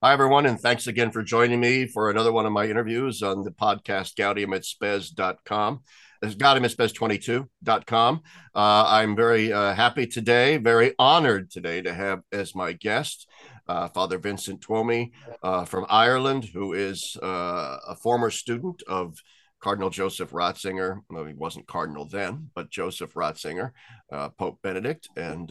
Hi, 0.00 0.12
everyone, 0.12 0.46
and 0.46 0.60
thanks 0.60 0.86
again 0.86 1.10
for 1.10 1.24
joining 1.24 1.58
me 1.58 1.88
for 1.88 2.08
another 2.08 2.30
one 2.30 2.46
of 2.46 2.52
my 2.52 2.66
interviews 2.66 3.20
on 3.20 3.42
the 3.42 3.50
podcast 3.50 4.14
gaudium 4.14 4.54
et 4.54 4.64
Spes.com. 4.64 5.80
It's 6.22 6.36
gaudium22.com. 6.36 8.20
Uh, 8.54 8.84
I'm 8.86 9.16
very 9.16 9.52
uh, 9.52 9.74
happy 9.74 10.06
today, 10.06 10.58
very 10.58 10.94
honored 11.00 11.50
today 11.50 11.82
to 11.82 11.92
have 11.92 12.20
as 12.30 12.54
my 12.54 12.74
guest 12.74 13.28
uh, 13.66 13.88
Father 13.88 14.18
Vincent 14.18 14.60
Twomey 14.60 15.10
uh, 15.42 15.64
from 15.64 15.84
Ireland, 15.88 16.44
who 16.44 16.74
is 16.74 17.16
uh, 17.20 17.78
a 17.88 17.96
former 17.96 18.30
student 18.30 18.84
of 18.86 19.20
Cardinal 19.58 19.90
Joseph 19.90 20.30
Ratzinger. 20.30 21.00
Well, 21.10 21.24
he 21.24 21.34
wasn't 21.34 21.66
Cardinal 21.66 22.04
then, 22.04 22.50
but 22.54 22.70
Joseph 22.70 23.14
Ratzinger, 23.14 23.72
uh, 24.12 24.28
Pope 24.28 24.60
Benedict, 24.62 25.08
and 25.16 25.50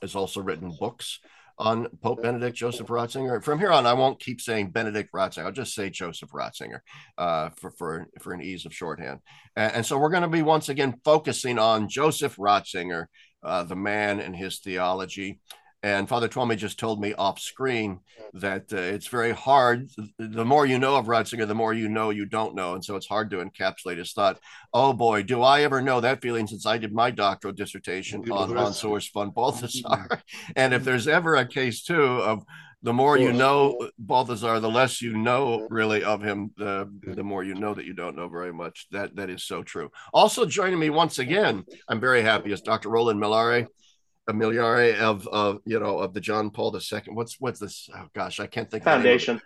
has 0.00 0.14
also 0.14 0.40
written 0.40 0.72
books 0.78 1.18
on 1.58 1.88
Pope 2.02 2.22
Benedict 2.22 2.56
Joseph 2.56 2.86
Ratzinger. 2.86 3.42
From 3.42 3.58
here 3.58 3.72
on, 3.72 3.86
I 3.86 3.92
won't 3.92 4.20
keep 4.20 4.40
saying 4.40 4.70
Benedict 4.70 5.12
Ratzinger. 5.12 5.44
I'll 5.44 5.52
just 5.52 5.74
say 5.74 5.90
Joseph 5.90 6.30
Ratzinger 6.30 6.80
uh, 7.16 7.50
for, 7.56 7.72
for, 7.72 8.08
for 8.20 8.32
an 8.32 8.40
ease 8.40 8.64
of 8.64 8.74
shorthand. 8.74 9.20
And, 9.56 9.74
and 9.76 9.86
so 9.86 9.98
we're 9.98 10.10
going 10.10 10.22
to 10.22 10.28
be 10.28 10.42
once 10.42 10.68
again 10.68 11.00
focusing 11.04 11.58
on 11.58 11.88
Joseph 11.88 12.36
Ratzinger, 12.36 13.06
uh, 13.42 13.64
the 13.64 13.76
man 13.76 14.20
and 14.20 14.36
his 14.36 14.60
theology. 14.60 15.40
And 15.82 16.08
Father 16.08 16.28
Twomey 16.28 16.56
just 16.56 16.78
told 16.78 17.00
me 17.00 17.14
off 17.14 17.38
screen 17.38 18.00
mm. 18.34 18.40
that 18.40 18.72
uh, 18.72 18.76
it's 18.76 19.06
very 19.06 19.30
hard. 19.30 19.88
The 20.18 20.44
more 20.44 20.66
you 20.66 20.78
know 20.78 20.96
of 20.96 21.06
Ratzinger, 21.06 21.46
the 21.46 21.54
more 21.54 21.72
you 21.72 21.88
know 21.88 22.10
you 22.10 22.26
don't 22.26 22.56
know. 22.56 22.74
And 22.74 22.84
so 22.84 22.96
it's 22.96 23.06
hard 23.06 23.30
to 23.30 23.36
encapsulate 23.36 23.98
his 23.98 24.12
thought. 24.12 24.40
Oh 24.74 24.92
boy, 24.92 25.22
do 25.22 25.42
I 25.42 25.62
ever 25.62 25.80
know 25.80 26.00
that 26.00 26.20
feeling 26.20 26.48
since 26.48 26.66
I 26.66 26.78
did 26.78 26.92
my 26.92 27.12
doctoral 27.12 27.54
dissertation 27.54 28.28
on 28.30 28.50
Urs 28.50 29.12
von 29.12 29.30
Balthasar. 29.30 29.82
Mm-hmm. 29.82 30.52
and 30.56 30.74
if 30.74 30.82
there's 30.82 31.06
ever 31.06 31.36
a 31.36 31.46
case, 31.46 31.84
too, 31.84 32.02
of 32.02 32.44
the 32.82 32.92
more 32.92 33.16
you 33.16 33.32
know 33.32 33.88
Balthasar, 33.98 34.58
the 34.60 34.70
less 34.70 35.00
you 35.00 35.16
know 35.16 35.58
mm-hmm. 35.58 35.74
really 35.74 36.02
of 36.02 36.22
him, 36.22 36.50
the, 36.56 36.86
mm-hmm. 36.86 37.14
the 37.14 37.24
more 37.24 37.44
you 37.44 37.54
know 37.54 37.74
that 37.74 37.84
you 37.84 37.92
don't 37.94 38.16
know 38.16 38.28
very 38.28 38.52
much. 38.52 38.88
That 38.90 39.14
That 39.14 39.30
is 39.30 39.44
so 39.44 39.62
true. 39.62 39.90
Also 40.12 40.44
joining 40.44 40.78
me 40.80 40.90
once 40.90 41.20
again, 41.20 41.64
I'm 41.88 42.00
very 42.00 42.22
happy, 42.22 42.52
is 42.52 42.62
Dr. 42.62 42.88
Roland 42.88 43.20
Millare 43.20 43.68
Millare 44.32 44.98
of 44.98 45.26
of 45.28 45.60
you 45.64 45.78
know 45.80 45.98
of 45.98 46.14
the 46.14 46.20
John 46.20 46.50
Paul 46.50 46.74
II. 46.74 47.00
What's 47.08 47.40
what's 47.40 47.60
this? 47.60 47.88
Oh 47.94 48.08
gosh, 48.14 48.40
I 48.40 48.46
can't 48.46 48.70
think. 48.70 48.84
Foundation. 48.84 49.40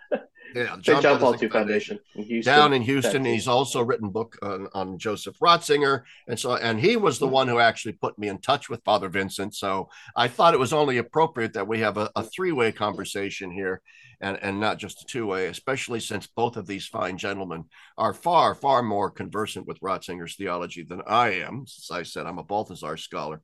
Yeah, 0.53 0.77
John, 0.81 1.01
John 1.01 1.19
Paul, 1.19 1.35
II 1.41 1.49
Foundation, 1.49 1.99
in 2.15 2.23
Houston, 2.23 2.53
down 2.53 2.73
in 2.73 2.81
Houston. 2.81 3.25
He's 3.25 3.47
also 3.47 3.81
written 3.81 4.09
book 4.09 4.37
on, 4.41 4.67
on, 4.73 4.97
Joseph 4.99 5.37
Ratzinger, 5.39 6.03
and 6.27 6.39
so 6.39 6.55
and 6.55 6.79
he 6.79 6.95
was 6.95 7.19
the 7.19 7.25
mm-hmm. 7.25 7.33
one 7.33 7.47
who 7.47 7.59
actually 7.59 7.93
put 7.93 8.19
me 8.19 8.27
in 8.27 8.39
touch 8.39 8.69
with 8.69 8.83
Father 8.83 9.09
Vincent. 9.09 9.55
So 9.55 9.89
I 10.15 10.27
thought 10.27 10.53
it 10.53 10.59
was 10.59 10.73
only 10.73 10.97
appropriate 10.97 11.53
that 11.53 11.67
we 11.67 11.79
have 11.79 11.97
a, 11.97 12.11
a 12.15 12.23
three 12.23 12.51
way 12.51 12.71
conversation 12.71 13.51
here, 13.51 13.81
and 14.21 14.37
and 14.41 14.59
not 14.59 14.77
just 14.77 15.01
a 15.01 15.05
two 15.05 15.25
way, 15.25 15.47
especially 15.47 15.99
since 15.99 16.27
both 16.27 16.57
of 16.57 16.67
these 16.67 16.87
fine 16.87 17.17
gentlemen 17.17 17.65
are 17.97 18.13
far 18.13 18.53
far 18.53 18.83
more 18.83 19.09
conversant 19.09 19.65
with 19.65 19.79
Ratzinger's 19.79 20.35
theology 20.35 20.83
than 20.83 21.01
I 21.07 21.29
am. 21.41 21.65
As 21.65 21.89
I 21.91 22.03
said, 22.03 22.25
I'm 22.25 22.39
a 22.39 22.43
Balthasar 22.43 22.97
scholar. 22.97 23.41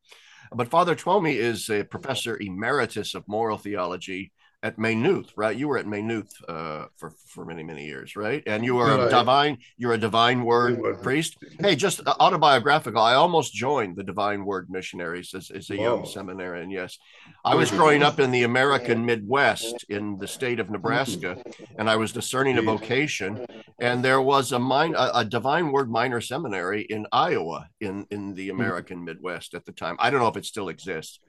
But 0.51 0.69
Father 0.69 0.95
Twomey 0.95 1.35
is 1.35 1.69
a 1.69 1.83
professor 1.83 2.37
emeritus 2.39 3.15
of 3.15 3.27
moral 3.27 3.57
theology 3.57 4.31
at 4.61 4.77
Maynooth, 4.77 5.31
right? 5.37 5.55
You 5.55 5.69
were 5.69 5.77
at 5.77 5.87
Maynooth 5.87 6.31
uh, 6.47 6.85
for 6.97 7.11
for 7.25 7.45
many 7.45 7.63
many 7.63 7.85
years, 7.85 8.15
right? 8.15 8.43
And 8.45 8.65
you 8.65 8.77
are 8.79 9.07
a 9.07 9.09
divine. 9.09 9.57
You're 9.77 9.93
a 9.93 9.97
divine 9.97 10.43
word 10.43 11.01
priest. 11.01 11.37
Hey, 11.59 11.75
just 11.75 12.01
autobiographical. 12.05 13.01
I 13.01 13.13
almost 13.13 13.53
joined 13.53 13.95
the 13.95 14.03
Divine 14.03 14.43
Word 14.43 14.69
Missionaries 14.69 15.33
as, 15.33 15.49
as 15.49 15.69
a 15.69 15.77
Whoa. 15.77 15.83
young 15.83 16.05
seminarian. 16.05 16.69
Yes, 16.69 16.97
I 17.45 17.55
was 17.55 17.71
growing 17.71 18.03
up 18.03 18.19
in 18.19 18.31
the 18.31 18.43
American 18.43 19.05
Midwest 19.05 19.85
in 19.87 20.17
the 20.17 20.27
state 20.27 20.59
of 20.59 20.69
Nebraska, 20.69 21.41
and 21.77 21.89
I 21.89 21.95
was 21.95 22.11
discerning 22.11 22.57
a 22.57 22.61
vocation. 22.61 23.45
And 23.79 24.03
there 24.03 24.21
was 24.21 24.51
a 24.51 24.59
mine, 24.59 24.93
a, 24.97 25.11
a 25.15 25.25
Divine 25.25 25.71
Word 25.71 25.89
minor 25.89 26.19
seminary 26.19 26.81
in 26.81 27.07
Iowa, 27.13 27.69
in 27.79 28.05
in 28.11 28.33
the 28.33 28.49
hmm. 28.49 28.59
American 28.59 29.05
Midwest 29.05 29.53
at 29.53 29.63
the 29.65 29.71
time. 29.71 29.95
I 29.99 30.09
don't 30.09 30.19
know 30.19 30.27
if 30.27 30.37
it 30.37 30.45
still 30.45 30.67
exists. 30.67 31.19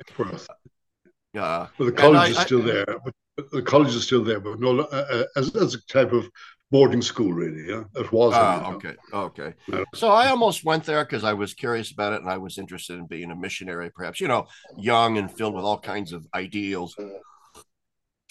Uh, 1.37 1.69
well, 1.79 1.87
the 1.87 1.93
college 1.93 2.19
I, 2.19 2.27
is 2.27 2.39
still 2.39 2.63
I, 2.63 2.65
there, 2.65 2.87
but 3.05 3.15
the 3.53 3.63
college 3.63 3.95
is 3.95 4.05
still 4.05 4.25
there, 4.25 4.41
but 4.41 4.61
no, 4.61 4.81
uh, 4.81 5.07
uh, 5.11 5.25
as, 5.37 5.55
as 5.57 5.75
a 5.75 5.87
type 5.87 6.13
of 6.13 6.29
boarding 6.71 7.03
school, 7.03 7.33
really. 7.33 7.69
Yeah, 7.69 7.85
it 7.97 8.13
was. 8.13 8.35
Uh, 8.35 8.73
okay, 8.75 8.95
okay. 9.13 9.55
So 9.95 10.09
I 10.09 10.29
almost 10.29 10.65
went 10.65 10.85
there 10.85 11.05
because 11.05 11.25
I 11.25 11.33
was 11.33 11.55
curious 11.55 11.91
about 11.91 12.13
it, 12.13 12.21
and 12.21 12.31
I 12.31 12.39
was 12.39 12.59
interested 12.59 12.99
in 12.99 13.07
being 13.07 13.31
a 13.31 13.37
missionary, 13.37 13.91
perhaps. 13.91 14.21
You 14.21 14.29
know, 14.29 14.47
young 14.77 15.19
and 15.19 15.31
filled 15.31 15.55
with 15.55 15.65
all 15.65 15.79
kinds 15.79 16.13
of 16.13 16.27
ideals. 16.35 16.95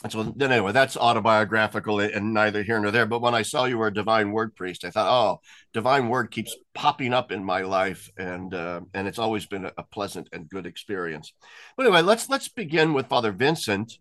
And 0.02 0.10
so 0.14 0.24
then 0.24 0.54
anyway, 0.54 0.72
that's 0.72 0.96
autobiographical 0.96 2.00
and 2.00 2.34
neither 2.34 2.64
here 2.64 2.80
nor 2.80 2.90
there. 2.90 3.06
But 3.06 3.22
when 3.22 3.36
I 3.36 3.42
saw 3.42 3.66
you 3.66 3.78
were 3.78 3.88
a 3.88 3.94
divine 3.94 4.32
word 4.32 4.56
priest, 4.56 4.86
I 4.86 4.92
thought, 4.92 5.12
oh, 5.12 5.42
divine 5.74 6.08
word 6.08 6.32
keeps 6.32 6.56
popping 6.74 7.14
up 7.14 7.34
in 7.34 7.44
my 7.44 7.64
life, 7.64 8.10
and 8.18 8.54
uh, 8.54 8.80
and 8.94 9.10
it's 9.10 9.20
always 9.20 9.46
been 9.46 9.66
a 9.66 9.84
pleasant 9.92 10.30
and 10.32 10.50
good 10.50 10.66
experience. 10.66 11.34
But 11.76 11.86
anyway, 11.86 12.02
let's 12.02 12.30
let's 12.30 12.48
begin 12.48 12.94
with 12.94 13.08
Father 13.08 13.34
Vincent. 13.34 13.98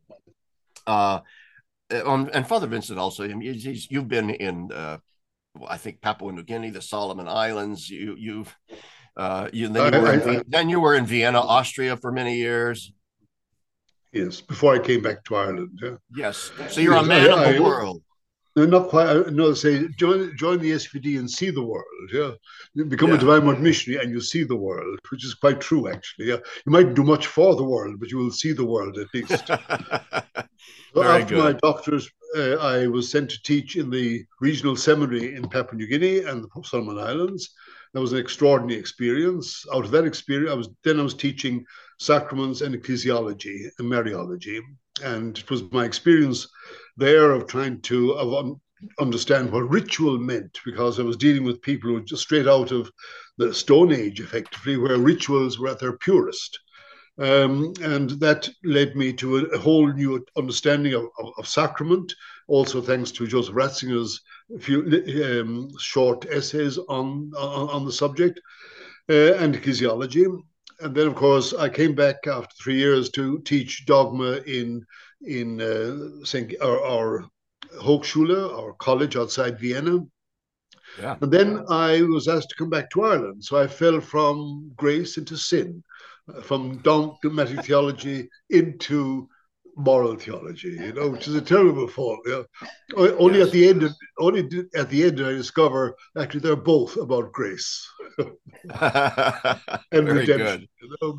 Uh, 0.88 1.21
um, 2.04 2.31
and 2.32 2.47
Father 2.47 2.66
Vincent 2.66 2.99
also, 2.99 3.28
he's, 3.28 3.65
he's, 3.65 3.91
you've 3.91 4.09
been 4.09 4.31
in, 4.31 4.72
uh, 4.72 4.99
I 5.69 5.76
think 5.76 6.00
Papua 6.00 6.32
New 6.32 6.43
Guinea, 6.43 6.71
the 6.71 6.82
Solomon 6.82 7.28
Islands. 7.28 7.88
You 7.88 8.16
you've 8.19 8.56
uh, 9.16 9.49
you 9.53 9.69
then 9.69 9.93
you, 9.93 10.00
were 10.00 10.12
in, 10.12 10.44
then 10.49 10.69
you 10.69 10.81
were 10.81 10.94
in 10.94 11.06
Vienna, 11.06 11.41
Austria 11.41 11.97
for 11.97 12.12
many 12.12 12.37
years. 12.37 12.93
Yes, 14.12 14.41
before 14.41 14.75
I 14.75 14.78
came 14.78 15.03
back 15.03 15.25
to 15.25 15.37
Ireland. 15.37 15.81
Yeah. 15.82 15.97
Yes. 16.15 16.50
So 16.69 16.81
you're 16.81 16.94
yes, 16.94 17.05
a 17.05 17.09
man 17.09 17.31
I, 17.31 17.32
of 17.32 17.55
the 17.55 17.56
I, 17.59 17.60
world. 17.60 18.03
No, 18.58 18.64
not 18.64 18.88
quite. 18.88 19.32
No, 19.32 19.54
say 19.54 19.86
join 19.96 20.36
join 20.36 20.58
the 20.58 20.72
SVD 20.72 21.16
and 21.16 21.30
see 21.30 21.50
the 21.50 21.62
world. 21.62 22.10
Yeah, 22.12 22.32
you 22.74 22.84
become 22.84 23.10
yeah. 23.10 23.14
a 23.14 23.19
divine 23.19 23.46
word 23.46 23.60
missionary 23.60 24.02
and 24.02 24.12
you 24.12 24.20
see 24.20 24.42
the 24.42 24.56
world, 24.56 24.98
which 25.10 25.24
is 25.24 25.34
quite 25.34 25.60
true 25.60 25.88
actually. 25.88 26.26
Yeah, 26.26 26.38
you 26.66 26.72
might 26.72 26.94
do 26.94 27.04
much 27.04 27.28
for 27.28 27.54
the 27.54 27.62
world, 27.62 28.00
but 28.00 28.10
you 28.10 28.19
will 28.19 28.32
see 28.32 28.52
the 28.52 28.64
world 28.64 28.98
at 28.98 29.06
least. 29.14 29.46
so 29.46 31.02
after 31.04 31.36
good. 31.36 31.44
my 31.44 31.52
doctorate, 31.52 32.08
uh, 32.36 32.56
I 32.56 32.88
was 32.88 33.08
sent 33.08 33.30
to 33.30 33.42
teach 33.44 33.76
in 33.76 33.91
the 33.91 34.24
regional 34.41 34.75
seminary 34.75 35.36
in 35.36 35.48
Papua 35.48 35.76
New 35.76 35.86
Guinea 35.86 36.25
and 36.25 36.42
the 36.42 36.62
Solomon 36.64 36.98
Islands. 36.98 37.50
That 37.94 38.00
was 38.00 38.12
an 38.12 38.19
extraordinary 38.19 38.80
experience. 38.80 39.64
Out 39.72 39.84
of 39.84 39.92
that 39.92 40.04
experience, 40.04 40.50
I 40.50 40.54
was 40.54 40.69
then 40.82 40.98
I 40.98 41.04
was 41.04 41.14
teaching 41.14 41.64
sacraments 42.00 42.60
and 42.60 42.75
ecclesiology 42.75 43.69
and 43.78 43.88
Mariology. 43.88 44.60
And 45.00 45.38
it 45.38 45.48
was 45.48 45.70
my 45.70 45.84
experience 45.84 46.48
there 46.98 47.31
of 47.31 47.47
trying 47.47 47.81
to 47.82 48.12
of 48.12 48.60
understand 48.98 49.50
what 49.50 49.70
ritual 49.70 50.19
meant 50.19 50.59
because 50.64 51.00
I 51.00 51.03
was 51.03 51.16
dealing 51.16 51.44
with 51.44 51.62
people 51.62 51.88
who 51.88 51.94
were 51.94 52.00
just 52.00 52.22
straight 52.22 52.47
out 52.47 52.70
of 52.70 52.91
the 53.36 53.53
Stone 53.53 53.92
Age, 53.92 54.20
effectively, 54.20 54.76
where 54.76 54.98
rituals 54.98 55.58
were 55.58 55.69
at 55.69 55.81
their 55.81 55.97
purest. 55.97 56.58
Um, 57.19 57.72
and 57.82 58.10
that 58.20 58.48
led 58.62 58.94
me 58.94 59.12
to 59.14 59.38
a, 59.38 59.42
a 59.47 59.58
whole 59.58 59.92
new 59.92 60.25
understanding 60.37 60.94
of, 60.94 61.06
of, 61.19 61.32
of, 61.37 61.48
sacrament. 61.48 62.14
Also, 62.47 62.81
thanks 62.81 63.10
to 63.12 63.26
Joseph 63.26 63.56
Ratzinger's 63.56 64.20
few 64.60 64.82
um, 65.41 65.69
short 65.81 66.26
essays 66.31 66.78
on, 66.88 67.32
on, 67.37 67.69
on 67.70 67.84
the 67.84 67.92
subject 67.92 68.41
uh, 69.10 69.34
and 69.34 69.54
ecclesiology 69.56 70.26
and 70.81 70.94
then 70.94 71.06
of 71.06 71.14
course 71.14 71.53
I 71.54 71.69
came 71.69 71.94
back 71.94 72.26
after 72.26 72.54
three 72.60 72.76
years 72.76 73.10
to 73.10 73.41
teach 73.41 73.87
dogma 73.87 74.41
in 74.47 74.84
in 75.22 75.60
uh, 75.60 76.24
St. 76.24 76.54
Our, 76.60 76.82
our 76.84 77.30
Hochschule, 77.80 78.56
our 78.56 78.72
college 78.74 79.16
outside 79.16 79.58
Vienna. 79.58 80.00
Yeah. 81.00 81.16
And 81.20 81.30
then 81.30 81.64
I 81.68 82.02
was 82.02 82.28
asked 82.28 82.50
to 82.50 82.56
come 82.56 82.70
back 82.70 82.90
to 82.90 83.02
Ireland. 83.02 83.44
So 83.44 83.60
I 83.60 83.66
fell 83.66 84.00
from 84.00 84.72
grace 84.76 85.18
into 85.18 85.36
sin, 85.36 85.82
uh, 86.34 86.40
from 86.40 86.78
dogmatic 86.78 87.64
theology 87.64 88.28
into 88.50 89.28
moral 89.78 90.16
theology, 90.16 90.70
you 90.70 90.92
know, 90.92 91.08
which 91.08 91.28
is 91.28 91.34
a 91.36 91.40
terrible. 91.40 91.88
You 92.26 92.44
know? 92.96 93.16
Only 93.16 93.38
yes. 93.38 93.46
at 93.46 93.52
the 93.52 93.69
end, 93.69 93.82
of, 93.84 93.92
only 94.19 94.40
at 94.75 94.90
the 94.90 95.04
end, 95.04 95.20
I 95.20 95.32
discover 95.32 95.96
actually 96.19 96.40
they're 96.40 96.56
both 96.56 96.96
about 96.96 97.32
grace 97.32 97.88
and 98.19 98.36
Very 99.92 100.19
redemption. 100.19 100.69
You 100.82 100.96
know? 101.00 101.19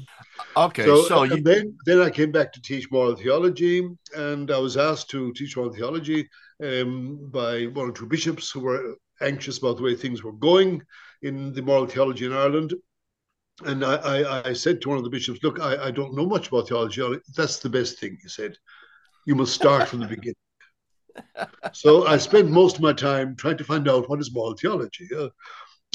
Okay, 0.57 0.83
so, 0.83 1.03
so 1.03 1.23
you... 1.23 1.41
then 1.41 1.75
then 1.85 2.01
I 2.01 2.09
came 2.09 2.31
back 2.31 2.51
to 2.53 2.61
teach 2.61 2.91
moral 2.91 3.15
theology, 3.15 3.87
and 4.15 4.51
I 4.51 4.57
was 4.57 4.77
asked 4.77 5.09
to 5.11 5.33
teach 5.33 5.55
moral 5.55 5.73
theology 5.73 6.29
um, 6.63 7.29
by 7.31 7.65
one 7.67 7.89
or 7.89 7.93
two 7.93 8.07
bishops 8.07 8.51
who 8.51 8.59
were 8.59 8.95
anxious 9.21 9.57
about 9.57 9.77
the 9.77 9.83
way 9.83 9.95
things 9.95 10.23
were 10.23 10.33
going 10.33 10.81
in 11.21 11.53
the 11.53 11.61
moral 11.61 11.87
theology 11.87 12.25
in 12.25 12.33
Ireland. 12.33 12.73
And 13.65 13.83
I, 13.85 13.95
I, 13.95 14.49
I 14.49 14.53
said 14.53 14.81
to 14.81 14.89
one 14.89 14.97
of 14.97 15.03
the 15.03 15.09
bishops, 15.09 15.39
"Look, 15.43 15.59
I, 15.59 15.87
I 15.87 15.91
don't 15.91 16.15
know 16.15 16.25
much 16.25 16.47
about 16.49 16.67
theology. 16.67 17.01
That's 17.35 17.59
the 17.59 17.69
best 17.69 17.99
thing." 17.99 18.17
He 18.21 18.29
said, 18.29 18.57
"You 19.25 19.35
must 19.35 19.53
start 19.53 19.87
from 19.87 20.01
the 20.01 20.07
beginning." 20.15 20.35
so 21.73 22.05
I 22.05 22.17
spent 22.17 22.49
most 22.49 22.75
of 22.77 22.81
my 22.81 22.93
time 22.93 23.35
trying 23.35 23.57
to 23.57 23.63
find 23.63 23.87
out 23.89 24.09
what 24.09 24.19
is 24.19 24.33
moral 24.33 24.55
theology. 24.55 25.07
Uh, 25.17 25.29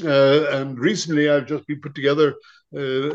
Uh, 0.05 0.45
and 0.57 0.79
recently, 0.91 1.27
I've 1.31 1.47
just 1.53 1.67
been 1.69 1.81
put 1.81 1.95
together 1.95 2.29
uh, 2.83 3.11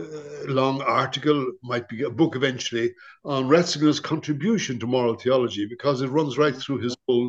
a 0.48 0.52
long 0.62 0.82
article, 0.82 1.40
might 1.64 1.88
be 1.90 2.04
a 2.04 2.10
book 2.22 2.36
eventually, 2.36 2.88
on 3.26 3.50
Ratzinger's 3.50 4.02
contribution 4.02 4.80
to 4.80 4.88
moral 4.88 5.16
theology 5.18 5.66
because 5.68 6.02
it 6.02 6.16
runs 6.18 6.38
right 6.38 6.58
through 6.62 6.80
his 6.88 6.96
whole 7.08 7.28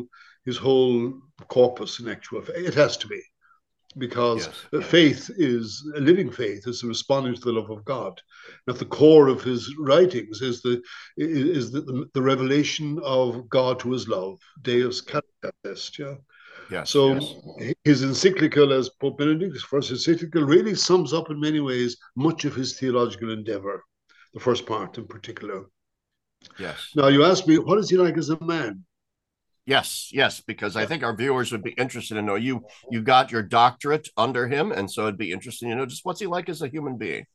his 0.49 0.57
whole 0.57 1.13
corpus. 1.55 1.99
In 2.01 2.07
actual, 2.09 2.41
fact. 2.43 2.59
it 2.69 2.75
has 2.75 2.97
to 2.97 3.07
be 3.07 3.21
because 3.97 4.49
yes. 4.71 4.85
faith 4.85 5.29
is 5.37 5.85
a 5.95 5.99
living 5.99 6.31
faith 6.31 6.67
is 6.67 6.83
responding 6.83 7.35
to 7.35 7.41
the 7.41 7.51
love 7.51 7.69
of 7.69 7.83
God. 7.85 8.19
At 8.67 8.79
the 8.79 8.85
core 8.85 9.27
of 9.27 9.43
his 9.43 9.75
writings 9.77 10.41
is 10.41 10.61
the 10.61 10.81
is 11.17 11.71
the, 11.71 12.07
the 12.13 12.21
revelation 12.21 12.99
of 13.03 13.49
God 13.49 13.79
to 13.81 13.91
his 13.91 14.07
love, 14.07 14.39
Deus 14.61 15.01
Caritas. 15.01 15.91
Yeah. 15.97 16.15
Yes, 16.69 16.89
so 16.89 17.15
yes. 17.59 17.73
his 17.83 18.03
encyclical, 18.03 18.71
as 18.71 18.89
Pope 18.89 19.17
Benedict's 19.17 19.61
first 19.61 19.91
encyclical, 19.91 20.43
really 20.43 20.73
sums 20.73 21.11
up 21.11 21.29
in 21.29 21.39
many 21.39 21.59
ways 21.59 21.97
much 22.15 22.45
of 22.45 22.55
his 22.55 22.79
theological 22.79 23.31
endeavor, 23.31 23.83
the 24.33 24.39
first 24.39 24.65
part 24.65 24.97
in 24.97 25.05
particular. 25.05 25.65
Yes. 26.57 26.91
Now 26.95 27.07
you 27.07 27.25
ask 27.25 27.45
me, 27.45 27.57
what 27.57 27.77
is 27.77 27.89
he 27.89 27.97
like 27.97 28.17
as 28.17 28.29
a 28.29 28.41
man? 28.43 28.85
Yes, 29.65 30.09
yes, 30.11 30.41
because 30.41 30.75
I 30.75 30.85
think 30.85 31.03
our 31.03 31.15
viewers 31.15 31.51
would 31.51 31.63
be 31.63 31.71
interested 31.71 32.15
to 32.15 32.21
know 32.21 32.35
you. 32.35 32.65
You 32.89 33.01
got 33.01 33.31
your 33.31 33.43
doctorate 33.43 34.09
under 34.17 34.47
him, 34.47 34.71
and 34.71 34.89
so 34.89 35.03
it'd 35.03 35.17
be 35.17 35.31
interesting 35.31 35.69
to 35.69 35.75
know 35.75 35.85
just 35.85 36.03
what's 36.03 36.19
he 36.19 36.25
like 36.25 36.49
as 36.49 36.63
a 36.63 36.67
human 36.67 36.97
being. 36.97 37.25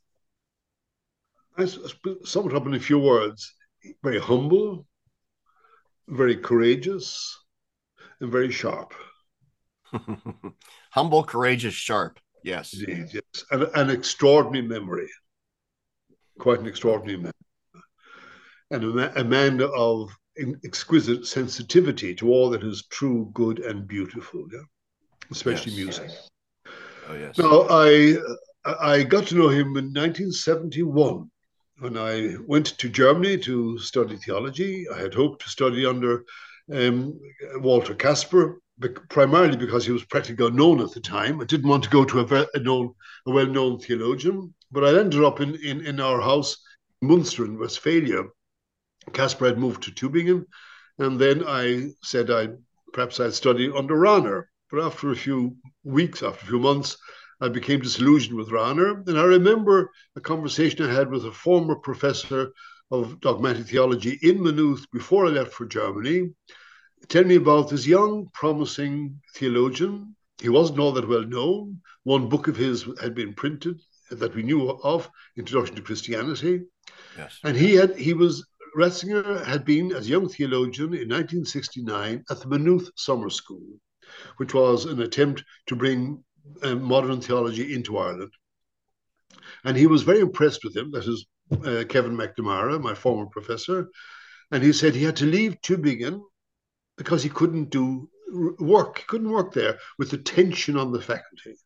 I 1.56 1.66
sum 1.66 2.50
it 2.50 2.54
up 2.54 2.66
in 2.66 2.74
a 2.74 2.80
few 2.80 2.98
words: 2.98 3.54
very 4.02 4.18
humble, 4.18 4.86
very 6.08 6.36
courageous, 6.36 7.38
and 8.20 8.30
very 8.30 8.50
sharp. 8.50 8.92
humble, 10.90 11.22
courageous, 11.22 11.74
sharp. 11.74 12.18
Yes, 12.42 12.74
Indeed, 12.74 13.06
yes, 13.14 13.44
and 13.52 13.62
an 13.74 13.90
extraordinary 13.90 14.66
memory. 14.66 15.08
Quite 16.40 16.58
an 16.58 16.66
extraordinary 16.66 17.18
man, 17.18 17.32
and 18.72 18.98
a, 18.98 19.20
a 19.20 19.24
man 19.24 19.62
of 19.62 20.10
exquisite 20.64 21.26
sensitivity 21.26 22.14
to 22.14 22.30
all 22.30 22.50
that 22.50 22.62
is 22.62 22.86
true, 22.90 23.30
good, 23.32 23.60
and 23.60 23.86
beautiful. 23.86 24.46
Yeah, 24.52 24.60
especially 25.30 25.72
yes, 25.72 25.82
music. 25.82 26.08
Yes. 26.08 26.28
Oh 27.08 27.14
yes. 27.14 27.38
Now 27.38 27.66
I 27.70 28.16
I 28.64 29.02
got 29.04 29.26
to 29.28 29.36
know 29.36 29.48
him 29.48 29.76
in 29.76 29.92
1971 29.92 31.30
when 31.78 31.96
I 31.96 32.36
went 32.46 32.78
to 32.78 32.88
Germany 32.88 33.38
to 33.38 33.78
study 33.78 34.16
theology. 34.16 34.86
I 34.88 34.98
had 34.98 35.14
hoped 35.14 35.42
to 35.42 35.48
study 35.48 35.86
under 35.86 36.24
um, 36.72 37.18
Walter 37.56 37.94
Kasper, 37.94 38.60
primarily 39.08 39.56
because 39.56 39.86
he 39.86 39.92
was 39.92 40.04
practically 40.04 40.46
unknown 40.46 40.80
at 40.80 40.92
the 40.92 41.00
time. 41.00 41.40
I 41.40 41.44
didn't 41.44 41.68
want 41.68 41.84
to 41.84 41.90
go 41.90 42.04
to 42.04 42.20
a, 42.20 42.46
a 42.54 42.58
known, 42.60 42.94
a 43.26 43.30
well-known 43.30 43.78
theologian, 43.78 44.54
but 44.72 44.84
I 44.84 44.98
ended 44.98 45.22
up 45.22 45.40
in, 45.40 45.54
in, 45.56 45.84
in 45.86 46.00
our 46.00 46.20
house 46.20 46.56
in 47.02 47.08
Munster 47.08 47.44
in 47.44 47.58
Westphalia, 47.58 48.22
Kasper 49.12 49.46
had 49.46 49.58
moved 49.58 49.82
to 49.84 49.92
Tübingen, 49.92 50.46
and 50.98 51.18
then 51.18 51.44
I 51.46 51.90
said 52.02 52.30
I 52.30 52.48
perhaps 52.92 53.20
I'd 53.20 53.34
study 53.34 53.70
under 53.70 53.94
Rahner. 53.94 54.44
But 54.70 54.82
after 54.82 55.10
a 55.10 55.16
few 55.16 55.56
weeks, 55.84 56.22
after 56.22 56.44
a 56.44 56.48
few 56.48 56.58
months, 56.58 56.96
I 57.40 57.48
became 57.48 57.80
disillusioned 57.80 58.36
with 58.36 58.48
Rahner. 58.48 59.06
And 59.06 59.18
I 59.18 59.24
remember 59.24 59.90
a 60.16 60.20
conversation 60.20 60.86
I 60.86 60.92
had 60.92 61.10
with 61.10 61.26
a 61.26 61.32
former 61.32 61.76
professor 61.76 62.52
of 62.90 63.20
dogmatic 63.20 63.66
theology 63.66 64.18
in 64.22 64.42
Maynooth 64.42 64.86
before 64.92 65.26
I 65.26 65.30
left 65.30 65.52
for 65.52 65.66
Germany, 65.66 66.30
telling 67.08 67.28
me 67.28 67.34
about 67.36 67.68
this 67.68 67.86
young, 67.86 68.28
promising 68.32 69.20
theologian. 69.34 70.16
He 70.38 70.48
wasn't 70.48 70.78
all 70.78 70.92
that 70.92 71.08
well 71.08 71.24
known. 71.24 71.80
One 72.04 72.28
book 72.28 72.48
of 72.48 72.56
his 72.56 72.88
had 73.00 73.14
been 73.14 73.34
printed 73.34 73.80
that 74.10 74.34
we 74.34 74.42
knew 74.42 74.70
of, 74.70 75.10
Introduction 75.36 75.76
to 75.76 75.82
Christianity. 75.82 76.62
Yes. 77.18 77.38
And 77.42 77.56
he 77.56 77.74
had 77.74 77.96
he 77.96 78.14
was 78.14 78.46
Ratzinger 78.76 79.42
had 79.44 79.64
been, 79.64 79.92
as 79.92 80.06
a 80.06 80.10
young 80.10 80.28
theologian, 80.28 80.92
in 80.92 81.08
1969 81.08 82.24
at 82.30 82.40
the 82.40 82.46
Maynooth 82.46 82.90
Summer 82.94 83.30
School, 83.30 83.66
which 84.36 84.52
was 84.52 84.84
an 84.84 85.00
attempt 85.00 85.42
to 85.66 85.76
bring 85.76 86.22
uh, 86.62 86.74
modern 86.74 87.20
theology 87.20 87.74
into 87.74 87.96
Ireland. 87.96 88.32
And 89.64 89.76
he 89.76 89.86
was 89.86 90.02
very 90.02 90.20
impressed 90.20 90.62
with 90.62 90.76
him. 90.76 90.90
That 90.90 91.06
is 91.06 91.26
uh, 91.52 91.84
Kevin 91.88 92.16
McNamara, 92.16 92.80
my 92.80 92.94
former 92.94 93.26
professor. 93.26 93.88
And 94.50 94.62
he 94.62 94.72
said 94.72 94.94
he 94.94 95.04
had 95.04 95.16
to 95.16 95.26
leave 95.26 95.60
Tübingen 95.62 96.20
because 96.98 97.22
he 97.22 97.30
couldn't 97.30 97.70
do 97.70 98.08
work, 98.58 98.98
he 98.98 99.04
couldn't 99.04 99.30
work 99.30 99.54
there 99.54 99.78
with 99.98 100.10
the 100.10 100.18
tension 100.18 100.76
on 100.76 100.92
the 100.92 101.00
faculty. 101.00 101.56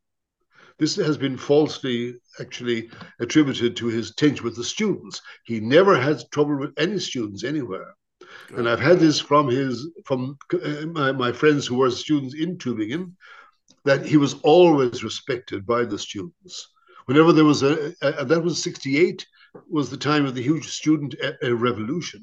This 0.80 0.96
has 0.96 1.18
been 1.18 1.36
falsely 1.36 2.14
actually 2.40 2.90
attributed 3.18 3.76
to 3.76 3.88
his 3.88 4.14
tension 4.14 4.42
with 4.42 4.56
the 4.56 4.64
students. 4.64 5.20
He 5.44 5.60
never 5.60 5.94
had 5.94 6.22
trouble 6.32 6.58
with 6.58 6.72
any 6.78 6.98
students 6.98 7.44
anywhere. 7.44 7.94
Good. 8.48 8.60
And 8.60 8.68
I've 8.68 8.80
had 8.80 8.98
this 8.98 9.20
from 9.20 9.48
his 9.48 9.90
from 10.06 10.38
uh, 10.54 10.86
my, 10.86 11.12
my 11.12 11.32
friends 11.32 11.66
who 11.66 11.76
were 11.76 11.90
students 11.90 12.34
in 12.34 12.56
Tübingen, 12.56 13.12
that 13.84 14.06
he 14.06 14.16
was 14.16 14.40
always 14.42 15.04
respected 15.04 15.66
by 15.66 15.84
the 15.84 15.98
students. 15.98 16.70
Whenever 17.04 17.34
there 17.34 17.44
was 17.44 17.62
a, 17.62 17.94
a 18.00 18.24
that 18.24 18.42
was 18.42 18.62
68 18.62 19.26
was 19.68 19.90
the 19.90 19.98
time 19.98 20.24
of 20.24 20.34
the 20.34 20.42
huge 20.42 20.66
student 20.66 21.12
a, 21.22 21.48
a 21.48 21.54
revolution. 21.54 22.22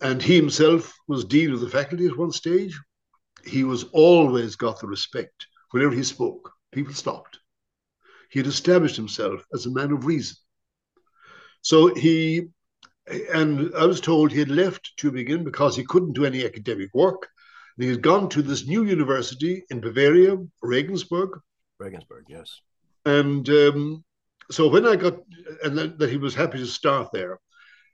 And 0.00 0.20
he 0.20 0.34
himself 0.34 0.92
was 1.06 1.24
dean 1.24 1.52
of 1.52 1.60
the 1.60 1.68
faculty 1.68 2.06
at 2.06 2.18
one 2.18 2.32
stage. 2.32 2.76
He 3.44 3.62
was 3.62 3.84
always 3.92 4.56
got 4.56 4.80
the 4.80 4.88
respect 4.88 5.46
whenever 5.70 5.94
he 5.94 6.02
spoke. 6.02 6.50
People 6.72 6.94
stopped. 6.94 7.38
He 8.30 8.38
had 8.38 8.46
established 8.46 8.96
himself 8.96 9.44
as 9.52 9.66
a 9.66 9.70
man 9.70 9.92
of 9.92 10.06
reason. 10.06 10.36
So 11.62 11.94
he, 11.94 12.48
and 13.32 13.72
I 13.76 13.86
was 13.86 14.00
told 14.00 14.30
he 14.30 14.38
had 14.38 14.48
left 14.48 14.92
Tübingen 14.98 15.44
because 15.44 15.76
he 15.76 15.84
couldn't 15.84 16.12
do 16.12 16.24
any 16.24 16.44
academic 16.44 16.90
work. 16.94 17.28
And 17.76 17.84
he 17.84 17.90
had 17.90 18.02
gone 18.02 18.28
to 18.30 18.42
this 18.42 18.66
new 18.66 18.84
university 18.84 19.64
in 19.70 19.80
Bavaria, 19.80 20.36
Regensburg. 20.62 21.40
Regensburg, 21.78 22.24
yes. 22.28 22.60
And 23.04 23.48
um, 23.48 24.04
so 24.50 24.68
when 24.68 24.86
I 24.86 24.96
got, 24.96 25.16
and 25.64 25.76
that, 25.78 25.98
that 25.98 26.10
he 26.10 26.16
was 26.16 26.34
happy 26.34 26.58
to 26.58 26.66
start 26.66 27.08
there, 27.12 27.38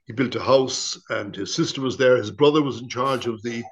he 0.06 0.12
built 0.12 0.36
a 0.36 0.42
house 0.42 1.00
and 1.10 1.34
his 1.34 1.54
sister 1.54 1.80
was 1.80 1.96
there. 1.96 2.16
His 2.16 2.30
brother 2.30 2.62
was 2.62 2.80
in 2.80 2.88
charge 2.88 3.26
of 3.26 3.42
the 3.42 3.64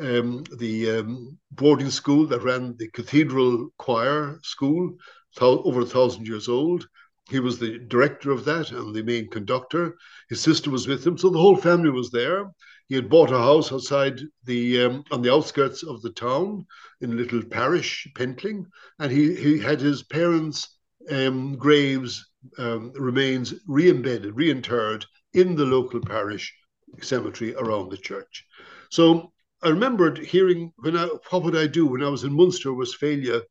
um, 0.00 0.44
the 0.58 0.98
um, 0.98 1.38
boarding 1.50 1.90
school 1.90 2.26
that 2.26 2.42
ran 2.42 2.76
the 2.76 2.88
cathedral 2.90 3.70
choir 3.78 4.38
school, 4.42 4.96
over 5.40 5.80
a 5.80 5.86
thousand 5.86 6.26
years 6.26 6.48
old. 6.48 6.86
He 7.28 7.38
was 7.40 7.58
the 7.58 7.78
director 7.78 8.32
of 8.32 8.44
that 8.44 8.72
and 8.72 8.94
the 8.94 9.04
main 9.04 9.28
conductor. 9.30 9.96
His 10.28 10.40
sister 10.40 10.70
was 10.70 10.88
with 10.88 11.06
him, 11.06 11.16
so 11.16 11.30
the 11.30 11.38
whole 11.38 11.56
family 11.56 11.90
was 11.90 12.10
there. 12.10 12.50
He 12.88 12.96
had 12.96 13.08
bought 13.08 13.30
a 13.30 13.38
house 13.38 13.72
outside 13.72 14.20
the 14.44 14.82
um, 14.82 15.04
on 15.12 15.22
the 15.22 15.32
outskirts 15.32 15.84
of 15.84 16.02
the 16.02 16.10
town 16.10 16.66
in 17.00 17.12
a 17.12 17.14
little 17.14 17.42
parish, 17.44 18.06
Pentling, 18.16 18.66
and 18.98 19.12
he 19.12 19.34
he 19.36 19.60
had 19.60 19.80
his 19.80 20.02
parents' 20.02 20.76
um, 21.08 21.54
graves 21.56 22.28
um, 22.58 22.92
remains 22.94 23.54
re-embedded, 23.68 24.34
reinterred 24.34 25.06
in 25.34 25.54
the 25.54 25.64
local 25.64 26.00
parish 26.00 26.52
cemetery 27.00 27.54
around 27.54 27.90
the 27.90 27.96
church. 27.96 28.44
So 28.90 29.32
I 29.62 29.68
remembered 29.68 30.18
hearing 30.18 30.72
when 30.76 30.96
I 30.96 31.06
what 31.06 31.42
would 31.42 31.56
I 31.56 31.66
do 31.66 31.86
when 31.86 32.02
I 32.02 32.08
was 32.08 32.24
in 32.24 32.32
Munster, 32.32 32.72
Westphalia? 32.72 33.42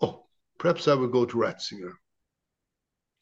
Oh, 0.00 0.26
perhaps 0.58 0.88
I 0.88 0.94
would 0.94 1.12
go 1.12 1.26
to 1.26 1.36
Ratzinger. 1.36 1.92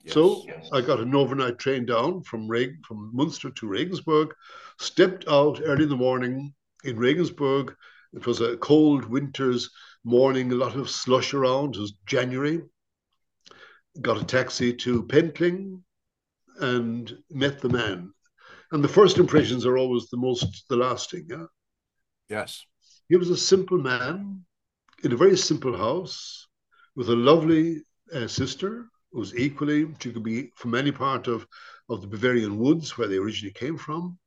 Yes, 0.04 0.14
so 0.14 0.44
yes. 0.46 0.68
I 0.72 0.82
got 0.82 1.00
an 1.00 1.16
overnight 1.16 1.58
train 1.58 1.84
down 1.84 2.22
from 2.22 2.46
Reg- 2.46 2.84
from 2.86 3.10
Munster 3.12 3.50
to 3.50 3.66
Regensburg, 3.66 4.32
stepped 4.78 5.26
out 5.26 5.60
early 5.64 5.82
in 5.82 5.88
the 5.88 5.96
morning 5.96 6.54
in 6.84 6.96
Regensburg. 6.96 7.74
It 8.12 8.24
was 8.24 8.40
a 8.40 8.56
cold 8.58 9.04
winter's 9.06 9.68
morning, 10.04 10.52
a 10.52 10.54
lot 10.54 10.76
of 10.76 10.88
slush 10.88 11.34
around. 11.34 11.74
It 11.74 11.80
was 11.80 11.94
January. 12.06 12.62
Got 14.00 14.22
a 14.22 14.24
taxi 14.24 14.72
to 14.74 15.02
Pentling 15.02 15.82
and 16.60 17.12
met 17.30 17.60
the 17.60 17.68
man. 17.68 18.12
And 18.70 18.84
the 18.84 18.88
first 18.88 19.18
impressions 19.18 19.66
are 19.66 19.76
always 19.76 20.06
the 20.06 20.16
most 20.16 20.66
the 20.68 20.76
lasting. 20.76 21.26
Yeah. 21.28 21.46
Yes. 22.28 22.64
He 23.08 23.16
was 23.16 23.30
a 23.30 23.36
simple 23.36 23.78
man 23.78 24.44
in 25.02 25.12
a 25.12 25.16
very 25.16 25.36
simple 25.36 25.76
house 25.76 26.48
with 26.94 27.08
a 27.08 27.16
lovely 27.16 27.82
uh, 28.12 28.26
sister 28.26 28.86
who 29.12 29.20
was 29.20 29.36
equally, 29.36 29.86
she 30.00 30.12
could 30.12 30.24
be 30.24 30.50
from 30.56 30.74
any 30.74 30.92
part 30.92 31.28
of, 31.28 31.46
of 31.88 32.00
the 32.00 32.06
Bavarian 32.06 32.58
woods 32.58 32.96
where 32.96 33.08
they 33.08 33.16
originally 33.16 33.52
came 33.52 33.76
from. 33.76 34.18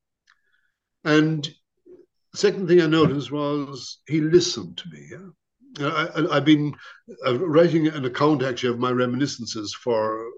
And 1.04 1.44
the 2.32 2.38
second 2.38 2.68
thing 2.68 2.82
I 2.82 2.88
noticed 2.88 3.32
was 3.32 4.00
he 4.08 4.22
listened 4.22 4.78
to 4.78 4.90
me. 4.90 5.08
Yeah? 5.12 5.30
I, 5.80 6.36
have 6.36 6.46
been 6.46 6.76
uh, 7.26 7.38
writing 7.38 7.88
an 7.88 8.06
account 8.06 8.44
actually 8.44 8.70
of 8.70 8.80
my 8.80 8.92
reminiscences 8.92 9.74
for 9.74 10.30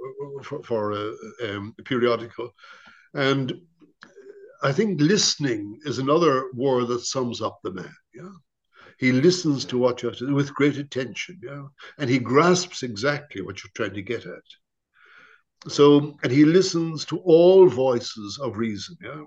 for, 0.44 0.62
for 0.64 0.92
a, 0.92 1.14
uh, 1.44 1.58
um, 1.58 1.74
a 1.80 1.84
periodical, 1.84 2.52
and 3.14 3.54
I 4.64 4.72
think 4.72 5.02
listening 5.02 5.80
is 5.86 5.98
another 6.00 6.52
word 6.54 6.88
that 6.90 7.00
sums 7.02 7.42
up 7.42 7.60
the 7.64 7.72
man. 7.72 7.96
Yeah, 8.14 8.34
He 9.00 9.12
listens 9.12 9.66
to 9.66 9.78
what 9.78 10.02
you 10.02 10.10
have 10.10 10.18
to 10.20 10.28
do 10.28 10.36
with 10.36 10.54
great 10.54 10.78
attention, 10.78 11.40
yeah, 11.44 11.64
and 11.98 12.10
he 12.10 12.20
grasps 12.20 12.84
exactly 12.84 13.42
what 13.42 13.64
you're 13.64 13.72
trying 13.76 13.96
to 13.96 14.02
get 14.02 14.26
at. 14.26 14.44
So, 15.68 16.18
and 16.24 16.32
he 16.32 16.46
listens 16.46 17.06
to 17.06 17.18
all 17.20 17.68
voices 17.68 18.40
of 18.42 18.58
reason, 18.58 18.98
yeah. 19.04 19.24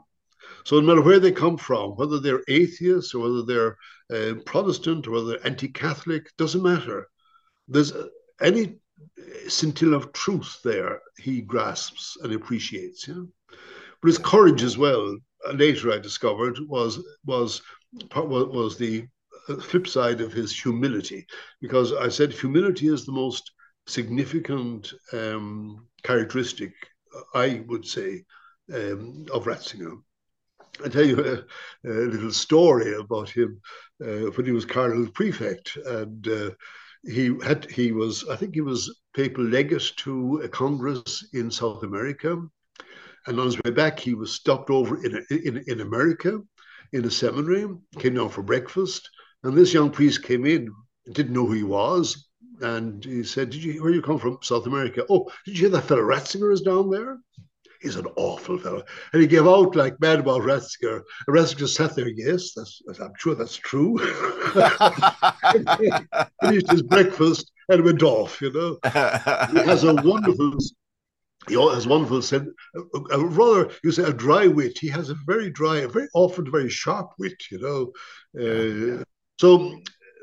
So, 0.65 0.81
no 0.81 0.87
matter 0.87 1.03
where 1.03 1.21
they 1.21 1.33
come 1.33 1.57
from, 1.57 1.93
whether 1.93 2.21
they're 2.21 2.43
atheists 2.49 3.15
or 3.15 3.23
whether 3.23 3.43
they're 3.45 3.77
uh, 4.13 4.35
Protestant 4.45 5.07
or 5.07 5.13
whether 5.13 5.27
they're 5.27 5.47
anti-Catholic, 5.47 6.31
doesn't 6.37 6.63
matter. 6.63 7.09
There's 7.69 7.93
any 8.41 8.79
scintilla 9.49 9.97
of 9.97 10.13
truth 10.13 10.61
there 10.63 11.01
he 11.19 11.41
grasps 11.41 12.17
and 12.23 12.33
appreciates. 12.33 13.09
Yeah? 13.09 13.25
But 14.05 14.09
his 14.09 14.19
courage 14.19 14.63
as 14.63 14.77
well. 14.77 15.17
Later, 15.55 15.91
I 15.91 15.99
discovered 15.99 16.59
was 16.69 17.03
was 17.25 17.63
was 18.15 18.77
the 18.77 19.07
flip 19.63 19.89
side 19.89 20.21
of 20.21 20.31
his 20.31 20.53
humility, 20.53 21.27
because 21.63 21.95
I 21.95 22.11
said 22.11 22.31
humility 22.31 22.89
is 22.89 23.07
the 23.07 23.13
most 23.13 23.51
significant 23.87 24.93
um, 25.15 25.89
characteristic, 26.03 26.75
I 27.35 27.65
would 27.67 27.87
say, 27.87 28.25
um, 28.75 29.25
of 29.33 29.47
Ratzinger. 29.47 29.97
I 30.85 30.89
tell 30.91 31.07
you 31.07 31.25
a, 31.25 31.91
a, 31.91 32.05
little 32.13 32.33
story 32.33 32.93
about 32.97 33.31
him 33.31 33.59
uh, 34.05 34.29
when 34.35 34.45
he 34.45 34.53
was 34.53 34.67
cardinal 34.67 35.11
prefect, 35.13 35.77
and 35.77 36.29
uh, 36.29 36.51
he 37.05 37.35
had 37.43 37.71
he 37.71 37.93
was 37.93 38.29
I 38.29 38.37
think 38.37 38.53
he 38.53 38.61
was 38.61 39.01
papal 39.15 39.45
legate 39.45 39.97
to 40.05 40.43
a 40.45 40.49
congress 40.51 41.27
in 41.33 41.51
South 41.51 41.85
America, 41.85 42.47
and 43.27 43.39
on 43.39 43.47
his 43.47 43.63
way 43.63 43.71
back 43.71 43.99
he 43.99 44.15
was 44.15 44.33
stopped 44.33 44.71
over 44.71 45.05
in 45.05 45.17
a, 45.17 45.35
in, 45.35 45.63
in 45.67 45.81
America 45.81 46.41
in 46.93 47.05
a 47.05 47.11
seminary, 47.11 47.67
came 47.99 48.15
down 48.15 48.29
for 48.29 48.43
breakfast, 48.43 49.11
and 49.43 49.57
this 49.57 49.75
young 49.75 49.91
priest 49.91 50.23
came 50.23 50.47
in, 50.47 50.73
didn't 51.13 51.33
know 51.33 51.47
who 51.47 51.53
he 51.53 51.65
was, 51.65 52.29
and 52.61 53.05
he 53.05 53.25
said, 53.25 53.51
"Did 53.51 53.65
you 53.65 53.83
where 53.83 53.93
you 53.93 54.01
come 54.01 54.19
from? 54.19 54.39
South 54.43 54.67
America? 54.67 55.05
Oh, 55.11 55.29
did 55.45 55.59
you 55.59 55.63
hear 55.63 55.71
that 55.71 55.85
fellow 55.85 56.03
Ratzinger 56.03 56.53
is 56.53 56.63
down 56.63 56.91
there?" 56.91 57.19
He's 57.83 57.97
an 57.97 58.07
awful 58.17 58.57
fellow. 58.57 58.83
And 59.13 59.21
he 59.21 59.29
gave 59.29 59.47
out 59.47 59.77
like 59.77 60.01
mad 60.01 60.21
about 60.21 60.41
Ratzinger. 60.41 61.03
And 61.27 61.37
Ratzinger 61.37 61.69
sat 61.69 61.95
there, 61.95 62.09
yes, 62.09 62.55
that's, 62.55 62.81
I'm 62.99 63.13
sure 63.19 63.35
that's 63.35 63.57
true. 63.57 63.99
Finished 66.41 66.71
his 66.71 66.81
breakfast 66.81 67.53
and 67.69 67.85
went 67.85 68.03
off, 68.03 68.41
you 68.41 68.51
know. 68.53 68.79
he 69.53 69.59
has 69.69 69.85
a 69.85 69.93
wonderful, 69.97 70.57
he 71.49 71.55
has 71.55 71.87
wonderful, 71.87 72.23
sense, 72.23 72.49
a, 72.75 72.99
a 73.17 73.25
rather, 73.25 73.71
you 73.83 73.93
say, 73.93 74.05
a 74.05 74.13
dry 74.13 74.47
wit. 74.47 74.79
He 74.79 74.89
has 74.89 75.11
a 75.11 75.17
very 75.27 75.51
dry, 75.51 75.79
a 75.79 75.89
very 75.89 76.09
often 76.15 76.51
very 76.51 76.71
sharp 76.71 77.11
wit, 77.19 77.43
you 77.51 77.59
know. 77.59 77.93
Uh, 78.41 79.05
so, 79.39 79.79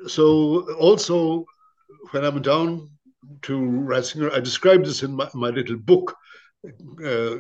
so 0.08 0.74
also 0.74 1.46
when 2.12 2.24
I'm 2.24 2.42
down 2.42 2.90
to 3.44 3.60
Ratzinger, 3.60 4.34
I 4.34 4.40
described 4.40 4.86
this 4.86 5.04
in 5.04 5.16
my, 5.16 5.30
my 5.34 5.50
little 5.50 5.78
book, 5.78 6.16
uh, 7.06 7.36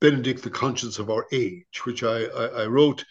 Benedict, 0.00 0.42
the 0.42 0.50
Conscience 0.50 0.98
of 0.98 1.10
Our 1.10 1.26
Age, 1.32 1.84
which 1.84 2.02
I, 2.02 2.24
I, 2.24 2.46
I 2.62 2.66
wrote 2.66 3.04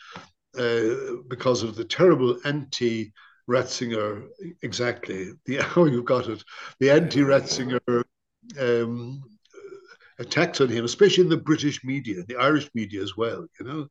uh, 0.58 1.18
because 1.28 1.64
of 1.64 1.76
the 1.76 1.86
terrible 1.86 2.38
anti 2.46 3.14
Ratzinger, 3.48 4.28
exactly, 4.64 5.32
the, 5.46 5.58
how 5.62 5.86
you 5.86 6.02
got 6.04 6.28
it, 6.28 6.44
the 6.80 6.90
anti 6.90 7.22
Ratzinger 7.22 8.04
um, 8.60 9.22
attacks 10.20 10.62
on 10.62 10.70
him, 10.70 10.86
especially 10.86 11.24
in 11.24 11.30
the 11.30 11.38
British 11.38 11.84
media, 11.84 12.24
the 12.28 12.38
Irish 12.38 12.70
media 12.74 13.02
as 13.02 13.18
well, 13.18 13.46
you 13.60 13.66
know. 13.66 13.88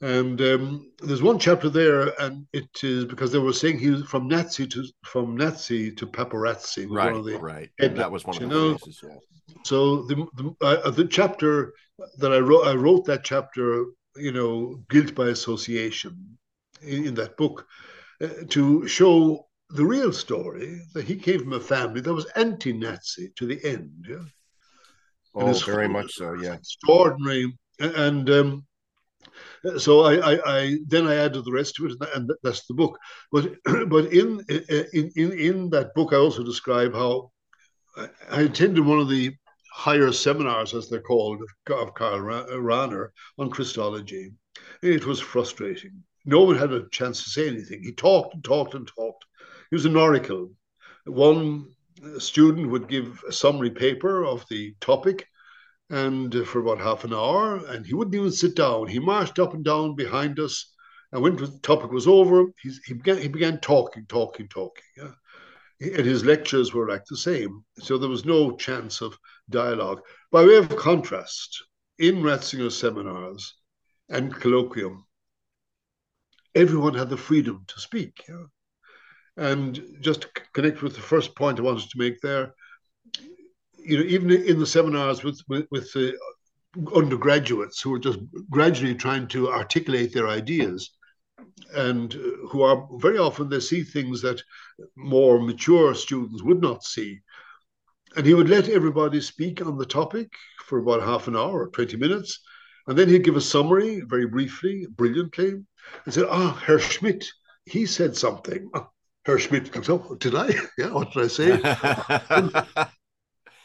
And 0.00 0.40
um, 0.42 0.92
there's 0.98 1.22
one 1.22 1.38
chapter 1.38 1.70
there, 1.70 2.20
and 2.20 2.46
it 2.52 2.68
is 2.82 3.04
because 3.04 3.32
they 3.32 3.38
were 3.38 3.52
saying 3.52 3.78
he 3.78 3.90
was 3.90 4.02
from 4.04 4.28
Nazi 4.28 4.66
to 4.66 4.84
from 5.04 5.36
Nazi 5.36 5.92
to 5.92 6.06
paparazzi. 6.06 6.86
Right, 6.88 7.40
right. 7.40 7.70
That 7.78 8.10
was 8.10 8.24
one 8.26 8.42
of 8.42 8.50
the? 8.50 8.72
Cases, 8.74 9.00
yeah. 9.02 9.16
So 9.64 10.02
the 10.02 10.26
the, 10.36 10.54
uh, 10.60 10.90
the 10.90 11.06
chapter 11.06 11.72
that 12.18 12.32
I 12.32 12.38
wrote, 12.38 12.66
I 12.66 12.74
wrote 12.74 13.04
that 13.06 13.24
chapter, 13.24 13.86
you 14.16 14.32
know, 14.32 14.82
guilt 14.90 15.14
by 15.14 15.28
association, 15.28 16.38
in, 16.82 17.06
in 17.06 17.14
that 17.14 17.36
book, 17.36 17.66
uh, 18.20 18.28
to 18.50 18.86
show 18.88 19.46
the 19.70 19.86
real 19.86 20.12
story 20.12 20.82
that 20.92 21.04
he 21.04 21.16
came 21.16 21.40
from 21.40 21.52
a 21.54 21.60
family 21.60 22.00
that 22.00 22.12
was 22.12 22.26
anti-Nazi 22.36 23.32
to 23.36 23.46
the 23.46 23.64
end. 23.64 24.06
Yeah. 24.08 24.24
Oh, 25.34 25.52
very 25.52 25.88
much 25.88 26.12
so. 26.14 26.34
Yeah. 26.34 26.54
Extraordinary, 26.54 27.52
and. 27.78 28.28
Um, 28.30 28.66
so 29.78 30.02
I, 30.02 30.34
I, 30.34 30.40
I, 30.46 30.78
then 30.86 31.06
I 31.06 31.16
added 31.16 31.44
the 31.44 31.52
rest 31.52 31.76
to 31.76 31.86
it, 31.86 31.96
and 32.14 32.30
that's 32.42 32.66
the 32.66 32.74
book. 32.74 32.98
But 33.32 33.54
but 33.88 34.12
in 34.12 34.44
in 34.48 35.10
in 35.14 35.32
in 35.32 35.70
that 35.70 35.94
book, 35.94 36.12
I 36.12 36.16
also 36.16 36.44
describe 36.44 36.92
how 36.92 37.30
I 38.30 38.42
attended 38.42 38.84
one 38.84 39.00
of 39.00 39.08
the 39.08 39.34
higher 39.72 40.12
seminars, 40.12 40.74
as 40.74 40.88
they're 40.88 41.00
called, 41.00 41.42
of 41.68 41.94
Karl 41.94 42.20
Rahner 42.20 43.08
on 43.38 43.50
Christology. 43.50 44.32
It 44.82 45.04
was 45.04 45.20
frustrating. 45.20 46.02
No 46.24 46.42
one 46.42 46.56
had 46.56 46.72
a 46.72 46.88
chance 46.90 47.24
to 47.24 47.30
say 47.30 47.48
anything. 47.48 47.82
He 47.82 47.92
talked 47.92 48.34
and 48.34 48.44
talked 48.44 48.74
and 48.74 48.86
talked. 48.86 49.24
He 49.70 49.76
was 49.76 49.84
an 49.84 49.96
oracle. 49.96 50.50
One 51.06 51.74
student 52.18 52.70
would 52.70 52.88
give 52.88 53.22
a 53.28 53.32
summary 53.32 53.70
paper 53.70 54.24
of 54.24 54.44
the 54.48 54.74
topic, 54.80 55.26
and 55.90 56.34
uh, 56.34 56.44
for 56.44 56.60
about 56.60 56.80
half 56.80 57.04
an 57.04 57.14
hour, 57.14 57.56
and 57.66 57.86
he 57.86 57.94
wouldn't 57.94 58.14
even 58.14 58.32
sit 58.32 58.56
down. 58.56 58.86
He 58.86 58.98
marched 58.98 59.38
up 59.38 59.54
and 59.54 59.64
down 59.64 59.94
behind 59.94 60.40
us, 60.40 60.72
and 61.12 61.22
when 61.22 61.36
the 61.36 61.58
topic 61.62 61.90
was 61.90 62.06
over, 62.06 62.46
he, 62.62 62.72
he 62.86 62.94
began 62.94 63.18
he 63.18 63.28
began 63.28 63.60
talking, 63.60 64.06
talking, 64.06 64.48
talking. 64.48 64.84
Yeah? 64.96 65.12
and 65.80 66.06
his 66.06 66.24
lectures 66.24 66.72
were 66.72 66.88
like 66.88 67.04
the 67.06 67.16
same. 67.16 67.64
So 67.80 67.98
there 67.98 68.08
was 68.08 68.24
no 68.24 68.56
chance 68.56 69.00
of 69.00 69.18
dialogue. 69.50 70.02
By 70.30 70.44
way 70.44 70.56
of 70.56 70.74
contrast, 70.76 71.62
in 71.98 72.22
Ratzinger's 72.22 72.76
seminars 72.76 73.54
and 74.08 74.34
colloquium, 74.34 75.04
everyone 76.54 76.94
had 76.94 77.10
the 77.10 77.16
freedom 77.16 77.64
to 77.68 77.80
speak. 77.80 78.24
Yeah? 78.28 78.44
And 79.36 79.82
just 80.00 80.22
to 80.22 80.28
connect 80.52 80.82
with 80.82 80.94
the 80.94 81.00
first 81.00 81.34
point 81.34 81.58
I 81.58 81.62
wanted 81.62 81.90
to 81.90 81.98
make 81.98 82.20
there, 82.20 82.54
you 83.78 83.98
know, 83.98 84.04
even 84.04 84.30
in 84.30 84.58
the 84.58 84.66
seminars 84.66 85.24
with 85.24 85.40
with, 85.48 85.66
with 85.70 85.92
the 85.92 86.16
undergraduates 86.94 87.80
who 87.80 87.94
are 87.94 87.98
just 87.98 88.18
gradually 88.50 88.94
trying 88.94 89.28
to 89.28 89.50
articulate 89.50 90.12
their 90.12 90.28
ideas, 90.28 90.90
and 91.74 92.12
who 92.12 92.62
are 92.62 92.88
very 92.98 93.18
often 93.18 93.48
they 93.48 93.60
see 93.60 93.82
things 93.82 94.22
that 94.22 94.42
more 94.96 95.40
mature 95.40 95.94
students 95.94 96.42
would 96.42 96.60
not 96.60 96.84
see. 96.84 97.20
And 98.16 98.24
he 98.24 98.34
would 98.34 98.48
let 98.48 98.68
everybody 98.68 99.20
speak 99.20 99.64
on 99.64 99.76
the 99.76 99.86
topic 99.86 100.32
for 100.66 100.78
about 100.78 101.02
half 101.02 101.28
an 101.28 101.36
hour 101.36 101.64
or 101.64 101.68
20 101.68 101.96
minutes. 101.96 102.40
And 102.86 102.96
then 102.96 103.08
he'd 103.08 103.24
give 103.24 103.36
a 103.36 103.40
summary 103.40 104.00
very 104.00 104.26
briefly, 104.26 104.86
brilliantly, 104.88 105.50
and 106.04 106.14
said, 106.14 106.26
Ah, 106.28 106.52
Herr 106.64 106.78
Schmidt, 106.78 107.26
he 107.64 107.86
said 107.86 108.16
something. 108.16 108.70
Oh, 109.26 109.32
Herr 109.32 109.38
Schmidt 109.38 109.72
comes 109.72 109.88
up, 109.88 110.18
did 110.18 110.34
I? 110.34 110.54
Yeah, 110.78 110.90
what 110.90 111.12
did 111.12 111.24
I 111.24 111.28
say? 111.28 111.60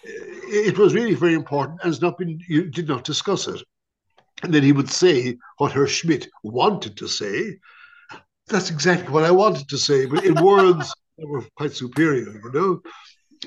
it 0.03 0.77
was 0.77 0.93
really 0.93 1.15
very 1.15 1.33
important 1.33 1.79
and 1.83 1.91
it's 1.91 2.01
not 2.01 2.17
been, 2.17 2.39
you 2.47 2.65
did 2.65 2.87
not 2.87 3.03
discuss 3.03 3.47
it. 3.47 3.61
And 4.43 4.53
then 4.53 4.63
he 4.63 4.71
would 4.71 4.89
say 4.89 5.37
what 5.57 5.73
Herr 5.73 5.87
Schmidt 5.87 6.29
wanted 6.43 6.95
to 6.97 7.07
say. 7.07 7.57
That's 8.47 8.69
exactly 8.69 9.11
what 9.13 9.25
I 9.25 9.31
wanted 9.31 9.67
to 9.69 9.77
say, 9.77 10.05
but 10.05 10.23
in 10.23 10.41
words 10.41 10.93
that 11.17 11.27
were 11.27 11.43
quite 11.57 11.73
superior, 11.73 12.31
you 12.31 12.51
know. 12.53 12.81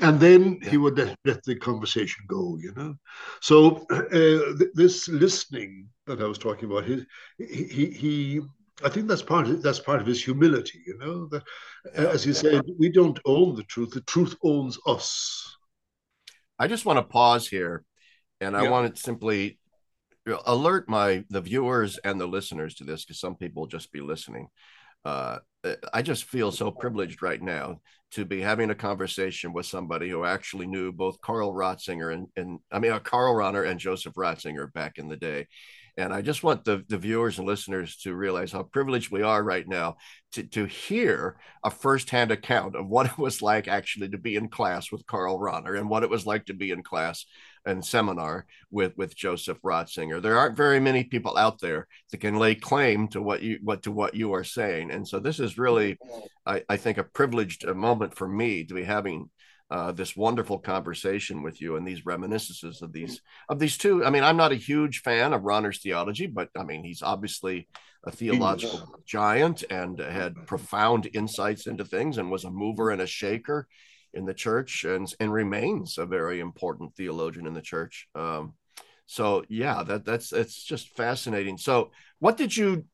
And 0.00 0.20
then 0.20 0.60
he 0.62 0.76
would 0.76 0.96
let, 0.96 1.16
let 1.24 1.42
the 1.44 1.56
conversation 1.56 2.24
go, 2.26 2.58
you 2.60 2.72
know. 2.74 2.94
So 3.40 3.86
uh, 3.90 4.08
th- 4.10 4.70
this 4.74 5.08
listening 5.08 5.88
that 6.06 6.20
I 6.20 6.24
was 6.24 6.38
talking 6.38 6.70
about, 6.70 6.84
he, 6.84 7.04
he, 7.38 7.86
he, 7.86 8.40
I 8.84 8.88
think 8.88 9.08
that's 9.08 9.22
part 9.22 9.46
of 9.46 9.62
that's 9.62 9.80
part 9.80 10.00
of 10.00 10.06
his 10.06 10.22
humility, 10.22 10.80
you 10.86 10.98
know. 10.98 11.26
That, 11.26 11.42
as 11.94 12.26
you 12.26 12.32
said, 12.32 12.62
we 12.78 12.88
don't 12.88 13.18
own 13.24 13.54
the 13.56 13.64
truth; 13.64 13.90
the 13.90 14.00
truth 14.02 14.34
owns 14.42 14.78
us. 14.86 15.56
I 16.58 16.68
just 16.68 16.86
want 16.86 16.98
to 16.98 17.02
pause 17.02 17.48
here, 17.48 17.84
and 18.40 18.56
I 18.56 18.68
want 18.68 18.94
to 18.94 19.00
simply 19.00 19.58
alert 20.46 20.88
my 20.88 21.24
the 21.30 21.40
viewers 21.40 21.98
and 21.98 22.20
the 22.20 22.26
listeners 22.26 22.74
to 22.76 22.84
this 22.84 23.04
because 23.04 23.20
some 23.20 23.36
people 23.36 23.62
will 23.62 23.68
just 23.68 23.92
be 23.92 24.00
listening. 24.00 24.48
Uh, 25.04 25.38
I 25.92 26.02
just 26.02 26.24
feel 26.24 26.52
so 26.52 26.70
privileged 26.70 27.22
right 27.22 27.40
now 27.40 27.80
to 28.12 28.24
be 28.24 28.40
having 28.40 28.70
a 28.70 28.74
conversation 28.74 29.52
with 29.52 29.66
somebody 29.66 30.08
who 30.08 30.24
actually 30.24 30.66
knew 30.66 30.92
both 30.92 31.20
Karl 31.20 31.52
Ratzinger 31.52 32.12
and, 32.12 32.28
and 32.36 32.58
I 32.70 32.78
mean 32.78 32.92
uh, 32.92 32.98
Karl 32.98 33.34
Rahner 33.34 33.68
and 33.68 33.80
Joseph 33.80 34.14
Ratzinger 34.14 34.72
back 34.72 34.98
in 34.98 35.08
the 35.08 35.16
day, 35.16 35.46
And 35.96 36.12
I 36.12 36.22
just 36.22 36.42
want 36.42 36.64
the, 36.64 36.84
the 36.88 36.96
viewers 36.96 37.38
and 37.38 37.46
listeners 37.46 37.96
to 37.98 38.14
realize 38.14 38.52
how 38.52 38.62
privileged 38.62 39.10
we 39.10 39.22
are 39.22 39.42
right 39.42 39.68
now 39.68 39.96
to, 40.32 40.42
to 40.44 40.64
hear 40.64 41.36
a 41.62 41.70
firsthand 41.70 42.30
account 42.30 42.76
of 42.76 42.88
what 42.88 43.06
it 43.06 43.18
was 43.18 43.42
like 43.42 43.68
actually 43.68 44.08
to 44.08 44.18
be 44.18 44.36
in 44.36 44.48
class 44.48 44.90
with 44.90 45.06
Karl 45.06 45.38
Rahner 45.38 45.78
and 45.78 45.90
what 45.90 46.02
it 46.02 46.10
was 46.10 46.26
like 46.26 46.46
to 46.46 46.54
be 46.54 46.70
in 46.70 46.82
class 46.82 47.26
and 47.64 47.84
seminar 47.84 48.46
with 48.70 48.92
with 48.96 49.16
Joseph 49.16 49.58
Ratzinger. 49.62 50.20
There 50.20 50.38
aren't 50.38 50.56
very 50.56 50.80
many 50.80 51.04
people 51.04 51.36
out 51.36 51.60
there 51.60 51.86
that 52.10 52.18
can 52.18 52.38
lay 52.38 52.54
claim 52.54 53.08
to 53.08 53.22
what 53.22 53.42
you 53.42 53.58
what 53.62 53.82
to 53.84 53.92
what 53.92 54.14
you 54.14 54.32
are 54.34 54.44
saying, 54.44 54.90
and 54.90 55.06
so 55.06 55.20
this 55.20 55.38
is 55.38 55.58
really, 55.58 55.98
I, 56.44 56.62
I 56.68 56.76
think, 56.76 56.98
a 56.98 57.04
privileged 57.04 57.66
uh, 57.66 57.74
moment 57.74 58.16
for 58.16 58.26
me 58.26 58.64
to 58.64 58.74
be 58.74 58.84
having 58.84 59.30
uh, 59.72 59.90
this 59.90 60.14
wonderful 60.14 60.58
conversation 60.58 61.42
with 61.42 61.58
you 61.62 61.76
and 61.76 61.88
these 61.88 62.04
reminiscences 62.04 62.82
of 62.82 62.92
these 62.92 63.22
of 63.48 63.58
these 63.58 63.78
two. 63.78 64.04
I 64.04 64.10
mean, 64.10 64.22
I'm 64.22 64.36
not 64.36 64.52
a 64.52 64.56
huge 64.56 65.00
fan 65.00 65.32
of 65.32 65.42
Rahner's 65.42 65.80
theology, 65.80 66.26
but 66.26 66.50
I 66.54 66.62
mean, 66.62 66.84
he's 66.84 67.00
obviously 67.00 67.68
a 68.04 68.10
theological 68.10 69.02
giant 69.06 69.64
and 69.70 69.98
had 69.98 70.34
profound 70.46 71.08
insights 71.14 71.66
into 71.66 71.86
things 71.86 72.18
and 72.18 72.30
was 72.30 72.44
a 72.44 72.50
mover 72.50 72.90
and 72.90 73.00
a 73.00 73.06
shaker 73.06 73.66
in 74.12 74.26
the 74.26 74.34
church 74.34 74.84
and 74.84 75.10
and 75.18 75.32
remains 75.32 75.96
a 75.96 76.04
very 76.04 76.40
important 76.40 76.94
theologian 76.94 77.46
in 77.46 77.54
the 77.54 77.62
church. 77.62 78.08
Um, 78.14 78.52
so 79.06 79.42
yeah, 79.48 79.82
that 79.84 80.04
that's 80.04 80.34
it's 80.34 80.62
just 80.62 80.94
fascinating. 80.98 81.56
So, 81.56 81.92
what 82.18 82.36
did 82.36 82.54
you 82.54 82.84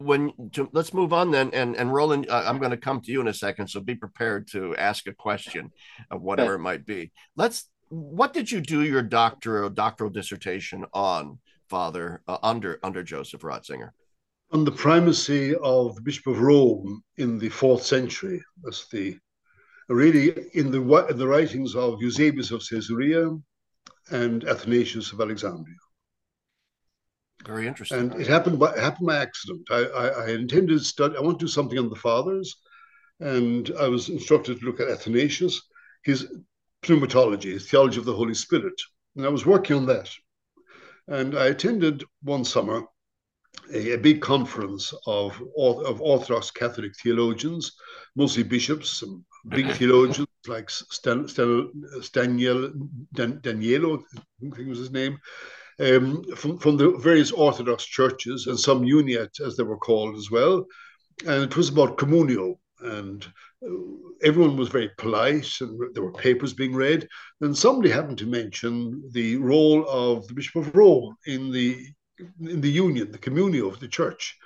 when 0.00 0.32
to, 0.52 0.68
let's 0.72 0.94
move 0.94 1.12
on 1.12 1.30
then 1.30 1.50
and 1.52 1.76
and 1.76 1.92
roland 1.92 2.26
uh, 2.30 2.42
i'm 2.46 2.58
going 2.58 2.70
to 2.70 2.76
come 2.76 3.00
to 3.02 3.12
you 3.12 3.20
in 3.20 3.28
a 3.28 3.34
second 3.34 3.68
so 3.68 3.80
be 3.80 3.94
prepared 3.94 4.48
to 4.48 4.74
ask 4.76 5.06
a 5.06 5.12
question 5.12 5.70
of 6.10 6.22
whatever 6.22 6.54
it 6.54 6.60
might 6.60 6.86
be. 6.86 7.12
Let's 7.36 7.68
what 7.88 8.32
did 8.32 8.50
you 8.50 8.60
do 8.60 8.82
your 8.82 9.02
doctoral 9.02 9.68
doctoral 9.68 10.10
dissertation 10.10 10.86
on 10.94 11.38
father 11.68 12.22
uh, 12.28 12.38
under 12.42 12.78
under 12.82 13.02
joseph 13.02 13.42
ratzinger? 13.42 13.90
On 14.52 14.64
the 14.64 14.72
primacy 14.72 15.54
of 15.56 15.94
the 15.94 16.02
bishop 16.02 16.26
of 16.26 16.40
rome 16.40 17.02
in 17.18 17.38
the 17.38 17.48
fourth 17.48 17.84
century 17.84 18.42
that's 18.62 18.88
the 18.88 19.18
really 19.88 20.34
in 20.54 20.70
the 20.70 20.80
in 21.10 21.18
the 21.18 21.28
writings 21.28 21.74
of 21.74 22.00
eusebius 22.00 22.50
of 22.52 22.62
caesarea 22.68 23.36
and 24.10 24.44
athanasius 24.44 25.12
of 25.12 25.20
alexandria 25.20 25.76
very 27.46 27.66
interesting. 27.66 27.98
And 27.98 28.14
it 28.20 28.26
happened 28.26 28.58
by 28.58 28.78
happened 28.78 29.06
by 29.06 29.16
accident. 29.16 29.66
I, 29.70 29.84
I, 29.84 30.06
I 30.08 30.28
intended 30.30 30.78
to 30.78 30.84
study. 30.84 31.16
I 31.16 31.20
want 31.20 31.38
to 31.38 31.46
do 31.46 31.50
something 31.50 31.78
on 31.78 31.88
the 31.88 31.96
fathers, 31.96 32.56
and 33.20 33.70
I 33.78 33.88
was 33.88 34.08
instructed 34.08 34.60
to 34.60 34.66
look 34.66 34.80
at 34.80 34.88
Athanasius, 34.88 35.60
his 36.02 36.32
pneumatology, 36.82 37.52
his 37.52 37.68
theology 37.68 37.98
of 37.98 38.04
the 38.04 38.14
Holy 38.14 38.34
Spirit, 38.34 38.80
and 39.16 39.24
I 39.24 39.28
was 39.28 39.46
working 39.46 39.76
on 39.76 39.86
that. 39.86 40.10
And 41.08 41.36
I 41.36 41.46
attended 41.46 42.04
one 42.22 42.44
summer 42.44 42.84
a, 43.72 43.94
a 43.94 43.98
big 43.98 44.20
conference 44.20 44.92
of 45.06 45.40
of 45.56 46.00
Orthodox 46.00 46.50
Catholic 46.50 46.92
theologians, 47.02 47.72
mostly 48.16 48.42
bishops, 48.42 49.02
and 49.02 49.24
big 49.48 49.70
theologians 49.78 50.28
like 50.46 50.70
Stan, 50.70 51.28
Stan, 51.28 51.70
Staniel 52.00 52.72
Dan, 53.14 53.40
Danielo, 53.40 54.02
I 54.16 54.56
think 54.56 54.68
was 54.68 54.78
his 54.78 54.90
name, 54.90 55.18
um, 55.80 56.24
from, 56.36 56.58
from 56.58 56.76
the 56.76 56.90
various 56.98 57.32
Orthodox 57.32 57.84
churches 57.84 58.46
and 58.46 58.58
some 58.58 58.82
Uniat, 58.82 59.40
as 59.40 59.56
they 59.56 59.62
were 59.62 59.78
called 59.78 60.16
as 60.16 60.30
well. 60.30 60.66
And 61.26 61.44
it 61.44 61.56
was 61.56 61.68
about 61.68 61.98
communio. 61.98 62.56
And 62.80 63.26
uh, 63.64 63.70
everyone 64.22 64.56
was 64.56 64.68
very 64.68 64.90
polite 64.98 65.50
and 65.60 65.94
there 65.94 66.02
were 66.02 66.12
papers 66.12 66.52
being 66.52 66.74
read. 66.74 67.08
And 67.40 67.56
somebody 67.56 67.90
happened 67.90 68.18
to 68.18 68.26
mention 68.26 69.02
the 69.12 69.36
role 69.36 69.86
of 69.88 70.26
the 70.28 70.34
Bishop 70.34 70.56
of 70.56 70.74
Rome 70.74 71.16
in 71.26 71.50
the 71.50 71.86
in 72.40 72.60
the 72.60 72.70
union, 72.70 73.10
the 73.10 73.18
communio 73.18 73.66
of 73.66 73.80
the 73.80 73.88
church. 73.88 74.36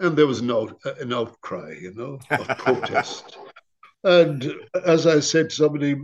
And 0.00 0.16
there 0.16 0.26
was 0.26 0.40
an, 0.40 0.50
out, 0.50 0.78
an 1.00 1.14
outcry, 1.14 1.76
you 1.80 1.94
know, 1.94 2.18
of 2.30 2.48
protest. 2.58 3.38
And 4.04 4.52
as 4.84 5.06
I 5.06 5.20
said 5.20 5.50
to 5.50 5.56
somebody, 5.56 5.94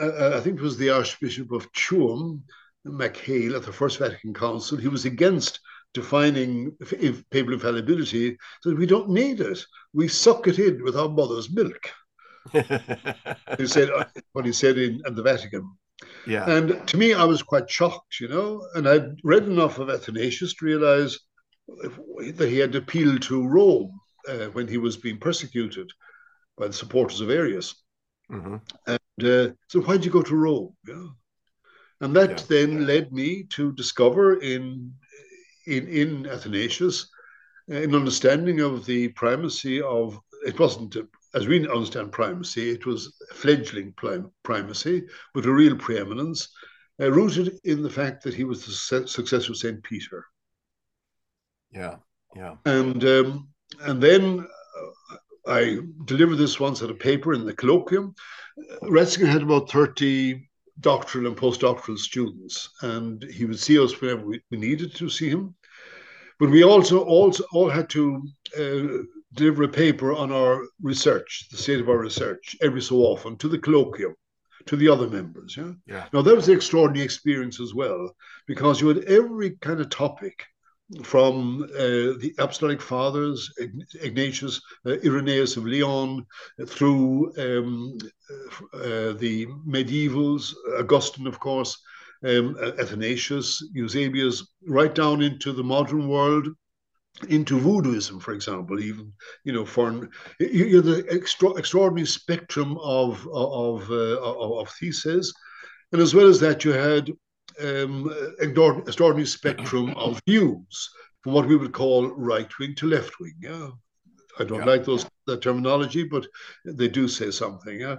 uh, 0.00 0.36
I 0.36 0.40
think 0.40 0.58
it 0.58 0.62
was 0.62 0.76
the 0.76 0.90
Archbishop 0.90 1.52
of 1.52 1.70
Tuam, 1.72 2.42
MacHale 2.86 3.56
at 3.56 3.64
the 3.64 3.72
First 3.72 3.98
Vatican 3.98 4.34
Council, 4.34 4.78
he 4.78 4.88
was 4.88 5.04
against 5.04 5.60
defining 5.94 6.72
papal 7.30 7.54
infallibility, 7.54 8.36
said 8.62 8.78
we 8.78 8.86
don't 8.86 9.08
need 9.08 9.40
it. 9.40 9.64
We 9.92 10.08
suck 10.08 10.46
it 10.48 10.58
in 10.58 10.82
with 10.82 10.96
our 10.96 11.08
mother's 11.08 11.50
milk. 11.50 11.90
he 12.52 13.66
said 13.66 13.88
what 14.32 14.44
he 14.44 14.52
said 14.52 14.76
in, 14.76 15.00
in 15.06 15.14
the 15.14 15.22
Vatican. 15.22 15.70
Yeah. 16.26 16.48
And 16.50 16.86
to 16.88 16.96
me, 16.96 17.14
I 17.14 17.24
was 17.24 17.42
quite 17.42 17.70
shocked, 17.70 18.20
you 18.20 18.28
know, 18.28 18.66
and 18.74 18.88
I'd 18.88 19.16
read 19.22 19.44
enough 19.44 19.78
of 19.78 19.88
Athanasius 19.88 20.54
to 20.54 20.64
realize 20.64 21.18
that 21.68 22.48
he 22.48 22.58
had 22.58 22.74
appealed 22.74 23.22
to 23.22 23.46
Rome 23.46 23.98
uh, 24.28 24.46
when 24.46 24.68
he 24.68 24.78
was 24.78 24.96
being 24.96 25.18
persecuted 25.18 25.90
by 26.58 26.66
the 26.66 26.72
supporters 26.72 27.20
of 27.20 27.30
Arius. 27.30 27.74
Mm-hmm. 28.30 28.56
And 28.86 29.28
uh, 29.28 29.54
so, 29.68 29.80
why'd 29.80 30.04
you 30.04 30.10
go 30.10 30.22
to 30.22 30.36
Rome? 30.36 30.74
Yeah. 30.86 31.06
And 32.04 32.14
that 32.16 32.40
yeah. 32.40 32.46
then 32.48 32.86
led 32.86 33.12
me 33.12 33.44
to 33.56 33.72
discover 33.72 34.34
in 34.40 34.92
in, 35.66 35.88
in 35.88 36.26
Athanasius 36.26 37.08
an 37.68 37.94
understanding 37.94 38.60
of 38.60 38.84
the 38.84 39.08
primacy 39.08 39.80
of 39.80 40.20
it 40.46 40.58
wasn't 40.58 40.96
a, 40.96 41.08
as 41.32 41.48
we 41.48 41.66
understand 41.66 42.12
primacy, 42.12 42.70
it 42.70 42.84
was 42.84 43.16
fledgling 43.32 43.94
primacy 44.42 45.04
with 45.34 45.46
a 45.46 45.50
real 45.50 45.76
preeminence, 45.76 46.50
uh, 47.00 47.10
rooted 47.10 47.58
in 47.64 47.82
the 47.82 47.88
fact 47.88 48.22
that 48.22 48.34
he 48.34 48.44
was 48.44 48.66
the 48.66 49.06
successor 49.06 49.52
of 49.52 49.56
Saint 49.56 49.82
Peter. 49.82 50.26
Yeah, 51.72 51.96
yeah. 52.36 52.56
And 52.66 53.02
um, 53.02 53.48
and 53.80 54.02
then 54.02 54.46
uh, 54.46 55.16
I 55.46 55.78
delivered 56.04 56.36
this 56.36 56.60
once 56.60 56.82
at 56.82 56.90
a 56.90 56.94
paper 57.08 57.32
in 57.32 57.46
the 57.46 57.54
colloquium. 57.54 58.14
Ratzinger 58.82 59.26
had 59.26 59.42
about 59.42 59.70
thirty 59.70 60.50
doctoral 60.80 61.26
and 61.26 61.36
postdoctoral 61.36 61.98
students, 61.98 62.68
and 62.82 63.22
he 63.24 63.44
would 63.44 63.58
see 63.58 63.78
us 63.78 64.00
whenever 64.00 64.26
we, 64.26 64.40
we 64.50 64.58
needed 64.58 64.94
to 64.94 65.08
see 65.08 65.28
him. 65.28 65.54
But 66.40 66.50
we 66.50 66.64
also 66.64 67.04
also 67.04 67.44
all 67.52 67.70
had 67.70 67.88
to 67.90 68.22
uh, 68.58 69.04
deliver 69.34 69.62
a 69.62 69.68
paper 69.68 70.12
on 70.12 70.32
our 70.32 70.66
research, 70.82 71.46
the 71.50 71.56
state 71.56 71.80
of 71.80 71.88
our 71.88 71.98
research, 71.98 72.56
every 72.60 72.82
so 72.82 72.96
often 72.96 73.36
to 73.36 73.48
the 73.48 73.58
colloquium, 73.58 74.14
to 74.66 74.76
the 74.76 74.88
other 74.88 75.08
members. 75.08 75.56
Yeah. 75.56 75.72
yeah. 75.86 76.06
Now 76.12 76.22
that 76.22 76.34
was 76.34 76.48
an 76.48 76.56
extraordinary 76.56 77.04
experience 77.04 77.60
as 77.60 77.72
well, 77.72 78.10
because 78.46 78.80
you 78.80 78.88
had 78.88 79.04
every 79.04 79.52
kind 79.60 79.80
of 79.80 79.90
topic 79.90 80.44
from 81.02 81.64
uh, 81.74 82.18
the 82.20 82.34
Apostolic 82.38 82.80
Fathers, 82.80 83.50
Ignatius, 84.00 84.60
uh, 84.86 84.96
Irenaeus 85.04 85.56
of 85.56 85.66
Lyon, 85.66 86.26
through 86.66 87.32
um, 87.38 87.98
uh, 88.74 89.12
the 89.14 89.46
medievals, 89.66 90.54
Augustine, 90.78 91.26
of 91.26 91.40
course, 91.40 91.80
um, 92.24 92.56
Athanasius, 92.78 93.62
Eusebius, 93.72 94.46
right 94.66 94.94
down 94.94 95.22
into 95.22 95.52
the 95.52 95.64
modern 95.64 96.08
world, 96.08 96.48
into 97.28 97.58
voodooism, 97.58 98.20
for 98.20 98.32
example, 98.32 98.80
even 98.80 99.12
you 99.44 99.52
know, 99.52 99.64
for 99.64 100.10
you, 100.40 100.78
are 100.78 100.82
the 100.82 101.06
extra, 101.10 101.50
extraordinary 101.54 102.06
spectrum 102.06 102.76
of 102.78 103.26
of 103.32 103.90
uh, 103.90 104.20
of, 104.20 104.58
of 104.58 104.68
theses, 104.70 105.32
and 105.92 106.02
as 106.02 106.14
well 106.14 106.26
as 106.26 106.40
that, 106.40 106.64
you 106.64 106.72
had 106.72 107.10
um, 107.62 108.14
extraordinary 108.40 109.26
spectrum 109.26 109.90
of 109.96 110.20
views 110.26 110.90
from 111.22 111.32
what 111.32 111.46
we 111.46 111.56
would 111.56 111.72
call 111.72 112.08
right 112.08 112.58
wing 112.58 112.74
to 112.76 112.86
left 112.86 113.18
wing. 113.20 113.34
Yeah, 113.40 113.70
I 114.38 114.44
don't 114.44 114.60
yeah. 114.60 114.64
like 114.64 114.84
those 114.84 115.06
that 115.26 115.42
terminology, 115.42 116.04
but 116.04 116.26
they 116.64 116.88
do 116.88 117.08
say 117.08 117.30
something. 117.30 117.80
Yeah, 117.80 117.96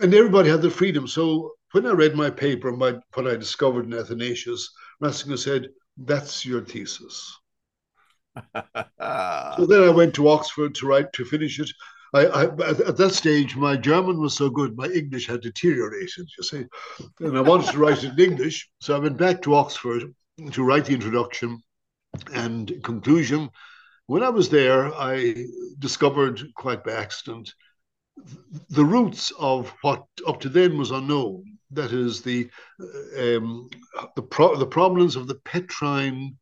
and 0.00 0.14
everybody 0.14 0.48
had 0.48 0.62
the 0.62 0.70
freedom. 0.70 1.06
So 1.06 1.52
when 1.72 1.86
I 1.86 1.92
read 1.92 2.14
my 2.14 2.30
paper, 2.30 2.72
my 2.72 2.96
what 3.14 3.26
I 3.26 3.36
discovered 3.36 3.86
in 3.86 3.94
Athanasius, 3.94 4.70
Ratzinger 5.02 5.38
said, 5.38 5.68
"That's 5.96 6.44
your 6.44 6.64
thesis." 6.64 7.36
so 9.56 9.66
then 9.66 9.82
I 9.82 9.90
went 9.90 10.14
to 10.14 10.28
Oxford 10.28 10.74
to 10.76 10.86
write 10.86 11.12
to 11.12 11.24
finish 11.24 11.60
it. 11.60 11.70
I, 12.14 12.26
I, 12.26 12.44
at 12.44 12.96
that 12.96 13.12
stage, 13.12 13.56
my 13.56 13.76
German 13.76 14.20
was 14.20 14.36
so 14.36 14.48
good, 14.48 14.76
my 14.76 14.86
English 14.86 15.26
had 15.26 15.40
deteriorated, 15.40 16.28
you 16.38 16.44
see. 16.44 16.64
And 17.20 17.36
I 17.36 17.40
wanted 17.40 17.72
to 17.72 17.78
write 17.78 18.04
it 18.04 18.16
in 18.16 18.30
English. 18.30 18.70
So 18.80 18.94
I 18.94 19.00
went 19.00 19.18
back 19.18 19.42
to 19.42 19.56
Oxford 19.56 20.14
to 20.52 20.62
write 20.62 20.84
the 20.84 20.94
introduction 20.94 21.60
and 22.32 22.72
conclusion. 22.84 23.50
When 24.06 24.22
I 24.22 24.28
was 24.28 24.48
there, 24.48 24.94
I 24.94 25.46
discovered 25.80 26.40
quite 26.54 26.84
by 26.84 26.92
accident 26.92 27.52
the 28.70 28.84
roots 28.84 29.32
of 29.38 29.74
what 29.82 30.04
up 30.26 30.40
to 30.40 30.48
then 30.48 30.78
was 30.78 30.92
unknown. 30.92 31.58
That 31.72 31.92
is 31.92 32.22
the 32.22 32.48
um, 33.18 33.68
the, 34.14 34.22
pro- 34.22 34.56
the 34.56 34.66
prominence 34.66 35.16
of 35.16 35.26
the 35.26 35.40
Petrine 35.44 36.36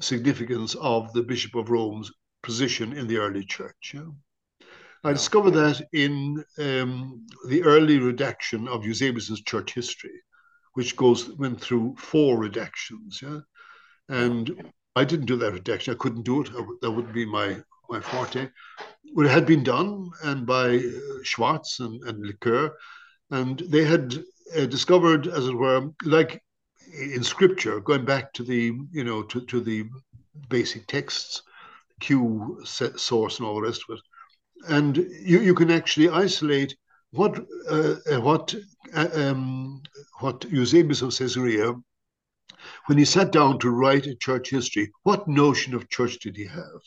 significance 0.00 0.74
of 0.76 1.12
the 1.12 1.22
Bishop 1.22 1.54
of 1.56 1.68
Rome's 1.68 2.10
position 2.42 2.94
in 2.94 3.06
the 3.06 3.18
early 3.18 3.44
church. 3.44 3.92
Yeah? 3.92 4.08
I 5.02 5.12
discovered 5.12 5.52
that 5.52 5.80
in 5.92 6.44
um, 6.58 7.26
the 7.48 7.62
early 7.62 7.98
redaction 7.98 8.68
of 8.68 8.84
Eusebius's 8.84 9.40
church 9.40 9.72
history, 9.72 10.20
which 10.74 10.96
goes 10.96 11.30
went 11.30 11.60
through 11.60 11.96
four 11.96 12.38
redactions. 12.38 13.22
Yeah, 13.22 13.40
and 14.08 14.72
I 14.96 15.04
didn't 15.04 15.26
do 15.26 15.36
that 15.36 15.52
redaction. 15.52 15.94
I 15.94 15.96
couldn't 15.96 16.24
do 16.24 16.42
it. 16.42 16.50
that 16.82 16.90
wouldn't 16.90 17.14
be 17.14 17.24
my 17.24 17.56
my 17.88 18.00
forte. 18.00 18.50
But 19.14 19.26
it 19.26 19.30
had 19.30 19.46
been 19.46 19.64
done 19.64 20.10
and 20.22 20.46
by 20.46 20.76
uh, 20.76 21.22
Schwartz 21.22 21.80
and, 21.80 22.02
and 22.04 22.24
Laqueur, 22.24 22.70
and 23.30 23.58
they 23.68 23.84
had 23.84 24.22
uh, 24.56 24.66
discovered, 24.66 25.26
as 25.26 25.46
it 25.46 25.54
were, 25.54 25.90
like 26.04 26.42
in 26.92 27.24
scripture, 27.24 27.80
going 27.80 28.04
back 28.04 28.32
to 28.34 28.42
the 28.42 28.72
you 28.92 29.04
know 29.04 29.22
to, 29.22 29.40
to 29.46 29.60
the 29.60 29.88
basic 30.50 30.86
texts, 30.86 31.42
Q 32.00 32.60
source 32.64 33.38
and 33.38 33.46
all 33.46 33.54
the 33.54 33.62
rest 33.62 33.82
of 33.88 33.96
it, 33.96 34.02
and 34.68 34.96
you, 34.96 35.40
you 35.40 35.54
can 35.54 35.70
actually 35.70 36.08
isolate 36.08 36.76
what 37.12 37.38
uh, 37.68 37.96
uh 38.10 38.20
what 38.20 38.54
uh, 38.94 39.08
um, 39.14 39.82
what 40.20 40.44
Eusebius 40.50 41.02
of 41.02 41.16
Caesarea, 41.16 41.74
when 42.86 42.98
he 42.98 43.04
sat 43.04 43.32
down 43.32 43.58
to 43.60 43.70
write 43.70 44.06
a 44.06 44.14
church 44.16 44.50
history, 44.50 44.90
what 45.02 45.28
notion 45.28 45.74
of 45.74 45.88
church 45.88 46.18
did 46.18 46.36
he 46.36 46.46
have? 46.46 46.80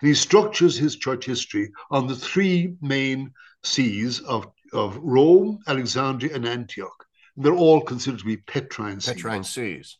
And 0.00 0.08
he 0.08 0.14
structures 0.14 0.76
his 0.76 0.96
church 0.96 1.24
history 1.24 1.70
on 1.90 2.06
the 2.06 2.16
three 2.16 2.76
main 2.80 3.32
sees 3.62 4.20
of, 4.20 4.46
of 4.72 4.98
Rome, 4.98 5.58
Alexandria, 5.66 6.34
and 6.34 6.46
Antioch. 6.46 7.06
They're 7.36 7.54
all 7.54 7.80
considered 7.80 8.20
to 8.20 8.26
be 8.26 8.38
Petrine 8.38 9.00
sees. 9.00 9.14
Petrine 9.14 9.44
sees. 9.44 9.98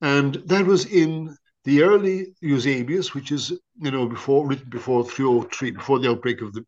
And 0.00 0.34
that 0.46 0.66
was 0.66 0.86
in 0.86 1.36
the 1.64 1.82
early 1.82 2.34
Eusebius, 2.40 3.14
which 3.14 3.32
is 3.32 3.50
you 3.80 3.90
know 3.90 4.06
before 4.06 4.46
written 4.46 4.68
before 4.68 5.04
303, 5.04 5.70
before 5.72 5.98
the 5.98 6.10
outbreak 6.10 6.42
of 6.42 6.52
the 6.52 6.64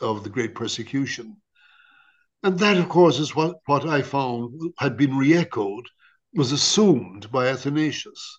of 0.00 0.24
the 0.24 0.30
Great 0.30 0.54
Persecution. 0.54 1.36
And 2.42 2.58
that, 2.58 2.76
of 2.76 2.90
course, 2.90 3.18
is 3.18 3.34
what, 3.34 3.56
what 3.64 3.86
I 3.86 4.02
found 4.02 4.60
had 4.78 4.98
been 4.98 5.16
re-echoed, 5.16 5.88
was 6.34 6.52
assumed 6.52 7.32
by 7.32 7.48
Athanasius. 7.48 8.38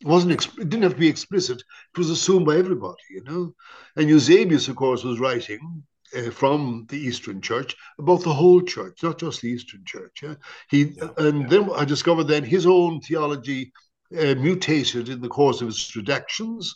It 0.00 0.06
wasn't 0.06 0.32
it 0.32 0.68
didn't 0.68 0.82
have 0.82 0.92
to 0.92 0.98
be 0.98 1.08
explicit. 1.08 1.58
It 1.94 1.98
was 1.98 2.10
assumed 2.10 2.44
by 2.44 2.56
everybody, 2.56 3.02
you 3.10 3.24
know. 3.24 3.54
And 3.96 4.10
Eusebius, 4.10 4.68
of 4.68 4.76
course, 4.76 5.04
was 5.04 5.20
writing 5.20 5.84
uh, 6.14 6.30
from 6.30 6.84
the 6.90 6.98
Eastern 6.98 7.40
Church 7.40 7.74
about 7.98 8.22
the 8.22 8.34
whole 8.34 8.60
church, 8.60 9.02
not 9.02 9.18
just 9.18 9.40
the 9.40 9.48
Eastern 9.48 9.84
Church. 9.86 10.20
Yeah? 10.22 10.34
He 10.68 10.82
yeah, 10.96 11.08
and 11.16 11.42
yeah. 11.42 11.48
then 11.48 11.70
I 11.74 11.86
discovered 11.86 12.24
then 12.24 12.44
his 12.44 12.66
own 12.66 13.00
theology 13.00 13.72
uh, 14.18 14.34
mutated 14.36 15.08
in 15.08 15.20
the 15.20 15.28
course 15.28 15.60
of 15.60 15.68
his 15.68 15.92
redactions. 15.96 16.68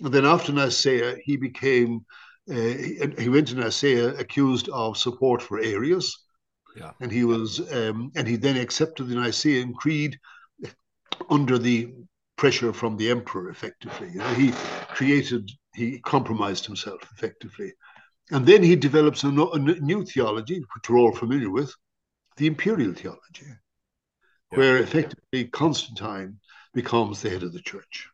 And 0.00 0.12
then 0.12 0.24
after 0.24 0.52
Nicaea, 0.52 1.16
he 1.24 1.36
became 1.36 2.04
uh, 2.50 2.54
he, 2.54 2.98
he, 3.18 3.28
went 3.28 3.48
to 3.48 3.54
Nicaea 3.54 4.14
accused 4.14 4.68
of 4.70 4.96
support 4.96 5.40
for 5.40 5.60
Arius. 5.60 6.24
Yeah. 6.76 6.90
And 7.00 7.12
he 7.12 7.24
was 7.24 7.60
um, 7.72 8.10
and 8.16 8.26
he 8.26 8.36
then 8.36 8.56
accepted 8.56 9.04
the 9.04 9.14
Nicene 9.14 9.74
Creed 9.74 10.18
under 11.30 11.58
the 11.58 11.92
pressure 12.36 12.72
from 12.72 12.96
the 12.96 13.10
emperor 13.10 13.50
effectively. 13.50 14.08
You 14.08 14.18
know, 14.18 14.34
he 14.34 14.52
created 14.88 15.50
he 15.74 16.00
compromised 16.00 16.66
himself 16.66 17.00
effectively. 17.14 17.72
And 18.30 18.46
then 18.46 18.62
he 18.62 18.76
develops 18.76 19.24
a, 19.24 19.28
a 19.28 19.58
new 19.58 20.04
theology, 20.04 20.58
which 20.74 20.88
we're 20.88 20.98
all 20.98 21.14
familiar 21.14 21.50
with, 21.50 21.74
the 22.36 22.46
imperial 22.46 22.94
theology, 22.94 23.46
yeah. 23.46 24.58
where 24.58 24.78
effectively 24.78 25.44
Constantine 25.46 26.38
becomes 26.74 27.20
the 27.20 27.30
head 27.30 27.42
of 27.42 27.52
the 27.52 27.60
church. 27.60 28.08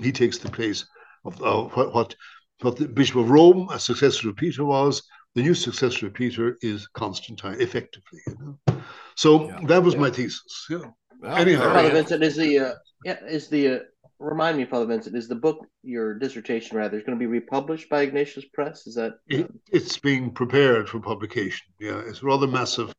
He 0.00 0.12
takes 0.12 0.38
the 0.38 0.50
place 0.50 0.86
of 1.24 1.42
uh, 1.42 1.64
what, 1.64 1.94
what, 1.94 2.14
what 2.62 2.76
the 2.76 2.88
Bishop 2.88 3.16
of 3.16 3.30
Rome, 3.30 3.68
a 3.70 3.78
successor 3.78 4.30
of 4.30 4.36
Peter, 4.36 4.64
was. 4.64 5.02
The 5.34 5.42
new 5.42 5.54
successor 5.54 6.06
of 6.06 6.14
Peter 6.14 6.56
is 6.60 6.88
Constantine, 6.88 7.60
effectively. 7.60 8.20
You 8.26 8.36
know? 8.66 8.82
So 9.16 9.48
yeah. 9.48 9.60
that 9.66 9.82
was 9.82 9.94
yeah. 9.94 10.00
my 10.00 10.10
thesis. 10.10 10.66
Yeah. 10.68 10.78
Well, 11.20 11.36
Anyhow, 11.36 11.72
Father 11.72 11.90
Vincent 11.90 12.22
is 12.22 12.36
the 12.36 12.58
uh, 12.58 12.74
yeah 13.04 13.18
is 13.26 13.48
the 13.48 13.68
uh, 13.68 13.78
remind 14.18 14.56
me, 14.56 14.64
Father 14.64 14.86
Vincent, 14.86 15.16
is 15.16 15.28
the 15.28 15.34
book 15.34 15.66
your 15.82 16.18
dissertation 16.18 16.76
rather 16.76 16.96
is 16.96 17.04
going 17.04 17.18
to 17.18 17.22
be 17.22 17.26
republished 17.26 17.88
by 17.88 18.02
Ignatius 18.02 18.46
Press? 18.52 18.86
Is 18.86 18.94
that 18.94 19.14
it, 19.26 19.50
it's 19.70 19.98
being 19.98 20.30
prepared 20.30 20.88
for 20.88 21.00
publication? 21.00 21.66
Yeah, 21.78 22.00
it's 22.06 22.22
rather 22.22 22.46
massive. 22.46 22.92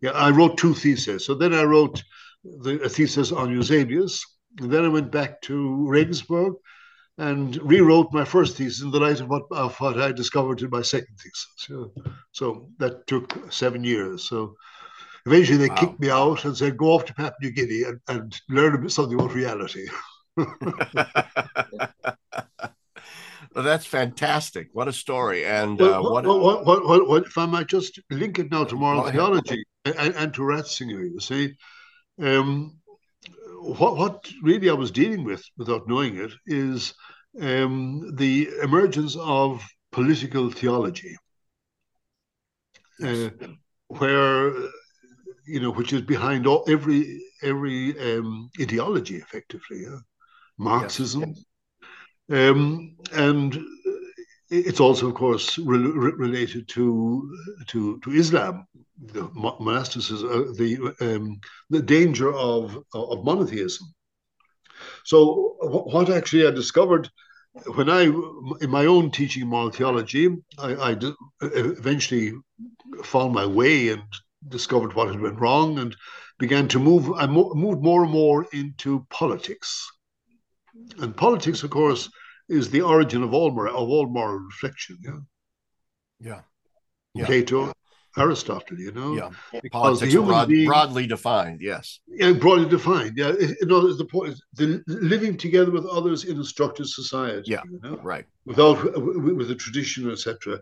Yeah, 0.00 0.10
I 0.10 0.30
wrote 0.30 0.58
two 0.58 0.74
theses. 0.74 1.24
So 1.24 1.34
then 1.34 1.54
I 1.54 1.64
wrote 1.64 2.02
the, 2.44 2.80
a 2.82 2.88
thesis 2.88 3.32
on 3.32 3.50
Eusebius, 3.50 4.24
and 4.60 4.70
then 4.70 4.84
I 4.84 4.88
went 4.88 5.10
back 5.10 5.40
to 5.42 5.86
Regensburg 5.86 6.54
and 7.18 7.56
rewrote 7.62 8.12
my 8.12 8.24
first 8.24 8.56
thesis 8.56 8.82
in 8.82 8.90
the 8.90 9.00
light 9.00 9.20
of 9.20 9.28
what, 9.28 9.44
of 9.50 9.78
what 9.80 10.00
I 10.00 10.12
discovered 10.12 10.60
in 10.62 10.70
my 10.70 10.82
second 10.82 11.16
thesis. 11.16 11.48
So, 11.56 11.92
so 12.32 12.68
that 12.78 13.06
took 13.06 13.52
seven 13.52 13.82
years. 13.84 14.28
So 14.28 14.54
eventually 15.24 15.58
they 15.58 15.68
wow. 15.68 15.76
kicked 15.76 16.00
me 16.00 16.10
out 16.10 16.44
and 16.44 16.56
said, 16.56 16.76
go 16.76 16.92
off 16.92 17.06
to 17.06 17.14
Papua 17.14 17.32
New 17.40 17.52
Guinea 17.52 17.82
and, 17.84 18.00
and 18.08 18.40
learn 18.50 18.74
a 18.74 18.78
bit 18.78 18.90
something 18.90 19.18
about 19.18 19.34
reality. 19.34 19.86
well, 20.36 20.48
that's 23.54 23.86
fantastic. 23.86 24.68
What 24.72 24.88
a 24.88 24.92
story. 24.92 25.46
And 25.46 25.80
uh, 25.80 26.00
what, 26.00 26.26
what, 26.26 26.66
what, 26.66 26.86
what, 26.86 27.08
what, 27.08 27.26
if 27.26 27.38
I 27.38 27.46
might 27.46 27.68
just 27.68 27.98
link 28.10 28.38
it 28.38 28.50
now 28.50 28.64
to 28.64 28.76
moral 28.76 29.10
theology 29.10 29.64
and, 29.86 30.14
and, 30.14 30.34
to 30.34 30.42
Ratzinger, 30.42 31.10
you 31.10 31.20
see, 31.20 31.54
um, 32.20 32.76
what, 33.66 33.96
what 33.96 34.30
really 34.42 34.70
I 34.70 34.74
was 34.74 34.90
dealing 34.90 35.24
with, 35.24 35.42
without 35.56 35.88
knowing 35.88 36.16
it, 36.18 36.32
is 36.46 36.94
um, 37.40 38.12
the 38.16 38.48
emergence 38.62 39.16
of 39.16 39.62
political 39.92 40.50
theology, 40.50 41.16
uh, 43.02 43.30
where 43.88 44.52
you 45.46 45.60
know, 45.60 45.70
which 45.70 45.92
is 45.92 46.02
behind 46.02 46.46
all, 46.46 46.64
every 46.68 47.22
every 47.42 47.98
um, 48.00 48.50
ideology, 48.60 49.16
effectively. 49.16 49.82
Yeah? 49.82 49.98
Marxism. 50.58 51.34
Yes. 52.28 52.50
Um, 52.50 52.96
and 53.12 53.56
it's 54.48 54.80
also, 54.80 55.08
of 55.08 55.14
course, 55.14 55.58
re 55.58 55.78
related 55.78 56.68
to, 56.68 57.30
to, 57.66 57.98
to 58.00 58.12
Islam, 58.12 58.66
the 58.98 59.28
monasticism, 59.34 60.28
uh, 60.28 60.52
the, 60.52 60.94
um, 61.00 61.40
the 61.70 61.82
danger 61.82 62.32
of, 62.32 62.78
of 62.94 63.24
monotheism. 63.24 63.86
So, 65.04 65.56
what 65.60 66.10
actually 66.10 66.46
I 66.46 66.50
discovered 66.50 67.10
when 67.74 67.88
I, 67.88 68.02
in 68.60 68.70
my 68.70 68.86
own 68.86 69.10
teaching 69.10 69.46
moral 69.46 69.70
theology, 69.70 70.28
I, 70.58 70.74
I 70.92 70.96
eventually 71.40 72.34
found 73.02 73.32
my 73.32 73.46
way 73.46 73.88
and 73.88 74.02
discovered 74.48 74.94
what 74.94 75.08
had 75.08 75.20
went 75.20 75.40
wrong 75.40 75.78
and 75.78 75.96
began 76.38 76.68
to 76.68 76.78
move. 76.78 77.12
I 77.14 77.26
moved 77.26 77.82
more 77.82 78.02
and 78.02 78.12
more 78.12 78.46
into 78.52 79.06
politics 79.10 79.90
and 80.98 81.16
politics, 81.16 81.62
of 81.62 81.70
course, 81.70 82.10
is 82.48 82.70
the 82.70 82.82
origin 82.82 83.22
of 83.22 83.34
all 83.34 83.50
moral, 83.50 83.76
of 83.76 83.88
all 83.88 84.06
moral 84.06 84.38
reflection. 84.38 84.98
Yeah. 85.02 85.18
Yeah. 86.20 86.40
yeah. 87.14 87.26
Plato, 87.26 87.72
Aristotle, 88.16 88.78
you 88.78 88.92
know. 88.92 89.14
Yeah. 89.14 89.30
Because 89.62 90.00
politics 90.00 90.14
broad, 90.14 90.48
being, 90.48 90.66
broadly 90.66 91.06
defined. 91.06 91.60
Yes. 91.60 92.00
Yeah, 92.06 92.32
broadly 92.32 92.68
defined. 92.68 93.16
Yeah. 93.16 93.32
You 93.38 93.66
know, 93.66 93.92
the 93.92 94.04
point 94.04 94.36
the 94.54 94.82
living 94.86 95.36
together 95.36 95.70
with 95.70 95.86
others 95.86 96.24
in 96.24 96.38
a 96.38 96.44
structured 96.44 96.88
society. 96.88 97.50
Yeah. 97.50 97.62
You 97.70 97.80
know? 97.82 97.96
Right. 98.02 98.26
Without 98.44 98.82
with 99.02 99.50
a 99.50 99.54
tradition, 99.54 100.10
etc. 100.10 100.60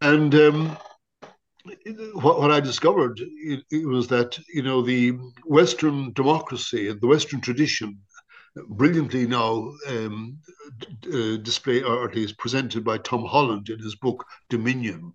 And 0.00 0.34
um, 0.34 0.76
what, 2.14 2.40
what 2.40 2.50
I 2.50 2.60
discovered 2.60 3.20
it, 3.20 3.64
it 3.70 3.86
was 3.86 4.08
that 4.08 4.38
you 4.52 4.62
know 4.62 4.82
the 4.82 5.12
Western 5.44 6.12
democracy 6.12 6.88
and 6.88 7.00
the 7.00 7.06
Western 7.06 7.40
tradition 7.40 7.98
brilliantly 8.68 9.26
now 9.26 9.72
um, 9.88 10.38
uh, 11.12 11.36
displayed, 11.36 11.84
or 11.84 12.08
at 12.08 12.14
least 12.14 12.38
presented 12.38 12.84
by 12.84 12.98
Tom 12.98 13.24
Holland 13.24 13.68
in 13.68 13.78
his 13.78 13.96
book 13.96 14.24
Dominion. 14.50 15.14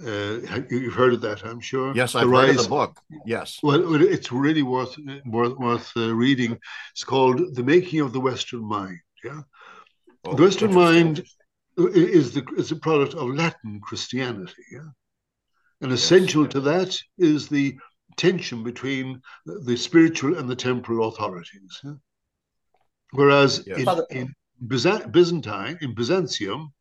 Uh, 0.00 0.38
you've 0.70 0.94
heard 0.94 1.12
of 1.12 1.20
that, 1.22 1.44
I'm 1.44 1.60
sure. 1.60 1.92
Yes, 1.94 2.14
I've 2.14 2.28
the 2.28 2.36
heard 2.36 2.50
of 2.50 2.62
the 2.62 2.68
book. 2.68 3.00
Yes. 3.26 3.58
Well, 3.62 4.00
it's 4.00 4.30
really 4.30 4.62
worth 4.62 4.96
worth, 5.26 5.58
worth 5.58 5.92
uh, 5.96 6.14
reading. 6.14 6.56
It's 6.92 7.02
called 7.02 7.54
"The 7.54 7.64
Making 7.64 8.00
of 8.00 8.12
the 8.12 8.20
Western 8.20 8.62
Mind." 8.62 8.98
Yeah, 9.24 9.40
oh, 10.24 10.34
the 10.34 10.42
Western 10.42 10.72
mind 10.72 11.24
is 11.76 12.32
the 12.32 12.46
is 12.56 12.70
a 12.70 12.76
product 12.76 13.14
of 13.14 13.34
Latin 13.34 13.80
Christianity. 13.80 14.62
Yeah, 14.70 14.90
and 15.80 15.90
yes, 15.90 16.00
essential 16.00 16.44
yes. 16.44 16.52
to 16.52 16.60
that 16.60 16.96
is 17.18 17.48
the 17.48 17.76
tension 18.16 18.62
between 18.62 19.20
the 19.46 19.76
spiritual 19.76 20.38
and 20.38 20.48
the 20.48 20.56
temporal 20.56 21.08
authorities. 21.08 21.80
Yeah? 21.82 21.94
Whereas 23.12 23.64
yes. 23.66 23.78
in, 24.10 24.18
in 24.18 24.34
Byzantine, 24.66 25.78
in 25.80 25.94
Byzantium, 25.94 26.72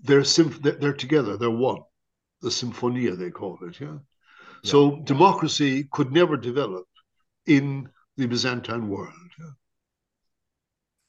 they're, 0.00 0.22
they're 0.22 0.92
together, 0.92 1.36
they're 1.36 1.50
one. 1.50 1.82
The 2.42 2.50
symphonia, 2.50 3.16
they 3.16 3.30
call 3.30 3.58
it. 3.62 3.80
Yeah. 3.80 3.88
yeah. 3.92 3.98
So 4.62 5.00
democracy 5.04 5.88
could 5.92 6.12
never 6.12 6.36
develop 6.36 6.86
in 7.46 7.88
the 8.16 8.26
Byzantine 8.26 8.88
world. 8.88 9.12
Yeah? 9.38 9.46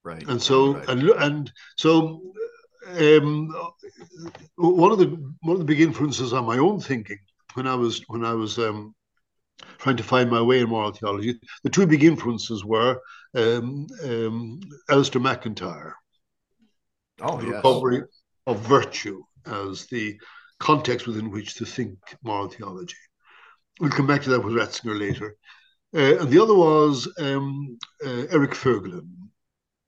Right. 0.03 0.27
And 0.27 0.41
so 0.41 0.75
right. 0.75 0.89
and 0.89 1.03
and 1.09 1.51
so 1.77 2.33
um, 2.97 3.53
one 4.55 4.91
of 4.91 4.97
the 4.97 5.33
one 5.41 5.53
of 5.53 5.59
the 5.59 5.65
big 5.65 5.81
influences 5.81 6.33
on 6.33 6.45
my 6.45 6.57
own 6.57 6.79
thinking 6.79 7.19
when 7.53 7.67
I 7.67 7.75
was 7.75 8.03
when 8.07 8.25
I 8.25 8.33
was 8.33 8.57
um, 8.57 8.95
trying 9.77 9.97
to 9.97 10.03
find 10.03 10.29
my 10.29 10.41
way 10.41 10.61
in 10.61 10.69
moral 10.69 10.91
theology, 10.91 11.39
the 11.63 11.69
two 11.69 11.85
big 11.85 12.03
influences 12.03 12.65
were 12.65 12.99
um, 13.35 13.87
um, 14.03 14.59
Alasdair 14.89 15.21
MacIntyre. 15.21 15.95
Oh, 17.21 17.37
the 17.37 17.47
yes. 17.47 17.55
recovery 17.55 18.03
of 18.47 18.59
virtue 18.59 19.21
as 19.45 19.85
the 19.87 20.19
context 20.59 21.07
within 21.07 21.31
which 21.31 21.55
to 21.55 21.65
think 21.65 21.97
moral 22.23 22.49
theology. 22.49 22.95
We'll 23.79 23.91
come 23.91 24.07
back 24.07 24.21
to 24.23 24.29
that 24.31 24.43
with 24.43 24.53
Ratzinger 24.53 24.99
later. 24.99 25.35
Uh, 25.95 26.19
and 26.21 26.29
the 26.29 26.41
other 26.41 26.55
was 26.55 27.07
um, 27.19 27.77
uh, 28.05 28.25
Eric 28.29 28.51
Voegelin, 28.51 29.09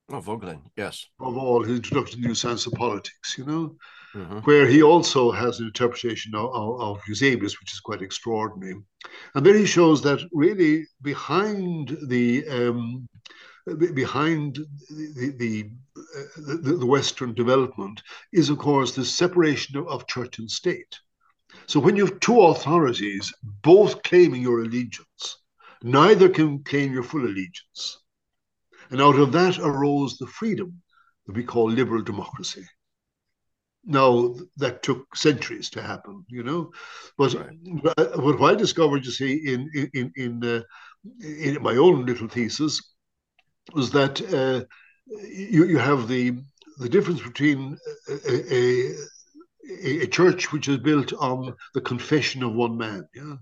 Oh, 0.10 0.20
Voegelin, 0.22 0.62
yes. 0.76 1.06
of 1.20 1.38
all, 1.38 1.64
his 1.64 1.78
introduction 1.78 2.18
to 2.18 2.22
the 2.22 2.28
new 2.28 2.36
science 2.36 2.68
of 2.68 2.74
politics, 2.74 3.38
you 3.38 3.46
know, 3.46 3.76
hmm 4.14 4.40
where 4.44 4.68
he 4.68 4.84
also 4.84 5.32
has 5.32 5.60
an 5.60 5.66
interpretation 5.66 6.36
of, 6.36 6.54
of, 6.54 6.82
of 6.82 7.02
Eusebius, 7.08 7.60
which 7.60 7.74
is 7.74 7.80
quite 7.80 8.04
extraordinary. 8.04 8.76
And 9.34 9.46
there 9.46 9.58
he 9.58 9.66
shows 9.66 10.04
that 10.04 10.20
really 10.32 10.86
behind 11.02 11.98
the 12.08 12.48
um, 12.48 13.08
behind 13.94 14.60
the 14.90 15.34
the, 15.38 15.72
uh, 15.98 16.62
the 16.64 16.78
the 16.80 16.86
Western 16.86 17.34
development 17.34 18.02
is, 18.32 18.50
of 18.50 18.58
course, 18.58 18.94
the 18.94 19.06
separation 19.06 19.78
of, 19.78 19.88
of 19.88 20.08
church 20.08 20.40
and 20.40 20.50
state. 20.50 21.00
So 21.68 21.80
when 21.80 21.96
you 21.96 22.06
have 22.06 22.20
two 22.20 22.42
authorities 22.42 23.32
both 23.62 24.04
claiming 24.04 24.42
your 24.42 24.62
allegiance, 24.62 25.38
neither 25.82 26.30
can 26.30 26.64
claim 26.64 26.94
your 26.94 27.04
full 27.04 27.26
allegiance. 27.26 28.00
And 28.90 29.02
out 29.02 29.18
of 29.18 29.32
that 29.32 29.60
arose 29.60 30.18
the 30.18 30.28
freedom 30.28 30.82
that 31.26 31.36
we 31.36 31.44
call 31.44 31.70
liberal 31.70 32.02
democracy. 32.02 32.66
Now, 33.86 34.36
that 34.58 34.82
took 34.82 35.16
centuries 35.16 35.70
to 35.72 35.82
happen, 35.82 36.26
you 36.28 36.44
know. 36.44 36.72
But 37.18 37.34
Right. 37.34 38.18
what 38.18 38.42
I 38.42 38.56
discovered, 38.56 39.06
you 39.06 39.12
see, 39.12 39.34
in 39.54 39.70
in 39.94 40.12
in, 40.16 40.44
uh, 40.44 40.62
in 41.22 41.62
my 41.62 41.76
own 41.76 42.06
little 42.06 42.28
thesis, 42.30 42.93
was 43.74 43.92
that 43.92 44.22
uh, 44.34 44.66
you 45.08 45.66
you 45.66 45.78
have 45.78 46.08
the 46.08 46.38
the 46.80 46.90
difference 46.90 47.22
between 47.22 47.78
a, 48.10 48.54
a, 48.54 48.96
a, 50.04 50.08
church 50.08 50.52
which 50.52 50.68
is 50.68 50.78
built 50.78 51.14
on 51.14 51.54
the 51.74 51.82
confession 51.82 52.44
of 52.44 52.54
one 52.54 52.78
man, 52.78 53.08
yeah, 53.14 53.36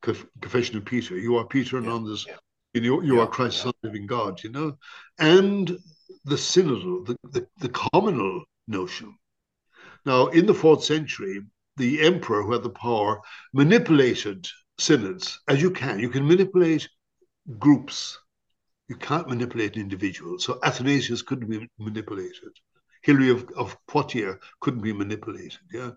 Conf- 0.00 0.26
confession 0.40 0.76
of 0.76 0.84
Peter. 0.84 1.18
You 1.18 1.36
are 1.36 1.46
Peter, 1.46 1.76
and 1.76 1.86
Yeah. 1.86 1.92
on 1.92 2.04
this, 2.04 2.26
you 2.72 2.80
know, 2.80 3.02
you 3.02 3.16
Yeah. 3.16 3.22
are 3.22 3.26
Christ's 3.26 3.62
Son, 3.62 3.72
living 3.82 4.06
God, 4.06 4.42
you 4.42 4.50
know, 4.50 4.78
and 5.18 5.76
the 6.24 6.36
synodal, 6.36 7.04
the, 7.06 7.16
the, 7.30 7.46
the 7.58 7.68
communal 7.68 8.44
notion. 8.66 9.16
Now, 10.06 10.28
in 10.28 10.46
the 10.46 10.54
fourth 10.54 10.84
century, 10.84 11.42
the 11.76 12.00
emperor 12.02 12.42
who 12.42 12.52
had 12.52 12.62
the 12.62 12.70
power 12.70 13.20
manipulated 13.52 14.46
synods 14.78 15.40
as 15.48 15.60
you 15.60 15.70
can. 15.70 15.98
You 15.98 16.08
can 16.08 16.26
manipulate 16.26 16.88
groups. 17.58 18.18
You 18.88 18.96
can't 18.96 19.28
manipulate 19.28 19.76
an 19.76 19.82
individual. 19.82 20.38
So 20.38 20.58
Athanasius 20.62 21.22
couldn't 21.22 21.48
be 21.48 21.68
manipulated. 21.78 22.52
Hilary 23.02 23.30
of, 23.30 23.48
of 23.56 23.76
Poitiers 23.86 24.36
couldn't 24.60 24.82
be 24.82 24.92
manipulated. 24.92 25.58
Yeah. 25.72 25.92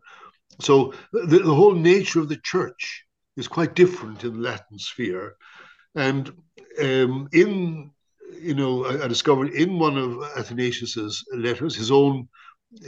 So 0.62 0.94
the, 1.12 1.40
the 1.40 1.54
whole 1.54 1.74
nature 1.74 2.20
of 2.20 2.30
the 2.30 2.38
church 2.38 3.04
is 3.36 3.48
quite 3.48 3.76
different 3.76 4.24
in 4.24 4.34
the 4.34 4.40
Latin 4.40 4.80
sphere. 4.80 5.36
And 5.96 6.30
um, 6.82 7.28
in, 7.34 7.92
you 8.42 8.56
know, 8.56 8.86
I, 8.86 9.06
I 9.06 9.08
discovered 9.08 9.50
in 9.50 9.80
one 9.80 9.98
of 9.98 10.24
Athanasius's 10.38 11.24
letters, 11.34 11.76
his 11.76 11.92
own 11.92 12.28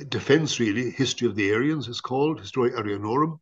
defense, 0.10 0.60
really, 0.60 0.92
History 0.92 1.28
of 1.28 1.36
the 1.36 1.50
Arians 1.50 1.88
is 1.88 2.02
called, 2.02 2.40
Historia 2.40 2.76
Arianorum. 2.78 3.40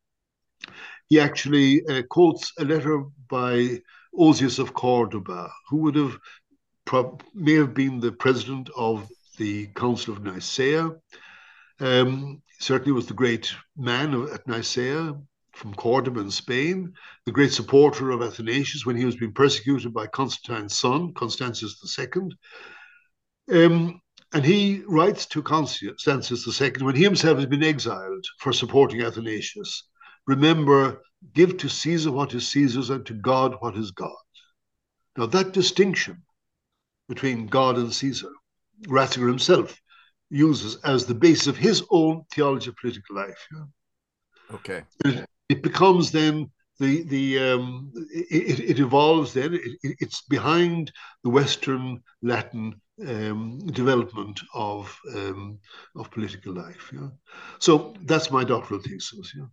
He 1.07 1.19
actually 1.19 1.85
uh, 1.87 2.03
quotes 2.09 2.51
a 2.59 2.65
letter 2.65 3.03
by 3.29 3.81
Osius 4.17 4.59
of 4.59 4.73
Cordoba, 4.73 5.49
who 5.69 5.77
would 5.77 5.95
have 5.95 6.17
prob- 6.87 7.23
may 7.35 7.53
have 7.53 7.73
been 7.75 7.99
the 7.99 8.11
president 8.11 8.69
of 8.75 9.07
the 9.37 9.67
Council 9.67 10.13
of 10.13 10.23
Nicaea. 10.23 10.89
Um, 11.79 12.41
certainly 12.59 12.93
was 12.93 13.05
the 13.05 13.13
great 13.13 13.53
man 13.75 14.15
at 14.33 14.47
Nicaea 14.47 15.13
from 15.53 15.75
Cordoba 15.75 16.21
in 16.21 16.31
Spain, 16.31 16.93
the 17.25 17.31
great 17.31 17.51
supporter 17.51 18.09
of 18.09 18.21
Athanasius 18.23 18.85
when 18.85 18.95
he 18.95 19.05
was 19.05 19.15
being 19.15 19.33
persecuted 19.33 19.93
by 19.93 20.07
Constantine's 20.07 20.75
son, 20.75 21.13
Constantius 21.13 21.75
II. 21.99 22.29
Um, 23.51 24.01
and 24.33 24.43
he 24.43 24.81
writes 24.87 25.25
to 25.27 25.43
Constantius 25.43 26.61
II 26.61 26.71
when 26.81 26.95
he 26.95 27.03
himself 27.03 27.37
has 27.37 27.45
been 27.45 27.63
exiled 27.63 28.25
for 28.39 28.51
supporting 28.51 29.01
Athanasius 29.01 29.83
remember, 30.27 31.01
give 31.33 31.57
to 31.57 31.69
Caesar 31.69 32.11
what 32.11 32.33
is 32.33 32.47
Caesar's 32.49 32.89
and 32.89 33.05
to 33.05 33.13
God 33.13 33.55
what 33.59 33.75
is 33.75 33.91
God. 33.91 34.15
Now, 35.17 35.25
that 35.27 35.53
distinction 35.53 36.21
between 37.07 37.47
God 37.47 37.77
and 37.77 37.93
Caesar, 37.93 38.29
Ratzinger 38.87 39.27
himself 39.27 39.79
uses 40.29 40.75
as 40.83 41.05
the 41.05 41.15
basis 41.15 41.47
of 41.47 41.57
his 41.57 41.83
own 41.89 42.23
theology 42.33 42.69
of 42.69 42.75
political 42.77 43.15
life. 43.15 43.47
Okay. 44.53 44.83
It 45.49 45.61
becomes 45.63 46.11
then 46.11 46.51
the 46.79 47.03
the 47.03 47.39
um, 47.39 47.91
it, 48.13 48.59
it 48.59 48.79
evolves 48.79 49.33
then 49.33 49.53
it, 49.53 49.61
it- 49.83 49.97
it's 49.99 50.21
behind 50.23 50.91
the 51.23 51.29
Western 51.29 52.03
Latin 52.21 52.79
um, 53.07 53.59
development 53.67 54.39
of 54.53 54.95
um, 55.15 55.59
of 55.95 56.11
political 56.11 56.53
life. 56.53 56.91
Yeah, 56.93 57.09
so 57.59 57.95
that's 58.03 58.29
my 58.31 58.43
doctoral 58.43 58.81
thesis. 58.81 59.33
Yeah. 59.35 59.45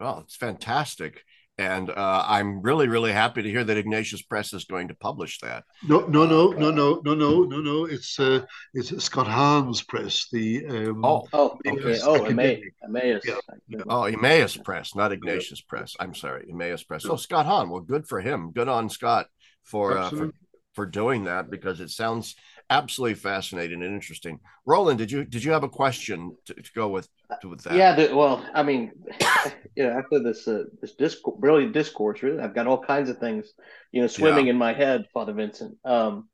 Well, 0.00 0.20
it's 0.24 0.36
fantastic. 0.36 1.22
And 1.56 1.88
uh, 1.88 2.24
I'm 2.26 2.62
really, 2.62 2.88
really 2.88 3.12
happy 3.12 3.40
to 3.42 3.48
hear 3.48 3.62
that 3.62 3.76
Ignatius 3.76 4.22
Press 4.22 4.52
is 4.52 4.64
going 4.64 4.88
to 4.88 4.94
publish 4.94 5.38
that. 5.38 5.62
No, 5.86 6.00
no, 6.00 6.26
no, 6.26 6.50
no, 6.50 6.72
no, 6.72 7.00
no, 7.04 7.14
no, 7.14 7.44
no, 7.44 7.58
no. 7.60 7.84
It's 7.84 8.18
uh, 8.18 8.44
it's 8.72 9.04
Scott 9.04 9.28
Hahn's 9.28 9.80
press. 9.82 10.26
The 10.32 10.66
um, 10.66 11.04
Oh, 11.04 11.28
Oh, 11.32 11.56
okay. 11.64 12.00
Oh, 12.02 12.16
academic. 12.16 12.64
Emmaus. 12.84 13.22
Emmaus. 13.24 13.40
Yeah. 13.68 13.82
oh, 13.88 14.04
Emmaus 14.04 14.56
Press, 14.56 14.96
not 14.96 15.12
Ignatius 15.12 15.60
Press. 15.60 15.94
I'm 16.00 16.14
sorry, 16.14 16.46
Emmaus 16.50 16.82
Press. 16.82 17.04
Oh, 17.06 17.14
Scott 17.14 17.46
Hahn. 17.46 17.70
Well, 17.70 17.82
good 17.82 18.08
for 18.08 18.20
him. 18.20 18.50
Good 18.50 18.68
on 18.68 18.88
Scott 18.88 19.26
for 19.62 19.96
uh, 19.96 20.10
for, 20.10 20.30
for 20.72 20.86
doing 20.86 21.24
that 21.24 21.50
because 21.50 21.78
it 21.80 21.90
sounds 21.90 22.34
absolutely 22.70 23.14
fascinating 23.14 23.82
and 23.82 23.94
interesting. 23.94 24.40
Roland, 24.66 24.98
did 24.98 25.10
you 25.10 25.24
did 25.24 25.44
you 25.44 25.52
have 25.52 25.64
a 25.64 25.68
question 25.68 26.36
to, 26.46 26.54
to 26.54 26.72
go 26.74 26.88
with 26.88 27.08
to, 27.42 27.48
with 27.48 27.62
that? 27.64 27.74
Yeah, 27.74 27.94
the, 27.94 28.14
well, 28.14 28.44
I 28.54 28.62
mean, 28.62 28.92
you 29.76 29.84
know, 29.84 29.90
after 29.90 30.22
this 30.22 30.46
uh, 30.48 30.64
this 30.80 30.94
discourse, 30.94 31.36
brilliant 31.40 31.72
discourse, 31.72 32.22
really, 32.22 32.40
I've 32.40 32.54
got 32.54 32.66
all 32.66 32.82
kinds 32.82 33.10
of 33.10 33.18
things, 33.18 33.52
you 33.92 34.00
know, 34.00 34.06
swimming 34.06 34.46
Yeah. 34.46 34.52
in 34.52 34.58
my 34.58 34.72
head, 34.72 35.06
Father 35.12 35.32
Vincent. 35.32 35.76
Um, 35.84 36.28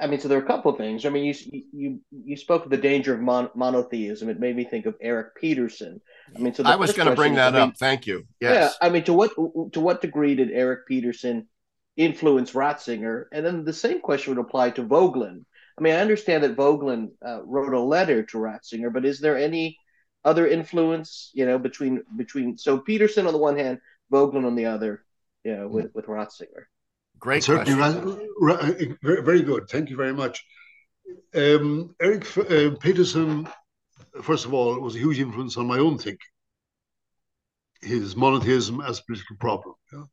I 0.00 0.06
mean, 0.06 0.20
so 0.20 0.28
there 0.28 0.38
are 0.38 0.42
a 0.42 0.46
couple 0.46 0.70
of 0.70 0.76
things. 0.76 1.06
I 1.06 1.08
mean, 1.08 1.24
you 1.24 1.34
you 1.72 2.00
you 2.10 2.36
spoke 2.36 2.64
of 2.64 2.70
the 2.70 2.76
danger 2.76 3.14
of 3.14 3.20
mon- 3.20 3.50
monotheism. 3.54 4.28
It 4.28 4.38
made 4.40 4.56
me 4.56 4.64
think 4.64 4.86
of 4.86 4.96
Eric 5.00 5.36
Peterson. 5.36 6.00
I 6.36 6.40
mean, 6.40 6.54
so 6.54 6.62
I 6.64 6.76
was 6.76 6.92
going 6.92 7.08
to 7.08 7.14
bring 7.14 7.34
that 7.36 7.54
I 7.54 7.60
mean, 7.60 7.68
up. 7.70 7.76
Thank 7.78 8.06
you. 8.06 8.26
Yes. 8.40 8.76
Yeah, 8.82 8.86
I 8.86 8.90
mean, 8.90 9.04
to 9.04 9.12
what 9.12 9.30
to 9.72 9.80
what 9.80 10.02
degree 10.02 10.34
did 10.34 10.50
Eric 10.50 10.86
Peterson 10.86 11.48
influence 11.98 12.52
Ratzinger? 12.52 13.24
And 13.32 13.44
then 13.44 13.64
the 13.64 13.72
same 13.74 14.00
question 14.00 14.34
would 14.34 14.44
apply 14.44 14.70
to 14.70 14.82
Voegelin. 14.84 15.44
I 15.76 15.80
mean, 15.82 15.94
I 15.94 16.00
understand 16.00 16.44
that 16.44 16.56
Voegelin 16.56 17.10
uh, 17.24 17.42
wrote 17.44 17.74
a 17.74 17.80
letter 17.80 18.22
to 18.22 18.38
Ratzinger, 18.38 18.92
but 18.92 19.04
is 19.04 19.20
there 19.20 19.36
any 19.36 19.78
other 20.24 20.46
influence, 20.46 21.30
you 21.34 21.44
know, 21.46 21.58
between 21.58 22.02
between 22.16 22.56
so 22.56 22.78
Peterson 22.78 23.26
on 23.26 23.32
the 23.32 23.38
one 23.38 23.58
hand, 23.58 23.78
Vogelin 24.12 24.46
on 24.46 24.54
the 24.56 24.66
other, 24.66 25.04
you 25.44 25.54
know, 25.56 25.68
with 25.68 25.90
with 25.94 26.06
Ratzinger? 26.06 26.64
Great 27.18 27.42
Certainly, 27.44 27.74
question. 27.74 28.28
ra- 28.40 28.54
ra- 28.54 28.72
very, 29.02 29.22
very 29.22 29.42
good. 29.42 29.68
Thank 29.68 29.90
you 29.90 29.96
very 29.96 30.14
much. 30.14 30.44
Um, 31.34 31.94
Eric 32.00 32.24
uh, 32.38 32.70
Peterson, 32.80 33.48
first 34.22 34.44
of 34.44 34.54
all, 34.54 34.80
was 34.80 34.94
a 34.94 35.00
huge 35.00 35.18
influence 35.18 35.56
on 35.56 35.66
my 35.66 35.78
own 35.78 35.98
thinking. 35.98 36.18
His 37.80 38.16
monotheism 38.16 38.80
as 38.80 38.98
a 38.98 39.04
political 39.04 39.36
problem. 39.36 39.74
yeah. 39.92 40.04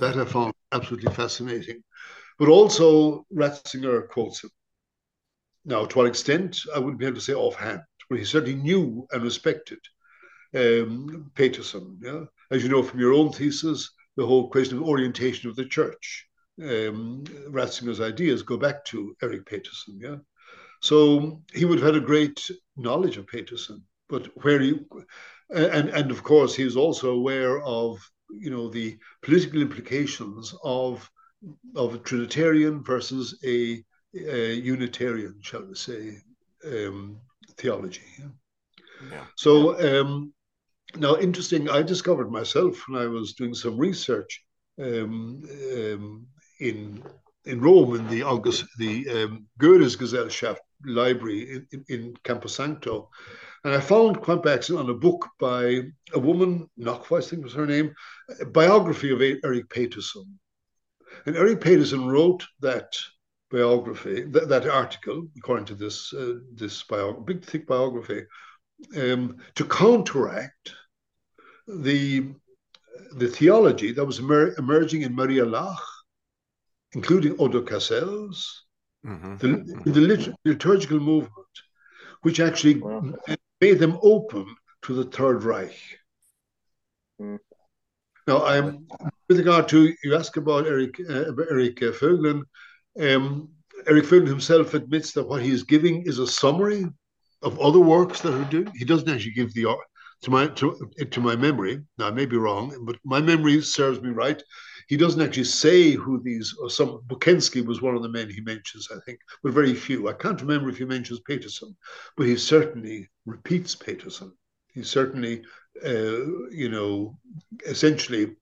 That 0.00 0.16
I 0.16 0.24
found 0.24 0.54
absolutely 0.72 1.12
fascinating. 1.12 1.82
But 2.38 2.48
also, 2.48 3.26
Ratzinger 3.32 4.08
quotes 4.08 4.42
him. 4.42 4.50
Now, 5.64 5.86
to 5.86 5.98
what 5.98 6.06
extent, 6.06 6.60
I 6.74 6.78
wouldn't 6.78 6.98
be 6.98 7.06
able 7.06 7.16
to 7.16 7.20
say 7.20 7.34
offhand, 7.34 7.80
but 8.10 8.18
he 8.18 8.24
certainly 8.24 8.56
knew 8.56 9.06
and 9.12 9.22
respected 9.22 9.78
um, 10.54 11.30
Peterson. 11.34 11.98
Yeah? 12.02 12.24
As 12.50 12.62
you 12.62 12.68
know 12.68 12.82
from 12.82 13.00
your 13.00 13.12
own 13.12 13.32
thesis, 13.32 13.90
the 14.16 14.26
whole 14.26 14.48
question 14.50 14.78
of 14.78 14.84
orientation 14.84 15.48
of 15.48 15.56
the 15.56 15.64
church. 15.64 16.26
Um, 16.62 17.24
Ratzinger's 17.48 18.00
ideas 18.00 18.42
go 18.42 18.56
back 18.56 18.84
to 18.86 19.16
Eric 19.22 19.46
Peterson. 19.46 19.98
Yeah, 20.00 20.16
so 20.80 21.42
he 21.52 21.64
would 21.64 21.80
have 21.80 21.94
had 21.94 22.02
a 22.02 22.06
great 22.06 22.48
knowledge 22.76 23.16
of 23.16 23.26
Peterson, 23.26 23.82
but 24.08 24.26
where 24.44 24.62
you 24.62 24.86
and 25.50 25.88
and 25.88 26.10
of 26.10 26.22
course 26.22 26.54
he 26.54 26.64
was 26.64 26.76
also 26.76 27.10
aware 27.10 27.60
of 27.62 27.98
you 28.30 28.50
know 28.50 28.68
the 28.68 28.98
political 29.22 29.60
implications 29.60 30.54
of 30.64 31.08
of 31.76 31.94
a 31.94 31.98
Trinitarian 31.98 32.82
versus 32.82 33.38
a, 33.44 33.84
a 34.16 34.54
Unitarian, 34.54 35.36
shall 35.42 35.64
we 35.66 35.74
say, 35.74 36.18
um, 36.66 37.20
theology. 37.58 38.00
Yeah? 38.18 38.26
Yeah. 39.10 39.24
So 39.36 39.78
um, 40.00 40.32
now, 40.96 41.16
interesting. 41.16 41.68
I 41.68 41.82
discovered 41.82 42.30
myself 42.30 42.82
when 42.88 43.00
I 43.00 43.06
was 43.06 43.34
doing 43.34 43.54
some 43.54 43.76
research 43.76 44.42
um, 44.80 45.42
um, 45.72 46.26
in 46.60 47.02
in 47.44 47.60
Rome 47.60 47.96
in 47.96 48.08
the 48.08 48.22
August 48.22 48.64
the 48.78 49.08
um, 49.10 49.46
Görres 49.60 49.98
Gesellschaft 49.98 50.60
library 50.86 51.50
in, 51.54 51.66
in, 51.72 51.84
in 51.88 52.14
Camposanto, 52.24 53.08
and 53.64 53.74
I 53.74 53.80
found 53.80 54.20
quite 54.20 54.42
by 54.42 54.58
on 54.76 54.90
a 54.90 54.94
book 54.94 55.26
by 55.40 55.80
a 56.12 56.18
woman, 56.18 56.68
Nockfa, 56.78 57.18
I 57.18 57.22
think 57.22 57.42
was 57.42 57.54
her 57.54 57.66
name, 57.66 57.94
a 58.40 58.44
biography 58.44 59.10
of 59.10 59.22
Eric 59.22 59.70
Peterson. 59.70 60.38
And 61.24 61.36
Eric 61.36 61.62
Peterson 61.62 62.06
wrote 62.06 62.44
that 62.60 62.92
biography, 63.50 64.24
that, 64.24 64.48
that 64.48 64.68
article, 64.68 65.28
according 65.38 65.64
to 65.66 65.74
this 65.74 66.12
uh, 66.12 66.34
this 66.52 66.82
bio, 66.82 67.12
big 67.12 67.42
thick 67.44 67.66
biography, 67.66 68.24
um, 68.96 69.38
to 69.54 69.64
counteract 69.64 70.72
the 71.66 72.34
the 73.16 73.28
theology 73.28 73.92
that 73.92 74.04
was 74.04 74.18
emer- 74.18 74.54
emerging 74.58 75.02
in 75.02 75.14
Maria 75.14 75.44
Laach, 75.44 75.78
including 76.92 77.36
Odo 77.38 77.62
Casel, 77.62 78.30
mm-hmm. 79.06 79.36
the, 79.36 79.90
the 79.90 80.00
lit- 80.00 80.34
liturgical 80.44 81.00
movement, 81.00 81.54
which 82.22 82.40
actually 82.40 82.80
wow. 82.80 83.14
Made 83.64 83.78
them 83.78 83.98
open 84.02 84.46
to 84.82 84.94
the 84.94 85.04
Third 85.16 85.42
Reich. 85.42 85.78
Mm. 87.20 87.38
Now, 88.26 88.44
I'm 88.44 88.86
with 89.28 89.38
regard 89.38 89.68
to 89.68 89.94
you 90.02 90.14
ask 90.14 90.36
about 90.36 90.66
Eric 90.66 90.94
uh, 91.08 91.32
Eric 91.50 91.82
uh. 91.82 92.42
Um, 93.06 93.48
Eric 93.90 94.04
Voegelin 94.04 94.34
himself 94.36 94.74
admits 94.74 95.12
that 95.12 95.28
what 95.28 95.42
he 95.42 95.50
is 95.50 95.62
giving 95.74 95.96
is 96.10 96.18
a 96.18 96.26
summary 96.42 96.82
of 97.46 97.58
other 97.66 97.82
works 97.94 98.20
that 98.20 98.34
are 98.40 98.50
doing. 98.50 98.70
He 98.80 98.84
doesn't 98.84 99.12
actually 99.12 99.38
give 99.40 99.52
the 99.54 99.66
to 100.24 100.30
my 100.30 100.46
to, 100.58 100.66
to 101.14 101.20
my 101.20 101.36
memory. 101.36 101.74
Now 101.98 102.06
I 102.08 102.14
may 102.18 102.26
be 102.26 102.36
wrong, 102.44 102.64
but 102.86 102.96
my 103.14 103.20
memory 103.20 103.56
serves 103.62 104.00
me 104.00 104.10
right. 104.10 104.40
He 104.88 104.96
doesn't 104.96 105.20
actually 105.20 105.44
say 105.44 105.92
who 105.92 106.20
these. 106.22 106.54
Or 106.60 106.70
some 106.70 107.00
Bukensky 107.06 107.64
was 107.64 107.82
one 107.82 107.94
of 107.94 108.02
the 108.02 108.08
men 108.08 108.30
he 108.30 108.40
mentions, 108.40 108.88
I 108.90 108.98
think, 109.06 109.20
but 109.42 109.52
very 109.52 109.74
few. 109.74 110.08
I 110.08 110.12
can't 110.12 110.40
remember 110.40 110.68
if 110.68 110.78
he 110.78 110.84
mentions 110.84 111.20
Peterson, 111.20 111.76
but 112.16 112.26
he 112.26 112.36
certainly 112.36 113.08
repeats 113.26 113.74
Peterson. 113.74 114.32
He 114.72 114.82
certainly, 114.82 115.42
uh, 115.84 116.50
you 116.50 116.68
know, 116.70 117.18
essentially 117.66 118.36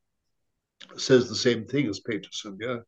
says 0.96 1.28
the 1.28 1.37
same 1.37 1.64
thing 1.66 1.87
as 1.87 2.00
Peterson. 2.00 2.59
Yeah, 2.61 2.78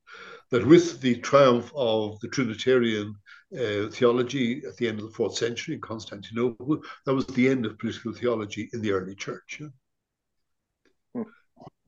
that 0.51 0.67
with 0.67 1.01
the 1.01 1.17
triumph 1.17 1.71
of 1.75 2.19
the 2.21 2.29
Trinitarian 2.29 3.15
uh, 3.55 3.89
theology 3.89 4.63
at 4.67 4.77
the 4.77 4.89
end 4.89 4.99
of 4.99 5.07
the 5.07 5.13
fourth 5.13 5.37
century 5.37 5.75
in 5.75 5.81
Constantinople. 5.81 6.83
That 7.07 7.15
was 7.15 7.27
the 7.27 7.49
end 7.49 7.67
of 7.67 7.79
political 7.79 8.13
theology 8.13 8.69
in 8.73 8.83
the 8.83 8.91
early 8.91 9.15
church. 9.15 9.59
Yeah? 9.61 9.69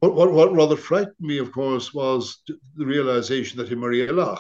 What, 0.00 0.14
what, 0.14 0.32
what, 0.32 0.52
rather 0.52 0.76
frightened 0.76 1.14
me, 1.20 1.38
of 1.38 1.52
course, 1.52 1.94
was 1.94 2.42
the 2.46 2.84
realization 2.84 3.58
that 3.58 3.72
in 3.72 3.78
Maria 3.78 4.12
Laach, 4.12 4.38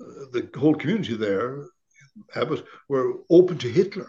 uh, 0.00 0.26
the 0.32 0.48
whole 0.56 0.74
community 0.74 1.16
there, 1.16 1.66
Abbot, 2.34 2.64
were 2.88 3.14
open 3.28 3.58
to 3.58 3.68
Hitler. 3.68 4.08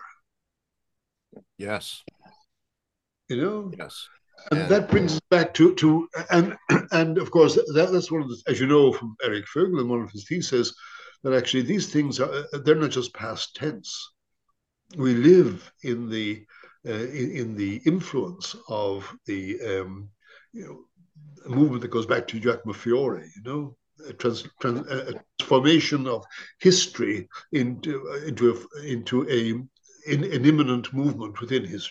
Yes. 1.58 2.04
You 3.28 3.42
know? 3.42 3.72
Yes. 3.78 4.08
And 4.50 4.70
that 4.70 4.90
brings 4.90 5.14
us 5.14 5.22
back 5.30 5.54
to, 5.56 5.76
to 5.76 6.08
and 6.32 6.58
and 6.92 7.18
of 7.20 7.30
course 7.30 7.56
that, 7.56 7.90
that's 7.92 8.12
one 8.12 8.24
of 8.24 8.30
the 8.30 8.42
as 8.48 8.60
you 8.60 8.66
know 8.66 8.92
from 8.92 9.16
Eric 9.24 9.46
Voegelin, 9.56 9.88
one 9.88 10.02
of 10.02 10.12
his 10.12 10.26
theses 10.28 10.76
that 11.24 11.34
actually 11.34 11.62
these 11.62 11.92
things 11.92 12.20
are 12.20 12.32
uh, 12.32 12.58
they're 12.64 12.76
not 12.76 12.90
just 12.90 13.14
past 13.14 13.56
tense. 13.56 14.14
We 14.98 15.14
live 15.14 15.72
in 15.84 16.10
the 16.10 16.44
uh, 16.88 16.92
in, 16.92 17.32
in, 17.32 17.56
the 17.56 17.80
influence 17.86 18.56
of 18.68 19.16
the 19.28 19.62
um, 19.62 20.10
you 20.54 20.66
know 20.66 20.80
a 21.46 21.50
movement 21.50 21.82
that 21.82 21.92
goes 21.92 22.06
back 22.06 22.28
to 22.28 22.40
Giacomo 22.40 22.74
Fiore, 22.74 23.30
you 23.36 23.44
know, 23.44 23.76
a, 24.08 24.14
trans, 24.14 24.48
trans, 24.60 24.88
a 24.88 25.14
transformation 25.40 26.08
of 26.08 26.24
history 26.60 27.28
into 27.52 28.08
into 28.26 28.52
a, 28.52 28.86
into 28.86 29.30
a 29.30 29.62
in, 30.08 30.24
an 30.24 30.46
imminent 30.46 30.94
movement 30.94 31.40
within 31.40 31.64
his 31.64 31.90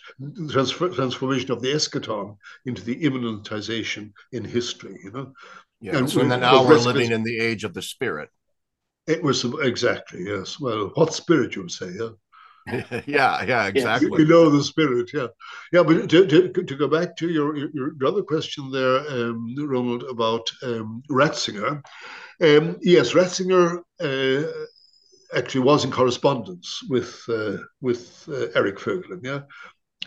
transfer, 0.50 0.88
transformation 0.88 1.52
of 1.52 1.62
the 1.62 1.72
eschaton 1.72 2.36
into 2.66 2.82
the 2.82 3.00
immanentization 3.02 4.12
in 4.32 4.44
history, 4.44 4.98
you 5.02 5.12
know. 5.12 5.32
Yeah, 5.80 5.96
and 5.96 6.10
so 6.10 6.22
now 6.22 6.66
we're 6.66 6.78
living 6.78 7.12
in 7.12 7.22
the 7.22 7.38
age 7.38 7.64
of 7.64 7.72
the 7.72 7.82
spirit. 7.82 8.28
It 9.06 9.22
was 9.22 9.44
exactly 9.62 10.24
yes. 10.24 10.60
Well, 10.60 10.90
what 10.94 11.14
spirit 11.14 11.56
you 11.56 11.62
would 11.62 11.70
say, 11.70 11.90
yeah. 11.98 12.10
yeah, 13.06 13.44
yeah, 13.44 13.66
exactly. 13.66 14.10
We 14.10 14.24
know 14.24 14.50
the 14.50 14.62
spirit, 14.62 15.10
yeah, 15.12 15.28
yeah. 15.72 15.82
But 15.82 16.08
to, 16.10 16.26
to, 16.26 16.48
to 16.48 16.76
go 16.76 16.88
back 16.88 17.16
to 17.16 17.28
your, 17.28 17.56
your, 17.56 17.70
your 17.74 18.06
other 18.06 18.22
question 18.22 18.70
there, 18.70 18.98
um, 19.08 19.54
Ronald, 19.56 20.04
about 20.04 20.50
um, 20.62 21.02
Ratzinger. 21.10 21.82
Um, 22.42 22.78
yes, 22.80 23.12
Ratzinger 23.12 23.82
uh, 24.00 24.50
actually 25.36 25.62
was 25.62 25.84
in 25.84 25.90
correspondence 25.90 26.80
with 26.88 27.22
uh, 27.28 27.58
with 27.80 28.28
uh, 28.28 28.46
Eric 28.54 28.78
Voegelin, 28.78 29.20
yeah, 29.22 29.40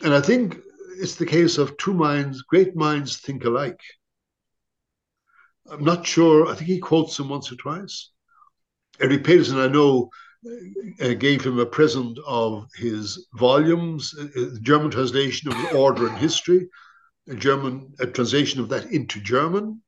and 0.03 0.13
I 0.13 0.21
think 0.21 0.59
it's 0.99 1.15
the 1.15 1.25
case 1.25 1.57
of 1.57 1.77
two 1.77 1.93
minds, 1.93 2.41
great 2.43 2.75
minds 2.75 3.17
think 3.17 3.45
alike. 3.45 3.81
I'm 5.69 5.83
not 5.83 6.05
sure. 6.05 6.47
I 6.47 6.55
think 6.55 6.67
he 6.67 6.79
quotes 6.79 7.17
him 7.17 7.29
once 7.29 7.51
or 7.51 7.55
twice. 7.55 8.09
Eric 8.99 9.23
Peterson, 9.23 9.59
I 9.59 9.67
know, 9.67 10.09
gave 11.19 11.43
him 11.43 11.59
a 11.59 11.65
present 11.65 12.17
of 12.25 12.67
his 12.75 13.27
volumes, 13.35 14.13
uh, 14.19 14.41
uh 14.41 14.49
German 14.61 14.91
translation 14.91 15.51
of 15.51 15.75
Order 15.75 16.07
and 16.07 16.17
History, 16.17 16.67
a 17.29 17.35
German 17.35 17.93
a 17.99 18.07
translation 18.07 18.59
of 18.59 18.69
that 18.69 18.85
into 18.91 19.19
German, 19.19 19.81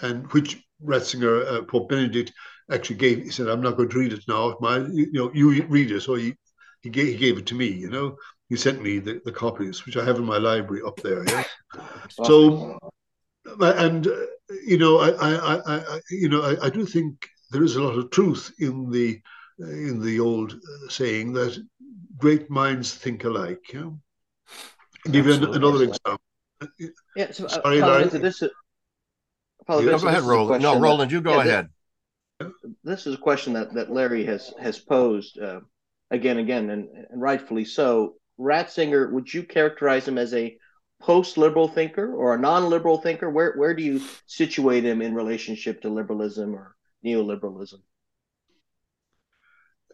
and 0.00 0.30
which 0.32 0.62
Ratzinger, 0.84 1.46
uh, 1.46 1.62
Pope 1.62 1.88
Benedict, 1.88 2.32
actually 2.70 2.96
gave. 2.96 3.22
He 3.22 3.30
said, 3.30 3.48
"I'm 3.48 3.62
not 3.62 3.76
going 3.76 3.88
to 3.88 3.98
read 3.98 4.12
it 4.12 4.24
now. 4.28 4.56
My, 4.60 4.78
you 4.78 5.10
know, 5.12 5.30
you 5.34 5.64
read 5.64 5.90
it." 5.90 6.00
So 6.02 6.14
he 6.14 6.34
he 6.82 6.90
gave, 6.90 7.08
he 7.08 7.16
gave 7.16 7.38
it 7.38 7.46
to 7.46 7.54
me. 7.54 7.66
You 7.66 7.90
know, 7.90 8.16
he 8.48 8.56
sent 8.56 8.82
me 8.82 8.98
the, 8.98 9.20
the 9.24 9.32
copies, 9.32 9.84
which 9.84 9.96
I 9.96 10.04
have 10.04 10.18
in 10.18 10.24
my 10.24 10.38
library 10.38 10.82
up 10.86 10.96
there. 10.96 11.24
Yeah. 11.24 11.44
so, 12.22 12.78
and 13.60 14.06
uh, 14.06 14.26
you 14.66 14.78
know, 14.78 14.98
I, 14.98 15.10
I, 15.10 15.76
I, 15.76 16.00
you 16.10 16.28
know, 16.28 16.42
I, 16.42 16.66
I 16.66 16.70
do 16.70 16.86
think 16.86 17.28
there 17.50 17.62
is 17.62 17.76
a 17.76 17.82
lot 17.82 17.98
of 17.98 18.10
truth 18.10 18.52
in 18.58 18.90
the 18.90 19.20
in 19.58 20.00
the 20.00 20.20
old 20.20 20.52
uh, 20.52 20.88
saying 20.88 21.32
that 21.34 21.58
great 22.16 22.50
minds 22.50 22.94
think 22.94 23.24
alike. 23.24 23.72
Yeah? 23.72 23.90
give 25.10 25.26
you 25.26 25.34
another 25.34 25.84
example. 25.84 26.20
Yeah, 27.16 27.30
so, 27.30 27.46
uh, 27.46 27.48
Sorry, 27.48 27.80
Larry. 27.80 28.04
This 28.04 28.42
is, 28.42 28.50
no, 29.68 29.98
go 29.98 30.08
ahead, 30.08 30.22
Roland. 30.22 30.62
No, 30.62 30.78
Roland, 30.78 31.12
you 31.12 31.20
go 31.20 31.34
yeah, 31.34 31.40
ahead. 31.40 31.68
This, 32.40 32.52
this, 32.84 33.06
is 33.06 33.14
a 33.14 33.18
question 33.18 33.52
that, 33.52 33.74
that 33.74 33.90
Larry 33.90 34.24
has 34.24 34.52
has 34.60 34.78
posed 34.78 35.38
uh, 35.38 35.60
again, 36.10 36.38
again, 36.38 36.70
and, 36.70 36.88
and 37.10 37.20
rightfully 37.20 37.64
so. 37.64 38.14
Ratzinger, 38.40 39.10
would 39.10 39.32
you 39.32 39.42
characterize 39.42 40.06
him 40.06 40.16
as 40.16 40.32
a 40.32 40.56
post-liberal 41.00 41.68
thinker 41.68 42.14
or 42.14 42.34
a 42.34 42.38
non-liberal 42.38 42.98
thinker? 42.98 43.28
Where 43.28 43.54
where 43.56 43.74
do 43.74 43.82
you 43.82 44.00
situate 44.26 44.84
him 44.84 45.02
in 45.02 45.14
relationship 45.14 45.82
to 45.82 45.88
liberalism 45.90 46.54
or 46.54 46.76
neoliberalism? 47.04 47.80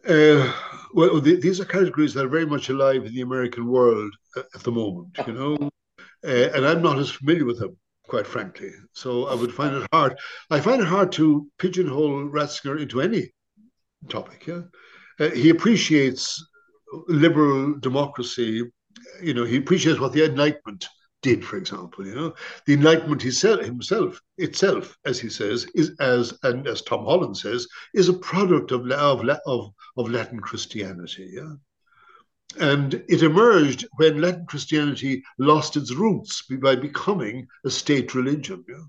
Uh, 0.07 0.53
well, 0.93 1.19
the, 1.19 1.35
these 1.35 1.59
are 1.59 1.65
categories 1.65 2.13
that 2.13 2.25
are 2.25 2.29
very 2.29 2.45
much 2.45 2.69
alive 2.69 3.05
in 3.05 3.13
the 3.13 3.21
American 3.21 3.67
world 3.67 4.13
at, 4.37 4.45
at 4.53 4.63
the 4.63 4.71
moment, 4.71 5.17
you 5.25 5.33
know, 5.33 5.69
uh, 6.23 6.49
and 6.55 6.65
I'm 6.65 6.81
not 6.81 6.99
as 6.99 7.09
familiar 7.09 7.45
with 7.45 7.59
them, 7.59 7.75
quite 8.07 8.27
frankly. 8.27 8.71
So 8.93 9.27
I 9.27 9.33
would 9.33 9.53
find 9.53 9.75
it 9.75 9.87
hard. 9.91 10.17
I 10.51 10.59
find 10.59 10.81
it 10.81 10.87
hard 10.87 11.11
to 11.13 11.47
pigeonhole 11.57 12.29
Ratzinger 12.29 12.79
into 12.79 13.01
any 13.01 13.31
topic. 14.07 14.45
Yeah, 14.45 14.61
uh, 15.19 15.29
he 15.31 15.49
appreciates 15.49 16.45
liberal 17.07 17.79
democracy. 17.79 18.63
You 19.21 19.33
know, 19.33 19.43
he 19.43 19.57
appreciates 19.57 19.99
what 19.99 20.13
the 20.13 20.25
Enlightenment 20.25 20.87
did, 21.25 21.43
for 21.43 21.57
example. 21.57 22.05
You 22.05 22.15
know, 22.15 22.35
the 22.67 22.73
Enlightenment 22.73 23.23
himself, 23.23 24.21
itself, 24.37 24.95
as 25.05 25.19
he 25.19 25.29
says, 25.29 25.65
is 25.73 25.91
as 25.99 26.37
and 26.43 26.67
as 26.67 26.83
Tom 26.83 27.03
Holland 27.03 27.35
says, 27.35 27.67
is 27.95 28.09
a 28.09 28.21
product 28.31 28.71
of 28.71 28.89
of 28.91 29.27
of, 29.47 29.73
of 29.97 30.09
Latin 30.09 30.39
Christianity. 30.39 31.31
Yeah. 31.33 31.55
And 32.59 32.93
it 33.09 33.23
emerged 33.23 33.87
when 33.97 34.21
Latin 34.21 34.45
Christianity 34.45 35.23
lost 35.39 35.75
its 35.75 35.91
roots 35.91 36.43
by 36.61 36.75
becoming 36.75 37.47
a 37.65 37.71
state 37.71 38.13
religion. 38.13 38.63
Yeah? 38.69 38.85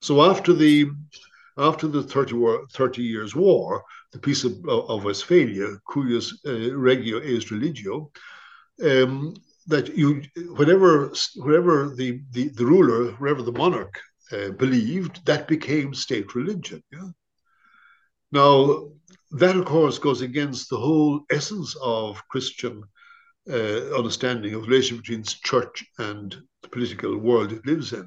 So 0.00 0.22
after 0.22 0.54
the 0.54 0.90
after 1.58 1.86
the 1.88 2.02
30, 2.02 2.34
war, 2.34 2.66
30 2.72 3.02
years 3.02 3.36
war, 3.36 3.84
the 4.12 4.18
Peace 4.18 4.44
of, 4.44 4.54
of 4.66 5.04
Westphalia, 5.04 5.68
cuius 5.86 6.32
uh, 6.46 6.74
regio 6.74 7.18
est 7.18 7.50
religio, 7.50 8.10
um, 8.82 9.34
that 9.66 9.96
you 9.96 10.22
whatever 10.56 11.12
whatever 11.36 11.94
the 11.94 12.20
the, 12.32 12.48
the 12.48 12.64
ruler 12.64 13.12
whatever 13.12 13.42
the 13.42 13.52
monarch 13.52 14.00
uh, 14.32 14.50
believed 14.50 15.24
that 15.26 15.46
became 15.48 15.94
state 15.94 16.34
religion 16.34 16.82
yeah 16.92 17.10
now 18.32 18.88
that 19.30 19.56
of 19.56 19.64
course 19.64 19.98
goes 19.98 20.20
against 20.22 20.68
the 20.68 20.76
whole 20.76 21.20
essence 21.30 21.76
of 21.82 22.26
christian 22.28 22.82
uh, 23.50 23.96
understanding 23.96 24.54
of 24.54 24.62
relationship 24.62 25.04
between 25.04 25.22
church 25.22 25.84
and 25.98 26.36
the 26.62 26.68
political 26.68 27.16
world 27.16 27.52
it 27.52 27.66
lives 27.66 27.92
in 27.92 28.06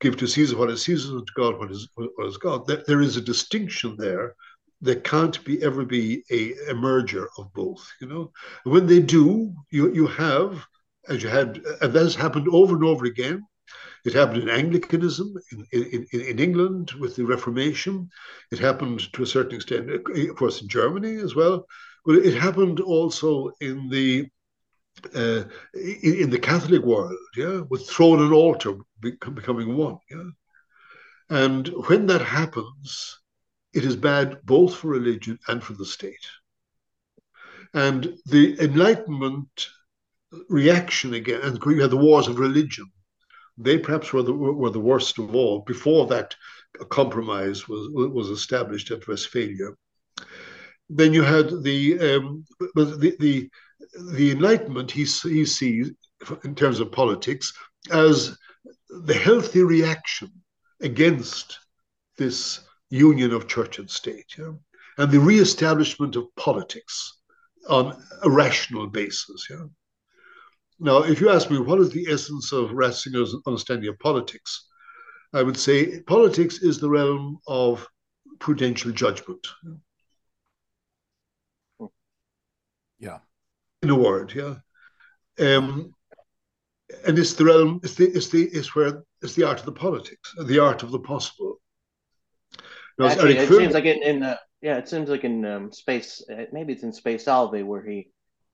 give 0.00 0.16
to 0.16 0.26
Caesar 0.26 0.56
what 0.56 0.70
is 0.70 0.82
Caesar, 0.82 1.16
and 1.16 1.26
to 1.26 1.32
God 1.36 1.58
what 1.58 1.70
is 1.70 1.88
what 1.94 2.26
is 2.26 2.36
God. 2.36 2.66
There 2.66 3.00
is 3.00 3.16
a 3.16 3.20
distinction 3.20 3.96
there. 3.98 4.34
There 4.80 5.00
can't 5.00 5.44
be 5.44 5.62
ever 5.62 5.84
be 5.84 6.24
a, 6.30 6.70
a 6.70 6.74
merger 6.74 7.28
of 7.36 7.52
both. 7.52 7.84
You 8.00 8.08
know, 8.08 8.32
when 8.64 8.86
they 8.86 9.00
do, 9.00 9.52
you 9.70 9.92
you 9.92 10.06
have 10.06 10.64
as 11.08 11.22
you 11.22 11.28
had, 11.28 11.60
and 11.80 11.92
that 11.92 12.02
has 12.02 12.14
happened 12.14 12.48
over 12.48 12.74
and 12.74 12.84
over 12.84 13.06
again. 13.06 13.46
It 14.04 14.14
happened 14.14 14.42
in 14.42 14.48
Anglicanism 14.48 15.34
in, 15.52 15.66
in, 15.72 16.06
in, 16.12 16.38
England 16.38 16.92
with 16.92 17.16
the 17.16 17.26
Reformation. 17.26 18.08
It 18.52 18.58
happened 18.58 19.12
to 19.12 19.22
a 19.22 19.26
certain 19.26 19.56
extent, 19.56 19.90
of 19.90 20.36
course, 20.36 20.62
in 20.62 20.68
Germany 20.68 21.16
as 21.16 21.34
well. 21.34 21.66
But 22.04 22.16
it 22.16 22.34
happened 22.34 22.80
also 22.80 23.50
in 23.60 23.88
the 23.88 24.28
uh, 25.14 25.44
in, 25.74 26.14
in, 26.22 26.30
the 26.30 26.38
Catholic 26.38 26.82
world, 26.82 27.14
yeah, 27.36 27.60
with 27.68 27.88
throne 27.88 28.20
and 28.20 28.32
altar 28.32 28.74
becoming 29.00 29.76
one, 29.76 29.98
yeah. 30.10 30.30
And 31.30 31.68
when 31.86 32.06
that 32.06 32.22
happens, 32.22 33.18
it 33.78 33.84
is 33.84 33.96
bad 33.96 34.40
both 34.44 34.74
for 34.74 34.88
religion 34.88 35.38
and 35.48 35.62
for 35.62 35.74
the 35.74 35.86
state. 35.86 36.26
And 37.74 38.18
the 38.26 38.58
Enlightenment 38.60 39.68
reaction 40.48 41.14
again, 41.14 41.40
and 41.42 41.62
you 41.64 41.80
had 41.80 41.90
the 41.90 42.04
wars 42.08 42.26
of 42.28 42.38
religion. 42.38 42.86
They 43.56 43.78
perhaps 43.78 44.12
were 44.12 44.22
the 44.22 44.32
were 44.32 44.70
the 44.70 44.88
worst 44.90 45.18
of 45.18 45.34
all. 45.34 45.60
Before 45.60 46.06
that 46.08 46.34
a 46.80 46.84
compromise 46.84 47.68
was 47.68 47.88
was 47.92 48.30
established 48.30 48.90
at 48.90 49.06
Westphalia, 49.06 49.68
then 50.88 51.12
you 51.12 51.22
had 51.22 51.62
the 51.62 51.80
um, 52.10 52.44
the, 52.74 53.16
the 53.20 53.50
the 54.12 54.30
Enlightenment 54.32 54.90
he, 54.90 55.04
he 55.04 55.44
sees 55.44 55.92
in 56.44 56.54
terms 56.54 56.80
of 56.80 56.92
politics 56.92 57.52
as 57.90 58.36
the 58.88 59.14
healthy 59.14 59.62
reaction 59.62 60.30
against 60.80 61.58
this 62.16 62.67
union 62.90 63.32
of 63.32 63.48
church 63.48 63.78
and 63.78 63.90
state, 63.90 64.26
yeah? 64.38 64.52
and 64.98 65.10
the 65.10 65.20
re-establishment 65.20 66.16
of 66.16 66.34
politics 66.36 67.20
on 67.68 68.02
a 68.22 68.30
rational 68.30 68.86
basis. 68.86 69.46
Yeah? 69.50 69.66
Now, 70.80 70.98
if 71.02 71.20
you 71.20 71.30
ask 71.30 71.50
me 71.50 71.58
what 71.58 71.80
is 71.80 71.90
the 71.90 72.06
essence 72.10 72.52
of 72.52 72.70
Ratzinger's 72.70 73.36
understanding 73.46 73.88
of 73.88 73.98
politics, 73.98 74.66
I 75.32 75.42
would 75.42 75.56
say 75.56 76.00
politics 76.02 76.62
is 76.62 76.78
the 76.78 76.88
realm 76.88 77.38
of 77.46 77.86
prudential 78.38 78.92
judgment. 78.92 79.46
Yeah 82.98 83.18
in 83.82 83.90
a 83.90 83.94
word, 83.94 84.32
yeah. 84.34 84.54
Um, 85.38 85.94
and 87.06 87.18
it's 87.18 87.34
the 87.34 87.44
realm, 87.44 87.80
it's 87.82 87.94
the, 87.94 88.06
it's 88.06 88.28
the, 88.28 88.44
it's 88.44 88.74
where 88.74 89.02
it's 89.22 89.34
the 89.34 89.44
art 89.44 89.60
of 89.60 89.66
the 89.66 89.72
politics, 89.72 90.34
the 90.44 90.58
art 90.58 90.82
of 90.82 90.90
the 90.90 90.98
possible. 90.98 91.60
Now, 92.98 93.06
Actually, 93.08 93.36
it 93.36 93.48
seems 93.48 93.74
like 93.74 93.84
in, 93.84 94.02
in 94.02 94.22
uh, 94.22 94.36
yeah, 94.60 94.76
it 94.78 94.88
seems 94.88 95.08
like 95.08 95.24
in 95.24 95.44
um, 95.44 95.72
space, 95.72 96.22
uh, 96.30 96.44
maybe 96.52 96.72
it's 96.72 96.82
in 96.82 96.92
Spe 96.92 97.20
Salvi 97.20 97.62
where 97.62 97.82
he, 97.82 98.08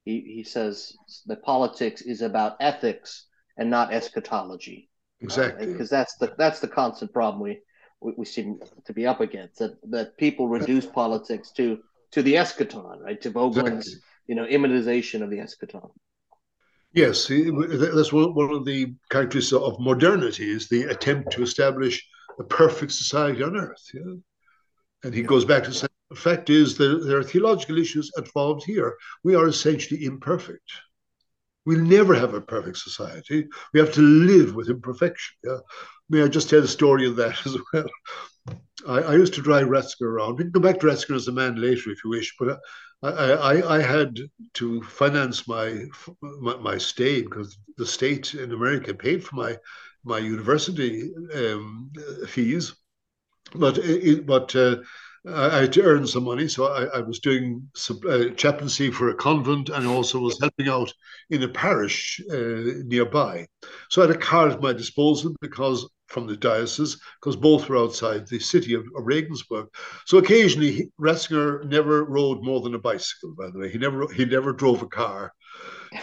he 0.04 0.20
he 0.20 0.44
says 0.44 0.94
that 1.26 1.42
politics 1.42 2.02
is 2.02 2.20
about 2.20 2.56
ethics 2.60 3.26
and 3.56 3.70
not 3.70 3.92
eschatology. 3.92 4.90
Exactly, 5.20 5.66
because 5.66 5.90
uh, 5.92 5.96
that's 5.96 6.16
the 6.16 6.34
that's 6.36 6.60
the 6.60 6.68
constant 6.68 7.12
problem 7.12 7.42
we, 7.42 7.60
we, 8.00 8.12
we 8.18 8.24
seem 8.26 8.58
to 8.84 8.92
be 8.92 9.06
up 9.06 9.20
against 9.20 9.58
that 9.60 9.76
that 9.90 10.18
people 10.18 10.46
reduce 10.48 10.84
politics 10.84 11.50
to 11.52 11.78
to 12.10 12.22
the 12.22 12.34
eschaton, 12.34 13.00
right? 13.00 13.20
To 13.22 13.30
Voegelin's 13.30 13.86
exactly 13.86 14.00
you 14.26 14.34
know, 14.34 14.46
immanization 14.46 15.22
of 15.22 15.30
the 15.30 15.38
eschaton. 15.38 15.90
Yes, 16.92 17.26
that's 17.28 18.12
one 18.12 18.54
of 18.54 18.64
the 18.64 18.94
characteristics 19.10 19.52
of 19.52 19.80
modernity 19.80 20.48
is 20.50 20.68
the 20.68 20.84
attempt 20.84 21.32
to 21.32 21.42
establish 21.42 22.06
a 22.38 22.44
perfect 22.44 22.92
society 22.92 23.42
on 23.42 23.56
earth. 23.56 23.82
Yeah? 23.92 24.14
And 25.04 25.14
he 25.14 25.22
goes 25.22 25.44
back 25.44 25.64
to 25.64 25.72
say, 25.72 25.86
the 26.10 26.16
fact 26.16 26.50
is 26.50 26.76
that 26.78 27.04
there 27.06 27.18
are 27.18 27.22
theological 27.22 27.78
issues 27.78 28.10
involved 28.16 28.64
here. 28.64 28.96
We 29.22 29.34
are 29.34 29.46
essentially 29.46 30.04
imperfect. 30.04 30.72
We'll 31.66 31.80
never 31.80 32.14
have 32.14 32.34
a 32.34 32.40
perfect 32.40 32.78
society. 32.78 33.46
We 33.72 33.80
have 33.80 33.92
to 33.94 34.00
live 34.00 34.54
with 34.54 34.68
imperfection. 34.68 35.36
Yeah? 35.44 35.58
May 36.08 36.22
I 36.22 36.28
just 36.28 36.50
tell 36.50 36.62
a 36.62 36.68
story 36.68 37.06
of 37.06 37.16
that 37.16 37.46
as 37.46 37.56
well? 37.72 37.86
I, 38.86 38.98
I 39.00 39.14
used 39.14 39.34
to 39.34 39.42
drive 39.42 39.68
Ratzinger 39.68 40.02
around. 40.02 40.36
We 40.36 40.44
can 40.44 40.52
go 40.52 40.60
back 40.60 40.80
to 40.80 40.86
Ratzinger 40.86 41.16
as 41.16 41.28
a 41.28 41.32
man 41.32 41.60
later 41.60 41.90
if 41.90 42.04
you 42.04 42.10
wish, 42.10 42.34
but 42.38 42.58
I, 43.02 43.32
I, 43.32 43.76
I 43.76 43.82
had 43.82 44.18
to 44.54 44.82
finance 44.82 45.48
my, 45.48 45.84
my, 46.20 46.56
my 46.56 46.78
stay 46.78 47.22
because 47.22 47.56
the 47.76 47.86
state 47.86 48.34
in 48.34 48.52
America 48.52 48.94
paid 48.94 49.24
for 49.24 49.36
my 49.36 49.56
my 50.04 50.18
university 50.18 51.10
um, 51.34 51.90
fees, 52.26 52.74
but 53.54 53.78
it, 53.78 54.26
but 54.26 54.54
uh, 54.56 54.76
I 55.26 55.60
had 55.62 55.72
to 55.74 55.82
earn 55.82 56.06
some 56.06 56.24
money, 56.24 56.48
so 56.48 56.66
I, 56.66 56.98
I 56.98 57.00
was 57.00 57.18
doing 57.18 57.66
uh, 58.08 58.28
chaplaincy 58.36 58.90
for 58.90 59.08
a 59.08 59.14
convent 59.14 59.70
and 59.70 59.86
also 59.86 60.18
was 60.18 60.38
helping 60.38 60.68
out 60.68 60.92
in 61.30 61.42
a 61.42 61.48
parish 61.48 62.20
uh, 62.30 62.82
nearby. 62.84 63.46
So 63.88 64.02
I 64.02 64.06
had 64.06 64.16
a 64.16 64.18
car 64.18 64.50
at 64.50 64.60
my 64.60 64.74
disposal 64.74 65.34
because 65.40 65.88
from 66.08 66.26
the 66.26 66.36
diocese, 66.36 67.00
because 67.20 67.36
both 67.36 67.68
were 67.68 67.78
outside 67.78 68.26
the 68.26 68.38
city 68.38 68.74
of, 68.74 68.82
of 68.96 69.06
Regensburg. 69.06 69.66
So 70.04 70.18
occasionally, 70.18 70.90
Ratzinger 71.00 71.64
never 71.64 72.04
rode 72.04 72.42
more 72.42 72.60
than 72.60 72.74
a 72.74 72.78
bicycle. 72.78 73.34
By 73.34 73.50
the 73.50 73.58
way, 73.58 73.70
he 73.70 73.78
never 73.78 74.06
he 74.12 74.26
never 74.26 74.52
drove 74.52 74.82
a 74.82 74.86
car, 74.86 75.32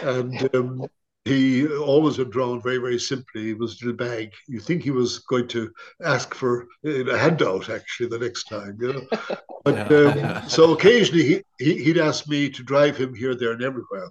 and 0.02 0.54
um, 0.54 0.86
he 1.24 1.68
always 1.68 2.16
had 2.16 2.30
drawn 2.30 2.60
very, 2.60 2.78
very 2.78 2.98
simply. 2.98 3.42
He 3.42 3.54
was 3.54 3.80
a 3.80 3.86
little 3.86 3.96
bag. 3.96 4.32
You 4.48 4.58
think 4.58 4.82
he 4.82 4.90
was 4.90 5.20
going 5.20 5.46
to 5.48 5.70
ask 6.02 6.34
for 6.34 6.66
a 6.84 7.16
handout 7.16 7.70
actually 7.70 8.08
the 8.08 8.18
next 8.18 8.44
time, 8.44 8.78
you 8.80 8.92
know. 8.92 9.36
But 9.64 9.92
um, 9.92 10.48
so 10.48 10.72
occasionally 10.72 11.44
he, 11.58 11.74
he 11.82 11.92
would 11.92 12.02
ask 12.02 12.26
me 12.26 12.50
to 12.50 12.64
drive 12.64 12.96
him 12.96 13.14
here, 13.14 13.36
there, 13.36 13.52
and 13.52 13.62
everywhere. 13.62 14.10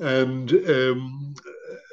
And 0.00 0.52
um, 0.68 1.34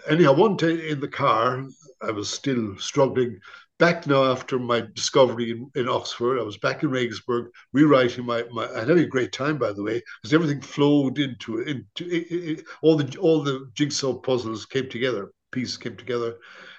anyhow, 0.09 0.33
one 0.33 0.55
day 0.55 0.89
in 0.89 0.99
the 0.99 1.07
car, 1.07 1.67
I 2.01 2.09
was 2.09 2.31
still 2.31 2.75
struggling 2.79 3.39
back 3.79 4.05
now 4.05 4.25
after 4.25 4.59
my 4.59 4.83
discovery 4.93 5.51
in, 5.51 5.71
in 5.73 5.89
Oxford. 5.89 6.37
I 6.37 6.43
was 6.43 6.57
back 6.57 6.83
in 6.83 6.91
Regensburg 6.91 7.47
rewriting 7.73 8.25
my, 8.25 8.43
my 8.51 8.67
I 8.69 8.79
had 8.79 8.91
a 8.91 9.05
great 9.05 9.31
time 9.31 9.57
by 9.57 9.71
the 9.71 9.81
way 9.81 10.03
because 10.21 10.33
everything 10.33 10.61
flowed 10.61 11.17
into 11.17 11.59
it 11.59 11.67
into 11.69 12.05
it, 12.05 12.27
it, 12.31 12.65
all 12.81 12.95
the 12.95 13.17
all 13.17 13.41
the 13.41 13.69
jigsaw 13.73 14.13
puzzles 14.13 14.65
came 14.65 14.89
together 14.89 15.31
pieces 15.51 15.77
came 15.77 15.95
together. 15.95 16.35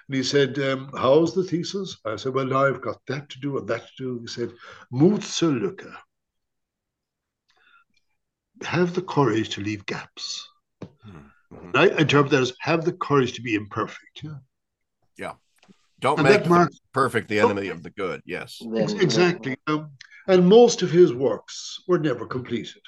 And 0.07 0.17
he 0.17 0.23
said 0.23 0.59
um, 0.61 0.91
how's 0.97 1.35
the 1.35 1.43
thesis? 1.43 1.97
I 2.05 2.17
said 2.17 2.35
well 2.35 2.47
now 2.47 2.67
I've 2.67 2.83
got 2.83 3.01
that 3.09 3.29
to 3.31 3.41
do 3.41 3.59
and 3.59 3.67
that 3.69 3.87
to 3.87 3.93
do. 3.99 4.21
He 4.21 4.29
said 4.29 4.53
Mut 4.93 5.25
zur 5.25 5.53
Lücke 5.53 5.93
have 8.63 8.95
the 8.95 9.03
courage 9.03 9.49
to 9.49 9.63
leave 9.63 9.87
gaps. 9.87 10.47
Mm-hmm. 10.83 11.71
I 11.75 11.89
interpret 11.89 12.31
that 12.33 12.43
as 12.43 12.53
have 12.61 12.85
the 12.85 12.93
courage 12.93 13.33
to 13.33 13.43
be 13.43 13.55
imperfect. 13.55 14.23
Yeah. 14.23 14.35
Yeah 15.17 15.33
don't 16.01 16.19
and 16.19 16.29
make 16.29 16.45
the 16.45 16.71
perfect 16.93 17.29
the 17.29 17.41
enemy 17.41 17.69
of 17.69 17.83
the 17.83 17.91
good. 17.91 18.23
Yes, 18.25 18.63
exactly. 18.63 19.57
Um, 19.67 19.91
and 20.27 20.49
most 20.49 20.83
of 20.83 20.91
his 20.91 21.13
works 21.13 21.83
were 21.89 21.99
never 21.99 22.27
completed. 22.27 22.83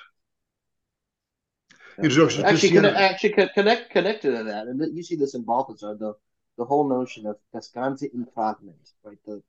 Introduction 2.02 2.44
actually, 2.44 2.70
connect, 2.70 2.96
actually 2.96 3.48
connect 3.54 3.90
connected 3.90 4.36
to 4.36 4.44
that, 4.44 4.66
and 4.66 4.96
you 4.96 5.02
see 5.02 5.16
this 5.16 5.34
in 5.34 5.42
Balthasar, 5.42 5.94
the 5.94 6.14
the 6.56 6.64
whole 6.64 6.88
notion 6.88 7.26
of 7.26 7.36
das 7.52 7.70
Ganze 7.74 8.06
im 8.14 8.26
Fragment, 8.34 8.76
right? 9.04 9.18
The 9.26 9.42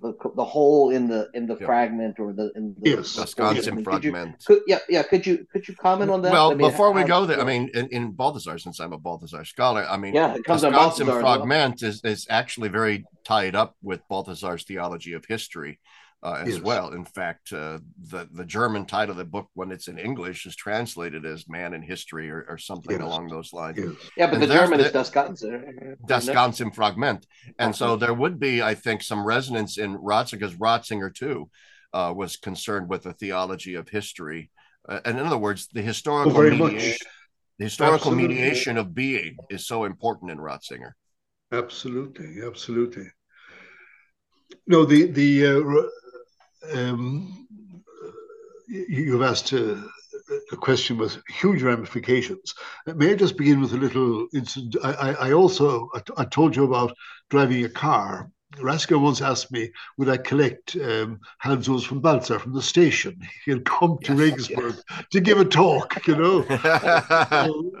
the 0.00 0.14
the 0.34 0.44
hole 0.44 0.90
in 0.90 1.06
the 1.06 1.28
in 1.34 1.46
the 1.46 1.56
yeah. 1.60 1.66
fragment 1.66 2.18
or 2.18 2.32
the 2.32 2.50
in 2.56 2.74
the 2.80 2.90
yes, 2.90 3.16
Wisconsin 3.16 3.84
fragment. 3.84 4.44
Could, 4.44 4.62
yeah, 4.66 4.78
yeah. 4.88 5.02
Could 5.04 5.24
you 5.24 5.46
could 5.52 5.66
you 5.68 5.74
comment 5.76 6.10
on 6.10 6.22
that? 6.22 6.32
Well, 6.32 6.50
I 6.50 6.54
mean, 6.54 6.70
before 6.70 6.92
we 6.92 7.04
go 7.04 7.24
there, 7.24 7.40
I 7.40 7.44
mean, 7.44 7.70
in, 7.72 7.86
in 7.88 8.10
Balthasar, 8.10 8.58
since 8.58 8.80
I'm 8.80 8.92
a 8.92 8.98
Balthasar 8.98 9.44
scholar, 9.44 9.86
I 9.88 9.96
mean, 9.96 10.14
yeah, 10.14 10.34
it 10.34 10.44
comes 10.44 10.62
Wisconsin 10.62 11.06
fragment 11.06 11.82
well. 11.82 11.90
is 11.90 12.00
is 12.04 12.26
actually 12.28 12.68
very 12.68 13.04
tied 13.24 13.54
up 13.54 13.76
with 13.82 14.00
Balthasar's 14.08 14.64
theology 14.64 15.12
of 15.12 15.24
history 15.24 15.78
uh, 16.22 16.42
as 16.44 16.54
yes. 16.54 16.62
well. 16.62 16.90
In 16.90 17.04
fact, 17.04 17.52
uh, 17.52 17.78
the 18.08 18.28
the 18.32 18.44
German 18.44 18.86
title 18.86 19.12
of 19.12 19.18
the 19.18 19.24
book, 19.24 19.48
when 19.54 19.70
it's 19.70 19.88
in 19.88 19.98
English, 19.98 20.46
is 20.46 20.56
translated 20.56 21.24
as 21.24 21.48
"Man 21.48 21.74
in 21.74 21.82
History" 21.82 22.30
or, 22.30 22.46
or 22.48 22.58
something 22.58 22.96
yes. 22.96 23.02
along 23.02 23.28
those 23.28 23.52
lines. 23.52 23.78
Yes. 23.78 23.94
Yeah, 24.16 24.26
but 24.26 24.34
and 24.34 24.42
the 24.42 24.54
German 24.54 24.80
is 24.80 24.92
Das 24.92 25.10
Ganze. 25.10 25.96
Das 26.06 26.26
Ganze 26.26 26.62
im 26.62 26.72
Fragment, 26.72 27.26
and 27.58 27.74
so 27.74 27.96
there 27.96 28.14
would 28.14 28.40
be, 28.40 28.62
I 28.62 28.74
think, 28.74 29.02
some 29.02 29.24
resonance 29.24 29.78
in 29.78 29.96
Ratzinger's 29.98 30.56
Ratzinger 30.56 31.14
too 31.14 31.50
uh, 31.92 32.12
was 32.16 32.36
concerned 32.36 32.88
with 32.88 33.02
the 33.02 33.12
theology 33.12 33.74
of 33.74 33.88
history, 33.88 34.50
uh, 34.88 35.00
and 35.04 35.18
in 35.18 35.26
other 35.26 35.38
words, 35.38 35.68
the 35.72 35.82
historical 35.82 36.38
oh, 36.38 36.50
mediation, 36.50 37.06
the 37.58 37.64
historical 37.64 38.12
absolutely. 38.12 38.28
mediation 38.28 38.78
of 38.78 38.94
being 38.94 39.36
is 39.50 39.66
so 39.66 39.84
important 39.84 40.30
in 40.30 40.38
Ratzinger. 40.38 40.92
Absolutely, 41.52 42.42
absolutely. 42.44 43.06
No, 44.66 44.84
the 44.84 45.06
the 45.06 45.46
uh, 45.46 45.88
um, 46.74 47.46
you've 48.68 49.22
asked 49.22 49.52
a, 49.52 49.82
a, 50.52 50.56
question 50.56 50.98
with 50.98 51.22
huge 51.28 51.62
ramifications. 51.62 52.54
May 52.86 53.12
I 53.12 53.14
just 53.14 53.36
begin 53.36 53.60
with 53.60 53.72
a 53.72 53.76
little 53.76 54.26
incident? 54.34 54.76
I, 54.82 55.12
I, 55.12 55.32
also 55.32 55.88
I, 56.16 56.24
told 56.24 56.56
you 56.56 56.64
about 56.64 56.94
driving 57.30 57.64
a 57.64 57.68
car 57.68 58.30
Ratzinger 58.58 59.00
once 59.00 59.20
asked 59.20 59.52
me, 59.52 59.70
would 59.98 60.08
I 60.08 60.16
collect 60.16 60.76
um, 60.76 61.20
von 61.44 62.00
Balthasar 62.00 62.38
from 62.38 62.54
the 62.54 62.62
station? 62.62 63.18
He 63.44 63.50
had 63.50 63.64
come 63.64 63.98
to 64.04 64.12
yes, 64.12 64.20
Regensburg 64.20 64.74
yes. 64.90 65.04
to 65.12 65.20
give 65.20 65.40
a 65.40 65.44
talk, 65.44 66.06
you 66.06 66.16
know. 66.16 66.42
so, 67.30 67.72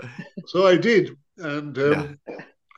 so, 0.46 0.66
I 0.66 0.76
did. 0.76 1.16
And 1.38 1.78
um, 1.78 2.18
yeah. 2.28 2.36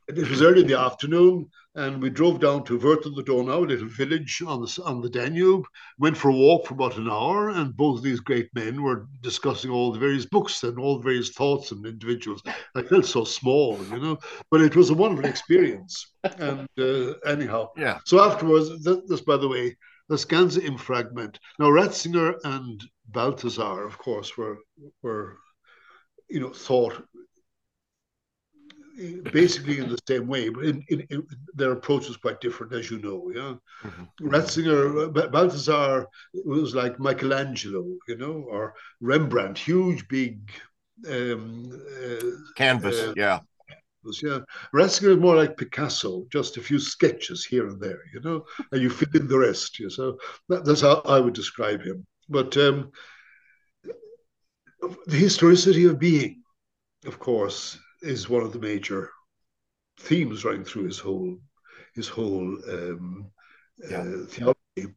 it 0.08 0.28
was 0.28 0.42
early 0.42 0.62
in 0.62 0.68
the 0.68 0.78
afternoon 0.78 1.48
and 1.78 2.02
we 2.02 2.10
drove 2.10 2.40
down 2.40 2.64
to 2.64 2.78
Wörth 2.78 3.04
the 3.14 3.22
Donau, 3.22 3.64
a 3.64 3.66
little 3.66 3.88
village 3.88 4.42
on 4.44 4.60
the 4.60 4.82
on 4.84 5.00
the 5.00 5.08
Danube. 5.08 5.64
Went 5.98 6.16
for 6.16 6.30
a 6.30 6.34
walk 6.34 6.66
for 6.66 6.74
about 6.74 6.96
an 6.96 7.08
hour, 7.08 7.50
and 7.50 7.76
both 7.76 7.98
of 7.98 8.02
these 8.02 8.18
great 8.18 8.48
men 8.52 8.82
were 8.82 9.06
discussing 9.22 9.70
all 9.70 9.92
the 9.92 9.98
various 9.98 10.26
books 10.26 10.64
and 10.64 10.78
all 10.78 10.98
the 10.98 11.04
various 11.04 11.30
thoughts 11.30 11.70
and 11.70 11.86
individuals. 11.86 12.42
I 12.74 12.82
felt 12.82 13.06
so 13.06 13.22
small, 13.22 13.78
you 13.92 14.00
know, 14.00 14.18
but 14.50 14.60
it 14.60 14.74
was 14.74 14.90
a 14.90 14.94
wonderful 14.94 15.30
experience. 15.34 16.14
And 16.24 16.68
uh, 16.78 17.12
anyhow, 17.24 17.68
yeah. 17.76 17.98
So 18.04 18.20
afterwards, 18.20 18.82
this, 18.82 19.20
by 19.20 19.36
the 19.36 19.48
way, 19.48 19.76
the 20.08 20.16
Scansa 20.16 20.64
im 20.64 20.78
Fragment. 20.78 21.38
Now 21.60 21.66
Ratzinger 21.66 22.34
and 22.42 22.82
Balthasar, 23.06 23.84
of 23.84 23.98
course, 23.98 24.36
were 24.36 24.58
were 25.02 25.38
you 26.28 26.40
know 26.40 26.50
thought 26.50 27.02
basically 29.32 29.78
in 29.78 29.88
the 29.88 29.98
same 30.08 30.26
way, 30.26 30.48
but 30.48 30.64
in, 30.64 30.84
in, 30.88 31.00
in, 31.10 31.26
their 31.54 31.72
approach 31.72 32.08
was 32.08 32.16
quite 32.16 32.40
different, 32.40 32.72
as 32.72 32.90
you 32.90 32.98
know. 32.98 33.30
Yeah, 33.34 33.88
mm-hmm. 33.88 34.28
Ratzinger, 34.28 35.30
Balthasar 35.30 36.06
was 36.44 36.74
like 36.74 36.98
Michelangelo, 36.98 37.84
you 38.08 38.16
know, 38.16 38.44
or 38.48 38.74
Rembrandt, 39.00 39.58
huge, 39.58 40.06
big 40.08 40.50
um, 41.08 41.70
uh, 42.02 42.26
canvas. 42.56 42.98
Uh, 42.98 43.14
yeah. 43.16 43.40
Yeah, 44.22 44.38
Ratzinger 44.74 45.10
is 45.10 45.18
more 45.18 45.36
like 45.36 45.58
Picasso, 45.58 46.24
just 46.32 46.56
a 46.56 46.62
few 46.62 46.78
sketches 46.78 47.44
here 47.44 47.66
and 47.66 47.78
there, 47.78 48.00
you 48.14 48.20
know, 48.20 48.46
and 48.72 48.80
you 48.80 48.88
fill 48.88 49.20
in 49.20 49.28
the 49.28 49.38
rest. 49.38 49.78
You 49.78 49.90
so 49.90 50.16
that, 50.48 50.64
that's 50.64 50.80
how 50.80 51.02
I 51.04 51.20
would 51.20 51.34
describe 51.34 51.82
him. 51.82 52.06
But 52.26 52.56
um, 52.56 52.90
the 55.06 55.16
historicity 55.16 55.84
of 55.84 55.98
being, 55.98 56.42
of 57.04 57.18
course, 57.18 57.78
is 58.02 58.28
one 58.28 58.42
of 58.42 58.52
the 58.52 58.58
major 58.58 59.10
themes 59.98 60.44
running 60.44 60.64
through 60.64 60.84
his 60.84 60.98
whole 60.98 61.38
his 61.94 62.08
whole 62.08 62.56
um, 62.70 63.30
yeah. 63.90 64.00
uh, 64.00 64.24
theology. 64.26 64.94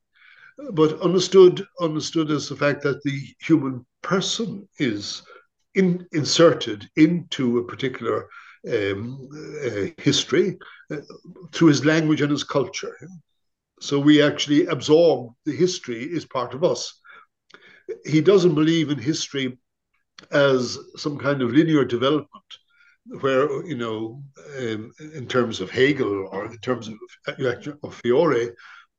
But 0.73 1.01
understood 1.01 1.65
understood 1.79 2.29
as 2.29 2.47
the 2.47 2.55
fact 2.55 2.83
that 2.83 3.01
the 3.03 3.19
human 3.39 3.85
person 4.03 4.67
is 4.77 5.23
in, 5.73 6.05
inserted 6.11 6.87
into 6.95 7.57
a 7.57 7.65
particular 7.65 8.29
um, 8.71 9.27
uh, 9.65 9.85
history 9.97 10.57
uh, 10.91 10.97
through 11.51 11.69
his 11.69 11.85
language 11.85 12.21
and 12.21 12.31
his 12.31 12.43
culture. 12.43 12.95
So 13.79 13.99
we 13.99 14.21
actually 14.21 14.67
absorb 14.67 15.33
the 15.45 15.55
history 15.55 16.15
as 16.15 16.25
part 16.25 16.53
of 16.53 16.63
us. 16.63 16.99
He 18.05 18.21
doesn't 18.21 18.53
believe 18.53 18.91
in 18.91 18.99
history 18.99 19.57
as 20.29 20.77
some 20.97 21.17
kind 21.17 21.41
of 21.41 21.51
linear 21.51 21.83
development 21.83 22.45
where 23.05 23.65
you 23.65 23.75
know 23.75 24.23
um, 24.59 24.91
in 25.15 25.27
terms 25.27 25.59
of 25.59 25.69
Hegel 25.69 26.27
or 26.31 26.45
in 26.45 26.57
terms 26.59 26.87
of, 26.87 26.97
of 27.83 27.95
Fiore, 27.95 28.51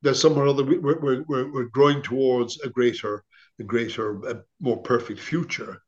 that 0.03 0.16
somehow 0.16 0.42
or 0.42 0.48
other 0.48 0.64
we're, 0.64 1.24
we're, 1.26 1.53
we're 1.53 1.64
growing 1.64 2.03
towards 2.03 2.61
a 2.61 2.68
greater, 2.68 3.24
a 3.61 3.62
greater, 3.62 4.16
a 4.26 4.42
more 4.61 4.78
perfect 4.78 5.20
future. 5.20 5.80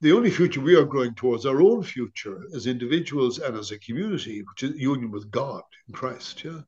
The 0.00 0.12
only 0.12 0.30
future 0.30 0.60
we 0.60 0.76
are 0.76 0.84
growing 0.84 1.14
towards 1.14 1.46
our 1.46 1.62
own 1.62 1.82
future 1.82 2.42
as 2.54 2.66
individuals 2.66 3.38
and 3.38 3.56
as 3.56 3.70
a 3.70 3.78
community, 3.78 4.42
which 4.42 4.62
is 4.62 4.78
union 4.80 5.10
with 5.10 5.30
God 5.30 5.62
in 5.88 5.94
Christ. 5.94 6.44
Yeah, 6.44 6.60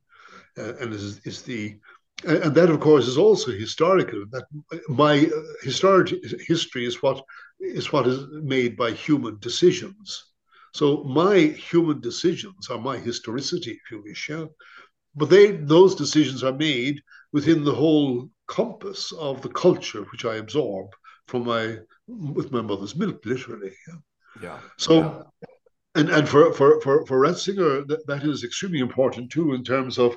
uh, 0.57 0.75
and 0.79 0.93
is, 0.93 1.19
is 1.25 1.41
the 1.41 1.77
and 2.25 2.55
that 2.55 2.71
of 2.71 2.79
course 2.79 3.07
is 3.07 3.17
also 3.17 3.51
historical. 3.51 4.25
That 4.31 4.45
my 4.89 5.29
historic 5.61 6.13
history 6.47 6.85
is 6.85 7.01
what 7.01 7.23
is 7.59 7.91
what 7.91 8.07
is 8.07 8.25
made 8.31 8.75
by 8.75 8.91
human 8.91 9.37
decisions 9.39 10.23
so 10.77 11.03
my 11.03 11.37
human 11.69 11.99
decisions 12.01 12.69
are 12.69 12.77
my 12.77 12.97
historicity, 12.97 13.71
if 13.71 13.91
you 13.91 14.03
wish, 14.03 14.29
yeah. 14.29 14.45
But 15.15 15.31
they 15.31 15.45
those 15.51 15.95
decisions 15.95 16.43
are 16.43 16.53
made 16.53 17.01
within 17.33 17.63
the 17.63 17.73
whole 17.73 18.29
compass 18.47 19.11
of 19.13 19.41
the 19.41 19.49
culture 19.49 20.03
which 20.11 20.23
I 20.23 20.35
absorb 20.35 20.87
from 21.25 21.45
my 21.45 21.77
with 22.07 22.51
my 22.51 22.61
mother's 22.61 22.95
milk, 22.95 23.25
literally. 23.25 23.73
Yeah. 23.87 23.99
yeah. 24.43 24.59
So 24.77 24.93
yeah. 24.99 25.49
and 25.95 26.09
and 26.09 26.29
for 26.29 26.53
for 26.53 26.79
for, 26.81 27.05
for 27.07 27.21
Ratzinger, 27.25 27.87
that, 27.87 28.05
that 28.05 28.23
is 28.23 28.43
extremely 28.43 28.79
important 28.79 29.31
too 29.31 29.53
in 29.53 29.63
terms 29.63 29.97
of 29.97 30.15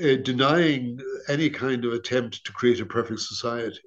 uh, 0.00 0.14
denying 0.30 1.00
any 1.28 1.50
kind 1.50 1.84
of 1.84 1.92
attempt 1.92 2.44
to 2.44 2.52
create 2.52 2.80
a 2.80 2.86
perfect 2.86 3.20
society 3.20 3.80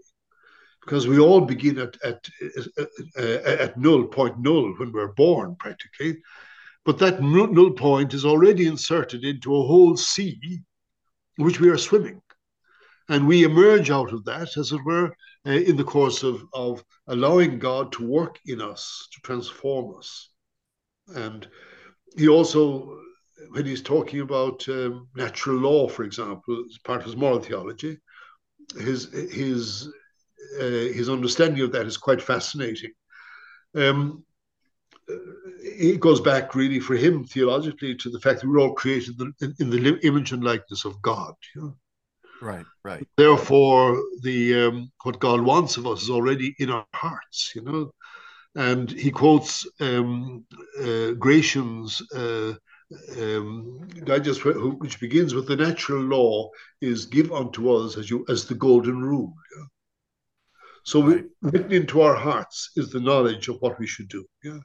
because 0.89 1.07
we 1.07 1.19
all 1.19 1.41
begin 1.41 1.77
at 1.77 1.95
at, 2.03 2.27
at 3.15 3.77
null 3.77 4.07
point 4.07 4.39
null 4.39 4.73
when 4.77 4.91
we're 4.91 5.13
born 5.13 5.55
practically. 5.59 6.17
But 6.83 6.97
that 6.97 7.21
null 7.21 7.71
point 7.73 8.15
is 8.15 8.25
already 8.25 8.65
inserted 8.65 9.23
into 9.23 9.55
a 9.55 9.67
whole 9.67 9.95
sea 9.95 10.61
which 11.35 11.59
we 11.59 11.69
are 11.69 11.77
swimming. 11.77 12.21
And 13.07 13.27
we 13.27 13.43
emerge 13.43 13.91
out 13.91 14.11
of 14.13 14.25
that 14.25 14.57
as 14.57 14.71
it 14.71 14.83
were 14.83 15.13
uh, 15.45 15.51
in 15.51 15.75
the 15.77 15.83
course 15.83 16.23
of 16.23 16.41
of 16.53 16.83
allowing 17.05 17.59
god 17.59 17.91
to 17.91 18.07
work 18.07 18.39
in 18.47 18.59
us 18.59 19.07
to 19.13 19.21
transform 19.21 19.95
us. 19.95 20.31
And 21.15 21.47
he 22.17 22.27
also 22.27 22.97
when 23.51 23.65
he's 23.65 23.83
talking 23.83 24.21
about 24.21 24.67
um, 24.69 25.07
natural 25.15 25.57
law 25.57 25.87
for 25.87 26.03
example 26.03 26.65
as 26.67 26.79
part 26.79 27.01
of 27.01 27.05
his 27.05 27.15
moral 27.15 27.39
theology 27.39 27.99
his 28.77 29.11
his 29.31 29.87
uh, 30.59 30.93
his 30.93 31.09
understanding 31.09 31.63
of 31.63 31.71
that 31.71 31.85
is 31.85 31.97
quite 31.97 32.21
fascinating. 32.21 32.91
Um, 33.75 34.23
it 35.61 35.99
goes 35.99 36.21
back 36.21 36.55
really 36.55 36.79
for 36.79 36.95
him 36.95 37.23
theologically 37.23 37.95
to 37.95 38.09
the 38.09 38.19
fact 38.19 38.41
that 38.41 38.47
we're 38.47 38.59
all 38.59 38.73
created 38.73 39.19
in, 39.41 39.55
in 39.59 39.69
the 39.69 39.99
image 40.03 40.31
and 40.31 40.43
likeness 40.43 40.85
of 40.85 41.01
God. 41.01 41.33
You 41.55 41.61
know? 41.61 41.75
Right, 42.41 42.65
right. 42.85 43.07
Therefore, 43.17 44.01
the 44.21 44.61
um, 44.61 44.91
what 45.03 45.19
God 45.19 45.41
wants 45.41 45.77
of 45.77 45.87
us 45.87 46.03
is 46.03 46.09
already 46.09 46.55
in 46.59 46.69
our 46.69 46.85
hearts. 46.93 47.53
You 47.55 47.63
know, 47.63 47.91
and 48.55 48.89
he 48.89 49.11
quotes 49.11 49.67
um, 49.81 50.45
uh, 50.81 51.11
Gratian's 51.11 52.01
uh, 52.13 52.53
um, 53.17 53.87
digest, 54.05 54.45
which 54.45 54.99
begins 54.99 55.33
with 55.33 55.47
the 55.47 55.55
natural 55.55 56.01
law 56.01 56.49
is 56.81 57.05
give 57.05 57.31
unto 57.31 57.71
us 57.71 57.97
as 57.97 58.09
you 58.09 58.25
as 58.29 58.45
the 58.45 58.55
golden 58.55 59.01
rule. 59.01 59.33
Yeah? 59.57 59.65
So 60.89 61.03
right. 61.03 61.23
we, 61.41 61.49
written 61.51 61.71
into 61.71 62.01
our 62.01 62.15
hearts 62.15 62.71
is 62.75 62.89
the 62.89 62.99
knowledge 62.99 63.47
of 63.47 63.57
what 63.61 63.79
we 63.79 63.85
should 63.85 64.09
do. 64.09 64.25
Yeah. 64.43 64.59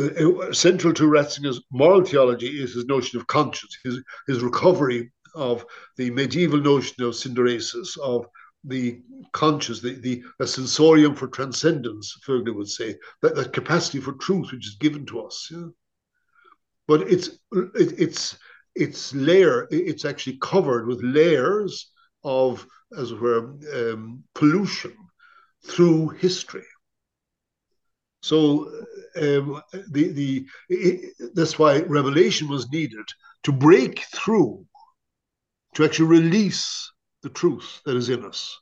Uh, 0.00 0.30
uh, 0.38 0.52
central 0.52 0.94
to 0.94 1.04
Ratzinger's 1.04 1.60
moral 1.70 2.02
theology 2.02 2.48
is 2.62 2.74
his 2.74 2.86
notion 2.86 3.20
of 3.20 3.26
conscience, 3.26 3.76
his, 3.84 4.02
his 4.26 4.42
recovery 4.42 5.12
of 5.34 5.66
the 5.98 6.10
medieval 6.10 6.60
notion 6.60 7.04
of 7.04 7.12
synderesis, 7.12 7.98
of 7.98 8.26
the 8.64 9.02
conscious, 9.32 9.80
the, 9.80 9.92
the, 10.00 10.22
the 10.38 10.46
sensorium 10.46 11.14
for 11.14 11.28
transcendence, 11.28 12.16
Voegelin 12.26 12.56
would 12.56 12.68
say, 12.68 12.96
that, 13.20 13.36
that 13.36 13.52
capacity 13.52 14.00
for 14.00 14.14
truth 14.14 14.50
which 14.50 14.66
is 14.66 14.76
given 14.80 15.04
to 15.06 15.20
us. 15.20 15.48
Yeah? 15.52 15.68
But 16.88 17.02
it's 17.02 17.28
it, 17.52 17.92
it's 17.98 18.38
it's 18.74 19.14
layer, 19.14 19.68
it's 19.70 20.04
actually 20.04 20.38
covered 20.40 20.86
with 20.86 21.02
layers 21.02 21.92
of 22.24 22.66
as 22.96 23.10
it 23.10 23.20
were, 23.20 23.54
um, 23.74 24.24
pollution 24.34 24.94
through 25.64 26.08
history. 26.10 26.64
So 28.22 28.70
um, 29.16 29.62
the 29.90 30.12
the 30.12 30.46
it, 30.68 31.14
that's 31.34 31.58
why 31.58 31.80
revelation 31.80 32.48
was 32.48 32.70
needed 32.70 33.06
to 33.44 33.52
break 33.52 34.04
through, 34.14 34.66
to 35.74 35.84
actually 35.84 36.08
release 36.08 36.90
the 37.22 37.28
truth 37.30 37.80
that 37.84 37.96
is 37.96 38.08
in 38.08 38.24
us. 38.24 38.58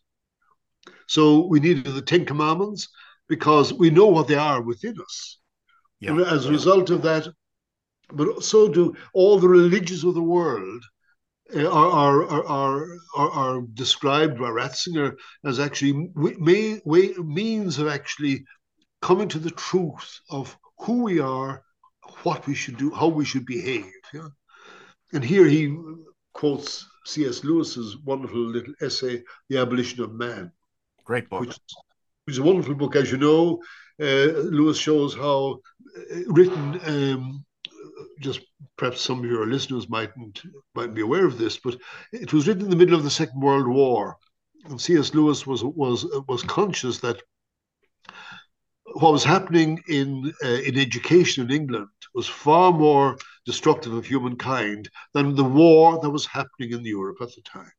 So 1.06 1.46
we 1.46 1.60
needed 1.60 1.84
the 1.94 2.02
Ten 2.02 2.24
Commandments 2.24 2.88
because 3.28 3.72
we 3.72 3.90
know 3.90 4.06
what 4.06 4.28
they 4.28 4.34
are 4.34 4.60
within 4.60 4.96
us. 5.00 5.38
Yeah. 6.00 6.10
And 6.10 6.20
as 6.20 6.46
a 6.46 6.50
result 6.50 6.90
of 6.90 7.02
that, 7.02 7.26
but 8.12 8.44
so 8.44 8.68
do 8.68 8.94
all 9.14 9.38
the 9.38 9.48
religions 9.48 10.04
of 10.04 10.14
the 10.14 10.22
world 10.22 10.82
are, 11.53 12.24
are, 12.24 12.47
are, 12.47 12.86
are, 13.16 13.30
are 13.30 13.61
described 13.74 14.38
by 14.38 14.49
Ratzinger 14.49 15.16
as 15.45 15.61
actually 15.61 16.11
may, 16.14 16.80
way, 16.84 17.12
means 17.18 17.78
of 17.78 17.88
actually 17.88 18.45
coming 19.03 19.28
to 19.28 19.38
the 19.38 19.51
truth 19.51 20.20
of 20.30 20.57
who 20.78 21.03
we 21.03 21.20
are, 21.20 21.62
what 22.22 22.47
we 22.47 22.55
should 22.55 22.76
do, 22.76 22.90
how 22.90 23.09
we 23.09 23.24
should 23.24 23.47
behave. 23.47 23.92
Yeah? 24.12 24.28
And 25.12 25.22
here 25.22 25.47
he 25.47 25.76
quotes 26.32 26.86
C.S. 27.07 27.45
Lewis's 27.45 27.99
wonderful 27.99 28.40
little 28.40 28.74
essay, 28.80 29.22
The 29.49 29.59
Abolition 29.59 30.03
of 30.03 30.12
Man. 30.12 30.51
Great 31.05 31.28
book. 31.28 31.40
Which, 31.40 31.59
which 32.24 32.34
is 32.34 32.38
a 32.38 32.42
wonderful 32.42 32.74
book. 32.74 32.97
As 32.97 33.12
you 33.12 33.18
know, 33.18 33.62
uh, 34.01 34.32
Lewis 34.57 34.78
shows 34.78 35.14
how 35.14 35.61
uh, 35.97 36.16
written 36.26 36.80
um, 36.86 37.45
just 38.20 38.40
perhaps 38.76 39.01
some 39.01 39.20
of 39.20 39.30
your 39.30 39.47
listeners 39.47 39.88
mightn't 39.88 40.42
might 40.74 40.95
be 40.95 41.03
aware 41.03 41.26
of 41.26 41.38
this, 41.38 41.59
but 41.59 41.76
it 42.12 42.32
was 42.32 42.47
written 42.47 42.64
in 42.64 42.70
the 42.70 42.76
middle 42.76 42.95
of 42.95 43.05
the 43.05 43.11
Second 43.11 43.40
World 43.40 43.68
War, 43.68 44.16
and 44.66 44.80
C.S. 44.80 45.14
Lewis 45.14 45.47
was 45.47 45.64
was 45.64 46.07
was 46.28 46.42
conscious 46.42 47.01
that 47.01 47.20
what 48.95 49.12
was 49.12 49.24
happening 49.24 49.82
in 49.88 50.32
uh, 50.45 50.49
in 50.49 50.78
education 50.78 51.45
in 51.45 51.51
England 51.51 51.88
was 52.14 52.28
far 52.28 52.72
more 52.72 53.16
destructive 53.45 53.92
of 53.92 54.07
humankind 54.07 54.88
than 55.12 55.34
the 55.34 55.45
war 55.45 56.01
that 56.01 56.11
was 56.11 56.26
happening 56.26 56.72
in 56.72 56.84
Europe 56.84 57.18
at 57.20 57.34
the 57.34 57.42
time. 57.42 57.72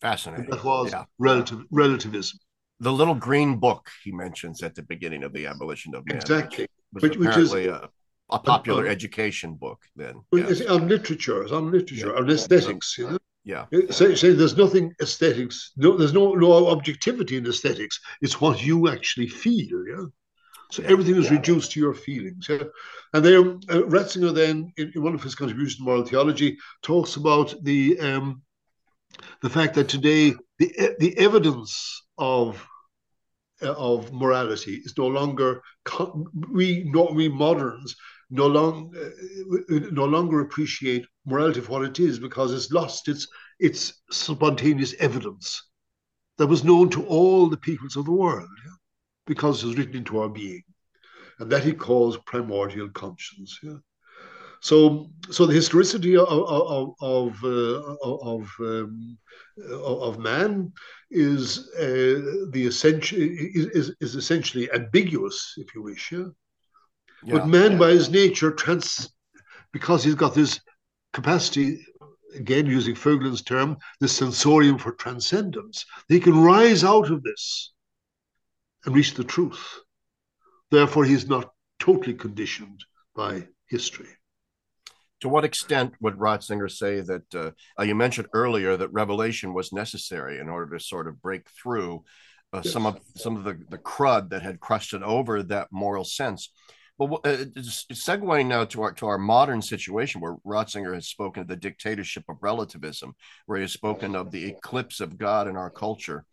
Fascinating. 0.00 0.44
And 0.44 0.52
that 0.52 0.64
was 0.64 0.92
yeah. 0.92 1.04
relative 1.18 1.64
relativism. 1.70 2.38
The 2.80 2.92
little 2.92 3.14
green 3.14 3.56
book 3.58 3.88
he 4.02 4.12
mentions 4.12 4.62
at 4.62 4.74
the 4.74 4.82
beginning 4.82 5.22
of 5.24 5.32
the 5.32 5.46
abolition 5.46 5.94
of 5.94 6.06
man. 6.06 6.18
Exactly. 6.18 6.66
Which, 6.92 7.02
which, 7.02 7.16
which 7.16 7.36
is 7.36 7.54
a, 7.54 7.88
a 8.34 8.38
popular 8.38 8.86
education 8.86 9.54
book 9.54 9.80
then. 9.96 10.22
Yes. 10.32 10.60
On 10.66 10.88
literature, 10.88 11.42
on 11.54 11.70
literature, 11.70 12.12
yeah. 12.12 12.20
on 12.20 12.30
aesthetics, 12.30 12.98
you 12.98 13.10
know. 13.10 13.18
Yeah. 13.44 13.66
Say, 13.90 14.14
say 14.14 14.32
there's 14.32 14.56
nothing 14.56 14.94
aesthetics. 15.02 15.72
No, 15.76 15.96
there's 15.98 16.14
no 16.14 16.32
no 16.32 16.68
objectivity 16.68 17.36
in 17.36 17.46
aesthetics. 17.46 18.00
It's 18.22 18.40
what 18.40 18.64
you 18.64 18.88
actually 18.88 19.28
feel. 19.28 19.84
Yeah. 19.86 20.06
So 20.72 20.82
yeah, 20.82 20.88
everything 20.88 21.16
is 21.16 21.26
yeah. 21.26 21.36
reduced 21.36 21.72
to 21.72 21.80
your 21.80 21.94
feelings. 21.94 22.46
Yeah? 22.48 22.64
And 23.12 23.24
then 23.24 23.60
uh, 23.68 23.82
Ratzinger 23.82 24.34
then, 24.34 24.72
in, 24.78 24.92
in, 24.94 25.02
one 25.02 25.14
of 25.14 25.22
his 25.22 25.34
contributions 25.34 25.76
to 25.76 25.82
moral 25.82 26.04
theology, 26.04 26.56
talks 26.82 27.16
about 27.16 27.54
the 27.62 28.00
um, 28.00 28.42
the 29.42 29.50
fact 29.50 29.74
that 29.74 29.88
today 29.88 30.34
the 30.58 30.96
the 30.98 31.16
evidence 31.18 32.02
of 32.16 32.66
uh, 33.62 33.72
of 33.72 34.12
morality 34.12 34.80
is 34.84 34.94
no 34.96 35.06
longer 35.06 35.62
we 36.50 36.84
not 36.84 37.14
we 37.14 37.28
moderns 37.28 37.94
no 38.30 38.46
long 38.46 38.94
uh, 38.96 39.78
no 39.92 40.04
longer 40.04 40.40
appreciate 40.40 41.06
morality 41.26 41.60
for 41.60 41.72
what 41.72 41.84
it 41.84 42.00
is 42.00 42.18
because 42.18 42.52
it's 42.52 42.72
lost 42.72 43.08
its 43.08 43.26
its 43.58 44.02
spontaneous 44.10 44.94
evidence 44.98 45.70
that 46.38 46.46
was 46.46 46.64
known 46.64 46.90
to 46.90 47.04
all 47.06 47.48
the 47.48 47.56
peoples 47.56 47.96
of 47.96 48.04
the 48.04 48.12
world 48.12 48.48
yeah? 48.64 48.72
because 49.26 49.62
it 49.62 49.66
was 49.66 49.76
written 49.76 49.96
into 49.96 50.18
our 50.20 50.28
being 50.28 50.62
and 51.38 51.50
that 51.50 51.64
he 51.64 51.72
calls 51.72 52.18
primordial 52.26 52.88
conscience 52.90 53.58
yeah? 53.62 53.76
So, 54.64 55.10
so 55.28 55.44
the 55.44 55.52
historicity 55.52 56.16
of 56.16 56.26
of 56.26 56.94
of 57.02 57.44
uh, 57.44 57.96
of, 58.02 58.50
um, 58.60 59.18
of 59.70 60.18
man 60.18 60.72
is 61.10 61.68
uh, 61.78 62.48
the 62.50 62.64
essential 62.66 63.18
is, 63.20 63.92
is 64.00 64.14
essentially 64.14 64.72
ambiguous, 64.72 65.52
if 65.58 65.74
you 65.74 65.82
wish. 65.82 66.12
Yeah? 66.12 66.28
Yeah 67.24 67.38
but 67.38 67.48
man, 67.48 67.72
yeah. 67.72 67.78
by 67.78 67.90
his 67.90 68.10
nature, 68.10 68.50
trans 68.50 69.10
because 69.72 70.04
he's 70.04 70.14
got 70.14 70.34
this 70.34 70.60
capacity, 71.12 71.84
again 72.34 72.66
using 72.66 72.94
Voegelin's 72.94 73.42
term, 73.42 73.76
this 74.00 74.16
sensorium 74.16 74.78
for 74.78 74.92
transcendence, 74.92 75.84
he 76.08 76.20
can 76.20 76.42
rise 76.42 76.84
out 76.84 77.10
of 77.10 77.22
this 77.22 77.72
and 78.84 78.94
reach 78.94 79.14
the 79.14 79.24
truth. 79.24 79.80
Therefore, 80.70 81.04
he's 81.04 81.28
not 81.28 81.52
totally 81.78 82.14
conditioned 82.14 82.84
by 83.14 83.48
history 83.66 84.08
to 85.24 85.28
what 85.30 85.44
extent 85.44 85.94
would 86.02 86.18
Ratzinger 86.18 86.70
say 86.70 87.00
that 87.00 87.34
uh, 87.34 87.50
uh, 87.78 87.82
you 87.82 87.94
mentioned 87.94 88.28
earlier 88.34 88.76
that 88.76 88.92
revelation 88.92 89.54
was 89.54 89.72
necessary 89.72 90.38
in 90.38 90.50
order 90.50 90.76
to 90.76 90.84
sort 90.84 91.08
of 91.08 91.22
break 91.22 91.48
through 91.48 92.04
uh, 92.52 92.60
yes. 92.62 92.70
some 92.70 92.84
of 92.84 93.00
some 93.16 93.34
of 93.34 93.44
the, 93.44 93.58
the 93.70 93.78
crud 93.78 94.28
that 94.28 94.42
had 94.42 94.60
crusted 94.60 95.02
over 95.02 95.42
that 95.42 95.68
moral 95.72 96.04
sense? 96.04 96.52
Well, 96.96 97.20
uh, 97.24 97.44
segueing 97.92 98.46
now 98.46 98.64
to 98.66 98.82
our 98.82 98.92
to 98.92 99.06
our 99.06 99.18
modern 99.18 99.60
situation, 99.62 100.20
where 100.20 100.36
Ratzinger 100.46 100.94
has 100.94 101.08
spoken 101.08 101.42
of 101.42 101.48
the 101.48 101.56
dictatorship 101.56 102.22
of 102.28 102.36
relativism, 102.40 103.16
where 103.46 103.58
he 103.58 103.62
has 103.62 103.72
spoken 103.72 104.14
of 104.14 104.30
the 104.30 104.44
eclipse 104.44 105.00
of 105.00 105.18
God 105.18 105.48
in 105.48 105.56
our 105.56 105.70
culture. 105.70 106.24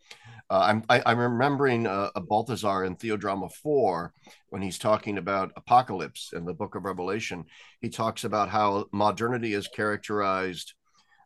Uh, 0.48 0.60
I'm 0.60 0.84
I, 0.88 0.98
am 0.98 1.02
i 1.06 1.12
am 1.12 1.18
remembering 1.18 1.88
uh, 1.88 2.10
a 2.14 2.20
Balthasar 2.20 2.84
in 2.84 2.94
Theodrama 2.94 3.50
four 3.52 4.12
when 4.50 4.62
he's 4.62 4.78
talking 4.78 5.18
about 5.18 5.50
apocalypse 5.56 6.32
in 6.32 6.44
the 6.44 6.54
Book 6.54 6.76
of 6.76 6.84
Revelation. 6.84 7.44
He 7.80 7.88
talks 7.88 8.22
about 8.22 8.48
how 8.48 8.86
modernity 8.92 9.54
is 9.54 9.66
characterized 9.66 10.74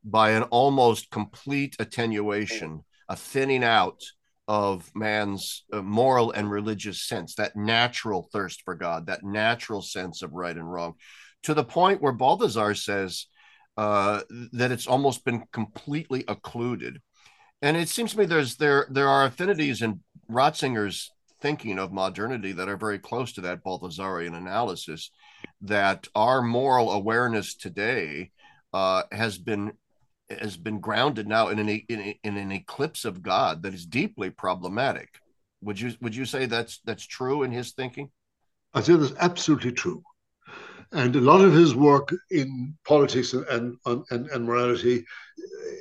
by 0.03 0.31
an 0.31 0.45
almost 0.45 1.11
complete 1.11 1.77
attenuation, 1.79 2.85
a 3.07 3.17
thinning 3.17 3.65
out 3.65 4.01
of 4.49 4.91
man's 4.95 5.65
uh, 5.73 5.83
moral 5.83 6.31
and 6.33 6.51
religious 6.51 7.03
sense, 7.03 7.35
that 7.35 7.57
natural 7.57 8.29
thirst 8.33 8.63
for 8.63 8.75
God, 8.75 9.07
that 9.07 9.25
natural 9.25 9.83
sense 9.83 10.23
of 10.23 10.33
right 10.33 10.57
and 10.57 10.71
wrong, 10.71 10.95
to 11.43 11.55
the 11.55 11.65
point 11.65 12.01
where 12.01 12.13
Balthasar 12.13 12.75
says 12.75 13.27
uh, 13.77 14.21
that 14.53 14.71
it's 14.71 14.87
almost 14.87 15.25
been 15.25 15.45
completely 15.53 16.25
occluded. 16.29 17.01
And 17.63 17.77
it 17.77 17.89
seems 17.89 18.13
to 18.13 18.19
me 18.19 18.27
there's 18.27 18.57
there 18.57 18.87
there 18.91 19.09
are 19.09 19.25
affinities 19.25 19.83
in 19.83 20.01
Ratzinger's 20.31 21.11
thinking 21.41 21.79
of 21.79 21.93
modernity 21.93 22.53
that 22.53 22.69
are 22.69 22.77
very 22.77 22.99
close 22.99 23.33
to 23.33 23.41
that 23.43 23.65
Balthasarian 23.65 24.37
analysis. 24.37 25.11
That 25.63 26.07
our 26.15 26.43
moral 26.43 26.93
awareness 26.93 27.55
today 27.55 28.31
uh, 28.73 29.05
has 29.11 29.39
been 29.39 29.73
has 30.31 30.57
been 30.57 30.81
grounded 30.81 31.27
now 31.27 31.49
in 31.49 31.59
an 31.59 31.69
in, 31.69 32.15
in 32.23 32.37
an 32.37 32.53
eclipse 32.53 33.05
of 33.05 33.23
God 33.23 33.63
that 33.63 33.75
is 33.75 33.87
deeply 33.87 34.31
problematic. 34.31 35.21
Would 35.63 35.81
you 35.81 35.93
would 36.01 36.15
you 36.15 36.25
say 36.25 36.47
that's 36.47 36.81
that's 36.85 37.07
true 37.07 37.43
in 37.43 37.53
his 37.53 37.73
thinking? 37.73 38.11
I 38.75 38.83
say 38.83 38.95
that's 38.95 39.15
absolutely 39.19 39.73
true. 39.73 40.03
And 40.93 41.15
a 41.17 41.21
lot 41.21 41.41
of 41.41 41.53
his 41.53 41.75
work 41.75 42.13
in 42.31 42.77
politics 42.87 43.33
and 43.33 43.77
and, 43.85 44.05
and, 44.11 44.27
and 44.29 44.45
morality 44.45 45.05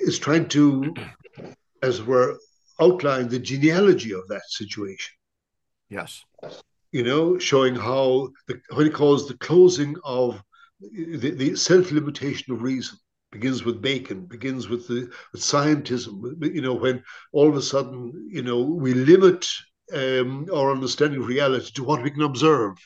is 0.02 0.20
trying 0.20 0.48
to, 0.50 0.94
as 1.82 2.00
it 2.00 2.06
were, 2.06 2.38
outline 2.80 3.28
the 3.28 3.40
genealogy 3.40 4.14
of 4.14 4.28
that 4.28 4.44
situation. 4.48 5.14
Yes. 5.90 6.24
You 6.92 7.04
know, 7.04 7.38
showing 7.38 7.76
how 7.76 8.30
the, 8.48 8.62
what 8.74 8.86
he 8.86 8.92
calls 8.92 9.28
the 9.28 9.38
closing 9.38 9.96
of 10.04 10.42
the, 10.80 11.32
the 11.32 11.56
self 11.56 11.92
limitation 11.92 12.54
of 12.54 12.62
reason 12.62 12.98
begins 13.36 13.66
with 13.66 13.82
Bacon, 13.82 14.26
begins 14.26 14.70
with 14.70 14.88
the 14.88 15.12
with 15.34 15.42
scientism. 15.42 16.16
You 16.42 16.62
know, 16.62 16.74
when 16.74 17.04
all 17.34 17.50
of 17.50 17.56
a 17.58 17.62
sudden, 17.62 18.30
you 18.32 18.42
know, 18.42 18.62
we 18.62 18.94
limit 18.94 19.46
um, 19.94 20.48
our 20.54 20.72
understanding 20.72 21.20
of 21.20 21.28
reality 21.28 21.72
to 21.74 21.84
what 21.84 22.02
we 22.02 22.12
can 22.12 22.22
observe, 22.22 22.78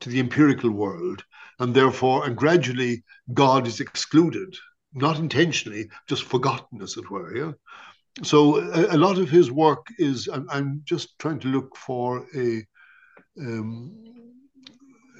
to 0.00 0.08
the 0.08 0.18
empirical 0.18 0.70
world, 0.70 1.22
and 1.58 1.74
therefore, 1.74 2.24
and 2.24 2.36
gradually, 2.36 3.04
God 3.34 3.66
is 3.66 3.80
excluded, 3.80 4.56
not 4.94 5.18
intentionally, 5.18 5.90
just 6.08 6.24
forgotten, 6.24 6.80
as 6.80 6.96
it 6.96 7.10
were. 7.10 7.36
Yeah. 7.36 7.52
So 8.22 8.56
a, 8.56 8.96
a 8.96 8.98
lot 8.98 9.18
of 9.18 9.28
his 9.28 9.50
work 9.50 9.86
is. 9.98 10.26
I'm, 10.28 10.48
I'm, 10.50 10.82
just 10.84 11.18
trying 11.18 11.40
to 11.40 11.48
look 11.48 11.76
for 11.76 12.26
a. 12.34 12.64
Um, 13.38 13.94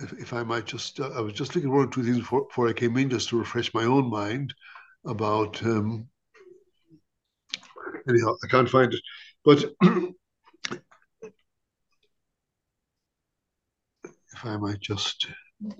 if, 0.01 0.13
if, 0.15 0.33
I 0.33 0.43
might 0.45 0.65
just, 0.65 0.99
uh, 1.01 1.11
I 1.11 1.21
was 1.21 1.33
just 1.33 1.55
looking 1.55 1.71
or 1.71 1.87
two 1.87 2.05
things 2.05 2.19
before, 2.19 2.47
before 2.47 2.69
I 2.69 2.73
came 2.73 2.97
in, 2.97 3.11
just 3.11 3.29
to 3.29 3.39
refresh 3.39 3.75
my 3.75 3.85
own 3.85 4.09
mind 4.11 4.55
about 5.09 5.63
um, 5.65 6.07
anyhow 8.09 8.35
i 8.45 8.47
can't 8.47 8.69
find 8.69 8.93
it. 8.95 9.01
But 9.45 9.65
if 14.05 14.45
i 14.45 14.57
might 14.57 14.81
just 14.81 15.27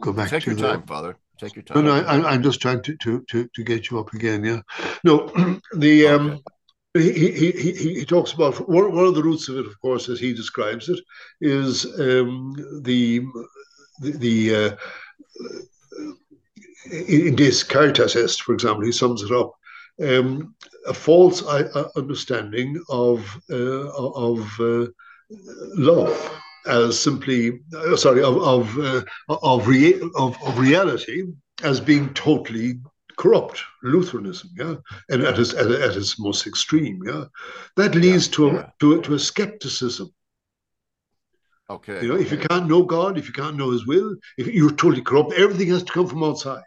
go 0.01 0.13
back 0.13 0.31
take 0.31 0.45
to 0.45 0.51
your 0.51 0.59
time 0.59 0.83
father. 0.87 1.17
Take 1.39 1.55
your 1.55 1.63
time 1.63 1.85
no 1.85 2.01
no 2.01 2.07
I, 2.07 2.35
am 2.35 2.43
just 2.43 2.61
trying 2.61 2.83
to, 2.83 2.97
to 2.97 3.25
to 3.29 3.49
to 3.55 3.63
get 3.63 3.91
you 3.91 4.01
up 4.01 4.13
again 4.13 4.45
yeah. 4.45 4.61
No 5.05 5.29
the 5.77 6.09
um. 6.09 6.41
He, 6.95 7.13
he, 7.13 7.53
he, 7.53 7.73
he 7.99 8.05
talks 8.05 8.33
about 8.33 8.67
one, 8.69 8.93
one 8.93 9.05
of 9.05 9.15
the 9.15 9.23
roots 9.23 9.49
of 9.49 9.59
it, 9.59 9.67
of 9.67 9.79
course, 9.81 10.09
as 10.09 10.19
he 10.19 10.33
describes 10.33 10.89
it, 10.89 10.99
is 11.41 11.85
um, 12.01 12.57
the 12.83 13.21
the, 14.01 14.13
the 14.13 14.55
uh, 14.55 14.77
in 16.91 17.35
Deus 17.35 17.63
Caritas 17.63 18.17
Est, 18.17 18.43
for 18.43 18.55
example, 18.55 18.85
he 18.85 18.93
sums 18.93 19.23
it 19.23 19.33
up. 19.33 19.53
Um, 20.01 20.55
a 20.87 20.95
false 20.95 21.45
uh, 21.45 21.89
understanding 21.97 22.81
of 22.89 23.41
uh, 23.51 23.89
of 23.91 24.61
uh, 24.61 24.87
love 25.75 26.41
as 26.67 26.99
simply 26.99 27.61
uh, 27.75 27.97
sorry 27.97 28.23
of 28.23 28.37
of 28.39 28.79
uh, 28.79 29.03
of, 29.29 29.67
rea- 29.67 30.01
of, 30.17 30.37
of 30.45 30.59
reality 30.59 31.25
as 31.65 31.81
being 31.81 32.15
totally 32.15 32.81
corrupt 33.17 33.61
Lutheranism, 33.83 34.51
yeah, 34.57 34.77
and 35.11 35.25
at 35.25 35.39
its 35.39 35.53
at, 35.55 35.71
at 35.71 35.97
its 35.97 36.19
most 36.19 36.47
extreme, 36.47 37.01
yeah, 37.05 37.25
that 37.77 37.95
leads 37.95 38.29
yeah, 38.29 38.35
to 38.35 38.49
a, 38.49 38.53
yeah. 38.53 38.67
to 38.81 38.93
a, 38.95 39.03
to 39.03 39.15
a 39.15 39.19
skepticism. 39.19 40.09
Okay. 41.71 42.01
You 42.03 42.09
know, 42.09 42.17
if 42.17 42.33
you 42.33 42.39
can't 42.39 42.67
know 42.67 42.83
God, 42.83 43.19
if 43.19 43.27
you 43.27 43.33
can't 43.33 43.57
know 43.57 43.71
His 43.71 43.87
will, 43.87 44.17
if 44.39 44.47
you're 44.47 44.71
totally 44.71 45.03
corrupt, 45.03 45.35
everything 45.35 45.69
has 45.69 45.83
to 45.83 45.93
come 45.93 46.07
from 46.07 46.25
outside. 46.25 46.63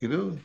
You 0.00 0.08
know, 0.08 0.38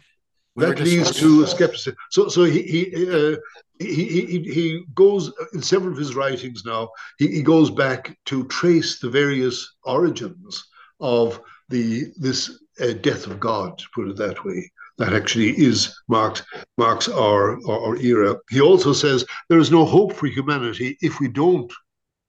we 0.55 0.65
that 0.65 0.79
leads 0.79 1.11
to 1.19 1.45
skepticism. 1.45 1.95
So, 2.09 2.29
so 2.29 2.43
he 2.43 2.61
he, 2.61 3.09
uh, 3.09 3.37
he 3.79 4.05
he 4.05 4.39
he 4.43 4.83
goes 4.95 5.31
in 5.53 5.61
several 5.61 5.91
of 5.91 5.99
his 5.99 6.15
writings 6.15 6.63
now. 6.65 6.89
He, 7.17 7.27
he 7.27 7.41
goes 7.41 7.69
back 7.69 8.17
to 8.25 8.47
trace 8.47 8.99
the 8.99 9.09
various 9.09 9.75
origins 9.83 10.63
of 10.99 11.41
the 11.69 12.05
this 12.15 12.59
uh, 12.79 12.93
death 12.93 13.27
of 13.27 13.39
God, 13.39 13.77
to 13.77 13.85
put 13.93 14.07
it 14.07 14.15
that 14.17 14.45
way. 14.45 14.71
That 14.99 15.13
actually 15.13 15.49
is 15.57 15.99
marks 16.07 16.43
marks 16.77 17.09
our, 17.09 17.57
our, 17.67 17.79
our 17.87 17.95
era. 17.97 18.37
He 18.49 18.61
also 18.61 18.93
says 18.93 19.25
there 19.49 19.59
is 19.59 19.71
no 19.71 19.85
hope 19.85 20.13
for 20.13 20.27
humanity 20.27 20.97
if 21.01 21.19
we 21.19 21.27
don't 21.27 21.71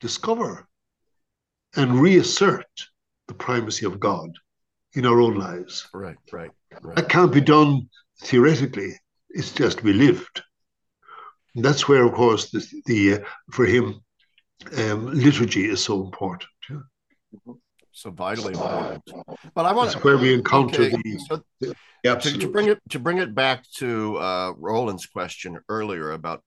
discover 0.01 0.67
and 1.77 2.01
reassert 2.01 2.67
the 3.29 3.35
primacy 3.35 3.87
of 3.87 4.01
God 4.01 4.31
in 4.95 5.07
our 5.07 5.21
own 5.21 5.35
lives. 5.35 5.89
Right, 5.93 6.17
right, 6.33 6.51
right. 6.83 6.97
That 6.97 7.09
can't 7.09 7.33
be 7.33 7.41
done 7.41 7.89
theoretically. 8.23 8.95
It's 9.31 9.53
just 9.53 9.79
to 9.79 9.85
be 9.85 9.93
lived. 9.93 10.43
And 11.55 11.65
that's 11.65 11.89
where, 11.89 12.05
of 12.05 12.15
course, 12.15 12.51
the, 12.51 12.65
the 12.87 13.15
uh, 13.15 13.19
for 13.53 13.65
him, 13.65 14.01
um, 14.79 15.07
liturgy 15.07 15.69
is 15.69 15.83
so 15.83 16.03
important. 16.05 16.49
Yeah. 16.71 17.55
So 17.93 18.11
vitally 18.11 18.55
important. 18.55 19.05
But 19.55 19.67
I 19.67 19.73
want 19.73 19.93
That's 19.93 20.05
where 20.05 20.19
we 20.19 20.35
encounter 20.35 20.83
okay, 20.83 20.97
the, 21.05 21.19
so 21.29 21.43
the 21.61 21.75
to, 22.03 22.39
to 22.39 22.49
bring 22.49 22.69
it 22.69 22.81
to 22.91 22.99
bring 22.99 23.19
it 23.19 23.35
back 23.35 23.65
to 23.77 24.17
uh, 24.17 24.53
Roland's 24.57 25.07
question 25.07 25.61
earlier 25.69 26.11
about 26.11 26.43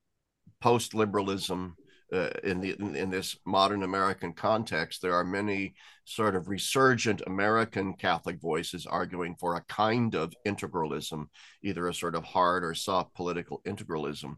post 0.60 0.94
liberalism 0.94 1.78
uh, 2.14 2.30
in 2.44 2.62
the 2.62 2.76
in, 2.80 2.96
in, 2.96 3.10
this 3.10 3.36
modern 3.46 3.84
American 3.84 4.32
context, 4.34 5.02
there 5.02 5.14
are 5.14 5.24
many 5.24 5.76
sort 6.06 6.36
of 6.36 6.48
resurgent 6.48 7.22
American 7.28 7.94
Catholic 7.94 8.40
voices 8.40 8.86
arguing 8.86 9.36
for 9.36 9.56
a 9.56 9.64
kind 9.64 10.16
of 10.16 10.34
integralism, 10.46 11.28
either 11.64 11.88
a 11.88 11.94
sort 11.94 12.16
of 12.16 12.24
hard 12.24 12.64
or 12.64 12.74
soft 12.74 13.14
political 13.14 13.62
integralism, 13.66 14.38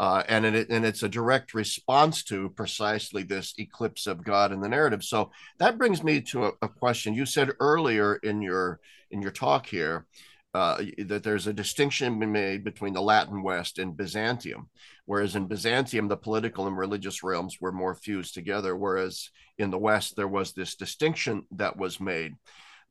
uh, 0.00 0.24
and 0.28 0.44
it, 0.44 0.68
and 0.70 0.84
it's 0.84 1.04
a 1.04 1.08
direct 1.08 1.54
response 1.54 2.24
to 2.24 2.48
precisely 2.50 3.22
this 3.22 3.54
eclipse 3.58 4.08
of 4.08 4.24
God 4.24 4.50
in 4.50 4.60
the 4.60 4.68
narrative. 4.68 5.04
So 5.04 5.30
that 5.58 5.78
brings 5.78 6.02
me 6.02 6.20
to 6.22 6.46
a, 6.46 6.52
a 6.62 6.68
question 6.68 7.14
you 7.14 7.26
said 7.26 7.52
earlier 7.60 8.16
in 8.16 8.42
your 8.42 8.80
in 9.12 9.22
your 9.22 9.30
talk 9.30 9.66
here 9.66 10.06
uh, 10.54 10.80
that 10.98 11.24
there's 11.24 11.48
a 11.48 11.52
distinction 11.52 12.18
made 12.30 12.62
between 12.62 12.92
the 12.92 13.02
Latin 13.02 13.42
West 13.42 13.78
and 13.78 13.96
Byzantium, 13.96 14.70
whereas 15.04 15.34
in 15.34 15.46
Byzantium 15.46 16.06
the 16.06 16.16
political 16.16 16.68
and 16.68 16.78
religious 16.78 17.24
realms 17.24 17.60
were 17.60 17.72
more 17.72 17.96
fused 17.96 18.34
together, 18.34 18.76
whereas 18.76 19.30
in 19.58 19.70
the 19.70 19.78
West 19.78 20.14
there 20.16 20.28
was 20.28 20.52
this 20.52 20.76
distinction 20.76 21.44
that 21.52 21.76
was 21.76 21.98
made. 21.98 22.36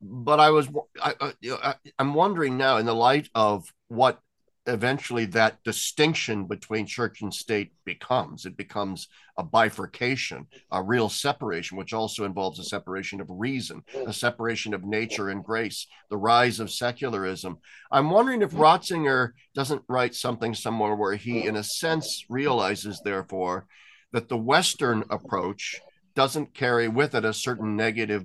But 0.00 0.40
I 0.40 0.50
was 0.50 0.68
I, 1.02 1.14
I, 1.20 1.74
I'm 1.98 2.12
wondering 2.12 2.58
now, 2.58 2.76
in 2.76 2.84
the 2.84 2.94
light 2.94 3.30
of 3.34 3.64
what 3.88 4.20
eventually 4.66 5.26
that 5.26 5.62
distinction 5.62 6.46
between 6.46 6.86
church 6.86 7.20
and 7.20 7.32
state 7.32 7.72
becomes. 7.84 8.46
It 8.46 8.56
becomes 8.56 9.08
a 9.36 9.42
bifurcation, 9.42 10.46
a 10.70 10.82
real 10.82 11.08
separation, 11.08 11.76
which 11.76 11.92
also 11.92 12.24
involves 12.24 12.58
a 12.58 12.64
separation 12.64 13.20
of 13.20 13.26
reason, 13.28 13.82
a 14.06 14.12
separation 14.12 14.72
of 14.72 14.84
nature 14.84 15.28
and 15.28 15.44
grace, 15.44 15.86
the 16.08 16.16
rise 16.16 16.60
of 16.60 16.70
secularism. 16.70 17.58
I'm 17.90 18.10
wondering 18.10 18.42
if 18.42 18.52
Ratzinger 18.52 19.32
doesn't 19.54 19.82
write 19.88 20.14
something 20.14 20.54
somewhere 20.54 20.94
where 20.94 21.14
he, 21.14 21.46
in 21.46 21.56
a 21.56 21.64
sense, 21.64 22.24
realizes, 22.28 23.00
therefore, 23.04 23.66
that 24.12 24.28
the 24.28 24.38
Western 24.38 25.04
approach 25.10 25.80
doesn't 26.14 26.54
carry 26.54 26.88
with 26.88 27.14
it 27.14 27.24
a 27.24 27.32
certain 27.32 27.76
negative 27.76 28.24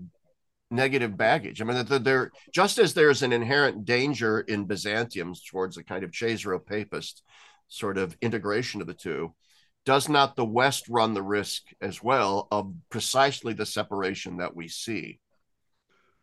negative 0.72 1.17
baggage. 1.17 1.61
I 1.61 1.65
mean, 1.65 1.86
there 2.03 2.32
just 2.53 2.78
as 2.78 2.93
there's 2.93 3.24
an 3.24 3.34
inherent 3.34 3.86
danger 3.86 4.39
in 4.41 4.65
Byzantium 4.65 5.34
towards 5.49 5.78
a 5.78 5.84
kind 5.84 6.03
of 6.03 6.11
Caesaropapist 6.11 7.24
sort 7.67 7.97
of 7.97 8.17
integration 8.22 8.82
of 8.82 8.88
the 8.88 8.93
two, 8.93 9.34
does 9.86 10.09
not 10.09 10.36
the 10.36 10.45
West 10.45 10.88
run 10.89 11.13
the 11.13 11.24
risk 11.24 11.63
as 11.82 12.03
well 12.03 12.47
of 12.51 12.74
precisely 12.89 13.53
the 13.53 13.65
separation 13.65 14.38
that 14.38 14.55
we 14.55 14.67
see? 14.67 15.20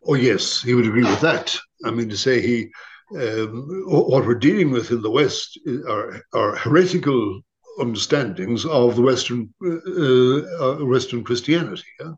Oh 0.05 0.13
yes, 0.13 0.61
he 0.61 0.73
would 0.73 0.87
agree 0.87 1.03
with 1.03 1.21
that. 1.21 1.57
I 1.83 1.91
mean, 1.91 2.09
to 2.09 2.17
say 2.17 2.41
he 2.41 2.69
um, 3.15 3.67
what 3.87 4.25
we're 4.25 4.35
dealing 4.35 4.71
with 4.71 4.91
in 4.91 5.01
the 5.01 5.09
West 5.09 5.59
are, 5.87 6.21
are 6.33 6.55
heretical 6.55 7.41
understandings 7.79 8.65
of 8.65 8.95
the 8.95 9.01
Western 9.01 9.53
uh, 9.63 10.63
uh, 10.63 10.85
Western 10.85 11.23
Christianity. 11.23 11.83
Yeah? 11.99 12.13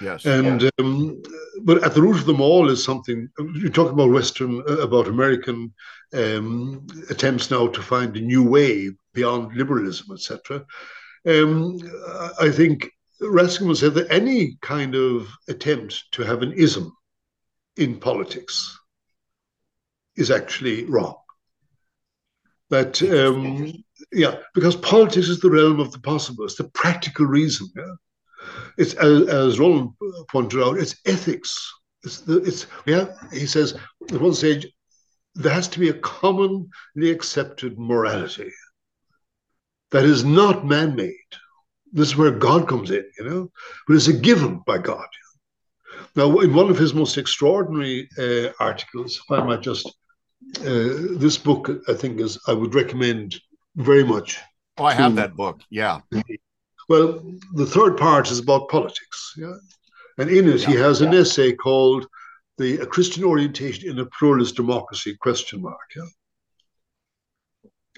Yes. 0.00 0.24
And 0.24 0.62
yeah. 0.62 0.70
Um, 0.78 1.22
but 1.62 1.82
at 1.84 1.94
the 1.94 2.02
root 2.02 2.18
of 2.18 2.26
them 2.26 2.40
all 2.40 2.70
is 2.70 2.82
something. 2.82 3.28
You 3.38 3.70
talk 3.70 3.92
about 3.92 4.10
Western, 4.10 4.62
uh, 4.68 4.78
about 4.78 5.08
American 5.08 5.72
um, 6.12 6.86
attempts 7.10 7.50
now 7.50 7.68
to 7.68 7.82
find 7.82 8.16
a 8.16 8.20
new 8.20 8.42
way 8.42 8.90
beyond 9.12 9.56
liberalism, 9.56 10.12
etc. 10.12 10.64
Um, 11.26 11.78
I 12.40 12.50
think 12.50 12.90
Ratzinger 13.22 13.76
said 13.76 13.94
that 13.94 14.10
any 14.10 14.58
kind 14.60 14.94
of 14.94 15.28
attempt 15.48 16.04
to 16.12 16.22
have 16.22 16.42
an 16.42 16.52
ism 16.52 16.92
in 17.76 17.98
politics 17.98 18.78
is 20.16 20.30
actually 20.30 20.84
wrong. 20.84 21.16
That 22.70 23.00
um, 23.02 23.83
yeah, 24.14 24.36
because 24.54 24.76
politics 24.76 25.28
is 25.28 25.40
the 25.40 25.50
realm 25.50 25.80
of 25.80 25.92
the 25.92 25.98
possible. 25.98 26.44
It's 26.44 26.56
the 26.56 26.70
practical 26.70 27.26
reason. 27.26 27.68
Yeah? 27.76 27.94
It's 28.78 28.94
as, 28.94 29.28
as 29.28 29.58
Roland 29.58 29.90
pointed 30.30 30.62
out. 30.62 30.78
It's 30.78 30.96
ethics. 31.06 31.72
It's 32.02 32.20
the 32.20 32.38
it's 32.42 32.66
yeah. 32.86 33.06
He 33.32 33.46
says 33.46 33.74
at 34.10 34.20
one 34.20 34.34
stage 34.34 34.66
there 35.34 35.52
has 35.52 35.68
to 35.68 35.80
be 35.80 35.88
a 35.88 35.94
commonly 35.94 37.10
accepted 37.10 37.78
morality 37.78 38.52
that 39.90 40.04
is 40.04 40.24
not 40.24 40.66
man-made. 40.66 41.14
This 41.92 42.08
is 42.08 42.16
where 42.16 42.30
God 42.30 42.68
comes 42.68 42.90
in, 42.90 43.04
you 43.18 43.24
know, 43.24 43.50
but 43.86 43.94
it's 43.94 44.08
a 44.08 44.12
given 44.12 44.60
by 44.66 44.78
God. 44.78 45.06
Now, 46.16 46.38
in 46.38 46.54
one 46.54 46.70
of 46.70 46.78
his 46.78 46.94
most 46.94 47.16
extraordinary 47.16 48.08
uh, 48.18 48.50
articles, 48.60 49.16
if 49.16 49.30
I 49.30 49.42
might 49.42 49.62
just, 49.62 49.86
uh, 50.60 51.14
this 51.16 51.38
book 51.38 51.70
I 51.88 51.94
think 51.94 52.20
is 52.20 52.38
I 52.46 52.52
would 52.52 52.74
recommend 52.74 53.40
very 53.76 54.04
much. 54.04 54.38
Oh, 54.78 54.84
I 54.84 54.94
have 54.94 55.14
that 55.16 55.36
book. 55.36 55.60
Yeah. 55.70 56.00
Well, 56.88 57.22
the 57.54 57.66
third 57.66 57.96
part 57.96 58.30
is 58.30 58.38
about 58.38 58.68
politics. 58.68 59.34
Yeah. 59.36 59.54
And 60.18 60.30
in 60.30 60.48
it, 60.48 60.62
yeah, 60.62 60.66
he 60.68 60.74
has 60.74 61.00
yeah. 61.00 61.08
an 61.08 61.14
essay 61.14 61.52
called 61.52 62.06
the 62.58 62.78
a 62.78 62.86
Christian 62.86 63.24
orientation 63.24 63.88
in 63.88 63.98
a 63.98 64.06
pluralist 64.06 64.56
democracy 64.56 65.16
question 65.20 65.62
mark. 65.62 65.88
Yeah. 65.96 66.04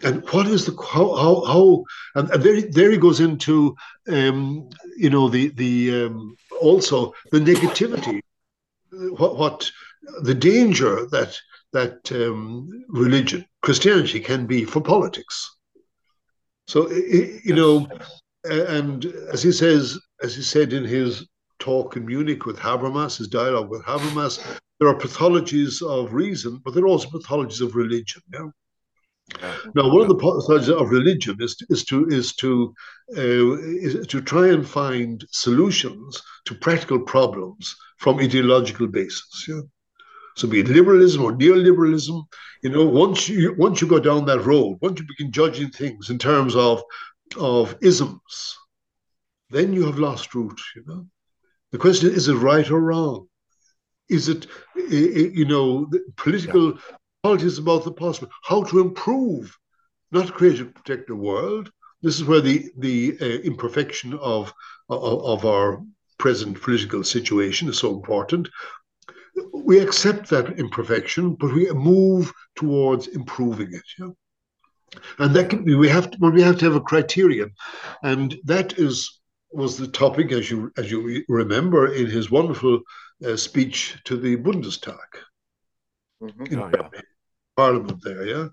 And 0.02 0.28
what 0.30 0.46
is 0.46 0.66
the 0.66 0.76
how 0.76 1.14
how, 1.14 1.44
how 1.44 1.84
and, 2.14 2.30
and 2.30 2.42
there, 2.42 2.60
there 2.60 2.90
he 2.90 2.98
goes 2.98 3.20
into 3.20 3.74
um, 4.08 4.68
you 4.96 5.10
know 5.10 5.28
the 5.28 5.48
the 5.48 6.04
um, 6.04 6.36
also 6.60 7.14
the 7.32 7.40
negativity 7.40 8.20
what 8.90 9.36
what 9.36 9.70
the 10.22 10.34
danger 10.34 11.06
that 11.06 11.38
that 11.72 12.12
um, 12.12 12.84
religion 12.88 13.44
Christianity 13.62 14.20
can 14.20 14.46
be 14.46 14.64
for 14.64 14.80
politics 14.80 15.55
so 16.66 16.90
you 16.90 17.54
know, 17.54 17.88
and 18.44 19.04
as 19.32 19.42
he 19.42 19.52
says, 19.52 19.98
as 20.22 20.34
he 20.34 20.42
said 20.42 20.72
in 20.72 20.84
his 20.84 21.26
talk 21.58 21.96
in 21.96 22.06
Munich 22.06 22.46
with 22.46 22.58
Habermas, 22.58 23.18
his 23.18 23.28
dialogue 23.28 23.70
with 23.70 23.82
Habermas, 23.84 24.44
there 24.78 24.88
are 24.88 24.98
pathologies 24.98 25.82
of 25.82 26.12
reason, 26.12 26.60
but 26.64 26.74
there 26.74 26.84
are 26.84 26.88
also 26.88 27.08
pathologies 27.08 27.60
of 27.60 27.74
religion. 27.74 28.22
Yeah. 28.32 28.48
Now, 29.74 29.92
one 29.92 30.02
of 30.02 30.08
the 30.08 30.14
pathologies 30.14 30.68
of 30.68 30.90
religion 30.90 31.36
is 31.40 31.56
to, 31.56 31.66
is 31.68 31.84
to 31.86 32.06
is 32.06 32.34
to 32.36 32.74
uh, 33.16 33.58
is 33.60 34.06
to 34.06 34.20
try 34.20 34.48
and 34.48 34.68
find 34.68 35.24
solutions 35.30 36.22
to 36.44 36.54
practical 36.54 37.00
problems 37.00 37.74
from 37.98 38.18
ideological 38.18 38.86
basis. 38.86 39.46
Yeah. 39.48 39.60
So 40.37 40.47
be 40.47 40.61
it 40.61 40.68
liberalism 40.68 41.22
or 41.22 41.32
neoliberalism, 41.32 42.26
you 42.62 42.70
know, 42.70 42.84
once 42.84 43.26
you 43.28 43.55
once 43.55 43.80
you 43.80 43.89
go 43.89 43.99
down 43.99 44.26
that 44.26 44.45
road, 44.45 44.78
once 44.82 45.01
you 45.01 45.07
begin 45.07 45.32
judging 45.32 45.70
things 45.70 46.11
in 46.11 46.18
terms 46.18 46.55
of 46.55 46.82
of 47.39 47.74
isms, 47.80 48.57
then 49.49 49.72
you 49.72 49.87
have 49.87 49.99
lost 49.99 50.34
root. 50.34 50.61
You 50.74 50.84
know, 50.87 51.07
the 51.72 51.78
question 51.78 52.11
is: 52.11 52.16
is 52.16 52.28
it 52.28 52.34
right 52.34 52.70
or 52.70 52.80
wrong? 52.80 53.28
Is 54.11 54.28
it, 54.28 54.47
you 54.76 55.47
know, 55.47 55.91
political 56.16 56.74
yeah. 56.74 56.80
politics 57.22 57.59
about 57.59 57.84
the 57.84 57.93
possible? 57.93 58.30
How 58.45 58.62
to 58.64 58.80
improve, 58.80 59.57
not 60.12 60.34
create 60.34 60.61
and 60.61 60.74
protect 60.74 61.09
the 61.09 61.16
world. 61.16 61.70
This 62.03 62.16
is 62.16 62.24
where 62.24 62.43
the 62.43 62.70
the 62.76 63.16
uh, 63.22 63.24
imperfection 63.24 64.12
of, 64.14 64.53
of 64.91 65.24
of 65.24 65.47
our 65.47 65.82
present 66.18 66.61
political 66.61 67.03
situation 67.03 67.68
is 67.68 67.78
so 67.78 67.95
important 67.95 68.49
we 69.53 69.78
accept 69.78 70.28
that 70.30 70.59
imperfection, 70.59 71.34
but 71.34 71.53
we 71.53 71.70
move 71.72 72.32
towards 72.55 73.09
improving 73.09 73.72
it. 73.72 73.82
Yeah? 73.99 74.11
And 75.18 75.34
that 75.34 75.51
can 75.51 75.64
be, 75.64 75.74
we 75.74 75.89
have 75.89 76.11
to, 76.11 76.18
but 76.18 76.32
we 76.32 76.43
have 76.43 76.59
to 76.59 76.64
have 76.66 76.76
a 76.76 76.80
criterion, 76.80 77.51
and 78.03 78.37
that 78.45 78.78
is 78.78 79.20
was 79.53 79.76
the 79.76 79.89
topic, 79.89 80.32
as 80.32 80.51
you 80.51 80.70
as 80.76 80.91
you 80.91 81.24
remember, 81.28 81.93
in 81.93 82.07
his 82.07 82.30
wonderful 82.30 82.80
uh, 83.26 83.37
speech 83.37 83.97
to 84.05 84.16
the 84.16 84.37
Bundestag, 84.37 84.97
mm-hmm. 86.22 86.61
oh, 86.61 86.70
yeah. 86.72 87.01
Parliament 87.57 88.01
there. 88.03 88.26
Yeah, 88.26 88.49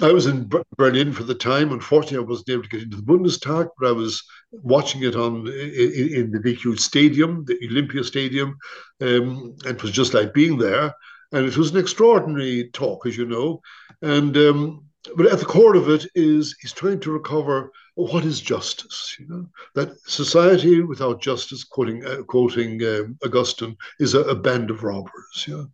I 0.00 0.10
was 0.10 0.26
in 0.26 0.50
Berlin 0.76 1.12
for 1.12 1.24
the 1.24 1.34
time. 1.34 1.70
Unfortunately, 1.70 2.18
I 2.18 2.28
wasn't 2.28 2.50
able 2.50 2.62
to 2.62 2.68
get 2.68 2.82
into 2.82 2.96
the 2.96 3.02
Bundestag, 3.02 3.68
but 3.78 3.88
I 3.88 3.92
was 3.92 4.22
watching 4.50 5.02
it 5.02 5.14
on 5.14 5.46
in, 5.48 6.14
in 6.14 6.30
the 6.30 6.54
huge 6.54 6.80
stadium, 6.80 7.44
the 7.44 7.58
Olympia 7.70 8.02
Stadium, 8.02 8.56
um, 9.00 9.54
and 9.64 9.76
it 9.76 9.82
was 9.82 9.92
just 9.92 10.14
like 10.14 10.32
being 10.32 10.56
there. 10.56 10.94
and 11.32 11.46
it 11.46 11.56
was 11.56 11.70
an 11.70 11.78
extraordinary 11.78 12.70
talk, 12.72 13.06
as 13.06 13.16
you 13.16 13.26
know. 13.26 13.60
And 14.00 14.36
um, 14.36 14.84
but 15.16 15.26
at 15.26 15.38
the 15.40 15.44
core 15.44 15.74
of 15.74 15.88
it 15.88 16.06
is 16.14 16.56
he's 16.60 16.72
trying 16.72 17.00
to 17.00 17.12
recover 17.12 17.72
what 17.94 18.24
is 18.24 18.40
justice. 18.40 19.16
You 19.18 19.28
know 19.28 19.48
that 19.74 19.98
society 20.06 20.80
without 20.82 21.20
justice, 21.20 21.64
quoting 21.64 22.04
uh, 22.06 22.22
quoting 22.22 22.82
um, 22.84 23.18
Augustine, 23.24 23.76
is 23.98 24.14
a, 24.14 24.20
a, 24.20 24.34
band 24.34 24.70
of 24.70 24.84
robbers. 24.84 25.44
Yeah. 25.46 25.64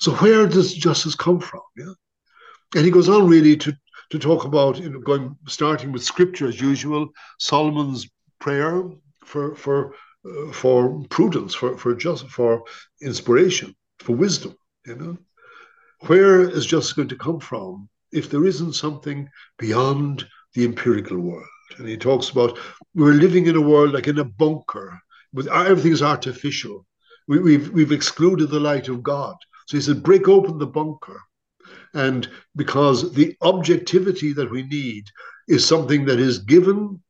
So 0.00 0.12
where 0.16 0.46
does 0.46 0.74
justice 0.74 1.14
come 1.14 1.40
from? 1.40 1.62
Yeah. 1.76 1.94
And 2.74 2.84
he 2.84 2.90
goes 2.90 3.08
on 3.08 3.28
really 3.28 3.56
to 3.58 3.76
to 4.10 4.18
talk 4.18 4.44
about 4.44 4.78
you 4.78 4.90
know, 4.90 5.00
going 5.00 5.36
starting 5.46 5.92
with 5.92 6.04
scripture 6.04 6.48
as 6.48 6.60
usual, 6.60 7.08
Solomon's 7.38 8.08
prayer 8.40 8.90
for 9.24 9.54
for 9.54 9.94
uh, 10.26 10.52
for 10.52 11.04
prudence, 11.08 11.54
for 11.54 11.78
for 11.78 11.94
just 11.94 12.28
for 12.28 12.64
inspiration, 13.00 13.74
for 14.00 14.16
wisdom. 14.16 14.56
You 14.86 14.96
know, 14.96 15.18
where 16.06 16.40
is 16.40 16.66
justice 16.66 16.92
going 16.92 17.08
to 17.08 17.16
come 17.16 17.40
from 17.40 17.88
if 18.12 18.28
there 18.28 18.44
isn't 18.44 18.74
something 18.74 19.28
beyond 19.58 20.26
the 20.54 20.64
empirical 20.64 21.18
world? 21.18 21.46
And 21.78 21.88
he 21.88 21.96
talks 21.96 22.30
about 22.30 22.58
we're 22.94 23.12
living 23.12 23.46
in 23.46 23.56
a 23.56 23.60
world 23.60 23.92
like 23.92 24.08
in 24.08 24.18
a 24.18 24.24
bunker, 24.24 25.00
with 25.32 25.48
everything 25.48 25.92
is 25.92 26.02
artificial. 26.02 26.84
We, 27.28 27.38
we've 27.38 27.70
we've 27.70 27.92
excluded 27.92 28.50
the 28.50 28.60
light 28.60 28.88
of 28.88 29.02
God. 29.02 29.36
So 29.66 29.76
he 29.76 29.82
said, 29.82 30.02
break 30.02 30.28
open 30.28 30.58
the 30.58 30.66
bunker 30.66 31.20
and 31.94 32.28
because 32.56 33.12
the 33.12 33.36
objectivity 33.40 34.32
that 34.32 34.50
we 34.50 34.64
need 34.64 35.04
is 35.48 35.66
something 35.66 36.04
that 36.06 36.18
is 36.18 36.40
given, 36.40 37.00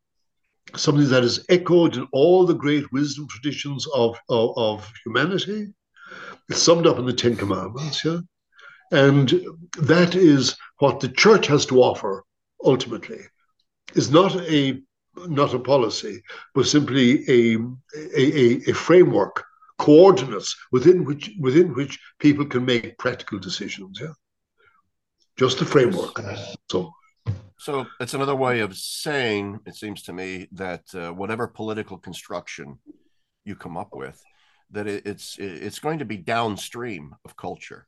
something 0.77 1.09
that 1.09 1.25
is 1.25 1.45
echoed 1.49 1.97
in 1.97 2.07
all 2.13 2.45
the 2.45 2.55
great 2.55 2.91
wisdom 2.93 3.27
traditions 3.29 3.87
of, 3.95 4.17
of, 4.29 4.53
of 4.57 4.93
humanity. 5.05 5.73
It's 6.51 6.63
summed 6.63 6.87
up 6.87 6.99
in 6.99 7.07
the 7.07 7.13
Ten 7.13 7.37
Commandments, 7.37 8.05
yeah? 8.05 8.19
And 8.93 9.33
that 9.79 10.15
is 10.15 10.55
what 10.79 11.01
the 11.01 11.09
church 11.09 11.47
has 11.47 11.65
to 11.67 11.83
offer 11.83 12.25
ultimately. 12.63 13.21
Is 13.95 14.11
not 14.11 14.37
a 14.37 14.81
not 15.29 15.55
a 15.55 15.59
policy, 15.59 16.23
but 16.55 16.67
simply 16.67 17.23
a, 17.29 17.57
a, 18.17 18.71
a, 18.71 18.73
framework, 18.73 19.45
coordinates 19.79 20.57
within 20.73 21.05
which 21.05 21.31
within 21.41 21.73
which 21.75 21.99
people 22.19 22.45
can 22.45 22.65
make 22.65 22.99
practical 22.99 23.39
decisions. 23.39 23.99
Yeah 24.01 24.13
just 25.37 25.59
the 25.59 25.65
framework. 25.65 26.21
So, 26.71 26.93
so 27.59 27.87
it's 28.01 28.15
another 28.15 28.35
way 28.35 28.61
of 28.61 28.77
saying, 28.77 29.61
it 29.67 29.75
seems 29.75 30.03
to 30.03 30.13
me, 30.13 30.49
that 30.53 30.83
uh, 30.95 31.13
whatever 31.13 31.47
political 31.47 31.99
construction 31.99 32.79
you 33.45 33.57
come 33.57 33.77
up 33.77 33.95
with, 33.95 34.21
that 34.71 34.87
it, 34.87 35.07
it's 35.07 35.37
it's 35.39 35.79
going 35.79 35.99
to 35.99 36.05
be 36.05 36.17
downstream 36.17 37.15
of 37.25 37.37
culture, 37.37 37.87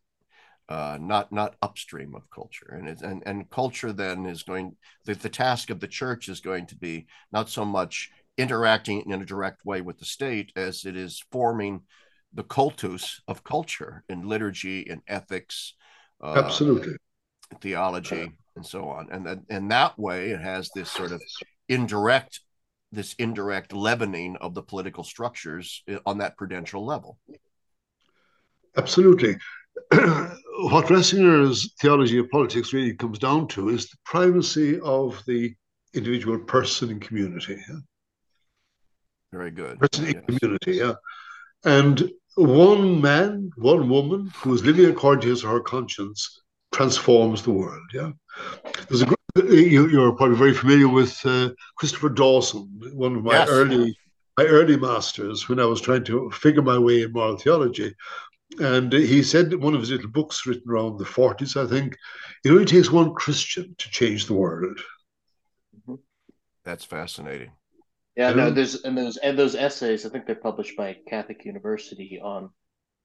uh, 0.68 0.98
not 1.00 1.32
not 1.32 1.56
upstream 1.62 2.14
of 2.14 2.28
culture, 2.30 2.76
and 2.78 2.88
it, 2.88 3.00
and 3.00 3.22
and 3.26 3.50
culture 3.50 3.92
then 3.92 4.26
is 4.26 4.42
going. 4.42 4.76
The, 5.04 5.14
the 5.14 5.28
task 5.28 5.70
of 5.70 5.80
the 5.80 5.88
church 5.88 6.28
is 6.28 6.40
going 6.40 6.66
to 6.66 6.76
be 6.76 7.06
not 7.32 7.48
so 7.48 7.64
much 7.64 8.10
interacting 8.36 9.10
in 9.10 9.22
a 9.22 9.24
direct 9.24 9.64
way 9.64 9.80
with 9.80 9.98
the 9.98 10.04
state 10.04 10.52
as 10.56 10.84
it 10.84 10.96
is 10.96 11.24
forming 11.32 11.82
the 12.34 12.44
cultus 12.44 13.22
of 13.26 13.42
culture 13.42 14.04
in 14.08 14.28
liturgy 14.28 14.86
and 14.90 15.00
ethics. 15.08 15.74
Uh, 16.22 16.42
Absolutely 16.44 16.96
theology 17.60 18.32
and 18.56 18.66
so 18.66 18.88
on 18.88 19.08
and 19.10 19.26
that 19.26 19.38
in 19.48 19.68
that 19.68 19.98
way 19.98 20.30
it 20.30 20.40
has 20.40 20.70
this 20.74 20.90
sort 20.90 21.12
of 21.12 21.22
indirect 21.68 22.40
this 22.92 23.14
indirect 23.14 23.72
leavening 23.72 24.36
of 24.40 24.54
the 24.54 24.62
political 24.62 25.04
structures 25.04 25.82
eh, 25.88 25.98
on 26.06 26.18
that 26.18 26.36
prudential 26.36 26.84
level 26.84 27.18
absolutely 28.76 29.36
what 29.90 30.86
Ratzinger's 30.86 31.74
theology 31.80 32.18
of 32.18 32.30
politics 32.30 32.72
really 32.72 32.94
comes 32.94 33.18
down 33.18 33.46
to 33.48 33.68
is 33.68 33.88
the 33.88 33.96
primacy 34.04 34.80
of 34.80 35.22
the 35.26 35.54
individual 35.94 36.38
person 36.38 36.90
and 36.90 37.00
community. 37.00 37.62
Yeah? 37.68 37.76
Very 39.32 39.50
good. 39.50 39.78
Person 39.78 40.06
yes. 40.06 40.24
community, 40.26 40.76
yeah. 40.78 40.94
And 41.64 42.10
one 42.36 43.00
man, 43.00 43.50
one 43.56 43.88
woman 43.88 44.32
who 44.36 44.54
is 44.54 44.64
living 44.64 44.86
according 44.86 45.22
to 45.22 45.28
his 45.28 45.44
or 45.44 45.50
her 45.50 45.60
conscience 45.60 46.42
transforms 46.72 47.42
the 47.42 47.52
world. 47.52 47.82
Yeah, 47.92 48.12
there's 48.88 49.02
a 49.02 49.16
you, 49.44 50.02
are 50.02 50.12
probably 50.12 50.36
very 50.36 50.54
familiar 50.54 50.88
with 50.88 51.24
uh, 51.24 51.50
Christopher 51.76 52.08
Dawson, 52.08 52.68
one 52.94 53.16
of 53.16 53.24
my 53.24 53.32
yes. 53.32 53.48
early 53.50 53.96
my 54.36 54.44
early 54.44 54.76
masters 54.76 55.48
when 55.48 55.58
I 55.58 55.64
was 55.64 55.80
trying 55.80 56.04
to 56.04 56.30
figure 56.30 56.62
my 56.62 56.78
way 56.78 57.02
in 57.02 57.12
moral 57.12 57.38
theology. 57.38 57.94
And 58.60 58.92
he 58.92 59.22
said 59.22 59.52
in 59.52 59.60
one 59.60 59.74
of 59.74 59.80
his 59.80 59.90
little 59.90 60.10
books 60.10 60.46
written 60.46 60.70
around 60.70 60.98
the 60.98 61.04
40s, 61.04 61.56
I 61.60 61.68
think, 61.68 61.96
it 62.44 62.50
only 62.50 62.64
takes 62.64 62.90
one 62.90 63.14
Christian 63.14 63.74
to 63.78 63.90
change 63.90 64.26
the 64.26 64.34
world. 64.34 64.78
Mm-hmm. 65.74 65.94
That's 66.64 66.84
fascinating. 66.84 67.52
Yeah, 68.14 68.32
no, 68.32 68.50
there's 68.50 68.82
and 68.82 68.96
those 68.96 69.18
and 69.18 69.38
those 69.38 69.54
essays. 69.54 70.06
I 70.06 70.08
think 70.08 70.26
they're 70.26 70.36
published 70.36 70.76
by 70.76 70.96
Catholic 71.06 71.44
University 71.44 72.18
on 72.22 72.48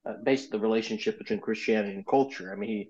uh, 0.05 0.13
basically 0.23 0.59
the 0.59 0.63
relationship 0.63 1.17
between 1.17 1.41
Christianity 1.41 1.95
and 1.95 2.07
culture. 2.07 2.53
I 2.53 2.55
mean, 2.55 2.69
he 2.69 2.89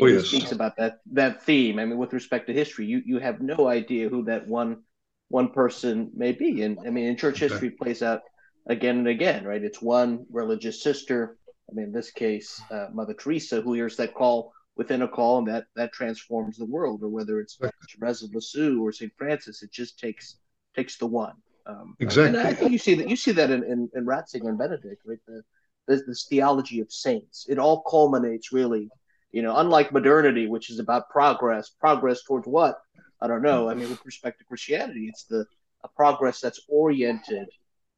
oh, 0.00 0.06
yes. 0.06 0.26
speaks 0.26 0.52
about 0.52 0.76
that 0.76 1.00
that 1.12 1.42
theme. 1.42 1.78
I 1.78 1.84
mean, 1.84 1.98
with 1.98 2.12
respect 2.12 2.46
to 2.46 2.52
history, 2.52 2.86
you 2.86 3.02
you 3.04 3.18
have 3.18 3.40
no 3.40 3.68
idea 3.68 4.08
who 4.08 4.24
that 4.24 4.46
one 4.46 4.82
one 5.28 5.50
person 5.50 6.10
may 6.14 6.32
be, 6.32 6.62
and 6.62 6.78
I 6.86 6.90
mean, 6.90 7.06
in 7.06 7.16
church 7.16 7.38
history 7.38 7.68
okay. 7.68 7.76
plays 7.76 8.02
out 8.02 8.22
again 8.66 8.98
and 8.98 9.08
again, 9.08 9.44
right? 9.44 9.62
It's 9.62 9.82
one 9.82 10.26
religious 10.30 10.82
sister. 10.82 11.36
I 11.70 11.74
mean, 11.74 11.86
in 11.86 11.92
this 11.92 12.10
case, 12.10 12.60
uh, 12.70 12.88
Mother 12.92 13.14
Teresa, 13.14 13.60
who 13.60 13.72
hears 13.72 13.96
that 13.96 14.14
call 14.14 14.52
within 14.76 15.02
a 15.02 15.08
call, 15.08 15.38
and 15.38 15.48
that 15.48 15.64
that 15.76 15.92
transforms 15.92 16.56
the 16.56 16.66
world. 16.66 17.02
Or 17.02 17.08
whether 17.08 17.40
it's 17.40 17.58
Therese 17.58 18.22
of 18.22 18.34
Lisieux 18.34 18.82
or 18.82 18.92
Saint 18.92 19.12
Francis, 19.16 19.62
it 19.62 19.72
just 19.72 19.98
takes 19.98 20.36
takes 20.74 20.96
the 20.96 21.06
one. 21.06 21.34
Um, 21.66 21.96
exactly. 22.00 22.38
And 22.38 22.48
I 22.48 22.54
think 22.54 22.72
you 22.72 22.78
see 22.78 22.94
that 22.94 23.08
you 23.08 23.16
see 23.16 23.32
that 23.32 23.50
in 23.50 23.62
in, 23.64 23.90
in 23.94 24.04
Ratzinger 24.04 24.48
and 24.48 24.58
Benedict, 24.58 25.02
right? 25.04 25.18
The, 25.26 25.42
this, 25.88 26.02
this 26.06 26.26
theology 26.26 26.80
of 26.80 26.92
saints. 26.92 27.46
It 27.48 27.58
all 27.58 27.82
culminates 27.82 28.52
really 28.52 28.88
you 29.32 29.42
know, 29.42 29.56
unlike 29.56 29.92
modernity, 29.92 30.46
which 30.46 30.70
is 30.70 30.78
about 30.78 31.08
progress, 31.08 31.70
progress 31.70 32.22
towards 32.22 32.46
what? 32.46 32.78
I 33.20 33.26
don't 33.26 33.42
know. 33.42 33.68
I 33.68 33.74
mean, 33.74 33.88
with 33.88 34.04
respect 34.04 34.38
to 34.38 34.44
Christianity, 34.44 35.06
it's 35.08 35.24
the 35.24 35.46
a 35.84 35.88
progress 35.88 36.40
that's 36.40 36.60
oriented 36.68 37.48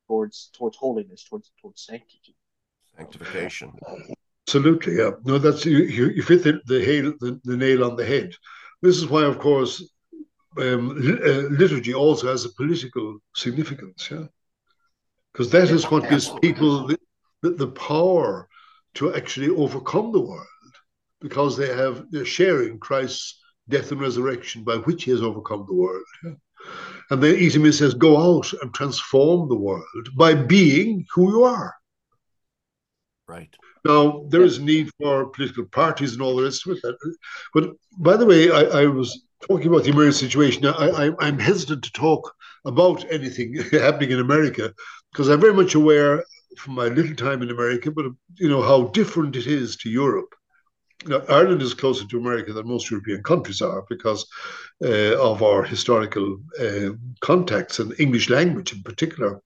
towards 0.06 0.50
towards 0.56 0.76
holiness, 0.76 1.24
towards 1.24 1.50
towards 1.60 1.84
sanctity, 1.84 2.36
sanctification. 2.96 3.72
Absolutely, 4.46 4.96
yeah. 4.96 5.12
No, 5.24 5.38
that's 5.38 5.64
you. 5.66 5.78
You, 5.78 6.10
you 6.10 6.22
fit 6.22 6.44
the 6.44 6.60
the, 6.66 6.80
hail, 6.84 7.12
the 7.20 7.40
the 7.44 7.56
nail 7.56 7.84
on 7.84 7.96
the 7.96 8.06
head. 8.06 8.34
This 8.80 8.96
is 8.96 9.06
why, 9.08 9.24
of 9.24 9.38
course, 9.38 9.82
um, 10.58 10.90
uh, 10.90 11.48
liturgy 11.62 11.94
also 11.94 12.28
has 12.28 12.44
a 12.44 12.50
political 12.50 13.18
significance, 13.34 14.08
yeah, 14.10 14.26
because 15.32 15.50
that 15.50 15.70
is 15.70 15.90
what 15.90 16.08
gives 16.08 16.28
people 16.40 16.86
the, 16.86 16.98
the, 17.42 17.50
the 17.50 17.68
power 17.68 18.48
to 18.94 19.14
actually 19.14 19.48
overcome 19.48 20.12
the 20.12 20.20
world 20.20 20.46
because 21.24 21.56
they 21.56 21.74
have 21.74 22.04
they're 22.10 22.26
sharing 22.26 22.78
Christ's 22.78 23.40
death 23.70 23.90
and 23.92 24.00
resurrection 24.00 24.62
by 24.62 24.76
which 24.76 25.04
he 25.04 25.10
has 25.10 25.22
overcome 25.22 25.64
the 25.66 25.74
world. 25.74 26.04
Yeah? 26.22 26.32
And 27.10 27.22
then 27.22 27.36
Itimis 27.36 27.78
says, 27.78 27.94
go 27.94 28.12
out 28.18 28.52
and 28.60 28.74
transform 28.74 29.48
the 29.48 29.56
world 29.56 30.08
by 30.16 30.34
being 30.34 31.06
who 31.14 31.30
you 31.30 31.44
are. 31.44 31.74
Right. 33.26 33.54
Now, 33.86 34.26
there 34.28 34.42
is 34.42 34.60
need 34.60 34.90
for 35.00 35.30
political 35.30 35.64
parties 35.64 36.12
and 36.12 36.20
all 36.20 36.36
the 36.36 36.42
rest 36.42 36.66
of 36.66 36.76
it. 36.76 36.96
But 37.54 37.70
by 37.98 38.18
the 38.18 38.26
way, 38.26 38.50
I, 38.50 38.82
I 38.82 38.86
was 38.86 39.24
talking 39.48 39.68
about 39.68 39.84
the 39.84 39.92
American 39.92 40.18
situation. 40.18 40.66
I, 40.66 41.06
I, 41.06 41.10
I'm 41.20 41.38
hesitant 41.38 41.84
to 41.84 41.92
talk 41.92 42.34
about 42.66 43.10
anything 43.10 43.54
happening 43.72 44.10
in 44.10 44.20
America 44.20 44.74
because 45.10 45.30
I'm 45.30 45.40
very 45.40 45.54
much 45.54 45.74
aware 45.74 46.22
from 46.58 46.74
my 46.74 46.88
little 46.88 47.16
time 47.16 47.40
in 47.42 47.50
America, 47.50 47.90
but 47.90 48.06
you 48.36 48.48
know 48.48 48.62
how 48.62 48.88
different 48.88 49.36
it 49.36 49.46
is 49.46 49.76
to 49.78 49.88
Europe 49.88 50.33
Ireland 51.28 51.62
is 51.62 51.74
closer 51.74 52.06
to 52.06 52.18
America 52.18 52.52
than 52.52 52.68
most 52.68 52.90
European 52.90 53.22
countries 53.22 53.60
are 53.62 53.84
because 53.88 54.26
uh, 54.84 55.16
of 55.20 55.42
our 55.42 55.62
historical 55.62 56.38
uh, 56.60 56.90
contacts 57.20 57.78
and 57.78 57.98
English 57.98 58.30
language 58.30 58.72
in 58.72 58.82
particular. 58.82 59.40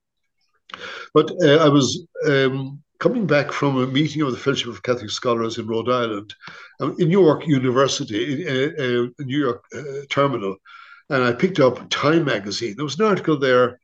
But 1.13 1.31
uh, 1.43 1.57
I 1.57 1.69
was 1.69 2.05
um, 2.27 2.81
coming 2.99 3.25
back 3.25 3.51
from 3.51 3.77
a 3.77 3.87
meeting 3.87 4.21
of 4.21 4.31
the 4.31 4.37
Fellowship 4.37 4.67
of 4.67 4.83
Catholic 4.83 5.09
Scholars 5.09 5.57
in 5.57 5.67
Rhode 5.67 5.89
Island, 5.89 6.33
um, 6.79 6.95
in 6.99 7.07
New 7.07 7.21
York 7.23 7.47
University, 7.47 8.43
in, 8.43 8.47
uh, 8.47 8.83
uh, 8.83 9.23
New 9.25 9.39
York 9.39 9.63
uh, 9.75 10.05
Terminal, 10.09 10.57
and 11.09 11.23
I 11.23 11.31
picked 11.33 11.59
up 11.59 11.89
Time 11.89 12.25
magazine. 12.25 12.75
There 12.75 12.85
was 12.85 12.99
an 12.99 13.05
article 13.05 13.37
there, 13.37 13.79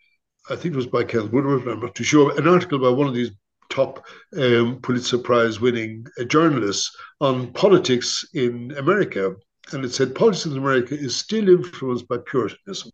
I 0.49 0.55
think 0.55 0.73
it 0.73 0.77
was 0.77 0.87
by 0.87 1.03
Kenneth 1.03 1.31
Woodward, 1.31 1.67
I'm 1.67 1.79
not 1.79 1.95
too 1.95 2.03
sure, 2.03 2.37
an 2.37 2.47
article 2.47 2.77
by 2.77 2.89
one 2.89 3.07
of 3.07 3.13
these 3.13 3.31
top 3.69 4.05
um, 4.37 4.79
Pulitzer 4.81 5.17
Prize 5.17 5.59
winning 5.59 6.05
uh, 6.19 6.23
journalists 6.23 6.95
on 7.21 7.51
politics 7.53 8.25
in 8.33 8.73
America. 8.77 9.35
And 9.71 9.83
it 9.83 9.93
said 9.93 10.13
politics 10.15 10.45
in 10.45 10.57
America 10.57 10.95
is 10.95 11.15
still 11.15 11.49
influenced 11.49 12.07
by 12.07 12.17
Puritanism. 12.25 12.91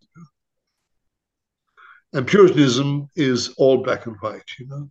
And 2.13 2.28
Puritanism 2.28 3.07
is 3.15 3.53
all 3.57 3.84
black 3.84 4.05
and 4.05 4.15
white, 4.22 4.49
you 4.59 4.67
know? 4.67 4.89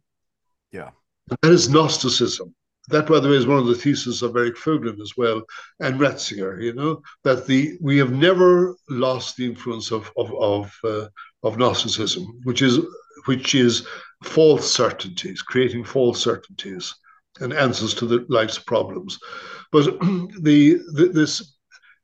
Yeah. 0.72 0.91
And 1.31 1.39
that 1.43 1.53
is 1.53 1.68
Gnosticism. 1.68 2.55
that, 2.91 3.07
by 3.07 3.20
the 3.20 3.28
way, 3.28 3.37
is 3.37 3.47
one 3.47 3.59
of 3.59 3.66
the 3.66 3.74
theses 3.74 4.22
of 4.22 4.37
Eric 4.37 4.57
Voegelin 4.57 5.01
as 5.01 5.16
well, 5.16 5.43
and 5.81 6.01
Ratzinger. 6.01 6.62
You 6.62 6.74
know 6.74 7.03
that 7.24 7.47
the 7.47 7.76
we 7.81 7.97
have 7.99 8.12
never 8.12 8.74
lost 8.89 9.37
the 9.37 9.47
influence 9.47 9.91
of 9.91 10.11
of 10.16 10.33
of, 10.35 10.78
uh, 10.85 11.07
of 11.43 11.59
Gnosticism, 11.59 12.41
which 12.45 12.62
is 12.62 12.78
which 13.26 13.55
is 13.55 13.87
false 14.23 14.71
certainties, 14.71 15.43
creating 15.43 15.85
false 15.85 16.23
certainties 16.23 16.95
and 17.41 17.53
answers 17.53 17.95
to 17.95 18.07
the 18.07 18.27
life's 18.29 18.59
problems. 18.59 19.18
But 19.73 19.85
the, 20.01 20.81
the 20.95 21.11
this, 21.12 21.57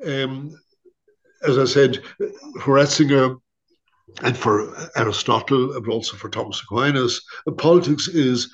um, 0.04 0.58
as 1.42 1.58
I 1.58 1.64
said, 1.64 2.02
for 2.62 2.76
Ratzinger 2.76 3.38
and 4.22 4.36
for 4.36 4.74
Aristotle, 4.96 5.78
but 5.80 5.90
also 5.90 6.16
for 6.16 6.28
Thomas 6.28 6.62
Aquinas, 6.62 7.20
politics 7.58 8.08
is 8.08 8.50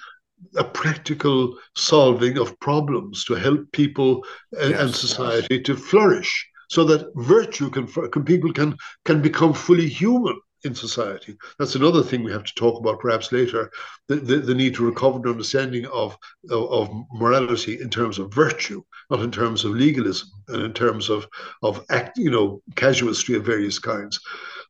a 0.57 0.65
practical 0.65 1.57
solving 1.77 2.39
of 2.39 2.59
problems 2.59 3.25
to 3.25 3.35
help 3.35 3.61
people 3.73 4.25
and, 4.59 4.71
yes, 4.71 4.81
and 4.81 4.95
society 4.95 5.57
yes. 5.57 5.65
to 5.67 5.77
flourish 5.77 6.49
so 6.69 6.85
that 6.85 7.13
virtue 7.15 7.71
can, 7.71 7.87
can 7.87 8.25
people 8.25 8.53
can 8.53 8.77
can 9.05 9.23
become 9.23 9.53
fully 9.53 9.89
human 9.89 10.39
in 10.65 10.75
society. 10.75 11.37
That's 11.59 11.75
another 11.75 12.03
thing 12.03 12.23
we 12.23 12.33
have 12.33 12.45
to 12.45 12.55
talk 12.55 12.79
about 12.79 13.01
perhaps 13.01 13.33
later 13.33 13.71
the, 14.09 14.17
the, 14.17 14.37
the 14.39 14.55
need 14.55 14.75
to 14.75 14.87
recover 14.87 15.19
an 15.19 15.29
understanding 15.29 15.87
of, 15.87 16.17
of, 16.51 16.71
of, 16.71 17.05
morality 17.13 17.81
in 17.81 17.91
terms 17.91 18.19
of 18.19 18.33
virtue, 18.33 18.83
not 19.11 19.21
in 19.21 19.31
terms 19.31 19.65
of 19.65 19.73
legalism 19.73 20.29
and 20.49 20.63
in 20.63 20.73
terms 20.73 21.09
of, 21.09 21.27
of 21.63 21.85
act, 21.91 22.19
you 22.19 22.31
know, 22.31 22.63
casuistry 22.77 23.37
of 23.37 23.45
various 23.45 23.79
kinds. 23.79 24.21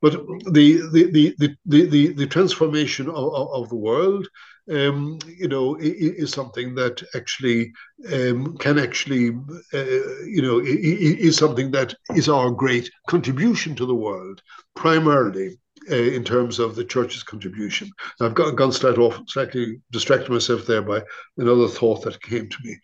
But 0.01 0.13
the, 0.53 0.83
the, 0.93 1.11
the, 1.13 1.35
the, 1.39 1.57
the, 1.67 1.87
the, 1.87 2.13
the 2.13 2.27
transformation 2.27 3.09
of, 3.09 3.35
of 3.35 3.69
the 3.69 3.77
world 3.77 4.29
um, 4.71 5.19
you 5.27 5.49
know, 5.49 5.77
is, 5.81 6.31
something 6.31 6.75
that 6.77 7.03
actually 7.15 7.73
um, 8.13 8.57
can 8.59 8.79
actually, 8.79 9.31
uh, 9.75 10.25
you 10.25 10.41
know, 10.41 10.61
is 10.65 11.37
something 11.37 11.71
that 11.73 11.95
is 12.15 12.29
our 12.29 12.51
great 12.51 12.91
contribution 13.09 13.75
to 13.75 13.87
the 13.87 13.95
world, 13.95 14.41
primarily 14.77 15.59
uh, 15.91 15.95
in 15.95 16.25
terms 16.25 16.59
of 16.59 16.75
the 16.75 16.85
church's 16.85 17.23
contribution. 17.23 17.91
I've 18.21 18.35
got, 18.35 18.57
gone 18.57 18.73
slightly 18.73 19.05
off, 19.05 19.21
slightly 19.29 19.81
distracted 19.91 20.31
myself 20.31 20.67
there 20.67 20.83
by 20.83 21.03
another 21.39 21.69
thought 21.69 22.03
that 22.03 22.23
came 22.23 22.49
to 22.49 22.57
me. 22.63 22.79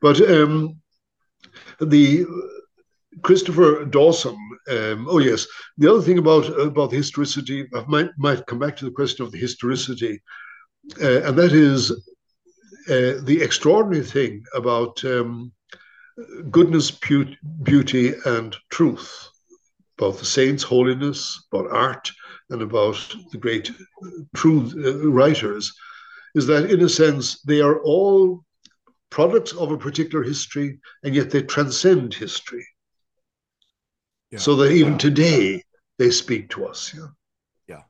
But 0.00 0.20
um, 0.30 0.80
the 1.80 2.26
Christopher 3.22 3.84
Dawson. 3.84 4.36
Um, 4.68 5.06
oh 5.08 5.18
yes, 5.18 5.46
the 5.78 5.90
other 5.90 6.02
thing 6.02 6.18
about 6.18 6.46
about 6.60 6.92
historicity, 6.92 7.66
I 7.74 7.84
might 7.88 8.10
might 8.18 8.46
come 8.46 8.58
back 8.58 8.76
to 8.76 8.84
the 8.84 8.90
question 8.90 9.24
of 9.24 9.32
the 9.32 9.38
historicity, 9.38 10.22
uh, 11.02 11.22
and 11.22 11.36
that 11.36 11.52
is 11.52 11.90
uh, 12.88 13.20
the 13.22 13.40
extraordinary 13.42 14.04
thing 14.04 14.44
about 14.54 15.04
um, 15.04 15.52
goodness, 16.50 16.90
beauty, 16.90 18.14
and 18.24 18.56
truth, 18.70 19.28
about 19.98 20.18
the 20.18 20.24
saints' 20.24 20.62
holiness, 20.62 21.46
about 21.52 21.70
art, 21.70 22.10
and 22.50 22.62
about 22.62 22.98
the 23.32 23.38
great 23.38 23.70
true 24.34 24.70
uh, 24.84 25.08
writers 25.08 25.72
is 26.34 26.46
that, 26.46 26.70
in 26.70 26.82
a 26.82 26.88
sense, 26.88 27.40
they 27.42 27.60
are 27.60 27.80
all 27.80 28.44
products 29.10 29.52
of 29.52 29.72
a 29.72 29.78
particular 29.78 30.22
history, 30.22 30.78
and 31.02 31.14
yet 31.14 31.30
they 31.30 31.42
transcend 31.42 32.14
history. 32.14 32.66
Yeah. 34.30 34.38
So 34.38 34.54
that 34.56 34.72
even 34.72 34.92
yeah. 34.92 34.98
today 34.98 35.64
they 35.98 36.10
speak 36.10 36.50
to 36.50 36.66
us. 36.66 36.94
Yeah. 36.96 37.08
Yeah. 37.68 37.82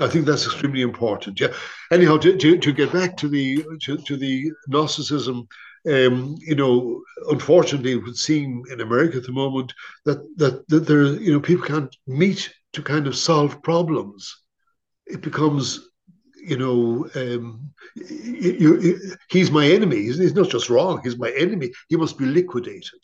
I 0.00 0.08
think 0.08 0.24
that's 0.24 0.46
extremely 0.46 0.80
important. 0.80 1.38
Yeah. 1.38 1.52
Anyhow, 1.92 2.16
to, 2.18 2.36
to, 2.36 2.58
to 2.58 2.72
get 2.72 2.92
back 2.92 3.16
to 3.18 3.28
the 3.28 3.62
to, 3.82 3.98
to 3.98 4.16
the 4.16 4.52
Gnosticism, 4.68 5.46
um, 5.86 6.36
you 6.40 6.54
know, 6.54 7.02
unfortunately, 7.28 7.92
it 7.92 8.02
would 8.02 8.16
seem 8.16 8.64
in 8.70 8.80
America 8.80 9.18
at 9.18 9.24
the 9.24 9.32
moment 9.32 9.74
that 10.06 10.18
that 10.36 10.66
that 10.68 10.86
there, 10.86 11.04
you 11.04 11.32
know, 11.32 11.40
people 11.40 11.66
can't 11.66 11.94
meet 12.06 12.50
to 12.72 12.82
kind 12.82 13.06
of 13.06 13.16
solve 13.16 13.62
problems. 13.62 14.34
It 15.06 15.22
becomes, 15.22 15.88
you 16.36 16.56
know, 16.56 17.08
um, 17.14 17.70
you, 17.94 18.80
you, 18.80 19.16
he's 19.28 19.50
my 19.50 19.66
enemy. 19.66 19.96
He's, 19.96 20.18
he's, 20.18 20.34
not 20.34 20.50
just 20.50 20.70
wrong, 20.70 21.00
he's 21.02 21.18
my 21.18 21.30
enemy. 21.30 21.70
He 21.88 21.96
must 21.96 22.18
be 22.18 22.26
liquidated. 22.26 23.00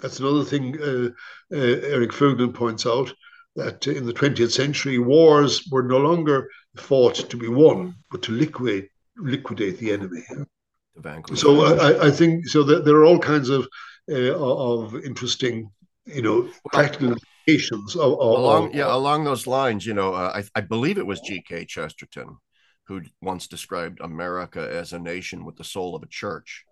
That's 0.00 0.18
another 0.18 0.44
thing 0.44 0.80
uh, 0.80 1.08
uh, 1.52 1.80
Eric 1.94 2.10
Voegelin 2.10 2.54
points 2.54 2.86
out 2.86 3.12
that 3.56 3.86
in 3.86 4.06
the 4.06 4.12
20th 4.12 4.52
century, 4.52 4.98
wars 4.98 5.68
were 5.70 5.82
no 5.82 5.98
longer 5.98 6.48
fought 6.76 7.16
to 7.16 7.36
be 7.36 7.48
won, 7.48 7.94
but 8.10 8.22
to 8.22 8.32
liquidate 8.32 8.88
liquidate 9.16 9.78
the 9.78 9.92
enemy. 9.92 10.22
So 11.34 11.64
I, 11.64 12.06
I, 12.06 12.10
think 12.10 12.46
so. 12.46 12.62
That 12.62 12.84
there 12.84 12.96
are 12.96 13.04
all 13.04 13.18
kinds 13.18 13.48
of 13.48 13.66
uh, 14.10 14.34
of 14.34 14.94
interesting, 15.04 15.70
you 16.06 16.22
know, 16.22 16.48
practical 16.72 17.16
of, 17.96 17.96
of, 17.96 18.18
along 18.20 18.72
yeah 18.74 18.94
along 18.94 19.24
those 19.24 19.46
lines 19.46 19.86
you 19.86 19.94
know 19.94 20.12
uh, 20.14 20.32
I, 20.36 20.58
I 20.58 20.60
believe 20.62 20.98
it 20.98 21.06
was 21.06 21.20
gk 21.20 21.68
chesterton 21.68 22.36
who 22.86 23.02
once 23.20 23.46
described 23.46 24.00
america 24.00 24.68
as 24.72 24.92
a 24.92 24.98
nation 24.98 25.44
with 25.44 25.56
the 25.56 25.64
soul 25.64 25.94
of 25.94 26.02
a 26.02 26.08
church. 26.08 26.64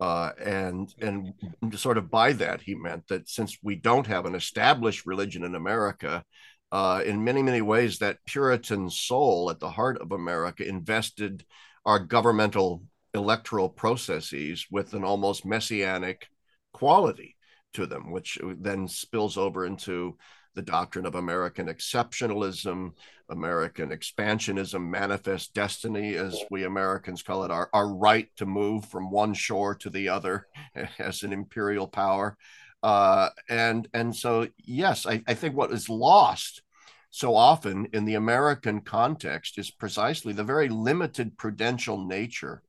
Uh, 0.00 0.32
and 0.44 0.92
and 1.00 1.32
sort 1.76 1.96
of 1.96 2.10
by 2.10 2.32
that 2.32 2.60
he 2.60 2.74
meant 2.74 3.06
that 3.06 3.28
since 3.28 3.56
we 3.62 3.76
don't 3.76 4.08
have 4.08 4.26
an 4.26 4.34
established 4.34 5.06
religion 5.06 5.44
in 5.44 5.54
america 5.54 6.24
uh, 6.72 7.00
in 7.06 7.22
many 7.22 7.40
many 7.40 7.60
ways 7.60 7.98
that 7.98 8.18
puritan 8.26 8.90
soul 8.90 9.48
at 9.48 9.60
the 9.60 9.70
heart 9.70 9.98
of 9.98 10.10
america 10.10 10.66
invested 10.66 11.44
our 11.84 12.00
governmental 12.00 12.82
electoral 13.14 13.68
processes 13.68 14.66
with 14.72 14.92
an 14.94 15.04
almost 15.04 15.44
messianic 15.44 16.26
quality 16.72 17.36
to 17.74 17.86
them, 17.86 18.10
which 18.10 18.38
then 18.42 18.88
spills 18.88 19.36
over 19.36 19.66
into 19.66 20.16
the 20.54 20.62
doctrine 20.62 21.06
of 21.06 21.14
American 21.14 21.66
exceptionalism, 21.66 22.92
American 23.30 23.90
expansionism, 23.90 24.88
manifest 24.88 25.54
destiny, 25.54 26.14
as 26.14 26.38
we 26.50 26.64
Americans 26.64 27.22
call 27.22 27.44
it, 27.44 27.50
our, 27.50 27.70
our 27.72 27.88
right 27.88 28.28
to 28.36 28.46
move 28.46 28.84
from 28.86 29.10
one 29.10 29.32
shore 29.32 29.74
to 29.76 29.90
the 29.90 30.08
other 30.08 30.46
as 30.98 31.22
an 31.22 31.32
imperial 31.32 31.86
power. 31.86 32.36
Uh, 32.82 33.28
and 33.48 33.88
and 33.94 34.14
so 34.14 34.48
yes, 34.58 35.06
I, 35.06 35.22
I 35.26 35.34
think 35.34 35.56
what 35.56 35.72
is 35.72 35.88
lost 35.88 36.62
so 37.10 37.36
often 37.36 37.88
in 37.92 38.04
the 38.04 38.14
American 38.14 38.80
context 38.80 39.58
is 39.58 39.70
precisely 39.70 40.32
the 40.32 40.42
very 40.42 40.68
limited 40.68 41.36
prudential 41.38 42.04
nature 42.04 42.62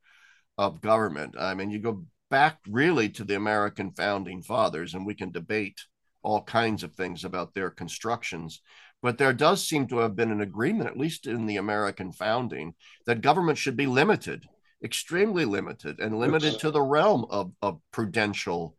of 0.57 0.81
government. 0.81 1.35
I 1.39 1.55
mean, 1.55 1.71
you 1.71 1.79
go 1.79 2.05
back 2.33 2.57
really 2.67 3.09
to 3.09 3.23
the 3.23 3.35
American 3.35 3.91
founding 3.91 4.41
fathers, 4.41 4.95
and 4.95 5.05
we 5.05 5.13
can 5.13 5.29
debate 5.29 5.79
all 6.23 6.41
kinds 6.41 6.81
of 6.81 6.95
things 6.95 7.23
about 7.23 7.53
their 7.53 7.69
constructions. 7.69 8.59
But 9.03 9.19
there 9.19 9.33
does 9.33 9.63
seem 9.63 9.85
to 9.89 9.99
have 9.99 10.15
been 10.15 10.31
an 10.31 10.41
agreement, 10.41 10.89
at 10.89 10.97
least 10.97 11.27
in 11.27 11.45
the 11.45 11.57
American 11.57 12.11
founding, 12.11 12.73
that 13.05 13.21
government 13.21 13.59
should 13.59 13.77
be 13.77 13.85
limited, 13.85 14.47
extremely 14.83 15.45
limited, 15.45 15.99
and 15.99 16.17
limited 16.17 16.57
to 16.61 16.71
the 16.71 16.81
realm 16.81 17.27
of, 17.29 17.51
of 17.61 17.79
prudential 17.91 18.75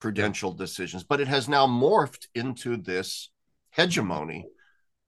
prudential 0.00 0.54
decisions. 0.54 1.04
But 1.04 1.20
it 1.20 1.28
has 1.28 1.46
now 1.46 1.66
morphed 1.66 2.28
into 2.34 2.78
this 2.78 3.30
hegemony. 3.70 4.46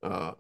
Uh, 0.03 0.33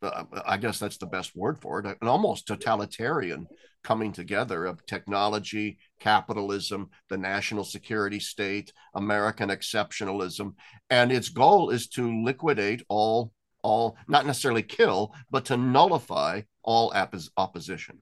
uh 0.00 0.24
I 0.46 0.56
guess 0.56 0.78
that's 0.78 0.96
the 0.96 1.14
best 1.16 1.36
word 1.36 1.60
for 1.60 1.80
it, 1.80 1.98
an 2.00 2.08
almost 2.08 2.46
totalitarian 2.46 3.48
coming 3.82 4.12
together 4.12 4.64
of 4.64 4.84
technology, 4.86 5.78
capitalism, 5.98 6.90
the 7.08 7.16
national 7.16 7.64
security 7.64 8.20
state, 8.20 8.72
American 8.94 9.48
exceptionalism, 9.48 10.54
and 10.90 11.10
its 11.10 11.28
goal 11.28 11.70
is 11.70 11.88
to 11.88 12.22
liquidate 12.22 12.82
all 12.88 13.32
all 13.62 13.96
not 14.08 14.24
necessarily 14.24 14.62
kill, 14.62 15.12
but 15.30 15.44
to 15.44 15.56
nullify 15.56 16.40
all 16.62 16.92
opposition. 17.36 18.00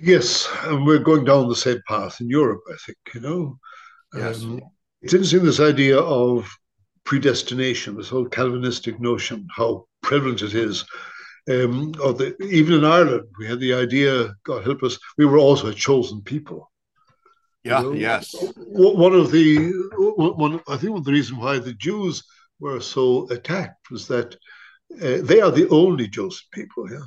Yes, 0.00 0.48
and 0.64 0.84
we're 0.84 0.98
going 0.98 1.24
down 1.24 1.48
the 1.48 1.56
same 1.56 1.80
path 1.86 2.20
in 2.20 2.28
Europe, 2.28 2.62
I 2.70 2.76
think, 2.84 2.98
you 3.14 3.20
know. 3.20 3.58
Yes. 4.14 4.42
Um, 4.42 4.60
it's 5.02 5.14
interesting 5.14 5.44
this 5.44 5.60
idea 5.60 5.98
of 5.98 6.48
predestination, 7.04 7.96
this 7.96 8.08
whole 8.08 8.26
Calvinistic 8.26 9.00
notion, 9.00 9.46
how 9.54 9.86
prevalent 10.02 10.42
it 10.42 10.54
is 10.54 10.84
um, 11.48 11.94
or 12.02 12.12
the, 12.12 12.36
even 12.42 12.74
in 12.74 12.84
Ireland, 12.84 13.28
we 13.38 13.46
had 13.46 13.60
the 13.60 13.74
idea, 13.74 14.34
God 14.44 14.64
help 14.64 14.82
us, 14.82 14.98
we 15.16 15.26
were 15.26 15.38
also 15.38 15.68
a 15.68 15.74
chosen 15.74 16.22
people. 16.22 16.70
Yeah, 17.64 17.82
you 17.82 17.84
know? 17.84 17.92
yes. 17.92 18.34
One 18.56 19.14
of 19.14 19.30
the, 19.30 19.72
one, 19.96 20.60
I 20.68 20.76
think 20.76 20.92
one 20.92 21.00
of 21.00 21.04
the 21.04 21.12
reasons 21.12 21.40
why 21.40 21.58
the 21.58 21.74
Jews 21.74 22.24
were 22.60 22.80
so 22.80 23.28
attacked 23.30 23.90
was 23.90 24.06
that 24.08 24.34
uh, 25.02 25.18
they 25.22 25.40
are 25.40 25.50
the 25.50 25.68
only 25.70 26.08
chosen 26.08 26.46
people. 26.52 26.90
Yeah, 26.90 26.98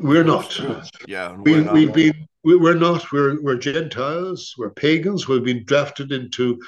we're 0.00 0.24
not. 0.24 0.58
Yeah, 1.06 1.36
we, 1.36 1.64
have 1.64 1.92
been 1.92 2.28
we, 2.56 2.70
are 2.70 2.74
not. 2.74 3.12
We're 3.12 3.40
we're 3.42 3.56
Gentiles. 3.56 4.54
We're 4.56 4.70
pagans. 4.70 5.28
We've 5.28 5.44
been 5.44 5.64
drafted 5.64 6.12
into 6.12 6.58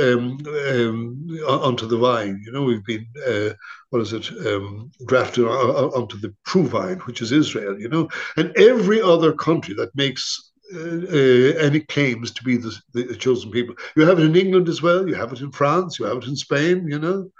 um, 0.00 0.38
um, 0.46 1.28
onto 1.46 1.86
the 1.86 1.98
vine. 1.98 2.40
You 2.44 2.52
know, 2.52 2.62
we've 2.62 2.84
been 2.84 3.06
uh, 3.26 3.50
what 3.90 4.02
is 4.02 4.12
it? 4.12 4.30
Um, 4.46 4.90
drafted 5.06 5.44
onto 5.44 6.18
the 6.18 6.34
true 6.46 6.66
vine, 6.66 6.98
which 7.00 7.22
is 7.22 7.32
Israel. 7.32 7.78
You 7.80 7.88
know, 7.88 8.08
and 8.36 8.56
every 8.56 9.02
other 9.02 9.32
country 9.32 9.74
that 9.74 9.94
makes 9.94 10.52
uh, 10.74 10.78
uh, 10.78 11.66
any 11.66 11.80
claims 11.80 12.30
to 12.32 12.44
be 12.44 12.56
the, 12.56 12.78
the, 12.92 13.16
chosen 13.16 13.50
people. 13.50 13.74
You 13.96 14.06
have 14.06 14.18
it 14.18 14.24
in 14.26 14.36
England 14.36 14.68
as 14.68 14.82
well. 14.82 15.08
You 15.08 15.14
have 15.14 15.32
it 15.32 15.40
in 15.40 15.50
France. 15.50 15.98
You 15.98 16.06
have 16.06 16.18
it 16.18 16.26
in 16.28 16.36
Spain. 16.36 16.86
You 16.86 16.98
know, 16.98 17.30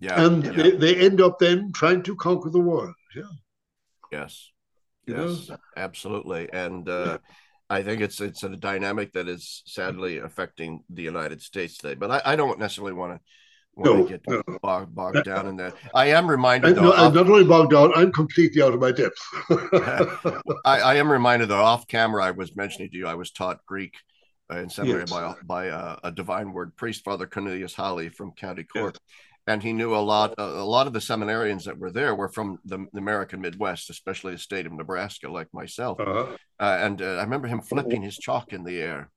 yeah, 0.00 0.24
and 0.24 0.44
yeah. 0.44 0.52
They, 0.52 0.70
they 0.70 0.96
end 0.96 1.20
up 1.20 1.38
then 1.38 1.72
trying 1.72 2.02
to 2.04 2.16
conquer 2.16 2.50
the 2.50 2.60
world. 2.60 2.94
Yeah. 3.14 3.22
Yes. 4.12 4.50
Yes, 5.08 5.50
absolutely. 5.76 6.48
And 6.52 6.88
uh, 6.88 7.18
I 7.70 7.82
think 7.82 8.00
it's 8.00 8.20
it's 8.20 8.42
a 8.42 8.56
dynamic 8.56 9.12
that 9.12 9.28
is 9.28 9.62
sadly 9.66 10.18
affecting 10.18 10.84
the 10.90 11.02
United 11.02 11.42
States 11.42 11.78
today. 11.78 11.94
But 11.94 12.10
I, 12.10 12.32
I 12.32 12.36
don't 12.36 12.58
necessarily 12.58 12.94
want 12.94 13.14
to 13.14 13.20
no, 13.76 14.04
get 14.04 14.22
no. 14.26 14.42
Bogged, 14.60 14.94
bogged, 14.94 15.24
down 15.24 15.46
in 15.46 15.56
that. 15.56 15.74
I 15.94 16.06
am 16.06 16.28
reminded, 16.28 16.74
though. 16.74 16.82
No, 16.82 16.92
I'm 16.92 17.14
not 17.14 17.28
only 17.28 17.44
bogged 17.44 17.70
down, 17.70 17.92
I'm 17.94 18.10
completely 18.10 18.60
out 18.60 18.74
of 18.74 18.80
my 18.80 18.90
depth. 18.90 19.18
I, 20.64 20.80
I, 20.80 20.94
am 20.96 21.10
reminded, 21.10 21.48
though, 21.48 21.62
off 21.62 21.86
camera, 21.86 22.24
I 22.24 22.32
was 22.32 22.56
mentioning 22.56 22.90
to 22.90 22.96
you, 22.96 23.06
I 23.06 23.14
was 23.14 23.30
taught 23.30 23.64
Greek 23.66 23.94
uh, 24.52 24.58
in 24.58 24.68
seminary 24.68 25.02
yes. 25.02 25.10
by, 25.12 25.34
by 25.44 25.68
uh, 25.68 25.96
a 26.02 26.10
divine 26.10 26.52
word 26.52 26.74
priest, 26.74 27.04
Father 27.04 27.28
Cornelius 27.28 27.72
Holly 27.72 28.08
from 28.08 28.32
County 28.32 28.64
Cork. 28.64 28.96
Yes 28.96 29.14
and 29.48 29.62
he 29.62 29.72
knew 29.72 29.94
a 29.94 29.96
lot. 29.96 30.34
A, 30.36 30.44
lot 30.44 30.86
of 30.86 30.92
the 30.92 30.98
seminarians 30.98 31.64
that 31.64 31.78
were 31.78 31.90
there 31.90 32.14
were 32.14 32.28
from 32.28 32.58
the, 32.66 32.86
the, 32.92 32.98
American 32.98 33.40
Midwest, 33.40 33.88
especially 33.88 34.32
the 34.32 34.38
state 34.38 34.66
of 34.66 34.72
Nebraska, 34.72 35.30
like 35.30 35.48
myself. 35.54 35.98
Uh-huh. 35.98 36.36
Uh, 36.60 36.78
and 36.80 37.00
uh, 37.00 37.16
I 37.16 37.22
remember 37.22 37.48
him 37.48 37.62
flipping 37.62 38.02
his 38.02 38.18
chalk 38.18 38.52
in 38.52 38.62
the 38.62 38.78
air, 38.78 39.10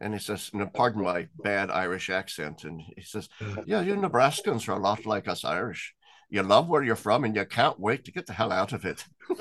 and 0.00 0.12
he 0.12 0.18
says, 0.18 0.50
"Pardon 0.74 1.04
my 1.04 1.28
bad 1.42 1.70
Irish 1.70 2.10
accent." 2.10 2.64
And 2.64 2.80
he 2.80 3.02
says, 3.02 3.28
"Yeah, 3.66 3.80
you 3.80 3.94
Nebraskans 3.94 4.68
are 4.68 4.72
a 4.72 4.80
lot 4.80 5.06
like 5.06 5.28
us 5.28 5.44
Irish. 5.44 5.94
You 6.28 6.42
love 6.42 6.68
where 6.68 6.82
you're 6.82 6.96
from, 6.96 7.22
and 7.22 7.36
you 7.36 7.44
can't 7.44 7.78
wait 7.78 8.04
to 8.06 8.12
get 8.12 8.26
the 8.26 8.32
hell 8.32 8.50
out 8.50 8.72
of 8.72 8.84
it." 8.84 9.04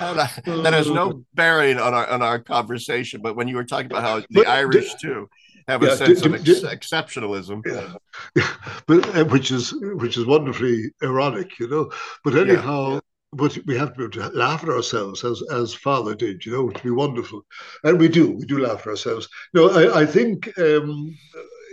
and 0.00 0.20
I, 0.20 0.30
that 0.46 0.72
has 0.72 0.90
no 0.90 1.22
bearing 1.34 1.78
on 1.78 1.92
our 1.92 2.08
on 2.08 2.22
our 2.22 2.38
conversation. 2.38 3.20
But 3.22 3.36
when 3.36 3.46
you 3.46 3.56
were 3.56 3.64
talking 3.64 3.90
about 3.90 4.02
how 4.02 4.22
the 4.30 4.46
Irish 4.46 4.94
too 4.94 5.28
have 5.68 5.82
yeah, 5.82 5.90
a 5.90 5.96
sense 5.96 6.22
d- 6.22 6.34
of 6.34 6.44
d- 6.44 6.50
ex- 6.50 6.62
exceptionalism. 6.62 7.62
Yeah. 7.66 8.44
but 8.86 9.16
uh, 9.16 9.24
which 9.26 9.50
is 9.50 9.74
which 9.80 10.16
is 10.16 10.26
wonderfully 10.26 10.90
ironic, 11.02 11.58
you 11.58 11.68
know. 11.68 11.90
But 12.24 12.36
anyhow. 12.36 12.94
Yeah, 12.94 13.00
but 13.34 13.58
we 13.66 13.76
have 13.76 13.92
to, 13.92 13.98
be 13.98 14.04
able 14.04 14.30
to 14.30 14.38
laugh 14.38 14.62
at 14.62 14.70
ourselves 14.70 15.22
as 15.22 15.42
as 15.52 15.74
father 15.74 16.14
did, 16.14 16.46
you 16.46 16.52
know, 16.52 16.64
which 16.64 16.76
would 16.76 16.84
be 16.84 16.90
wonderful, 16.90 17.44
and 17.84 18.00
we 18.00 18.08
do, 18.08 18.32
we 18.32 18.46
do 18.46 18.58
laugh 18.58 18.80
at 18.80 18.86
ourselves. 18.86 19.28
No, 19.52 19.68
I, 19.68 20.00
I 20.00 20.06
think 20.06 20.48
um, 20.58 21.14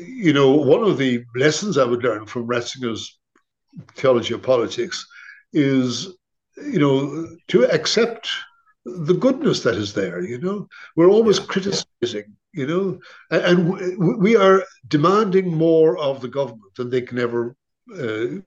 you 0.02 0.34
know 0.34 0.52
one 0.52 0.84
of 0.84 0.98
the 0.98 1.24
lessons 1.34 1.78
I 1.78 1.86
would 1.86 2.04
learn 2.04 2.26
from 2.26 2.48
Ratzinger's 2.48 3.18
theology 3.93 4.34
of 4.34 4.43
politics 4.43 5.06
is 5.54 6.14
you 6.58 6.80
know 6.80 7.26
to 7.48 7.64
accept 7.72 8.30
the 8.86 9.14
goodness 9.14 9.64
that 9.64 9.76
is 9.76 9.93
there. 9.93 10.22
You 10.22 10.39
know, 10.39 10.68
we're 10.98 11.10
always 11.10 11.39
yeah. 11.39 11.46
criticizing 11.46 12.36
you 12.56 12.66
know, 12.68 12.99
and 13.30 13.58
we 14.24 14.36
are 14.36 14.64
demanding 14.88 15.56
more 15.56 15.97
of 15.97 16.22
the 16.22 16.28
government 16.28 16.74
than 16.76 16.89
they 16.89 17.01
can 17.01 17.20
ever, 17.20 17.56
uh, 17.93 18.41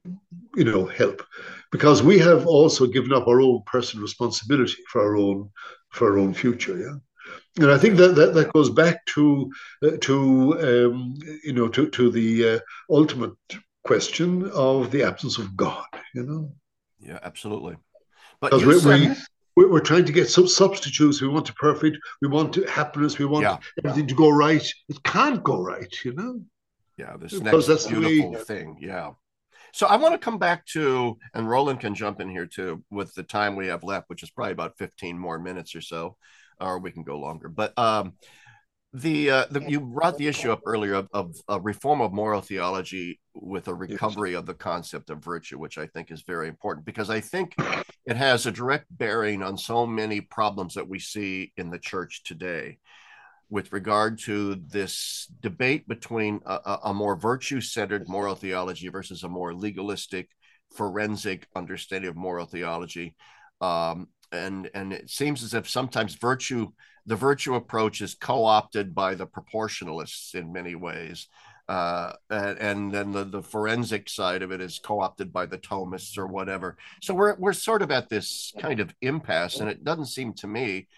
you 0.57 0.65
know, 0.65 0.87
help, 0.87 1.23
because 1.71 2.03
we 2.03 2.19
have 2.19 2.47
also 2.47 2.87
given 2.87 3.13
up 3.13 3.29
our 3.29 3.41
own 3.41 3.63
personal 3.67 4.03
responsibility 4.03 4.83
for 4.91 5.03
our 5.03 5.17
own 5.17 5.51
for 5.91 6.13
our 6.13 6.19
own 6.19 6.35
future. 6.35 6.79
Yeah. 6.79 6.97
And 7.61 7.71
I 7.71 7.79
think 7.79 7.97
that, 7.97 8.15
that, 8.15 8.35
that 8.35 8.53
goes 8.53 8.71
back 8.71 9.05
to 9.15 9.51
uh, 9.83 9.97
to 10.01 10.15
um, 10.61 11.15
you 11.45 11.53
know 11.53 11.69
to 11.69 11.91
to 11.91 12.11
the 12.11 12.49
uh, 12.49 12.59
ultimate 12.89 13.37
question 13.85 14.51
of 14.51 14.91
the 14.91 15.03
absence 15.03 15.39
of 15.39 15.57
God. 15.57 15.87
You 16.15 16.25
know. 16.25 16.53
Yeah, 17.01 17.19
absolutely. 17.23 17.77
But 18.41 18.53
because 18.53 18.85
we, 18.85 19.15
we're, 19.59 19.69
we're 19.69 19.81
trying 19.81 20.05
to 20.05 20.13
get 20.13 20.31
some 20.31 20.47
substitutes. 20.47 21.21
We 21.21 21.27
want 21.27 21.45
to 21.47 21.55
perfect. 21.55 21.99
We 22.23 22.29
want 22.29 22.53
to 22.53 22.65
happiness. 22.67 23.19
We 23.19 23.25
want 23.25 23.43
yeah. 23.43 23.59
everything 23.85 24.07
to 24.07 24.15
go 24.15 24.31
right. 24.31 24.65
It 24.89 25.03
can't 25.03 25.43
go 25.43 25.61
right, 25.61 25.93
you 26.05 26.13
know. 26.15 26.41
Yeah, 26.97 27.17
this 27.17 27.37
because 27.37 27.69
next 27.69 27.87
beautiful 27.89 28.33
way, 28.33 28.39
thing. 28.39 28.77
Yeah. 28.81 29.11
So 29.73 29.89
I 29.89 29.97
want 29.97 30.15
to 30.15 30.19
come 30.19 30.39
back 30.39 30.65
to, 30.67 31.19
and 31.35 31.51
Roland 31.51 31.81
can 31.81 31.97
jump 31.97 32.21
in 32.21 32.31
here 32.31 32.47
too 32.47 32.85
with 32.91 33.13
the 33.15 33.25
time 33.25 33.57
we 33.57 33.67
have 33.67 33.83
left, 33.83 34.09
which 34.09 34.23
is 34.23 34.31
probably 34.31 34.53
about 34.53 34.79
15 34.79 35.19
more 35.19 35.41
minutes 35.41 35.75
or 35.75 35.81
so, 35.81 36.17
or 36.61 36.79
we 36.79 36.93
can 36.93 37.03
go 37.03 37.19
longer. 37.19 37.49
But 37.49 37.77
um, 37.77 38.13
the, 38.93 39.31
uh, 39.31 39.47
the 39.51 39.61
you 39.69 39.81
brought 39.81 40.17
the 40.17 40.29
issue 40.29 40.51
up 40.51 40.63
earlier 40.65 40.95
of, 40.95 41.09
of 41.13 41.37
a 41.49 41.61
reform 41.61 42.01
of 42.01 42.13
moral 42.13 42.41
theology 42.41 43.21
with 43.35 43.69
a 43.69 43.75
recovery 43.75 44.35
of 44.35 44.47
the 44.47 44.55
concept 44.55 45.11
of 45.11 45.23
virtue, 45.23 45.59
which 45.59 45.77
I 45.77 45.87
think 45.87 46.11
is 46.11 46.23
very 46.23 46.49
important 46.49 46.87
because 46.87 47.11
I 47.11 47.21
think 47.21 47.55
it 48.07 48.17
has 48.17 48.47
a 48.47 48.53
direct 48.53 48.87
bearing 48.91 49.43
on 49.43 49.59
so 49.59 49.87
many 49.87 50.23
problems 50.23 50.75
that 50.75 50.89
we 50.89 50.99
see 50.99 51.53
in 51.57 51.71
the 51.71 51.79
church 51.79 52.23
today 52.25 52.79
with 53.51 53.73
regard 53.73 54.19
to 54.21 54.55
this 54.55 55.31
debate 55.41 55.87
between 55.87 56.41
a, 56.47 56.79
a 56.85 56.95
more 56.95 57.17
virtue 57.17 57.61
centered 57.61 58.09
moral 58.09 58.35
theology 58.35 58.89
versus 58.89 59.23
a 59.23 59.29
more 59.29 59.55
legalistic, 59.55 60.31
forensic 60.75 61.47
understanding 61.55 62.11
of 62.11 62.17
moral 62.17 62.47
theology. 62.47 63.15
Um, 63.61 64.09
and 64.33 64.71
and 64.75 64.93
it 64.93 65.11
seems 65.11 65.43
as 65.43 65.55
if 65.55 65.69
sometimes 65.69 66.15
virtue 66.15 66.69
the 67.07 67.17
virtue 67.17 67.55
approach 67.55 68.01
is 68.01 68.15
co-opted 68.15 68.95
by 68.95 69.15
the 69.15 69.27
proportionalists 69.27 70.35
in 70.35 70.53
many 70.53 70.75
ways 70.75 71.29
uh, 71.69 72.13
and, 72.31 72.93
then 72.93 73.13
the, 73.13 73.25
the 73.25 73.43
forensic 73.43 74.09
side 74.09 74.43
of 74.43 74.53
it 74.53 74.61
is 74.61 74.81
co-opted 74.83 75.33
by 75.33 75.45
the 75.45 75.59
Thomists 75.59 76.17
or 76.17 76.27
whatever. 76.27 76.79
So 77.03 77.15
we're 77.15 77.37
we're 77.37 77.53
sort 77.53 77.83
of 77.83 77.91
at 77.91 78.09
this 78.09 78.55
kind 78.59 78.81
of 78.81 78.95
impasse, 79.03 79.61
and 79.61 79.69
it 79.69 79.85
doesn't 79.85 80.07
seem 80.07 80.33
to 80.35 80.47
me 80.47 80.89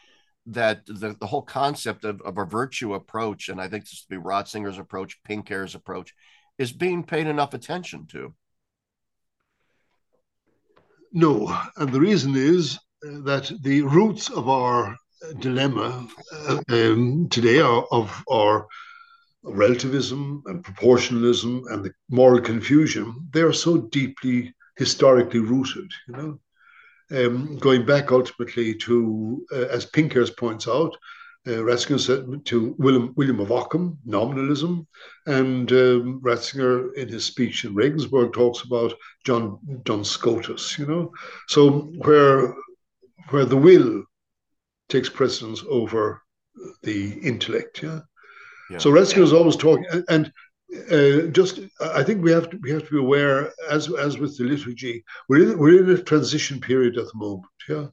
that 0.46 0.86
the, 0.86 1.16
the 1.18 1.26
whole 1.26 1.42
concept 1.42 2.04
of, 2.04 2.20
of 2.22 2.38
a 2.38 2.44
virtue 2.44 2.94
approach, 2.94 3.48
and 3.48 3.60
I 3.60 3.68
think 3.68 3.84
this 3.84 4.06
would 4.08 4.16
be 4.16 4.28
Ratzinger's 4.28 4.78
approach, 4.78 5.20
Pinckaers' 5.24 5.74
approach, 5.74 6.14
is 6.56 6.72
being 6.72 7.02
paid 7.02 7.26
enough 7.26 7.52
attention 7.52 8.06
to. 8.08 8.34
No, 11.12 11.56
and 11.76 11.92
the 11.92 12.00
reason 12.00 12.36
is 12.36 12.78
that 13.02 13.50
the 13.62 13.82
roots 13.82 14.30
of 14.30 14.48
our 14.48 14.96
dilemma 15.38 16.08
uh, 16.48 16.60
um, 16.68 17.28
today 17.28 17.60
are 17.60 17.84
of 17.90 18.22
our 18.30 18.66
relativism 19.42 20.42
and 20.46 20.64
proportionalism 20.64 21.62
and 21.70 21.84
the 21.84 21.92
moral 22.10 22.40
confusion, 22.40 23.14
they 23.32 23.40
are 23.40 23.52
so 23.52 23.78
deeply 23.78 24.54
historically 24.76 25.40
rooted, 25.40 25.90
you 26.08 26.14
know. 26.14 26.40
Um, 27.12 27.58
going 27.58 27.84
back 27.84 28.12
ultimately 28.12 28.74
to, 28.76 29.44
uh, 29.52 29.66
as 29.70 29.84
Pinckaers 29.84 30.30
points 30.36 30.68
out, 30.68 30.96
uh, 31.46 31.52
Ratzinger 31.52 31.98
said 31.98 32.44
to 32.46 32.74
William, 32.78 33.12
William 33.16 33.40
of 33.40 33.50
Ockham, 33.50 33.98
nominalism, 34.04 34.86
and 35.26 35.72
um, 35.72 36.20
Ratzinger 36.20 36.94
in 36.94 37.08
his 37.08 37.24
speech 37.24 37.64
in 37.64 37.74
Regensburg 37.74 38.32
talks 38.32 38.62
about 38.62 38.92
John 39.24 39.58
John 39.84 40.04
Scotus, 40.04 40.78
you 40.78 40.86
know. 40.86 41.12
So 41.48 41.90
where 42.04 42.54
where 43.30 43.44
the 43.44 43.56
will 43.56 44.04
takes 44.88 45.08
precedence 45.08 45.62
over 45.68 46.22
the 46.82 47.12
intellect, 47.20 47.82
yeah. 47.82 48.00
yeah. 48.70 48.78
So 48.78 48.90
Ratzinger 48.90 49.22
is 49.22 49.32
always 49.32 49.56
talking, 49.56 49.86
and 50.08 50.32
uh, 50.90 51.28
just 51.32 51.60
I 51.80 52.02
think 52.02 52.22
we 52.22 52.32
have 52.32 52.50
to 52.50 52.58
we 52.62 52.70
have 52.70 52.84
to 52.84 52.90
be 52.90 52.98
aware, 52.98 53.52
as 53.68 53.92
as 53.94 54.18
with 54.18 54.36
the 54.36 54.44
liturgy, 54.44 55.04
we're 55.28 55.52
in 55.52 55.58
we're 55.58 55.82
in 55.82 55.90
a 55.90 56.02
transition 56.02 56.60
period 56.60 56.96
at 56.98 57.06
the 57.06 57.12
moment. 57.14 57.46
Yeah, 57.68 57.86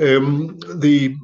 um, 0.00 0.58
the 0.76 1.16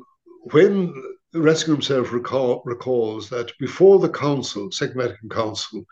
when 0.52 0.94
Ratzinger 1.34 1.66
himself 1.66 2.12
recall, 2.12 2.62
recalls 2.64 3.28
that 3.30 3.52
before 3.58 3.98
the 4.00 4.08
Council, 4.08 4.70
Second 4.72 4.96
Vatican 4.96 5.28
Council, 5.28 5.84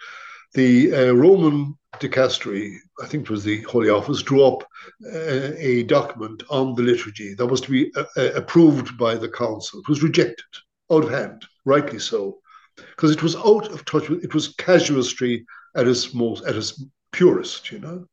the 0.55 0.93
uh, 0.93 1.13
Roman 1.13 1.78
dicastery, 1.95 2.77
I 3.03 3.07
think 3.07 3.25
it 3.25 3.31
was 3.31 3.45
the 3.45 3.63
Holy 3.63 3.89
Office, 3.89 4.23
drew 4.23 4.45
up 4.45 4.63
uh, 5.07 5.53
a 5.57 5.85
document 5.85 6.43
on 6.51 6.75
the 6.75 6.83
liturgy 6.83 7.35
that 7.35 7.47
was 7.47 7.61
to 7.63 7.71
be 7.71 7.93
uh, 7.97 8.05
uh 8.17 8.33
approved 8.35 8.97
by 8.99 9.15
the 9.15 9.29
Council. 9.29 9.81
It 9.81 9.89
was 9.89 10.03
rejected 10.03 10.45
out 10.91 11.05
of 11.05 11.11
hand, 11.11 11.45
rightly 11.65 11.99
so 11.99 12.39
because 12.79 13.11
it 13.11 13.23
was 13.23 13.37
out 13.37 13.71
of 13.73 13.85
touch 13.85 14.09
with 14.09 14.25
it 14.25 14.35
was 14.35 14.55
casuistry 14.55 15.45
at 15.77 15.87
its 15.87 16.15
most 16.15 16.45
at 16.45 16.57
its 16.57 16.83
purest, 17.13 17.71
you 17.71 17.79
know. 17.79 18.07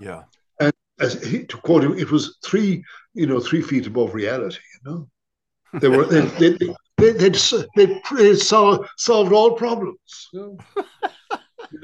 Yeah. 0.00 0.22
And 0.60 0.72
as 1.00 1.22
he, 1.22 1.44
to 1.44 1.56
quote 1.58 1.84
him, 1.84 1.98
it 1.98 2.10
was 2.10 2.38
three, 2.44 2.84
you 3.14 3.26
know, 3.26 3.40
three 3.40 3.62
feet 3.62 3.86
above 3.86 4.14
reality. 4.14 4.58
You 4.84 4.90
know, 4.90 5.80
they 5.80 5.88
were 5.88 6.06
they 6.06 6.20
they 6.20 6.50
they 6.96 7.12
they'd, 7.12 7.36
they'd, 7.76 8.00
they'd 8.16 8.36
solved, 8.36 8.88
solved 8.96 9.32
all 9.32 9.52
problems. 9.52 10.28
You 10.32 10.58
know? 10.76 10.84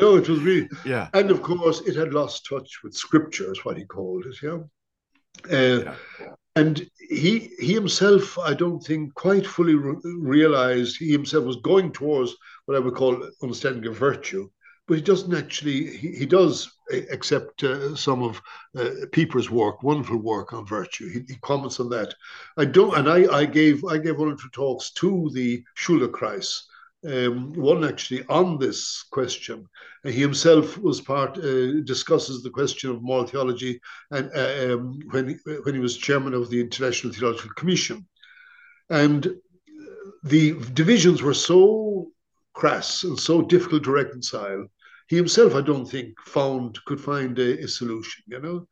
know, 0.00 0.16
it 0.16 0.28
was 0.28 0.40
really 0.40 0.68
yeah. 0.84 1.08
And 1.14 1.30
of 1.30 1.42
course, 1.42 1.80
it 1.82 1.96
had 1.96 2.14
lost 2.14 2.46
touch 2.46 2.82
with 2.82 2.94
scripture, 2.94 3.52
is 3.52 3.64
what 3.64 3.76
he 3.76 3.84
called 3.84 4.24
it. 4.26 4.36
Yeah. 4.42 4.58
Uh, 5.50 5.94
yeah. 6.20 6.34
And 6.56 6.90
he 7.08 7.50
he 7.60 7.74
himself, 7.74 8.38
I 8.38 8.54
don't 8.54 8.80
think, 8.80 9.14
quite 9.14 9.46
fully 9.46 9.74
re- 9.74 9.96
realized 10.04 10.96
he 10.96 11.12
himself 11.12 11.44
was 11.44 11.56
going 11.56 11.92
towards 11.92 12.34
what 12.66 12.76
I 12.76 12.80
would 12.80 12.94
call 12.94 13.28
understanding 13.42 13.86
of 13.86 13.96
virtue, 13.96 14.50
but 14.86 14.96
he 14.96 15.02
doesn't 15.02 15.34
actually. 15.34 15.96
He, 15.96 16.12
he 16.12 16.26
does 16.26 16.68
accept 16.90 17.62
uh, 17.62 17.94
some 17.94 18.22
of 18.22 18.40
uh, 18.76 19.06
Pieper's 19.12 19.50
work, 19.50 19.82
wonderful 19.82 20.16
work 20.16 20.52
on 20.52 20.66
virtue. 20.66 21.08
He, 21.08 21.20
he, 21.28 21.38
comments 21.42 21.80
on 21.80 21.90
that. 21.90 22.14
I 22.56 22.64
don't, 22.64 22.96
and 22.96 23.08
I, 23.08 23.32
I 23.32 23.44
gave 23.44 23.84
I 23.84 23.98
gave 23.98 24.18
one 24.18 24.32
or 24.32 24.36
two 24.36 24.48
talks 24.52 24.90
to 24.94 25.30
the 25.32 25.62
Schülerkreis, 25.78 26.62
um, 27.06 27.52
one 27.52 27.84
actually 27.84 28.24
on 28.28 28.58
this 28.58 29.04
question. 29.10 29.66
He 30.04 30.12
himself 30.12 30.78
was 30.78 31.00
part 31.00 31.38
uh, 31.38 31.80
discusses 31.82 32.42
the 32.42 32.50
question 32.50 32.90
of 32.90 33.02
moral 33.02 33.26
theology, 33.26 33.80
and 34.10 34.30
uh, 34.34 34.74
um, 34.74 35.00
when 35.10 35.28
he, 35.28 35.36
when 35.62 35.74
he 35.74 35.80
was 35.80 35.96
chairman 35.96 36.34
of 36.34 36.50
the 36.50 36.60
International 36.60 37.12
Theological 37.12 37.50
Commission, 37.56 38.06
and 38.90 39.28
the 40.24 40.52
divisions 40.74 41.22
were 41.22 41.34
so 41.34 42.08
crass 42.54 43.04
and 43.04 43.18
so 43.18 43.42
difficult 43.42 43.84
to 43.84 43.92
reconcile 43.92 44.66
he 45.08 45.16
himself, 45.16 45.54
I 45.54 45.62
don't 45.62 45.86
think, 45.86 46.20
found 46.20 46.84
could 46.84 47.00
find 47.00 47.38
a, 47.38 47.64
a 47.64 47.68
solution. 47.68 48.24
You 48.26 48.40
know, 48.40 48.68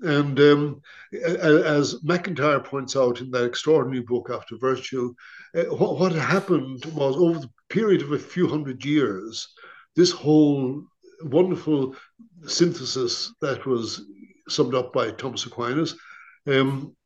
and 0.00 0.38
um, 0.38 0.82
as 1.12 2.02
MacIntyre 2.04 2.60
points 2.60 2.94
out 2.94 3.20
in 3.20 3.30
that 3.32 3.44
extraordinary 3.44 4.02
book 4.02 4.30
After 4.32 4.56
Virtue, 4.58 5.14
uh, 5.56 5.64
what, 5.64 5.98
what, 5.98 6.12
happened 6.12 6.84
was 6.94 7.16
over 7.16 7.40
the 7.40 7.50
period 7.68 8.02
of 8.02 8.12
a 8.12 8.18
few 8.18 8.46
hundred 8.46 8.84
years, 8.84 9.48
this 9.96 10.10
whole 10.10 10.84
wonderful 11.22 11.94
synthesis 12.46 13.32
that 13.40 13.66
was 13.66 14.04
summed 14.48 14.74
up 14.74 14.92
by 14.92 15.10
Thomas 15.10 15.44
Aquinas 15.44 15.94
um, 16.48 16.96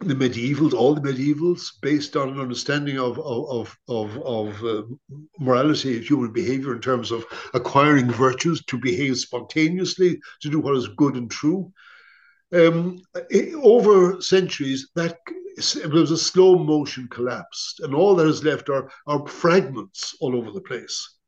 the 0.00 0.14
medievals, 0.14 0.72
all 0.72 0.94
the 0.94 1.00
medievals, 1.00 1.70
based 1.80 2.16
on 2.16 2.30
an 2.30 2.40
understanding 2.40 2.98
of 2.98 3.18
of 3.20 3.76
of 3.88 4.18
of, 4.22 4.64
uh, 4.64 4.82
morality, 5.38 6.00
human 6.02 6.32
behavior 6.32 6.74
in 6.74 6.80
terms 6.80 7.10
of 7.10 7.24
acquiring 7.54 8.10
virtues 8.10 8.64
to 8.66 8.78
behave 8.78 9.16
spontaneously, 9.18 10.20
to 10.40 10.50
do 10.50 10.58
what 10.58 10.76
is 10.76 10.88
good 10.88 11.14
and 11.14 11.30
true. 11.30 11.72
Um, 12.52 13.02
it, 13.30 13.54
over 13.54 14.20
centuries, 14.20 14.90
that 14.94 15.18
there 15.74 15.90
was 15.90 16.10
a 16.10 16.18
slow 16.18 16.56
motion 16.56 17.08
collapse, 17.08 17.78
and 17.82 17.94
all 17.94 18.14
that 18.16 18.26
is 18.26 18.44
left 18.44 18.68
are 18.68 18.90
are 19.06 19.26
fragments 19.26 20.14
all 20.20 20.36
over 20.36 20.50
the 20.50 20.60
place. 20.60 21.18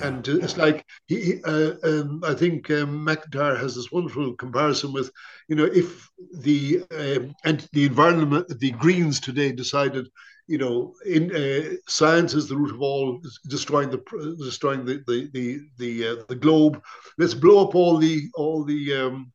And 0.00 0.26
it's 0.26 0.56
like 0.56 0.84
he, 1.06 1.42
uh, 1.44 1.72
um, 1.84 2.22
I 2.24 2.34
think 2.34 2.70
um, 2.70 3.04
MacIntyre 3.04 3.56
has 3.56 3.74
this 3.74 3.92
wonderful 3.92 4.34
comparison 4.36 4.92
with, 4.92 5.10
you 5.48 5.56
know, 5.56 5.64
if 5.64 6.08
the 6.38 6.82
um, 6.90 7.34
and 7.44 7.68
the 7.72 7.84
environment, 7.84 8.46
the 8.58 8.70
Greens 8.70 9.20
today 9.20 9.52
decided, 9.52 10.08
you 10.46 10.56
know, 10.56 10.94
in 11.04 11.34
uh, 11.34 11.74
science 11.88 12.32
is 12.32 12.48
the 12.48 12.56
root 12.56 12.74
of 12.74 12.80
all, 12.80 13.20
destroying 13.48 13.90
the 13.90 14.00
destroying 14.38 14.84
the 14.86 15.02
the 15.06 15.28
the 15.32 15.60
the, 15.78 16.08
uh, 16.08 16.16
the 16.28 16.36
globe. 16.36 16.82
Let's 17.18 17.34
blow 17.34 17.62
up 17.66 17.74
all 17.74 17.98
the 17.98 18.28
all 18.34 18.64
the 18.64 18.94
um, 18.94 19.32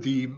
the 0.00 0.28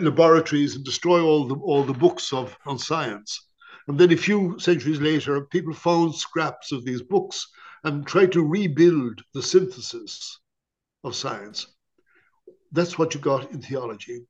laboratories 0.00 0.76
and 0.76 0.84
destroy 0.84 1.22
all 1.22 1.46
the 1.46 1.54
all 1.56 1.84
the 1.84 1.92
books 1.92 2.32
of 2.32 2.56
on 2.66 2.78
science. 2.78 3.48
And 3.86 3.98
then 3.98 4.12
a 4.12 4.16
few 4.16 4.58
centuries 4.58 5.00
later, 5.00 5.40
people 5.46 5.72
found 5.72 6.14
scraps 6.14 6.72
of 6.72 6.84
these 6.84 7.02
books 7.02 7.48
and 7.84 8.06
tried 8.06 8.32
to 8.32 8.44
rebuild 8.44 9.22
the 9.34 9.42
synthesis 9.42 10.40
of 11.04 11.14
science. 11.14 11.66
That's 12.72 12.98
what 12.98 13.14
you 13.14 13.20
got 13.20 13.50
in 13.50 13.62
theology. 13.62 14.26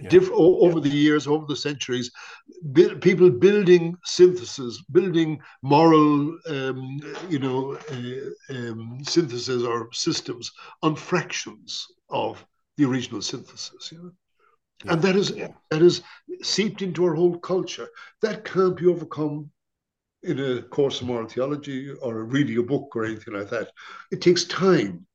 Yeah. 0.00 0.08
Diff- 0.08 0.30
over 0.32 0.80
the 0.80 0.88
years, 0.88 1.26
over 1.26 1.44
the 1.46 1.56
centuries, 1.56 2.10
people 2.74 3.30
building 3.30 3.96
synthesis, 4.04 4.82
building 4.90 5.40
moral, 5.62 6.36
um, 6.48 7.00
you 7.28 7.38
know, 7.38 7.76
uh, 7.90 8.54
um, 8.56 9.04
synthesis 9.04 9.62
or 9.62 9.92
systems 9.92 10.50
on 10.82 10.96
fractions 10.96 11.86
of 12.08 12.44
the 12.76 12.84
original 12.84 13.22
synthesis. 13.22 13.92
You 13.92 13.98
know? 13.98 14.12
Yeah. 14.84 14.92
And 14.92 15.02
that 15.02 15.16
is 15.16 15.30
yeah. 15.30 15.48
that 15.70 15.82
is 15.82 16.02
seeped 16.42 16.82
into 16.82 17.04
our 17.04 17.14
whole 17.14 17.38
culture. 17.38 17.88
That 18.22 18.44
can't 18.44 18.76
be 18.76 18.86
overcome 18.86 19.50
in 20.24 20.40
a 20.40 20.62
course 20.62 21.00
of 21.00 21.06
moral 21.06 21.28
theology 21.28 21.90
or 21.90 22.24
reading 22.24 22.58
a 22.58 22.62
book 22.62 22.96
or 22.96 23.04
anything 23.04 23.34
like 23.34 23.50
that. 23.50 23.70
It 24.10 24.20
takes 24.22 24.44
time. 24.44 25.06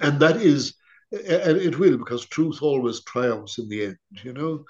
And 0.00 0.18
that 0.20 0.36
is, 0.36 0.74
and 1.12 1.58
it 1.58 1.78
will, 1.78 1.96
because 1.96 2.26
truth 2.26 2.62
always 2.62 3.04
triumphs 3.04 3.58
in 3.58 3.68
the 3.68 3.84
end, 3.84 3.98
you 4.22 4.32
know. 4.32 4.64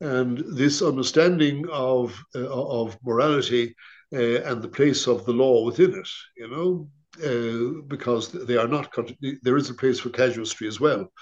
And 0.00 0.38
this 0.56 0.80
understanding 0.80 1.66
of, 1.70 2.16
uh, 2.34 2.48
of 2.48 2.96
morality 3.04 3.74
uh, 4.14 4.42
and 4.42 4.62
the 4.62 4.68
place 4.68 5.06
of 5.06 5.26
the 5.26 5.32
law 5.32 5.64
within 5.64 5.94
it, 5.94 6.08
you 6.36 6.48
know, 6.48 6.88
uh, 7.22 7.82
because 7.88 8.30
they 8.30 8.56
are 8.56 8.68
not, 8.68 8.94
there 9.42 9.56
is 9.56 9.70
a 9.70 9.74
place 9.74 9.98
for 9.98 10.10
casuistry 10.10 10.68
as 10.68 10.80
well, 10.80 11.12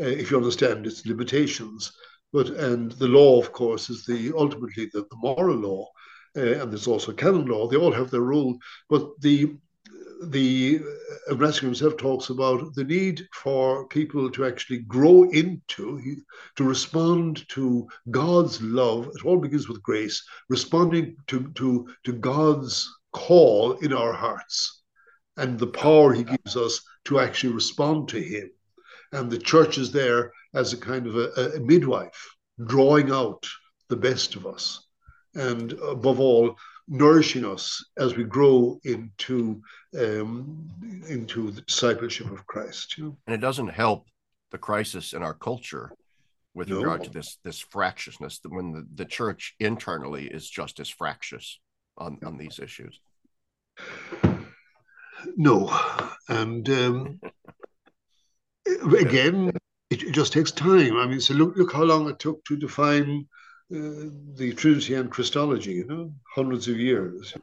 uh, 0.00 0.04
if 0.04 0.30
you 0.30 0.36
understand 0.36 0.86
its 0.86 1.06
limitations. 1.06 1.92
But, 2.32 2.50
and 2.50 2.92
the 2.92 3.08
law, 3.08 3.40
of 3.40 3.52
course, 3.52 3.88
is 3.88 4.04
the 4.04 4.32
ultimately 4.36 4.90
the, 4.92 5.02
the 5.02 5.16
moral 5.16 5.56
law 5.56 5.88
uh, 6.36 6.60
and 6.60 6.70
there's 6.70 6.86
also 6.86 7.12
canon 7.12 7.46
law. 7.46 7.66
They 7.66 7.76
all 7.76 7.92
have 7.92 8.10
their 8.10 8.20
role, 8.20 8.58
but 8.88 9.20
the 9.20 9.56
the 10.22 10.80
uh, 11.30 11.34
Ratzinger 11.34 11.60
himself 11.60 11.98
talks 11.98 12.30
about 12.30 12.74
the 12.74 12.84
need 12.84 13.28
for 13.34 13.86
people 13.88 14.30
to 14.30 14.46
actually 14.46 14.78
grow 14.78 15.24
into, 15.24 16.00
to 16.56 16.64
respond 16.64 17.46
to 17.50 17.86
God's 18.10 18.62
love. 18.62 19.10
It 19.14 19.26
all 19.26 19.38
begins 19.38 19.68
with 19.68 19.82
grace, 19.82 20.24
responding 20.48 21.16
to, 21.26 21.52
to, 21.56 21.86
to 22.04 22.12
God's 22.14 22.90
call 23.12 23.72
in 23.74 23.92
our 23.92 24.14
hearts 24.14 24.82
and 25.36 25.58
the 25.58 25.66
power 25.66 26.14
he 26.14 26.24
gives 26.24 26.56
us 26.56 26.80
to 27.04 27.20
actually 27.20 27.52
respond 27.52 28.08
to 28.08 28.20
him. 28.20 28.50
And 29.12 29.30
the 29.30 29.38
church 29.38 29.78
is 29.78 29.92
there 29.92 30.32
as 30.54 30.72
a 30.72 30.76
kind 30.76 31.06
of 31.06 31.16
a, 31.16 31.56
a 31.56 31.60
midwife, 31.60 32.28
drawing 32.64 33.10
out 33.10 33.46
the 33.88 33.96
best 33.96 34.34
of 34.36 34.46
us 34.46 34.86
and 35.34 35.72
above 35.74 36.18
all, 36.18 36.56
nourishing 36.88 37.44
us 37.44 37.84
as 37.98 38.16
we 38.16 38.24
grow 38.24 38.80
into 38.84 39.60
um, 39.98 40.68
into 41.08 41.50
the 41.50 41.60
discipleship 41.62 42.30
of 42.30 42.46
Christ. 42.46 42.96
You 42.96 43.04
know? 43.04 43.16
And 43.26 43.34
it 43.34 43.40
doesn't 43.40 43.68
help 43.68 44.06
the 44.50 44.58
crisis 44.58 45.12
in 45.12 45.22
our 45.22 45.34
culture 45.34 45.90
with 46.54 46.68
no. 46.68 46.78
regard 46.78 47.04
to 47.04 47.10
this 47.10 47.38
this 47.44 47.60
fractiousness 47.60 48.40
when 48.48 48.72
the, 48.72 48.86
the 48.94 49.04
church 49.04 49.54
internally 49.60 50.26
is 50.26 50.48
just 50.48 50.80
as 50.80 50.88
fractious 50.88 51.58
on, 51.98 52.18
on 52.24 52.38
these 52.38 52.58
issues. 52.58 53.00
No, 55.36 55.76
and 56.28 56.68
um, 56.70 57.20
again, 58.98 59.52
it, 59.90 60.02
it, 60.02 60.12
just 60.12 60.32
takes 60.32 60.50
time. 60.50 60.96
I 60.96 61.06
mean, 61.06 61.20
so 61.20 61.34
look 61.34 61.56
look 61.56 61.72
how 61.72 61.84
long 61.84 62.08
it 62.08 62.18
took 62.18 62.44
to 62.44 62.56
define 62.56 63.26
uh, 63.74 64.10
the 64.34 64.52
Trinity 64.56 64.94
and 64.94 65.10
Christology, 65.10 65.72
you 65.72 65.86
know, 65.86 66.12
hundreds 66.34 66.68
of 66.68 66.78
years. 66.78 67.34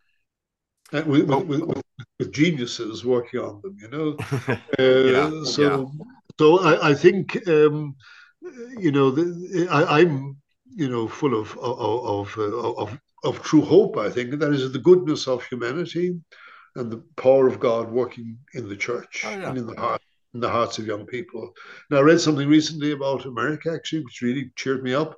And 0.92 1.06
with, 1.08 1.32
oh. 1.32 1.40
with, 1.40 1.62
with, 1.62 1.82
with, 2.20 2.32
geniuses 2.32 3.04
working 3.04 3.40
on 3.40 3.62
them, 3.62 3.78
you 3.82 3.90
know. 3.90 4.18
Uh, 4.80 4.84
yeah, 4.84 5.44
so, 5.44 5.62
yeah. 5.62 6.06
so 6.40 6.60
I, 6.60 6.90
I 6.90 6.94
think, 6.94 7.48
um, 7.48 7.96
you 8.78 8.92
know, 8.92 9.12
the, 9.12 9.68
I, 9.70 10.02
am 10.02 10.38
you 10.76 10.90
know, 10.90 11.08
full 11.08 11.40
of 11.40 11.58
of, 11.58 12.38
of 12.38 12.38
of 12.38 13.00
of 13.24 13.42
true 13.42 13.62
hope. 13.62 13.98
I 13.98 14.10
think 14.10 14.40
that 14.40 14.54
is 14.54 14.72
the 14.72 14.80
goodness 14.80 15.28
of 15.28 15.44
humanity 15.46 16.20
and 16.76 16.92
the 16.92 17.04
power 17.16 17.48
of 17.48 17.60
God 17.60 17.92
working 17.92 18.38
in 18.54 18.68
the 18.68 18.76
church 18.76 19.24
oh, 19.26 19.30
yeah. 19.30 19.50
and 19.50 19.58
in 19.58 19.68
the 19.68 19.80
heart 19.80 20.02
in 20.34 20.40
the 20.40 20.50
hearts 20.50 20.80
of 20.80 20.88
young 20.88 21.06
people. 21.06 21.54
Now, 21.90 21.98
I 21.98 22.02
read 22.02 22.20
something 22.20 22.48
recently 22.48 22.92
about 22.92 23.26
America, 23.26 23.72
actually, 23.72 24.04
which 24.04 24.22
really 24.22 24.52
cheered 24.56 24.84
me 24.84 24.94
up 24.94 25.18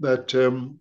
that 0.00 0.34
um, 0.34 0.80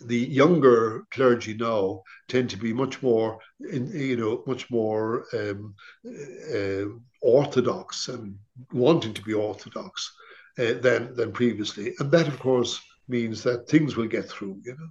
the 0.00 0.18
younger 0.18 1.04
clergy 1.10 1.54
now 1.54 2.02
tend 2.28 2.50
to 2.50 2.56
be 2.56 2.72
much 2.72 3.02
more, 3.02 3.38
in, 3.70 3.90
you 3.92 4.16
know, 4.16 4.42
much 4.46 4.70
more 4.70 5.26
um, 5.34 5.74
uh, 6.06 6.84
orthodox 7.20 8.08
and 8.08 8.36
wanting 8.72 9.14
to 9.14 9.22
be 9.22 9.34
orthodox 9.34 10.12
uh, 10.58 10.74
than 10.80 11.14
than 11.14 11.32
previously, 11.32 11.94
and 11.98 12.10
that, 12.10 12.28
of 12.28 12.38
course, 12.38 12.80
means 13.08 13.42
that 13.42 13.68
things 13.68 13.96
will 13.96 14.06
get 14.06 14.28
through. 14.28 14.60
You 14.64 14.72
know. 14.72 14.88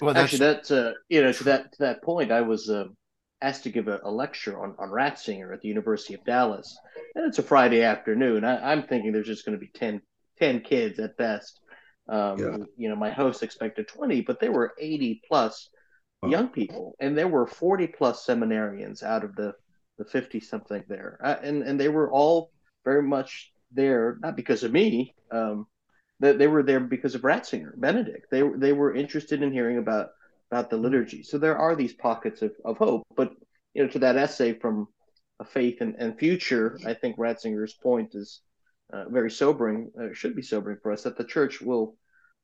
Well, 0.00 0.14
that's... 0.14 0.24
actually, 0.24 0.38
that's 0.38 0.70
uh, 0.70 0.92
you 1.08 1.22
know 1.22 1.32
to 1.32 1.44
that 1.44 1.72
to 1.72 1.78
that 1.80 2.02
point, 2.02 2.32
I 2.32 2.40
was 2.40 2.70
uh, 2.70 2.86
asked 3.44 3.64
to 3.64 3.70
give 3.70 3.88
a, 3.88 4.00
a, 4.04 4.10
lecture 4.10 4.58
on 4.58 4.74
on 4.78 4.88
Ratzinger 4.90 5.52
at 5.52 5.60
the 5.60 5.68
University 5.68 6.14
of 6.14 6.24
Dallas, 6.24 6.76
and 7.14 7.26
it's 7.26 7.38
a 7.38 7.42
Friday 7.42 7.82
afternoon. 7.82 8.44
I, 8.44 8.72
am 8.72 8.84
thinking 8.84 9.12
there's 9.12 9.26
just 9.26 9.44
going 9.44 9.58
to 9.58 9.60
be 9.60 9.70
10, 9.74 10.00
10 10.38 10.60
kids 10.60 10.98
at 10.98 11.16
best 11.16 11.60
um, 12.08 12.38
yeah. 12.38 12.56
You 12.76 12.88
know, 12.90 12.96
my 12.96 13.10
host 13.10 13.42
expected 13.42 13.88
20, 13.88 14.22
but 14.22 14.40
there 14.40 14.52
were 14.52 14.74
80 14.78 15.22
plus 15.26 15.70
wow. 16.22 16.28
young 16.28 16.48
people, 16.48 16.94
and 17.00 17.16
there 17.16 17.28
were 17.28 17.46
40 17.46 17.86
plus 17.88 18.26
seminarians 18.26 19.02
out 19.02 19.24
of 19.24 19.34
the 19.36 19.54
the 19.96 20.04
50 20.04 20.40
something 20.40 20.82
there, 20.88 21.18
uh, 21.22 21.36
and 21.42 21.62
and 21.62 21.78
they 21.78 21.88
were 21.88 22.10
all 22.10 22.50
very 22.84 23.02
much 23.02 23.52
there 23.72 24.18
not 24.20 24.36
because 24.36 24.64
of 24.64 24.72
me, 24.72 25.14
um, 25.30 25.66
that 26.20 26.38
they 26.38 26.48
were 26.48 26.62
there 26.62 26.80
because 26.80 27.14
of 27.14 27.22
Ratzinger, 27.22 27.72
Benedict. 27.76 28.26
They 28.30 28.42
they 28.42 28.72
were 28.72 28.94
interested 28.94 29.42
in 29.42 29.52
hearing 29.52 29.78
about 29.78 30.10
about 30.54 30.70
the 30.70 30.76
liturgy. 30.76 31.24
So 31.24 31.36
there 31.36 31.58
are 31.58 31.74
these 31.74 31.94
pockets 31.94 32.40
of, 32.40 32.52
of 32.64 32.78
hope. 32.78 33.02
But 33.16 33.32
you 33.74 33.82
know, 33.82 33.90
to 33.90 33.98
that 33.98 34.16
essay 34.16 34.52
from 34.52 34.86
a 35.40 35.44
faith 35.44 35.80
and, 35.80 35.96
and 35.98 36.16
future, 36.16 36.78
I 36.86 36.94
think 36.94 37.16
Ratzinger's 37.16 37.74
point 37.74 38.14
is 38.14 38.40
uh, 38.92 39.08
very 39.08 39.32
sobering. 39.32 39.90
Uh, 40.00 40.12
should 40.12 40.36
be 40.36 40.42
sobering 40.42 40.78
for 40.80 40.92
us 40.92 41.02
that 41.02 41.18
the 41.18 41.24
church 41.24 41.60
will 41.60 41.96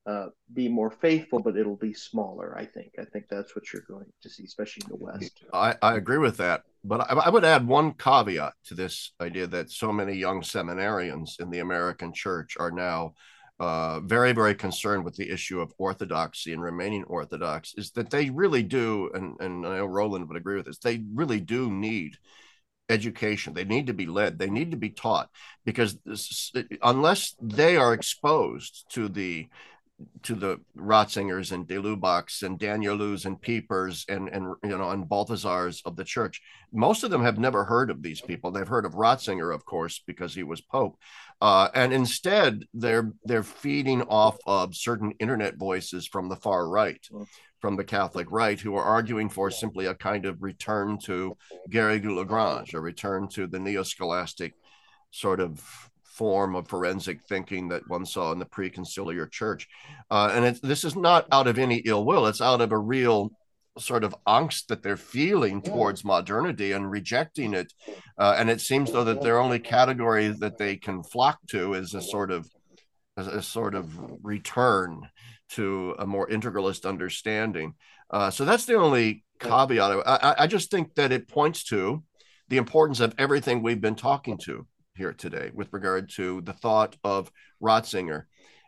uh, 0.05 0.25
be 0.53 0.67
more 0.67 0.91
faithful, 0.91 1.39
but 1.39 1.55
it'll 1.55 1.77
be 1.77 1.93
smaller. 1.93 2.57
I 2.57 2.65
think. 2.65 2.91
I 2.99 3.05
think 3.05 3.25
that's 3.29 3.55
what 3.55 3.71
you're 3.71 3.87
going 3.87 4.11
to 4.23 4.29
see, 4.29 4.43
especially 4.43 4.83
in 4.85 4.97
the 4.97 5.05
West. 5.05 5.45
I, 5.53 5.75
I 5.81 5.95
agree 5.95 6.17
with 6.17 6.35
that, 6.37 6.63
but 6.83 6.99
I, 7.09 7.13
I 7.13 7.29
would 7.29 7.45
add 7.45 7.65
one 7.65 7.93
caveat 7.93 8.53
to 8.65 8.75
this 8.75 9.13
idea 9.21 9.47
that 9.47 9.71
so 9.71 9.93
many 9.93 10.15
young 10.15 10.41
seminarians 10.41 11.39
in 11.39 11.49
the 11.49 11.59
American 11.59 12.11
church 12.11 12.57
are 12.59 12.71
now 12.71 13.13
uh, 13.61 13.99
very, 13.99 14.33
very 14.33 14.55
concerned 14.55 15.05
with 15.05 15.15
the 15.15 15.29
issue 15.29 15.61
of 15.61 15.71
orthodoxy 15.77 16.51
and 16.51 16.63
remaining 16.63 17.03
orthodox. 17.03 17.75
Is 17.77 17.91
that 17.91 18.09
they 18.09 18.31
really 18.31 18.63
do, 18.63 19.11
and 19.13 19.39
and 19.39 19.67
I 19.67 19.77
know 19.77 19.85
Roland 19.85 20.27
would 20.27 20.37
agree 20.37 20.55
with 20.55 20.65
this. 20.65 20.79
They 20.79 21.03
really 21.13 21.39
do 21.39 21.69
need 21.69 22.17
education. 22.89 23.53
They 23.53 23.63
need 23.63 23.85
to 23.85 23.93
be 23.93 24.07
led. 24.07 24.39
They 24.39 24.49
need 24.49 24.71
to 24.71 24.77
be 24.77 24.89
taught 24.89 25.29
because 25.63 25.95
this, 26.03 26.51
unless 26.81 27.35
they 27.39 27.77
are 27.77 27.93
exposed 27.93 28.85
to 28.93 29.07
the 29.07 29.47
to 30.23 30.35
the 30.35 30.59
Ratzingers 30.77 31.51
and 31.51 31.67
De 31.67 31.75
Lubacs 31.75 32.43
and 32.43 32.59
Danielous 32.59 33.25
and 33.25 33.41
Piepers 33.41 34.05
and 34.07 34.29
and 34.29 34.55
you 34.63 34.77
know 34.77 34.89
and 34.89 35.07
Balthasars 35.07 35.81
of 35.85 35.95
the 35.95 36.03
church. 36.03 36.41
Most 36.73 37.03
of 37.03 37.11
them 37.11 37.23
have 37.23 37.37
never 37.37 37.65
heard 37.65 37.89
of 37.89 38.01
these 38.01 38.21
people. 38.21 38.51
They've 38.51 38.67
heard 38.67 38.85
of 38.85 38.93
Ratzinger, 38.93 39.53
of 39.53 39.65
course, 39.65 40.01
because 40.05 40.33
he 40.33 40.43
was 40.43 40.61
Pope. 40.61 40.97
Uh, 41.41 41.69
and 41.73 41.91
instead, 41.93 42.65
they're 42.73 43.11
they're 43.23 43.43
feeding 43.43 44.01
off 44.03 44.37
of 44.45 44.75
certain 44.75 45.13
internet 45.19 45.57
voices 45.57 46.07
from 46.07 46.29
the 46.29 46.35
far 46.35 46.67
right, 46.67 47.05
from 47.59 47.75
the 47.75 47.83
Catholic 47.83 48.27
right, 48.31 48.59
who 48.59 48.75
are 48.75 48.83
arguing 48.83 49.29
for 49.29 49.51
simply 49.51 49.85
a 49.85 49.95
kind 49.95 50.25
of 50.25 50.41
return 50.41 50.97
to 51.05 51.35
Garrigou-Lagrange, 51.69 52.73
a 52.73 52.79
return 52.79 53.27
to 53.29 53.47
the 53.47 53.59
neo-scholastic 53.59 54.53
sort 55.11 55.39
of 55.39 55.90
form 56.21 56.55
of 56.55 56.67
forensic 56.67 57.19
thinking 57.27 57.67
that 57.69 57.81
one 57.89 58.05
saw 58.05 58.31
in 58.31 58.37
the 58.37 58.45
pre-conciliar 58.45 59.27
church. 59.31 59.67
Uh, 60.11 60.29
and 60.31 60.45
it, 60.45 60.59
this 60.61 60.83
is 60.83 60.95
not 60.95 61.25
out 61.31 61.47
of 61.47 61.57
any 61.57 61.77
ill 61.77 62.05
will; 62.05 62.27
it's 62.27 62.41
out 62.41 62.61
of 62.61 62.71
a 62.71 62.77
real 62.77 63.31
sort 63.79 64.03
of 64.03 64.15
angst 64.27 64.67
that 64.67 64.83
they're 64.83 64.97
feeling 64.97 65.63
towards 65.63 66.05
modernity 66.05 66.73
and 66.73 66.91
rejecting 66.91 67.55
it. 67.55 67.73
Uh, 68.19 68.35
and 68.37 68.51
it 68.51 68.61
seems 68.61 68.91
though 68.91 69.03
that 69.03 69.23
their 69.23 69.39
only 69.39 69.57
category 69.57 70.27
that 70.27 70.59
they 70.59 70.75
can 70.75 71.01
flock 71.01 71.39
to 71.47 71.73
is 71.73 71.95
a 71.95 72.01
sort 72.03 72.29
of 72.29 72.47
a, 73.17 73.21
a 73.21 73.41
sort 73.41 73.73
of 73.73 73.87
return 74.21 75.09
to 75.49 75.95
a 75.97 76.05
more 76.05 76.27
integralist 76.27 76.87
understanding. 76.87 77.73
Uh, 78.11 78.29
so 78.29 78.45
that's 78.45 78.65
the 78.65 78.75
only 78.75 79.23
caveat. 79.39 80.03
I, 80.05 80.35
I 80.43 80.45
just 80.45 80.69
think 80.69 80.93
that 80.95 81.11
it 81.11 81.27
points 81.27 81.63
to 81.63 82.03
the 82.49 82.57
importance 82.57 82.99
of 82.99 83.15
everything 83.17 83.63
we've 83.63 83.81
been 83.81 83.95
talking 83.95 84.37
to 84.37 84.67
here 85.01 85.13
today 85.13 85.49
with 85.51 85.73
regard 85.73 86.07
to 86.07 86.41
the 86.41 86.53
thought 86.53 86.95
of 87.03 87.31
Ratzinger 87.59 88.25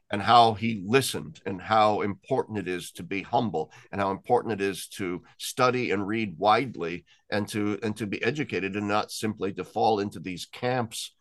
and 0.10 0.20
how 0.20 0.56
he 0.56 0.84
listened 0.84 1.40
and 1.46 1.62
how 1.62 2.02
important 2.02 2.58
it 2.58 2.68
is 2.68 2.92
to 2.94 3.04
be 3.04 3.22
humble 3.22 3.72
and 3.92 4.02
how 4.02 4.10
important 4.10 4.52
it 4.52 4.62
is 4.62 4.88
to 4.88 5.22
study 5.38 5.92
and 5.92 6.08
read 6.08 6.36
widely 6.40 7.06
and 7.30 7.48
to 7.48 7.78
and 7.84 7.96
to 7.98 8.08
be 8.08 8.24
educated 8.24 8.76
and 8.76 8.88
not 8.88 9.12
simply 9.12 9.54
to 9.54 9.64
fall 9.64 10.00
into 10.00 10.20
these 10.20 10.48
camps 10.48 11.12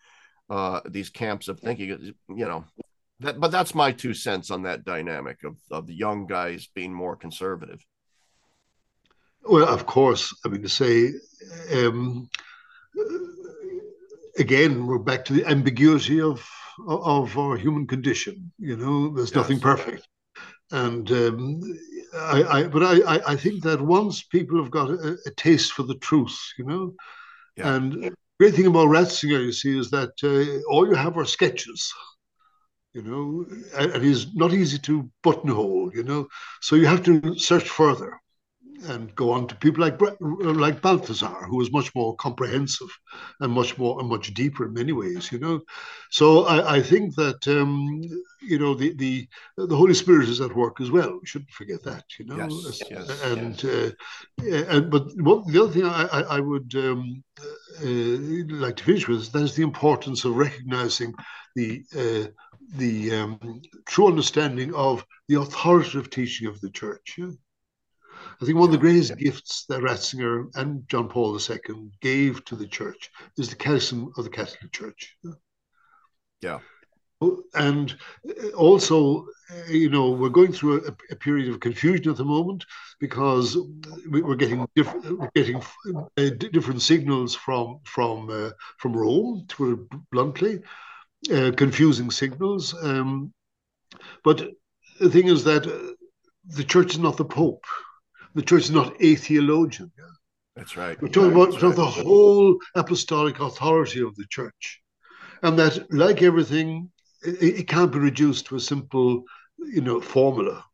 uh, 0.49 0.81
these 0.87 1.11
camps 1.11 1.49
of 1.49 1.61
thinking 1.61 2.15
you 2.31 2.47
know 2.47 2.65
that 3.21 3.39
but 3.39 3.51
that's 3.51 3.75
my 3.75 3.93
two 3.93 4.15
cents 4.15 4.51
on 4.51 4.63
that 4.63 4.83
dynamic 4.87 5.45
of, 5.45 5.57
of 5.71 5.87
the 5.87 5.95
young 5.95 6.27
guys 6.27 6.69
being 6.75 6.95
more 6.95 7.17
conservative. 7.17 7.85
Well 9.45 9.69
of 9.69 9.85
course 9.85 10.35
i 10.43 10.49
mean 10.49 10.63
to 10.63 10.71
say 10.71 11.13
um, 11.75 12.31
again, 14.39 14.87
we're 14.87 14.99
back 14.99 15.25
to 15.27 15.33
the 15.33 15.47
ambiguity 15.47 16.21
of 16.21 16.47
of 16.87 17.37
our 17.39 17.57
human 17.57 17.87
condition. 17.87 18.53
You 18.59 18.77
know, 18.77 19.15
there's 19.15 19.31
yes. 19.31 19.37
nothing 19.37 19.61
perfect, 19.61 20.07
and 20.71 21.11
um, 21.11 21.61
I, 22.15 22.43
I, 22.43 22.67
but 22.69 22.83
I, 22.83 23.21
I 23.27 23.37
think 23.37 23.63
that 23.63 23.81
once 23.81 24.23
people 24.23 24.61
have 24.61 24.71
got 24.71 24.91
a, 24.91 25.17
a 25.27 25.31
taste 25.37 25.73
for 25.73 25.83
the 25.83 25.97
truth, 25.97 26.39
you 26.59 26.65
know, 26.65 26.95
yeah. 27.57 27.75
and 27.75 28.15
great 28.39 28.55
thing 28.55 28.67
about 28.67 28.89
Ratzinger, 28.89 29.45
you 29.45 29.53
see, 29.53 29.79
is 29.79 29.91
that 29.91 30.13
uh, 30.23 30.71
all 30.71 30.87
you 30.87 30.95
have 30.95 31.17
are 31.17 31.25
sketches. 31.25 31.93
You 32.95 33.01
know, 33.01 33.47
and 33.75 33.91
it 33.95 34.05
is 34.05 34.35
not 34.35 34.53
easy 34.53 34.79
to 34.81 35.11
buttonhole. 35.23 35.91
You 35.95 36.03
know, 36.03 36.29
so 36.61 36.77
you 36.77 36.87
have 36.87 37.03
to 37.05 37.39
search 37.39 37.67
further 37.67 38.21
and 38.85 39.15
go 39.15 39.31
on 39.31 39.47
to 39.49 39.55
people 39.57 39.83
like 39.83 40.01
like 40.21 40.83
Balthasar, 40.83 41.47
who 41.47 41.57
was 41.57 41.73
much 41.73 41.95
more 41.95 42.17
comprehensive 42.17 42.89
and 43.41 43.53
much 43.53 43.79
more 43.79 44.01
and 44.01 44.09
much 44.09 44.35
deeper 44.35 44.67
in 44.67 44.73
many 44.73 44.93
ways. 44.93 45.31
You 45.31 45.39
know, 45.39 45.61
so 46.11 46.45
I, 46.45 46.77
I 46.77 46.83
think 46.83 47.15
that 47.17 47.47
um, 47.49 48.03
you 48.41 48.59
know 48.59 48.75
the 48.75 48.95
the 48.95 49.29
the 49.57 49.77
Holy 49.77 49.95
Spirit 49.95 50.29
is 50.29 50.41
at 50.41 50.57
work 50.57 50.81
as 50.81 50.91
well. 50.91 51.19
We 51.21 51.27
shouldn't 51.27 51.51
forget 51.51 51.83
that. 51.85 52.05
You 52.19 52.27
know, 52.27 52.37
yes, 52.37 52.83
yes, 52.91 53.23
and 53.23 53.63
yes. 53.63 53.93
Uh, 54.41 54.65
and 54.69 54.91
but 54.91 55.07
what, 55.17 55.47
the 55.47 55.63
other 55.63 55.73
thing 55.73 55.85
I 55.85 56.05
I, 56.05 56.21
I 56.37 56.41
would 56.41 56.75
um, 56.75 57.23
uh, 57.41 58.57
like 58.65 58.77
to 58.77 58.85
finish 58.85 59.09
with 59.09 59.33
that 59.33 59.43
is 59.43 59.55
the 59.55 59.63
importance 59.63 60.25
of 60.25 60.37
recognizing 60.37 61.15
the. 61.57 61.85
Uh, 61.97 62.31
the 62.75 63.15
um, 63.15 63.61
true 63.87 64.07
understanding 64.07 64.75
of 64.75 65.05
the 65.29 65.39
authoritative 65.39 66.09
teaching 66.09 66.47
of 66.49 66.59
the 66.63 66.71
church. 66.71 67.17
Yeah? 67.19 67.31
I 68.41 68.45
think 68.45 68.59
one 68.59 68.69
of 68.69 68.73
the 68.73 68.79
greatest 68.79 69.17
gifts 69.17 69.65
that 69.69 69.83
Ratzinger 69.83 70.49
and 70.55 70.89
John 70.89 71.09
Paul 71.09 71.39
II 71.39 71.91
gave 72.01 72.45
to 72.47 72.57
the 72.57 72.67
church 72.67 73.11
is 73.37 73.49
the 73.49 73.57
Catechism 73.57 74.13
of 74.17 74.25
the 74.25 74.31
Catholic 74.31 74.73
Church. 74.73 75.17
Yeah. 76.41 76.59
And 77.55 77.97
also, 78.57 79.27
you 79.69 79.91
know, 79.91 80.11
we're 80.11 80.29
going 80.29 80.53
through 80.53 80.85
a, 80.87 81.13
a 81.13 81.17
period 81.17 81.49
of 81.49 81.61
confusion 81.61 82.11
at 82.11 82.17
the 82.17 82.25
moment 82.25 82.65
because 82.99 83.57
we're 84.09 84.35
getting 84.35 84.67
different, 84.75 85.19
we're 85.19 85.31
getting 85.35 85.63
uh, 86.17 86.31
different 86.53 86.83
signals 86.83 87.35
from 87.35 87.79
from 87.85 88.29
uh, 88.29 88.51
from 88.79 88.97
Rome, 88.97 89.45
to 89.49 89.57
put 89.57 89.73
it 89.73 90.01
bluntly, 90.11 90.63
uh, 91.33 91.53
confusing 91.57 92.11
signals. 92.11 92.75
Um, 92.83 93.33
but 94.25 94.51
the 94.99 95.11
thing 95.11 95.29
is 95.29 95.45
that 95.45 95.67
uh, 95.67 95.93
the 96.57 96.65
church 96.65 96.93
is 96.93 96.99
not 96.99 97.17
the 97.17 97.25
Pope 97.25 97.65
the 98.35 98.43
church 98.43 98.65
is 98.65 98.71
not 98.71 98.95
a 99.01 99.15
theologian. 99.15 99.91
Yeah? 99.99 100.05
That's 100.57 100.77
right. 100.77 101.01
We're 101.01 101.09
talking 101.09 101.33
about, 101.33 101.63
right. 101.63 101.75
the 101.75 101.87
whole 101.87 102.59
apostolic 102.75 103.41
authority 103.41 104.03
of 104.03 104.15
the 104.17 104.27
church. 104.29 104.81
And 105.43 105.59
that, 105.59 105.91
like 105.93 106.23
everything, 106.23 106.91
it, 107.25 107.61
it, 107.61 107.69
can't 107.69 107.91
be 107.91 107.99
reduced 107.99 108.47
to 108.47 108.57
a 108.57 108.61
simple, 108.61 109.25
you 109.59 109.81
know, 109.81 110.01
formula. 110.01 110.65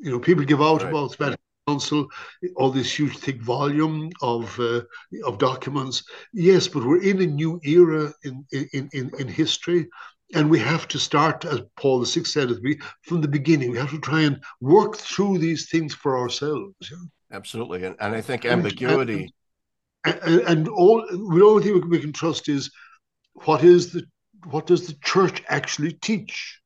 You 0.00 0.10
know, 0.10 0.18
people 0.18 0.44
give 0.44 0.60
out 0.60 0.82
right. 0.82 0.90
about 0.90 1.16
Vatican 1.16 1.38
Council, 1.66 2.08
all 2.56 2.70
this 2.70 2.98
huge, 2.98 3.16
thick 3.18 3.40
volume 3.40 4.10
of 4.22 4.58
uh, 4.58 4.82
of 5.24 5.38
documents. 5.38 6.02
Yes, 6.32 6.68
but 6.68 6.84
we're 6.84 7.02
in 7.02 7.22
a 7.22 7.26
new 7.26 7.60
era 7.64 8.12
in 8.24 8.44
in 8.52 8.88
in, 8.92 9.10
in 9.18 9.28
history, 9.28 9.88
and 10.34 10.50
we 10.50 10.58
have 10.58 10.86
to 10.88 10.98
start, 10.98 11.44
as 11.44 11.60
Paul 11.76 12.00
the 12.00 12.06
Sixth 12.06 12.32
said 12.32 12.50
from 13.02 13.20
the 13.20 13.28
beginning. 13.28 13.70
We 13.70 13.78
have 13.78 13.90
to 13.90 14.00
try 14.00 14.22
and 14.22 14.42
work 14.60 14.96
through 14.96 15.38
these 15.38 15.70
things 15.70 15.94
for 15.94 16.18
ourselves. 16.18 16.92
Absolutely, 17.32 17.84
and, 17.84 17.96
and 18.00 18.14
I 18.14 18.20
think 18.20 18.44
ambiguity. 18.44 19.32
And, 20.04 20.18
and, 20.22 20.40
and 20.42 20.68
all 20.68 21.04
the 21.10 21.44
only 21.44 21.62
thing 21.62 21.88
we 21.88 22.00
can 22.00 22.12
trust 22.12 22.48
is 22.48 22.70
what 23.44 23.64
is 23.64 23.92
the 23.92 24.04
what 24.44 24.66
does 24.66 24.86
the 24.86 24.96
church 25.02 25.42
actually 25.48 25.92
teach? 25.92 26.60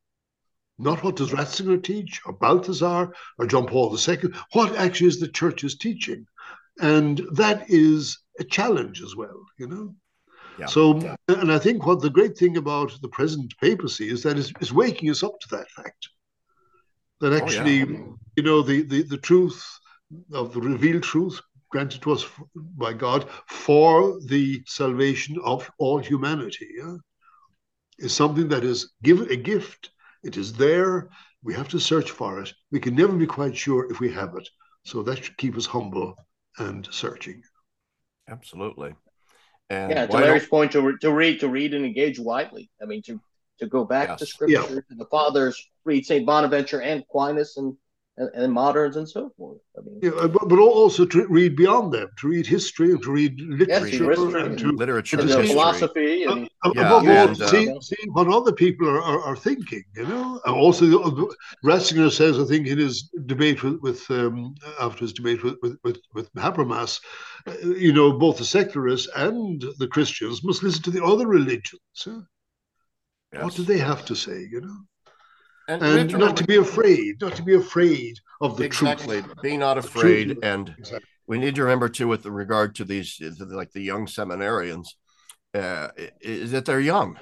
Not 0.79 1.03
what 1.03 1.17
does 1.17 1.31
Ratzinger 1.31 1.83
teach, 1.83 2.21
or 2.27 2.33
Balthasar, 2.33 3.15
or 3.39 3.47
John 3.47 3.67
Paul 3.67 3.97
II. 3.97 4.33
What 4.53 4.77
actually 4.77 5.09
is 5.09 5.21
the 5.21 5.29
church's 5.29 5.79
teaching, 5.79 6.27
and 6.81 7.21
that 7.33 7.71
is 7.71 8.19
a 8.39 8.45
challenge 8.45 9.03
as 9.03 9.15
well. 9.17 9.45
You 9.59 9.69
know. 9.69 9.95
Yeah. 10.59 10.67
So, 10.67 11.01
yeah. 11.01 11.17
and 11.29 11.53
I 11.53 11.59
think 11.59 11.87
what 11.87 12.01
the 12.01 12.11
great 12.11 12.37
thing 12.37 12.57
about 12.57 12.93
the 13.01 13.09
present 13.09 13.55
papacy 13.61 14.09
is 14.09 14.23
that 14.23 14.39
it's, 14.39 14.53
it's 14.61 14.73
waking 14.73 15.11
us 15.11 15.23
up 15.23 15.39
to 15.41 15.57
that 15.57 15.71
fact. 15.71 16.09
That 17.21 17.33
oh, 17.33 17.37
actually, 17.37 17.83
oh, 17.83 18.19
you 18.37 18.43
know, 18.43 18.63
the, 18.63 18.83
the, 18.83 19.03
the 19.03 19.17
truth 19.17 19.65
of 20.33 20.53
the 20.53 20.61
revealed 20.61 21.03
truth 21.03 21.41
granted 21.71 22.03
to 22.03 22.13
us 22.13 22.27
by 22.55 22.93
God 22.93 23.29
for 23.47 24.21
the 24.27 24.63
salvation 24.67 25.39
of 25.43 25.69
all 25.79 25.99
humanity 25.99 26.69
yeah, 26.77 26.97
is 27.99 28.13
something 28.13 28.49
that 28.49 28.63
is 28.63 28.93
given 29.03 29.31
a 29.31 29.37
gift. 29.37 29.91
It 30.23 30.37
is 30.37 30.53
there. 30.53 31.09
We 31.43 31.55
have 31.55 31.69
to 31.69 31.81
search 31.81 32.11
for 32.11 32.41
it. 32.41 32.53
We 32.71 32.79
can 32.79 32.95
never 32.95 33.15
be 33.15 33.27
quite 33.27 33.57
sure 33.57 33.91
if 33.91 34.01
we 34.01 34.13
have 34.13 34.37
it. 34.37 34.49
So 34.85 35.03
that 35.03 35.25
should 35.25 35.37
keep 35.39 35.57
us 35.57 35.67
humble 35.67 36.15
and 36.59 36.87
searching. 36.91 37.43
Absolutely. 38.29 38.95
And 39.73 39.91
yeah, 39.91 40.07
to 40.07 40.13
Larry's 40.13 40.47
point, 40.47 40.73
to, 40.73 40.97
to 40.99 41.11
read, 41.13 41.41
to 41.41 41.49
read 41.49 41.73
and 41.75 41.85
engage 41.87 42.19
widely. 42.19 42.71
I 42.81 42.85
mean, 42.85 43.03
to 43.03 43.21
to 43.59 43.67
go 43.67 43.85
back 43.85 44.09
Yes. 44.09 44.19
to 44.21 44.27
scripture. 44.27 44.85
And 44.91 45.01
the 45.01 45.07
fathers 45.07 45.57
read 45.85 46.05
Saint 46.05 46.27
Bonaventure 46.27 46.83
and 46.83 47.03
Aquinas 47.03 47.57
and, 47.57 47.77
and 48.19 48.31
and 48.35 48.53
moderns 48.53 48.97
and 48.97 49.09
so 49.09 49.31
forth. 49.37 49.61
I 49.79 49.81
mean, 49.83 49.99
Yeah, 50.03 50.11
uh, 50.23 50.29
but, 50.29 50.49
but 50.49 50.59
also 50.59 51.05
to 51.07 51.27
read 51.29 51.57
beyond 51.57 51.93
them, 51.93 52.09
to 52.21 52.29
read 52.29 52.47
history 52.47 52.91
and 52.93 53.03
to 53.03 53.11
read 53.13 53.41
literature 53.41 54.11
history 54.11 54.27
and 54.27 54.37
and 54.37 54.59
to 54.59 54.73
literature, 54.73 55.21
and 55.21 55.29
to 55.29 55.37
history. 55.37 55.53
philosophy 55.55 56.25
and 56.25 56.49
Uh, 56.65 56.71
Yeah, 56.75 56.83
above 56.87 57.05
all, 57.09 57.29
and, 57.29 57.43
uh, 57.43 57.47
see, 57.53 57.65
see 57.81 58.03
what 58.17 58.29
other 58.29 58.53
people 58.53 58.87
are, 58.89 59.03
are, 59.03 59.21
are 59.29 59.37
thinking, 59.49 59.85
you 59.97 60.07
know. 60.07 60.41
And 60.45 60.55
also, 60.65 60.83
the- 60.87 61.11
the- 61.19 61.37
Ratzinger 61.65 62.11
says, 62.11 62.39
I 62.39 62.45
think, 62.45 62.67
in 62.69 62.79
his 62.79 62.95
debate 63.33 63.63
with, 63.65 63.79
with 63.87 64.01
um, 64.11 64.55
after 64.87 65.01
his 65.07 65.13
debate 65.13 65.43
with 65.45 65.57
with, 65.63 65.77
with, 65.85 65.99
with 66.15 66.29
Habermas, 66.45 67.01
uh, 67.49 67.57
you 67.87 67.93
know, 67.93 68.09
both 68.25 68.37
the 68.39 68.45
secularists 68.45 69.09
and 69.17 69.65
the 69.79 69.89
Christians 69.89 70.45
must 70.45 70.63
listen 70.63 70.83
to 70.85 70.91
the 70.93 71.05
other 71.13 71.27
religions. 71.27 71.99
huh? 72.05 72.21
What 73.45 73.55
do 73.57 73.63
they 73.65 73.79
have 73.79 74.05
to 74.11 74.15
say, 74.15 74.39
you 74.55 74.61
know? 74.61 74.79
And, 75.69 75.83
And 75.83 76.19
not 76.19 76.37
to 76.37 76.45
be 76.45 76.57
afraid, 76.57 77.21
not 77.21 77.37
to 77.37 77.43
be 77.43 77.55
afraid 77.55 78.19
of 78.41 78.57
the 78.57 78.69
truth. 78.69 78.91
exactly 78.91 79.23
truth. 79.23 79.43
be 79.43 79.57
not 79.57 79.75
truth 79.75 79.87
afraid 79.87 80.39
and 80.43 80.75
Exactly. 80.79 81.09
we 81.27 81.39
need 81.39 81.55
to 81.55 81.63
remember 81.63 81.89
too 81.89 82.09
with 82.09 82.27
regard 82.27 82.75
to 82.77 82.85
these 82.85 83.21
like 83.39 83.73
the 83.73 83.81
young 83.81 84.07
seminarians 84.07 84.89
uh, 85.55 85.89
is 86.21 86.51
that 86.51 86.65
they're 86.65 86.81
young 86.81 87.17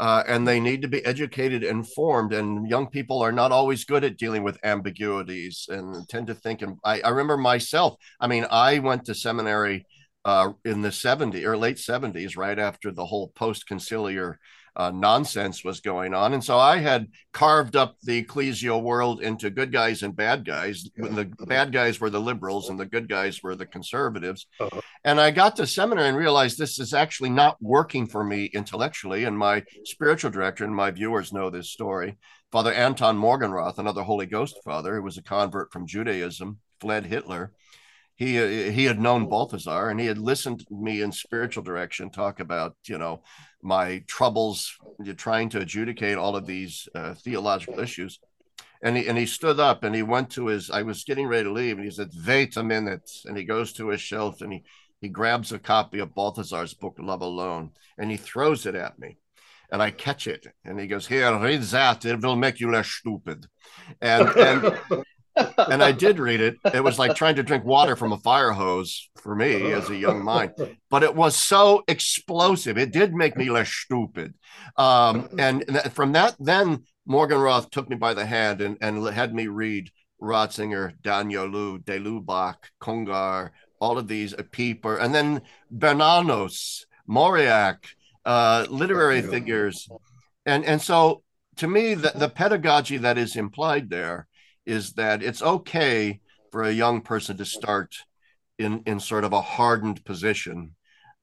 uh, 0.00 0.22
and 0.26 0.48
they 0.48 0.58
need 0.58 0.82
to 0.82 0.88
be 0.88 1.04
educated 1.04 1.62
informed 1.62 2.32
and 2.32 2.68
young 2.68 2.86
people 2.86 3.20
are 3.22 3.32
not 3.32 3.52
always 3.52 3.84
good 3.84 4.04
at 4.04 4.16
dealing 4.16 4.42
with 4.42 4.58
ambiguities 4.64 5.66
and 5.68 6.08
tend 6.08 6.26
to 6.28 6.34
think 6.34 6.62
and 6.62 6.78
i, 6.84 7.00
I 7.02 7.10
remember 7.10 7.36
myself 7.36 7.96
i 8.20 8.26
mean 8.26 8.46
i 8.50 8.78
went 8.78 9.04
to 9.06 9.14
seminary 9.14 9.86
uh, 10.24 10.52
in 10.64 10.82
the 10.82 10.92
70s 10.92 11.44
or 11.44 11.56
late 11.56 11.78
70s 11.78 12.36
right 12.36 12.58
after 12.58 12.90
the 12.92 13.04
whole 13.04 13.28
post-conciliar 13.34 14.36
uh, 14.74 14.90
nonsense 14.90 15.64
was 15.64 15.80
going 15.80 16.14
on. 16.14 16.32
And 16.32 16.42
so 16.42 16.58
I 16.58 16.78
had 16.78 17.08
carved 17.32 17.76
up 17.76 17.96
the 18.02 18.22
ecclesial 18.22 18.82
world 18.82 19.22
into 19.22 19.50
good 19.50 19.72
guys 19.72 20.02
and 20.02 20.16
bad 20.16 20.44
guys. 20.44 20.88
When 20.96 21.14
the 21.14 21.26
bad 21.46 21.72
guys 21.72 22.00
were 22.00 22.10
the 22.10 22.20
liberals 22.20 22.70
and 22.70 22.80
the 22.80 22.86
good 22.86 23.08
guys 23.08 23.42
were 23.42 23.54
the 23.54 23.66
conservatives. 23.66 24.46
Uh-huh. 24.60 24.80
And 25.04 25.20
I 25.20 25.30
got 25.30 25.56
to 25.56 25.66
seminary 25.66 26.08
and 26.08 26.16
realized 26.16 26.58
this 26.58 26.78
is 26.78 26.94
actually 26.94 27.30
not 27.30 27.56
working 27.60 28.06
for 28.06 28.24
me 28.24 28.46
intellectually. 28.46 29.24
And 29.24 29.36
my 29.36 29.64
spiritual 29.84 30.30
director 30.30 30.64
and 30.64 30.74
my 30.74 30.90
viewers 30.90 31.32
know 31.32 31.50
this 31.50 31.70
story. 31.70 32.16
Father 32.50 32.72
Anton 32.72 33.18
Morgenroth, 33.18 33.78
another 33.78 34.02
Holy 34.02 34.26
Ghost 34.26 34.58
father, 34.64 34.96
who 34.96 35.02
was 35.02 35.18
a 35.18 35.22
convert 35.22 35.72
from 35.72 35.86
Judaism, 35.86 36.58
fled 36.80 37.06
Hitler 37.06 37.52
he 38.16 38.70
he 38.70 38.84
had 38.84 39.00
known 39.00 39.28
Balthasar 39.28 39.88
and 39.88 39.98
he 39.98 40.06
had 40.06 40.18
listened 40.18 40.60
to 40.60 40.74
me 40.74 41.00
in 41.02 41.12
spiritual 41.12 41.62
direction 41.62 42.10
talk 42.10 42.40
about 42.40 42.76
you 42.84 42.98
know 42.98 43.22
my 43.62 44.02
troubles 44.08 44.76
trying 45.16 45.48
to 45.50 45.60
adjudicate 45.60 46.18
all 46.18 46.36
of 46.36 46.46
these 46.46 46.88
uh, 46.94 47.14
theological 47.14 47.80
issues. 47.80 48.18
And 48.82 48.96
he 48.96 49.06
and 49.06 49.16
he 49.16 49.26
stood 49.26 49.60
up 49.60 49.84
and 49.84 49.94
he 49.94 50.02
went 50.02 50.30
to 50.30 50.48
his 50.48 50.68
I 50.70 50.82
was 50.82 51.04
getting 51.04 51.28
ready 51.28 51.44
to 51.44 51.52
leave 51.52 51.76
and 51.76 51.84
he 51.84 51.90
said 51.90 52.10
wait 52.26 52.56
a 52.56 52.64
minute. 52.64 53.08
And 53.24 53.36
he 53.36 53.44
goes 53.44 53.72
to 53.74 53.88
his 53.88 54.00
shelf 54.00 54.40
and 54.40 54.52
he 54.52 54.64
he 55.00 55.08
grabs 55.08 55.52
a 55.52 55.58
copy 55.58 56.00
of 56.00 56.14
Balthasar's 56.14 56.74
book 56.74 56.96
Love 56.98 57.22
Alone 57.22 57.70
and 57.96 58.10
he 58.10 58.16
throws 58.16 58.66
it 58.66 58.74
at 58.74 58.98
me. 58.98 59.18
And 59.70 59.80
I 59.80 59.90
catch 59.90 60.26
it 60.26 60.48
and 60.64 60.80
he 60.80 60.88
goes 60.88 61.06
here 61.06 61.32
read 61.38 61.62
that. 61.62 62.04
It 62.04 62.20
will 62.20 62.36
make 62.36 62.58
you 62.58 62.72
less 62.72 62.88
stupid. 62.88 63.46
And 64.00 64.28
and 64.30 64.78
and 65.36 65.82
I 65.82 65.92
did 65.92 66.18
read 66.18 66.40
it. 66.40 66.56
It 66.72 66.82
was 66.82 66.98
like 66.98 67.14
trying 67.14 67.36
to 67.36 67.42
drink 67.42 67.64
water 67.64 67.96
from 67.96 68.12
a 68.12 68.18
fire 68.18 68.52
hose 68.52 69.10
for 69.16 69.34
me 69.34 69.72
as 69.72 69.90
a 69.90 69.96
young 69.96 70.22
mind, 70.24 70.52
but 70.90 71.02
it 71.02 71.14
was 71.14 71.36
so 71.36 71.82
explosive. 71.88 72.78
It 72.78 72.92
did 72.92 73.14
make 73.14 73.36
me 73.36 73.50
less 73.50 73.70
stupid. 73.70 74.34
Um, 74.76 75.28
and 75.38 75.64
th- 75.66 75.88
from 75.88 76.12
that, 76.12 76.36
then 76.38 76.84
Morgenroth 77.08 77.70
took 77.70 77.88
me 77.88 77.96
by 77.96 78.14
the 78.14 78.26
hand 78.26 78.60
and, 78.60 78.76
and 78.80 79.06
had 79.08 79.34
me 79.34 79.46
read 79.46 79.90
Ratzinger, 80.20 80.92
Danielou, 81.02 81.84
De 81.84 81.98
Lubac, 81.98 82.56
Congar, 82.80 83.50
all 83.80 83.98
of 83.98 84.06
these, 84.06 84.32
uh, 84.34 84.42
Pieper, 84.52 84.96
and 84.96 85.14
then 85.14 85.42
Bernanos, 85.74 86.84
Mauriac, 87.06 87.84
uh, 88.24 88.66
literary 88.70 89.22
figures. 89.22 89.88
And, 90.46 90.64
and 90.64 90.80
so 90.80 91.22
to 91.56 91.68
me, 91.68 91.94
the, 91.94 92.12
the 92.14 92.28
pedagogy 92.28 92.98
that 92.98 93.18
is 93.18 93.36
implied 93.36 93.90
there 93.90 94.26
is 94.66 94.92
that 94.94 95.22
it's 95.22 95.42
okay 95.42 96.20
for 96.50 96.62
a 96.62 96.72
young 96.72 97.00
person 97.00 97.36
to 97.36 97.44
start 97.44 97.96
in 98.58 98.82
in 98.86 99.00
sort 99.00 99.24
of 99.24 99.32
a 99.32 99.40
hardened 99.40 100.04
position, 100.04 100.74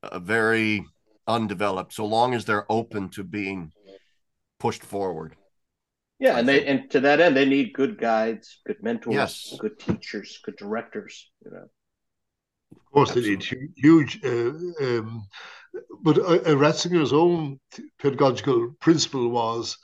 uh, 0.03 0.19
very 0.19 0.85
undeveloped, 1.27 1.93
so 1.93 2.05
long 2.05 2.33
as 2.33 2.45
they're 2.45 2.71
open 2.71 3.09
to 3.09 3.23
being 3.23 3.71
pushed 4.59 4.83
forward. 4.83 5.35
Yeah, 6.19 6.37
and 6.37 6.47
they 6.47 6.65
and 6.65 6.89
to 6.91 6.99
that 7.01 7.21
end, 7.21 7.37
they 7.37 7.45
need 7.45 7.73
good 7.73 7.97
guides, 7.97 8.59
good 8.65 8.83
mentors, 8.83 9.15
Yes. 9.15 9.55
good 9.59 9.79
teachers, 9.79 10.39
good 10.43 10.57
directors. 10.57 11.29
You 11.45 11.51
know, 11.51 11.69
Of 12.75 12.91
course, 12.91 13.11
they 13.11 13.21
need 13.21 13.71
huge. 13.77 14.19
Uh, 14.23 14.51
um, 14.81 15.23
but 16.03 16.17
uh, 16.17 16.21
uh, 16.21 16.55
Ratzinger's 16.55 17.13
own 17.13 17.59
th- 17.71 17.87
pedagogical 17.99 18.73
principle 18.79 19.29
was, 19.29 19.77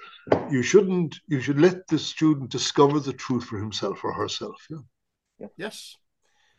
you 0.49 0.63
shouldn't. 0.63 1.15
You 1.27 1.39
should 1.41 1.59
let 1.59 1.87
the 1.87 1.99
student 1.99 2.49
discover 2.49 2.99
the 2.99 3.13
truth 3.13 3.45
for 3.45 3.59
himself 3.59 4.03
or 4.03 4.13
herself. 4.13 4.55
Yeah? 4.69 5.47
Yes, 5.57 5.97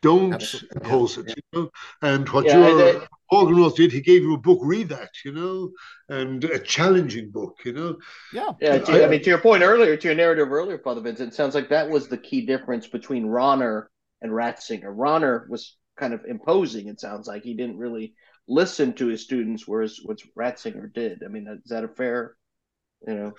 Don't 0.03 0.35
Absolutely, 0.35 0.69
yeah. 0.75 0.83
impose 0.85 1.19
it. 1.19 1.29
You 1.37 1.43
know. 1.53 1.71
And 2.03 2.29
what 2.29 2.45
Yeah, 2.45 2.59
your 2.69 2.93
and, 2.93 3.03
uh, 3.33 3.71
did, 3.71 3.93
he 3.93 4.01
gave 4.01 4.23
you 4.23 4.35
a 4.35 4.39
book. 4.39 4.61
Read 4.63 4.89
that. 4.91 5.11
You 5.25 5.33
know, 5.33 5.71
and 6.09 6.45
a 6.45 6.59
challenging 6.59 7.31
book. 7.31 7.57
You 7.65 7.73
know. 7.73 7.97
yeah, 8.33 8.53
yeah. 8.61 8.79
To, 8.79 9.05
I 9.05 9.09
mean, 9.09 9.23
to 9.23 9.31
your 9.31 9.41
point 9.41 9.63
earlier, 9.63 9.97
to 9.97 10.09
your 10.09 10.15
narrative 10.15 10.53
earlier, 10.53 10.79
Father 10.79 11.01
Vincent, 11.01 11.33
it 11.33 11.35
sounds 11.35 11.55
like 11.55 11.71
that 11.71 11.91
was 11.91 12.09
the 12.09 12.19
key 12.19 12.47
difference 12.47 12.87
between 12.87 13.27
Rahner 13.27 13.87
and 14.23 14.31
Ratzinger. 14.31 14.95
Rahner 14.95 15.49
was 15.49 15.77
kind 15.99 16.13
of 16.15 16.25
imposing. 16.27 16.89
It 16.89 17.01
sounds 17.01 17.27
like 17.27 17.43
he 17.43 17.55
didn't 17.55 17.79
really 17.79 18.15
listen 18.49 18.93
to 18.95 19.07
his 19.09 19.23
students, 19.23 19.67
whereas 19.67 20.01
what 20.03 20.21
Ratzinger 20.37 20.93
did. 20.93 21.23
I 21.25 21.29
mean, 21.29 21.47
is 21.65 21.71
that 21.71 21.85
a 21.85 21.89
fair? 21.89 22.37
You 23.07 23.15
know, 23.15 23.33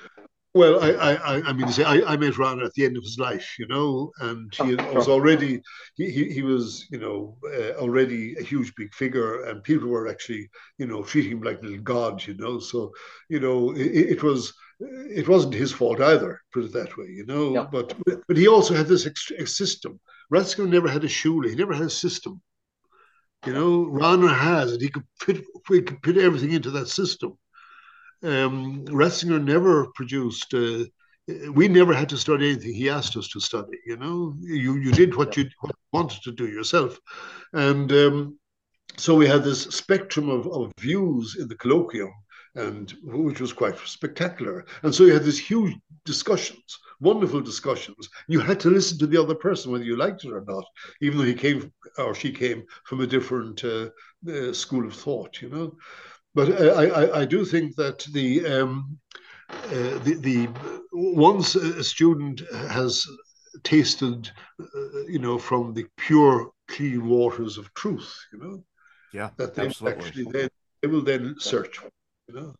Well, 0.54 0.80
I, 0.84 0.90
I, 1.14 1.50
I- 1.50 1.54
mean, 1.54 1.68
to 1.68 1.74
say, 1.74 1.84
I, 1.84 2.14
I 2.14 2.18
met 2.18 2.38
Ron 2.38 2.62
at 2.64 2.74
the 2.74 2.86
end 2.86 2.98
of 2.98 3.04
his 3.04 3.20
life, 3.20 3.56
you 3.60 3.68
know, 3.68 4.12
and 4.22 4.52
he 4.56 4.76
Oh, 4.80 4.94
was 4.96 5.08
sure. 5.08 5.14
already, 5.14 5.62
he, 5.96 6.10
he, 6.10 6.30
he 6.32 6.42
was, 6.42 6.88
you 6.90 6.98
know, 7.00 7.38
uh, 7.54 7.74
already 7.80 8.36
a 8.40 8.44
huge 8.44 8.74
big 8.76 8.94
figure, 8.94 9.44
and 9.46 9.64
people 9.64 9.88
were 9.90 10.08
actually, 10.08 10.50
you 10.80 10.88
know, 10.88 11.04
treating 11.04 11.34
him 11.34 11.42
like 11.44 11.62
little 11.62 11.80
god, 11.80 12.26
you 12.26 12.34
know. 12.36 12.60
So, 12.60 12.92
you 13.30 13.40
know, 13.40 13.72
it, 13.76 13.86
it 14.18 14.24
was, 14.24 14.54
it 14.80 15.28
wasn't 15.28 15.54
his 15.54 15.72
fault 15.72 16.02
either, 16.02 16.42
put 16.54 16.66
it 16.66 16.74
that 16.74 16.98
way, 16.98 17.08
you 17.08 17.26
know. 17.26 17.54
Yeah. 17.54 17.68
But 17.72 17.94
but 18.28 18.38
he 18.38 18.48
also 18.48 18.74
had 18.74 18.88
this 18.88 19.06
ex- 19.06 19.32
system. 19.56 20.00
Ratzinger 20.34 20.68
never 20.68 20.88
had 20.90 21.04
a 21.04 21.10
Schule. 21.10 21.48
He 21.48 21.56
never 21.56 21.74
had 21.74 21.86
a 21.88 21.90
system. 21.90 22.42
You 23.46 23.54
know, 23.54 23.86
Rahner 23.86 24.36
has, 24.36 24.74
it. 24.74 24.82
he 24.82 24.90
could 24.90 25.06
fit, 25.20 25.44
he 25.70 25.82
could 25.82 26.02
put 26.02 26.18
everything 26.18 26.52
into 26.52 26.72
that 26.72 26.88
system 26.88 27.38
um, 28.24 28.86
Ratzinger 28.86 29.44
never 29.44 29.88
produced. 29.96 30.54
Uh, 30.54 30.86
we 31.52 31.68
never 31.68 31.94
had 31.94 32.10
to 32.10 32.18
study 32.18 32.52
anything. 32.52 32.74
He 32.74 32.90
asked 32.90 33.18
us 33.18 33.28
to 33.30 33.40
study. 33.40 33.78
You 33.86 33.98
know, 33.98 34.36
you 34.40 34.76
you 34.78 34.92
did 34.92 35.16
what 35.16 35.36
you 35.38 35.50
wanted 35.92 36.22
to 36.24 36.32
do 36.32 36.48
yourself, 36.48 37.00
and 37.54 37.92
um, 37.92 38.40
so 38.98 39.16
we 39.16 39.28
had 39.28 39.44
this 39.44 39.64
spectrum 39.64 40.30
of, 40.30 40.48
of 40.48 40.72
views 40.80 41.36
in 41.40 41.48
the 41.48 41.56
colloquium, 41.56 42.12
and 42.58 42.94
which 43.04 43.40
was 43.40 43.54
quite 43.54 43.78
spectacular. 43.80 44.66
And 44.84 44.94
so 44.94 45.04
you 45.06 45.14
had 45.14 45.24
these 45.24 45.40
huge 45.40 45.76
discussions, 46.06 46.80
wonderful 47.00 47.42
discussions. 47.42 48.10
You 48.28 48.40
had 48.40 48.60
to 48.62 48.70
listen 48.70 48.98
to 49.00 49.08
the 49.08 49.22
other 49.22 49.36
person 49.36 49.72
whether 49.72 49.84
you 49.84 49.96
liked 49.96 50.26
it 50.26 50.32
or 50.32 50.44
not, 50.48 50.66
even 51.02 51.18
though 51.18 51.24
he 51.24 51.34
came 51.34 51.72
or 51.98 52.14
she 52.14 52.32
came 52.32 52.64
from 52.86 53.02
a 53.02 53.08
different 53.08 53.64
uh, 53.64 53.90
uh, 54.30 54.54
school 54.54 54.86
of 54.86 54.94
thought. 54.94 55.42
You 55.42 55.50
know 55.50 55.78
but 56.38 56.62
uh, 56.62 56.74
I, 56.76 56.86
I, 56.86 57.22
I 57.22 57.26
do 57.26 57.44
think 57.44 57.76
that 57.78 58.06
the 58.14 58.46
um, 58.46 59.00
uh, 59.50 59.98
the, 60.06 60.18
the 60.20 60.50
once 60.92 61.56
a 61.56 61.84
student 61.84 62.42
has 62.52 63.06
tasted, 63.64 64.30
uh, 64.62 65.06
you 65.08 65.18
know, 65.18 65.40
from 65.40 65.74
the 65.74 65.86
pure 65.98 66.52
clean 66.68 67.08
waters 67.08 67.58
of 67.58 67.74
truth, 67.74 68.14
you 68.32 68.40
know, 68.40 68.64
yeah, 69.14 69.32
that 69.38 69.56
they 69.56 69.66
absolutely. 69.66 70.06
actually 70.06 70.32
then 70.32 70.50
they 70.82 70.88
will 70.88 71.02
then 71.02 71.36
search, 71.40 71.80
you 72.28 72.36
know, 72.36 72.54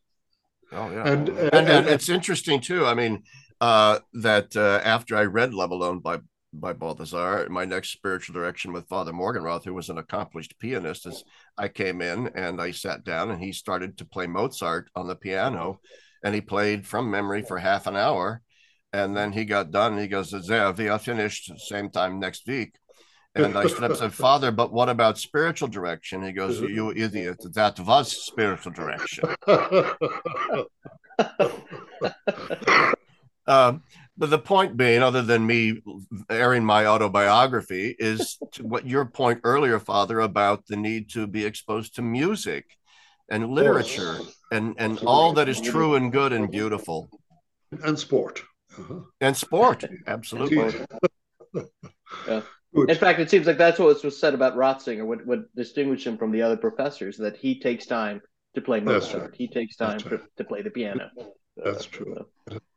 Oh 0.72 0.92
yeah, 0.92 1.08
and 1.08 1.30
and, 1.30 1.54
and 1.54 1.70
and- 1.70 1.88
it's 1.88 2.10
interesting 2.10 2.60
too. 2.60 2.86
I 2.86 2.94
mean, 2.94 3.24
uh, 3.62 4.00
that 4.14 4.56
uh, 4.56 4.82
after 4.84 5.16
I 5.16 5.24
read 5.24 5.54
Love 5.54 5.72
Alone 5.72 6.00
by 6.00 6.20
by 6.54 6.74
Balthasar, 6.74 7.48
my 7.50 7.66
next 7.66 7.92
spiritual 7.92 8.34
direction 8.34 8.74
with 8.74 8.88
Father 8.88 9.14
Morgenroth, 9.14 9.64
who 9.64 9.74
was 9.74 9.90
an 9.90 9.98
accomplished 9.98 10.58
pianist, 10.60 11.06
is 11.06 11.24
I 11.58 11.68
came 11.70 12.02
in 12.02 12.30
and 12.36 12.60
I 12.62 12.72
sat 12.72 13.04
down 13.06 13.32
and 13.32 13.42
he 13.42 13.52
started 13.54 13.98
to 13.98 14.06
play 14.06 14.28
Mozart 14.28 14.90
on 14.96 15.08
the 15.08 15.16
piano, 15.16 15.80
and 16.24 16.36
he 16.36 16.42
played 16.42 16.86
from 16.86 17.10
memory 17.12 17.44
for 17.44 17.58
half 17.60 17.88
an 17.88 17.96
hour, 17.96 18.42
and 18.92 19.16
then 19.16 19.32
he 19.32 19.46
got 19.46 19.72
done 19.72 19.98
he 19.98 20.08
goes, 20.08 20.32
"There, 20.32 20.72
we 20.74 20.90
are 20.90 21.00
finished. 21.00 21.52
Same 21.60 21.90
time 21.90 22.20
next 22.20 22.46
week." 22.48 22.76
And 23.46 23.58
I 23.58 23.68
stood 23.68 23.84
up 23.84 23.92
and 23.92 24.00
said, 24.00 24.14
Father, 24.14 24.52
but 24.52 24.72
what 24.72 24.90
about 24.90 25.18
spiritual 25.18 25.68
direction? 25.68 26.24
He 26.24 26.32
goes, 26.32 26.60
You 26.60 26.92
idiot. 26.92 27.38
That 27.54 27.80
was 27.80 28.12
spiritual 28.12 28.72
direction. 28.74 29.26
um, 33.48 33.84
but 34.18 34.30
the 34.32 34.40
point 34.40 34.78
being, 34.78 35.04
other 35.04 35.22
than 35.22 35.46
me 35.46 35.82
airing 36.30 36.66
my 36.66 36.88
autobiography, 36.88 37.96
is 38.00 38.38
what 38.62 38.88
your 38.88 39.06
point 39.06 39.42
earlier, 39.44 39.80
Father, 39.80 40.20
about 40.20 40.66
the 40.68 40.76
need 40.76 41.10
to 41.12 41.28
be 41.28 41.46
exposed 41.46 41.96
to 41.96 42.02
music 42.02 42.66
and 43.30 43.50
literature 43.50 44.18
and 44.52 44.76
and 44.78 45.00
all 45.00 45.34
that 45.34 45.50
is 45.50 45.60
true 45.60 45.96
and 45.96 46.12
good 46.12 46.34
and 46.34 46.50
beautiful 46.50 47.10
and 47.84 47.98
sport 48.00 48.42
uh-huh. 48.78 49.00
and 49.22 49.36
sport 49.36 49.84
absolutely 50.08 50.74
yeah. 52.28 52.42
In 52.78 52.96
fact 52.96 53.20
it 53.20 53.30
seems 53.30 53.48
like 53.48 53.58
that's 53.58 53.80
what 53.80 54.04
was 54.04 54.20
said 54.20 54.34
about 54.34 54.56
ratzinger 54.56 55.06
what, 55.06 55.26
what 55.26 55.56
distinguished 55.56 56.06
him 56.06 56.18
from 56.18 56.32
the 56.32 56.42
other 56.42 56.58
professors 56.58 57.18
that 57.18 57.38
he 57.38 57.60
takes 57.60 57.86
time 57.86 58.22
to 58.56 58.62
play 58.62 58.80
mozart 58.80 59.22
right. 59.22 59.36
he 59.36 59.48
takes 59.48 59.76
time 59.76 60.00
to, 60.00 60.22
to, 60.38 60.44
play 60.44 60.62
the 60.62 60.70
piano 60.70 61.10
that's 61.56 61.86
true 61.86 62.26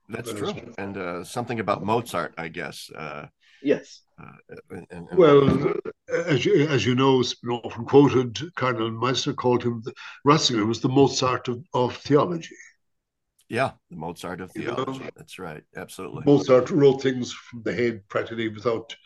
that's 0.09 0.32
that 0.32 0.36
true. 0.36 0.52
true. 0.52 0.74
and 0.78 0.97
uh, 0.97 1.24
something 1.24 1.60
about 1.60 1.82
mozart 1.82 2.35
i 2.36 2.48
guess 2.48 2.90
uh, 2.97 3.27
yes 3.62 4.02
uh, 4.20 4.55
and, 4.70 4.86
and 4.90 5.09
well, 5.16 5.74
as 6.12 6.44
you, 6.44 6.66
as 6.66 6.85
you 6.85 6.94
know, 6.94 7.20
it's 7.20 7.35
been 7.35 7.52
often 7.52 7.85
quoted, 7.85 8.39
Cardinal 8.55 8.90
Meisner 8.90 9.35
called 9.35 9.62
him, 9.62 9.82
the, 9.85 9.94
Ratzinger 10.27 10.66
was 10.66 10.81
the 10.81 10.89
Mozart 10.89 11.48
of, 11.48 11.64
of 11.72 11.97
theology. 11.97 12.56
Yeah, 13.48 13.72
the 13.90 13.97
Mozart 13.97 14.40
of 14.40 14.52
theology. 14.52 14.93
You 14.93 15.05
know, 15.05 15.10
That's 15.16 15.39
right. 15.39 15.62
Absolutely. 15.77 16.22
Mozart 16.27 16.70
wrote 16.70 17.02
things 17.02 17.32
from 17.32 17.62
the 17.62 17.72
head 17.72 18.06
practically 18.09 18.48
without, 18.48 18.93
uh, 18.93 18.97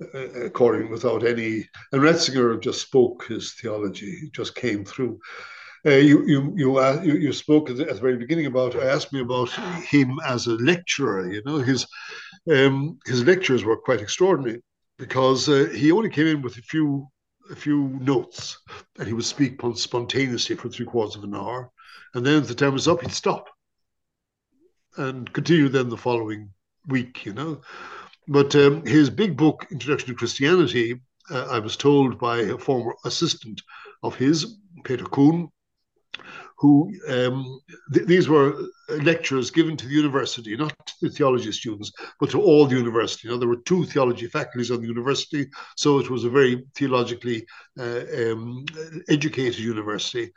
according 0.00 0.90
without 0.90 1.24
any. 1.24 1.68
And 1.92 2.02
Ratzinger 2.02 2.60
just 2.60 2.82
spoke 2.82 3.26
his 3.26 3.54
theology. 3.54 4.10
He 4.20 4.30
just 4.30 4.54
came 4.54 4.84
through. 4.84 5.18
Uh, 5.84 5.90
you 5.90 6.26
you 6.26 6.52
you, 6.56 6.78
uh, 6.78 7.00
you 7.04 7.14
you 7.14 7.32
spoke 7.32 7.70
at 7.70 7.76
the, 7.76 7.84
at 7.84 7.94
the, 7.94 8.00
very 8.00 8.16
beginning 8.16 8.46
about 8.46 8.74
asked 8.74 9.12
me 9.12 9.20
about 9.20 9.50
him 9.84 10.18
as 10.26 10.46
a 10.46 10.54
lecturer. 10.54 11.30
You 11.32 11.42
know 11.44 11.58
his 11.58 11.86
um, 12.50 12.98
his 13.06 13.24
lectures 13.24 13.64
were 13.64 13.76
quite 13.76 14.00
extraordinary 14.00 14.62
because 14.98 15.48
uh, 15.48 15.68
he 15.72 15.92
only 15.92 16.10
came 16.10 16.26
in 16.26 16.42
with 16.42 16.56
a 16.56 16.62
few 16.62 17.06
a 17.50 17.54
few 17.54 17.96
notes 18.00 18.58
and 18.98 19.06
he 19.06 19.14
would 19.14 19.24
speak 19.24 19.60
spontaneously 19.74 20.56
for 20.56 20.68
three 20.68 20.86
quarters 20.86 21.14
of 21.14 21.22
an 21.22 21.36
hour, 21.36 21.70
and 22.14 22.26
then 22.26 22.42
if 22.42 22.48
the 22.48 22.54
time 22.54 22.72
was 22.72 22.88
up, 22.88 23.02
he'd 23.02 23.12
stop 23.12 23.48
and 24.96 25.32
continue 25.32 25.68
then 25.68 25.88
the 25.88 25.96
following 25.96 26.50
week. 26.88 27.24
You 27.24 27.34
know, 27.34 27.60
but 28.28 28.54
um, 28.56 28.84
his 28.84 29.10
big 29.10 29.36
book, 29.36 29.66
Introduction 29.70 30.08
to 30.08 30.14
Christianity, 30.14 31.00
uh, 31.30 31.46
I 31.50 31.58
was 31.58 31.76
told 31.76 32.18
by 32.18 32.38
a 32.38 32.58
former 32.58 32.94
assistant 33.04 33.62
of 34.02 34.14
his, 34.16 34.58
Peter 34.84 35.04
Kuhn, 35.04 35.48
who 36.58 36.90
um, 37.08 37.60
th- 37.92 38.06
these 38.06 38.28
were 38.28 38.54
lectures 39.02 39.50
given 39.50 39.76
to 39.76 39.86
the 39.86 39.94
university, 39.94 40.56
not 40.56 40.74
to 40.86 40.94
the 41.02 41.10
theology 41.10 41.52
students, 41.52 41.92
but 42.18 42.30
to 42.30 42.40
all 42.40 42.66
the 42.66 42.76
university. 42.76 43.28
Now, 43.28 43.36
there 43.36 43.48
were 43.48 43.62
two 43.66 43.84
theology 43.84 44.26
faculties 44.26 44.70
on 44.70 44.80
the 44.80 44.86
university, 44.86 45.48
so 45.76 45.98
it 45.98 46.08
was 46.08 46.24
a 46.24 46.30
very 46.30 46.64
theologically 46.74 47.46
uh, 47.78 48.04
um, 48.16 48.64
educated 49.08 49.58
university. 49.58 50.32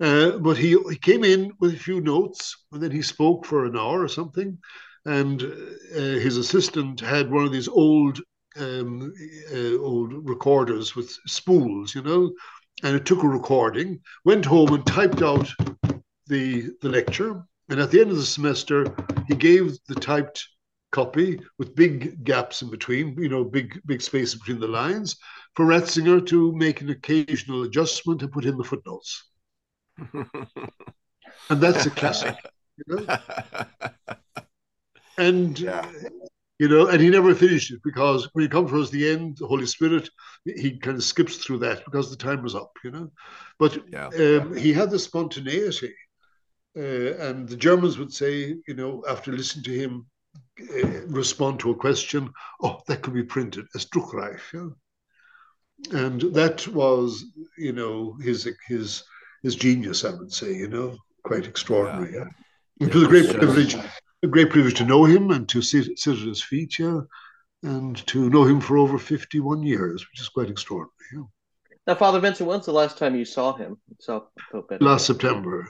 Uh, 0.00 0.38
but 0.38 0.56
he, 0.56 0.78
he 0.88 0.96
came 0.96 1.24
in 1.24 1.52
with 1.60 1.74
a 1.74 1.78
few 1.78 2.00
notes, 2.00 2.56
and 2.72 2.82
then 2.82 2.90
he 2.90 3.02
spoke 3.02 3.44
for 3.44 3.66
an 3.66 3.76
hour 3.76 4.02
or 4.02 4.08
something. 4.08 4.56
And 5.06 5.42
uh, 5.42 5.96
his 5.96 6.36
assistant 6.36 7.00
had 7.00 7.30
one 7.30 7.44
of 7.44 7.52
these 7.52 7.68
old 7.68 8.20
um, 8.58 9.12
uh, 9.52 9.78
old 9.78 10.28
recorders 10.28 10.96
with 10.96 11.10
spools, 11.26 11.94
you 11.94 12.02
know, 12.02 12.32
and 12.82 12.96
it 12.96 13.04
took 13.04 13.22
a 13.22 13.28
recording, 13.28 14.00
went 14.24 14.44
home 14.44 14.72
and 14.74 14.86
typed 14.86 15.22
out 15.22 15.48
the, 16.26 16.70
the 16.80 16.88
lecture. 16.88 17.42
And 17.68 17.80
at 17.80 17.90
the 17.90 18.00
end 18.00 18.10
of 18.10 18.16
the 18.16 18.24
semester, 18.24 18.94
he 19.28 19.36
gave 19.36 19.78
the 19.86 19.94
typed 19.94 20.46
copy 20.90 21.40
with 21.58 21.76
big 21.76 22.24
gaps 22.24 22.62
in 22.62 22.70
between, 22.70 23.16
you 23.16 23.28
know, 23.28 23.44
big 23.44 23.80
big 23.86 24.02
space 24.02 24.34
between 24.34 24.58
the 24.58 24.66
lines, 24.66 25.16
for 25.54 25.66
Ratzinger 25.66 26.26
to 26.26 26.52
make 26.56 26.80
an 26.80 26.90
occasional 26.90 27.62
adjustment 27.62 28.22
and 28.22 28.32
put 28.32 28.44
in 28.44 28.56
the 28.56 28.64
footnotes. 28.64 29.30
and 30.12 31.60
that's 31.60 31.86
a 31.86 31.90
classic, 31.90 32.36
you 32.78 32.96
know. 32.96 33.18
And 35.28 35.58
yeah 35.58 35.90
you 36.60 36.68
know, 36.68 36.88
and 36.88 37.00
he 37.00 37.08
never 37.08 37.34
finished 37.34 37.72
it 37.72 37.82
because 37.82 38.28
when 38.34 38.42
he 38.42 38.48
comes 38.48 38.70
towards 38.70 38.90
the 38.90 39.08
end, 39.08 39.38
the 39.38 39.46
Holy 39.46 39.64
Spirit, 39.64 40.10
he 40.44 40.76
kind 40.76 40.98
of 40.98 41.02
skips 41.02 41.38
through 41.38 41.56
that 41.60 41.82
because 41.86 42.10
the 42.10 42.16
time 42.16 42.42
was 42.42 42.54
up, 42.54 42.70
you 42.84 42.90
know. 42.90 43.10
But 43.58 43.78
yeah. 43.90 44.08
um, 44.08 44.54
he 44.54 44.70
had 44.70 44.90
the 44.90 44.98
spontaneity, 44.98 45.94
uh, 46.76 47.14
and 47.26 47.48
the 47.48 47.56
Germans 47.56 47.96
would 47.96 48.12
say, 48.12 48.56
you 48.68 48.74
know, 48.74 49.02
after 49.08 49.32
listening 49.32 49.64
to 49.64 49.72
him 49.72 50.06
uh, 50.60 51.06
respond 51.06 51.60
to 51.60 51.70
a 51.70 51.74
question, 51.74 52.30
oh, 52.62 52.78
that 52.88 53.00
could 53.00 53.14
be 53.14 53.22
printed 53.22 53.64
as 53.74 53.86
Druckreif, 53.86 54.40
yeah. 54.52 55.98
And 55.98 56.20
that 56.34 56.68
was, 56.68 57.24
you 57.56 57.72
know, 57.72 58.18
his 58.20 58.46
his 58.68 59.02
his 59.42 59.56
genius, 59.56 60.04
I 60.04 60.10
would 60.10 60.30
say, 60.30 60.54
you 60.54 60.68
know, 60.68 60.98
quite 61.24 61.46
extraordinary. 61.46 62.12
Yeah. 62.12 62.24
yeah. 62.80 62.86
It 62.88 62.94
was 62.94 63.04
a 63.04 63.08
great 63.08 63.30
privilege 63.30 63.76
a 64.22 64.26
great 64.26 64.50
privilege 64.50 64.76
to 64.78 64.84
know 64.84 65.04
him 65.04 65.30
and 65.30 65.48
to 65.48 65.62
sit, 65.62 65.98
sit 65.98 66.18
at 66.18 66.26
his 66.26 66.42
feet, 66.42 66.78
yeah, 66.78 67.00
and 67.62 68.06
to 68.06 68.30
know 68.30 68.44
him 68.44 68.60
for 68.60 68.78
over 68.78 68.98
51 68.98 69.62
years, 69.62 70.06
which 70.10 70.20
is 70.20 70.28
quite 70.28 70.50
extraordinary. 70.50 70.92
Yeah. 71.12 71.22
Now, 71.86 71.94
Father 71.94 72.20
Vincent, 72.20 72.48
when's 72.48 72.66
the 72.66 72.72
last 72.72 72.98
time 72.98 73.16
you 73.16 73.24
saw 73.24 73.56
him? 73.56 73.78
Saw 73.98 74.22
Pope 74.52 74.72
Last 74.80 75.06
September. 75.06 75.66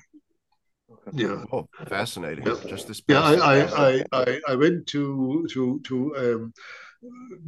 Okay. 0.91 1.23
Yeah. 1.23 1.45
Oh, 1.53 1.69
fascinating. 1.87 2.47
Yeah. 2.47 2.57
Just 2.67 2.89
this. 2.89 3.01
Yeah, 3.07 3.21
I, 3.21 3.61
I, 3.61 4.05
I, 4.13 4.41
I, 4.49 4.55
went 4.57 4.89
to 4.89 5.47
to 5.53 5.81
to 5.85 6.17
um, 6.17 6.53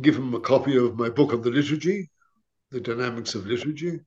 give 0.01 0.17
him 0.17 0.33
a 0.35 0.41
copy 0.41 0.77
of 0.77 0.97
my 0.97 1.09
book 1.09 1.33
on 1.33 1.43
the 1.43 1.51
liturgy, 1.51 2.09
the 2.71 2.81
dynamics 2.81 3.35
of 3.35 3.47
liturgy, 3.47 4.01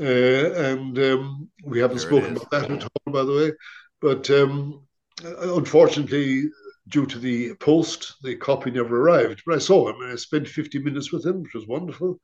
uh, 0.00 0.52
and 0.52 0.96
um, 0.98 1.50
we 1.64 1.80
haven't 1.80 1.98
there 1.98 2.06
spoken 2.06 2.36
about 2.36 2.50
that 2.52 2.70
at 2.70 2.82
all, 2.84 3.12
by 3.12 3.24
the 3.24 3.32
way. 3.32 3.52
But 4.00 4.30
um, 4.30 4.86
unfortunately, 5.24 6.50
due 6.88 7.06
to 7.06 7.18
the 7.18 7.54
post, 7.54 8.14
the 8.22 8.36
copy 8.36 8.70
never 8.70 9.00
arrived. 9.00 9.42
But 9.46 9.56
I 9.56 9.58
saw 9.58 9.88
him 9.88 10.00
and 10.02 10.12
I 10.12 10.16
spent 10.16 10.48
50 10.48 10.78
minutes 10.80 11.12
with 11.12 11.24
him, 11.24 11.42
which 11.42 11.54
was 11.54 11.66
wonderful. 11.66 12.20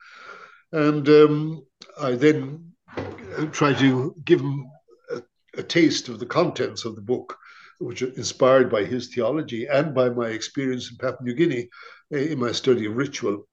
And 0.73 1.09
um, 1.09 1.67
I 2.01 2.13
then 2.13 2.73
uh, 2.97 3.47
tried 3.53 3.79
to 3.79 4.15
give 4.25 4.41
him 4.41 4.67
a, 5.11 5.23
a, 5.59 5.63
taste 5.63 6.09
of 6.09 6.19
the 6.19 6.27
contents 6.27 6.85
of 6.85 6.97
the 6.97 7.03
book, 7.03 7.37
which 7.79 8.03
are 8.03 8.13
inspired 8.15 8.71
by 8.71 8.85
his 8.85 9.15
theology 9.15 9.67
and 9.67 9.95
by 9.95 10.09
my 10.09 10.29
experience 10.29 10.91
in 10.91 10.97
Papua 10.97 11.23
New 11.23 11.35
Guinea 11.35 11.69
uh, 12.13 12.19
in 12.19 12.41
my 12.41 12.51
study 12.51 12.87
of 12.87 12.97
ritual. 12.97 13.47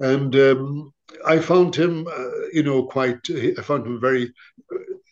And 0.00 0.34
um, 0.36 0.92
I 1.24 1.38
found 1.38 1.74
him, 1.74 2.06
uh, 2.06 2.48
you 2.52 2.62
know, 2.62 2.82
quite, 2.82 3.20
I 3.30 3.62
found 3.62 3.86
him 3.86 4.00
very, 4.00 4.34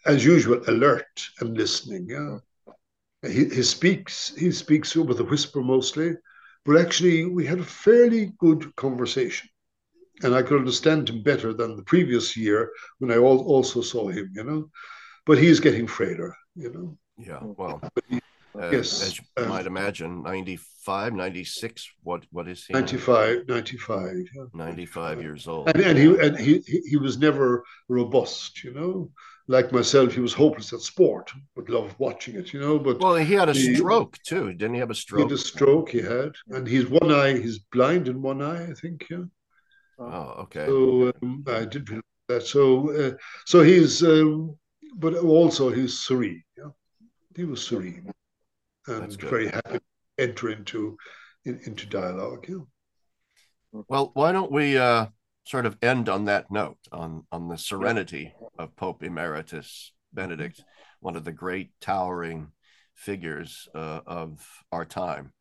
as 0.04 0.24
usual, 0.24 0.60
alert 0.66 1.28
and 1.40 1.56
listening. 1.56 2.08
Yeah 2.10 2.38
he, 3.26 3.44
he 3.48 3.62
speaks 3.62 4.34
he 4.36 4.50
speaks 4.50 4.94
with 4.96 5.20
a 5.20 5.24
whisper 5.24 5.62
mostly, 5.62 6.14
but 6.64 6.80
actually 6.80 7.24
we 7.24 7.46
had 7.46 7.60
a 7.60 7.64
fairly 7.64 8.32
good 8.38 8.74
conversation, 8.76 9.48
and 10.22 10.34
I 10.34 10.42
could 10.42 10.58
understand 10.58 11.08
him 11.08 11.22
better 11.22 11.52
than 11.52 11.76
the 11.76 11.84
previous 11.84 12.36
year 12.36 12.70
when 12.98 13.12
I 13.12 13.18
also 13.18 13.80
saw 13.80 14.08
him. 14.08 14.30
You 14.34 14.44
know, 14.44 14.70
but 15.24 15.38
he's 15.38 15.60
getting 15.60 15.86
frailer. 15.86 16.34
You 16.56 16.72
know. 16.72 16.98
Yeah. 17.16 17.40
Well. 17.42 17.80
Uh, 18.54 18.68
yes. 18.70 19.02
As 19.02 19.18
you 19.18 19.24
um, 19.38 19.48
might 19.48 19.64
imagine, 19.64 20.22
95, 20.24 21.14
96, 21.14 21.88
what, 22.02 22.22
what 22.32 22.46
is 22.46 22.66
he? 22.66 22.74
95, 22.74 23.48
95. 23.48 24.26
Yeah. 24.34 24.44
95 24.52 25.22
years 25.22 25.48
old. 25.48 25.68
And, 25.68 25.80
and, 25.80 25.98
he, 25.98 26.18
and 26.18 26.36
he, 26.38 26.58
he 26.86 26.98
was 26.98 27.16
never 27.16 27.64
robust, 27.88 28.62
you 28.62 28.74
know 28.74 29.10
like 29.48 29.72
myself, 29.72 30.12
he 30.12 30.20
was 30.20 30.32
hopeless 30.32 30.72
at 30.72 30.80
sport, 30.80 31.30
but 31.56 31.68
loved 31.68 31.94
watching 31.98 32.36
it, 32.36 32.52
you 32.52 32.60
know. 32.60 32.78
But 32.78 33.00
well, 33.00 33.16
he 33.16 33.34
had 33.34 33.48
a 33.48 33.52
he, 33.52 33.74
stroke 33.74 34.18
too, 34.24 34.52
didn't 34.52 34.74
he? 34.74 34.80
Have 34.80 34.90
a 34.90 34.94
stroke. 34.94 35.18
He 35.18 35.22
had 35.24 35.32
a 35.32 35.38
stroke. 35.38 35.90
He 35.90 36.00
had, 36.00 36.32
and 36.48 36.66
he's 36.66 36.88
one 36.88 37.10
eye. 37.10 37.38
He's 37.38 37.58
blind 37.58 38.08
in 38.08 38.22
one 38.22 38.42
eye, 38.42 38.70
I 38.70 38.74
think. 38.74 39.06
Yeah. 39.10 39.24
Oh, 39.98 40.34
okay. 40.44 40.66
So 40.66 41.12
um, 41.22 41.44
I 41.46 41.64
did 41.64 41.88
that. 42.28 42.46
So, 42.46 42.90
uh, 42.90 43.12
so 43.46 43.62
he's, 43.62 44.02
um, 44.02 44.56
but 44.96 45.14
also 45.16 45.70
he's 45.70 46.00
serene. 46.00 46.42
Yeah, 46.56 46.70
he 47.36 47.44
was 47.44 47.64
serene 47.64 48.12
and 48.86 49.20
very 49.20 49.48
happy 49.48 49.78
to 49.78 49.80
enter 50.18 50.50
into 50.50 50.96
in, 51.44 51.60
into 51.64 51.86
dialogue. 51.86 52.46
Yeah. 52.48 52.64
Well, 53.88 54.10
why 54.14 54.32
don't 54.32 54.52
we? 54.52 54.78
Uh 54.78 55.06
sort 55.44 55.66
of 55.66 55.76
end 55.82 56.08
on 56.08 56.26
that 56.26 56.50
note 56.50 56.78
on 56.92 57.24
on 57.32 57.48
the 57.48 57.58
serenity 57.58 58.32
of 58.58 58.76
Pope 58.76 59.02
Emeritus 59.02 59.92
Benedict, 60.12 60.62
one 61.00 61.16
of 61.16 61.24
the 61.24 61.32
great 61.32 61.70
towering 61.80 62.52
figures 62.94 63.68
uh, 63.74 64.00
of 64.06 64.46
our 64.70 64.84
time. 64.84 65.32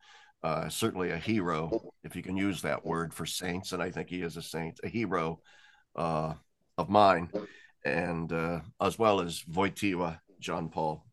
Uh, 0.42 0.68
certainly 0.68 1.10
a 1.10 1.16
hero, 1.16 1.70
if 2.02 2.16
you 2.16 2.22
can 2.22 2.36
use 2.36 2.62
that 2.62 2.84
word 2.84 3.14
for 3.14 3.24
saints, 3.24 3.72
and 3.72 3.82
I 3.82 3.90
think 3.92 4.08
he 4.08 4.22
is 4.22 4.36
a 4.36 4.42
saint, 4.42 4.80
a 4.82 4.88
hero 4.88 5.40
uh, 5.94 6.34
of 6.76 6.88
mine, 6.88 7.30
and 7.84 8.32
uh, 8.32 8.60
as 8.80 8.98
well 8.98 9.20
as 9.20 9.42
Wojtyła 9.44 10.18
John 10.40 10.68
Paul. 10.68 11.04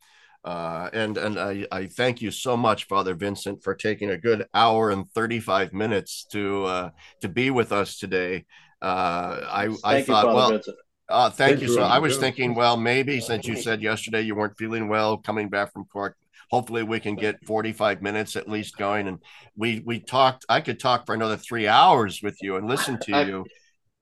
Uh, 0.44 0.90
and 0.94 1.18
and 1.18 1.38
I, 1.38 1.68
I 1.72 1.88
thank 1.88 2.22
you 2.22 2.32
so 2.32 2.56
much, 2.57 2.86
Father 2.86 3.14
Vincent, 3.14 3.61
for 3.61 3.76
taking 3.76 4.10
a 4.10 4.18
good 4.18 4.48
hour 4.53 4.90
and 4.90 5.07
35 5.11 5.74
minutes 5.74 6.26
to 6.32 6.66
uh, 6.66 6.90
to 7.22 7.30
be 7.30 7.52
with 7.52 7.72
us 7.72 7.98
today. 7.98 8.45
Uh, 8.81 9.39
I, 9.49 9.76
I 9.84 10.01
thought, 10.01 10.27
you, 10.27 10.34
well, 10.34 10.61
uh, 11.10 11.30
thank, 11.30 11.60
thank, 11.60 11.61
you. 11.61 11.73
So 11.73 11.81
I 11.81 11.99
was 11.99 12.18
thinking, 12.18 12.56
well, 12.56 12.77
maybe 12.77 13.19
since 13.19 13.47
you 13.47 13.56
said 13.56 13.81
yesterday 13.81 14.22
you 14.22 14.35
weren't 14.35 14.57
feeling 14.57 14.88
well 14.88 15.18
coming 15.18 15.49
back 15.49 15.73
from 15.73 15.85
court, 15.85 16.15
hopefully 16.49 16.84
we 16.84 16.99
can 16.99 17.15
get 17.15 17.43
45 17.45 18.01
minutes 18.01 18.35
at 18.35 18.49
least 18.49 18.77
going. 18.77 19.07
And 19.07 19.19
we 19.57 19.81
we 19.85 19.99
talked, 19.99 20.45
I 20.47 20.61
could 20.61 20.80
talk 20.80 21.06
for 21.06 21.15
another 21.15 21.38
three 21.38 21.68
hours 21.68 22.22
with 22.22 22.38
you 22.41 22.56
and 22.56 22.68
listen 22.68 22.99
to 22.99 23.26
you 23.26 23.45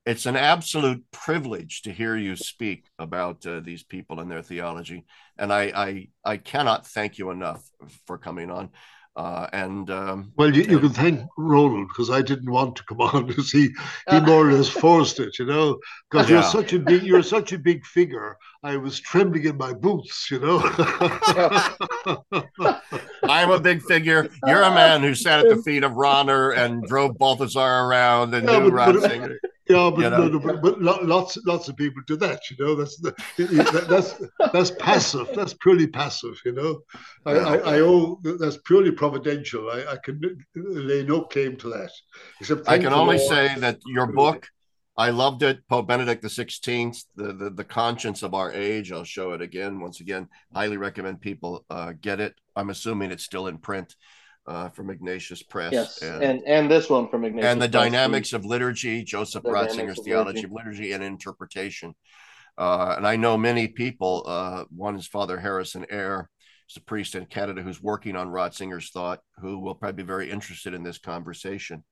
it's 0.08 0.26
an 0.26 0.38
absolute 0.38 1.04
privilege 1.12 1.82
to 1.82 1.92
hear 1.92 2.16
you 2.16 2.38
speak 2.38 2.86
about 2.98 3.46
uh, 3.46 3.60
these 3.60 3.84
people 3.84 4.22
and 4.22 4.32
their 4.32 4.42
theology, 4.42 5.06
and 5.38 5.52
I, 5.52 5.64
I 5.76 6.08
I 6.24 6.38
cannot 6.38 6.88
thank 6.88 7.18
you 7.18 7.30
enough 7.30 7.70
for 8.06 8.18
coming 8.18 8.50
on. 8.50 8.70
Uh, 9.18 9.48
and 9.52 9.90
um, 9.90 10.32
well, 10.38 10.56
you, 10.56 10.62
you, 10.62 10.80
can 10.80 10.92
thank 10.92 11.28
Roland 11.40 11.88
because 11.88 12.12
I 12.12 12.22
didn't 12.22 12.52
want 12.52 12.76
to 12.76 12.84
come 12.84 13.02
on 13.02 13.26
because 13.26 13.50
he 13.50 13.70
he 14.12 14.20
more 14.20 14.48
or 14.48 14.54
less 14.54 14.70
forced 14.70 15.20
it, 15.20 15.40
you 15.40 15.46
know. 15.46 15.80
Because 16.12 16.30
yeah. 16.30 16.36
you're 16.36 16.44
such 16.44 16.74
a 16.74 16.80
big 16.80 17.02
you're 17.02 17.24
such 17.24 17.52
a 17.52 17.58
big 17.58 17.84
figure. 17.84 18.38
I 18.62 18.78
was 18.78 19.00
trembling 19.00 19.46
in 19.46 19.58
my 19.58 19.74
boots, 19.74 20.30
you 20.30 20.40
know. 20.40 20.60
I'm 23.24 23.50
a 23.50 23.60
big 23.60 23.82
figure. 23.82 24.30
You're 24.46 24.62
a 24.62 24.70
man 24.70 25.02
who 25.02 25.16
sat 25.16 25.40
at 25.40 25.50
the 25.50 25.64
feet 25.64 25.84
of 25.84 25.94
Rahner 25.94 26.56
and 26.56 26.84
drove 26.84 27.18
Balthasar 27.18 27.88
around 27.88 28.36
and 28.36 28.48
yeah, 28.48 28.60
knew 28.60 28.70
Ratzinger. 28.70 29.38
Yeah, 29.70 29.92
but, 29.94 30.02
you 30.02 30.10
know? 30.10 30.28
no, 30.28 30.40
but, 30.40 30.62
but, 30.62 30.82
lots 30.82 31.38
lots 31.46 31.68
of 31.68 31.76
people 31.76 32.02
do 32.08 32.16
that. 32.18 32.40
You 32.50 32.58
know, 32.60 32.76
that's 32.76 33.02
that's 33.88 34.22
that's 34.54 34.72
passive. 34.72 35.28
That's 35.36 35.54
purely 35.56 35.88
passive. 35.88 36.40
You 36.46 36.54
know, 36.54 36.80
I, 37.26 37.32
I, 37.32 37.56
I 37.76 37.82
owe 37.82 38.20
that's 38.24 38.58
purely 38.58 38.92
providential. 38.92 39.70
I, 39.70 39.94
I 39.94 39.98
can 39.98 40.22
lay 40.56 41.04
no 41.04 41.22
claim 41.22 41.58
to 41.58 41.70
that. 41.70 41.92
Except 42.40 42.68
I 42.70 42.78
can 42.80 42.94
only 42.94 43.18
say 43.18 43.56
that 43.60 43.80
your 43.88 44.08
book, 44.08 44.48
I 44.96 45.10
loved 45.10 45.44
it. 45.44 45.68
Pope 45.68 45.88
Benedict 45.88 46.22
the 46.22 46.30
Sixteenth, 46.30 47.04
the, 47.16 47.34
the 47.34 47.50
the 47.50 47.64
conscience 47.64 48.24
of 48.24 48.34
our 48.34 48.52
age. 48.54 48.92
I'll 48.92 49.04
show 49.04 49.34
it 49.34 49.42
again. 49.42 49.80
Once 49.80 50.00
again, 50.00 50.30
highly 50.54 50.78
recommend 50.78 51.22
people 51.22 51.66
uh, 51.70 51.94
get 52.00 52.20
it. 52.20 52.36
I'm 52.56 52.70
assuming 52.70 53.12
it's 53.12 53.24
still 53.24 53.48
in 53.48 53.58
print 53.58 53.96
uh, 54.48 54.70
from 54.70 54.90
Ignatius 54.90 55.44
Press. 55.44 55.74
Yes, 55.74 56.02
and, 56.02 56.24
and, 56.24 56.44
and 56.46 56.72
this 56.72 56.90
one 56.90 57.10
from 57.10 57.26
Ignatius. 57.26 57.52
And 57.52 57.62
the 57.62 57.70
Press 57.70 57.84
dynamics 57.84 58.34
of 58.34 58.46
liturgy, 58.46 59.04
Joseph 59.04 59.44
Ratzinger's 59.44 60.02
theology 60.04 60.44
of 60.44 60.52
liturgy 60.52 60.94
and 60.94 61.04
interpretation. 61.04 61.94
Uh, 62.58 62.96
and 62.98 63.06
I 63.06 63.18
know 63.18 63.38
many 63.38 63.68
people. 63.68 64.24
Uh, 64.26 64.64
one 64.76 64.96
is 64.96 65.08
Father 65.08 65.38
Harrison 65.40 65.86
Ayre, 65.90 66.30
he's 66.68 66.78
a 66.78 66.82
priest 66.82 67.16
in 67.16 67.26
Canada 67.26 67.62
who's 67.62 67.82
working 67.82 68.16
on 68.16 68.30
Ratzinger's 68.30 68.90
thought, 68.90 69.20
who 69.38 69.60
will 69.60 69.76
probably 69.76 70.04
be 70.04 70.08
very 70.08 70.32
interested 70.32 70.74
in 70.74 70.84
this 70.84 70.98
conversation 70.98 71.84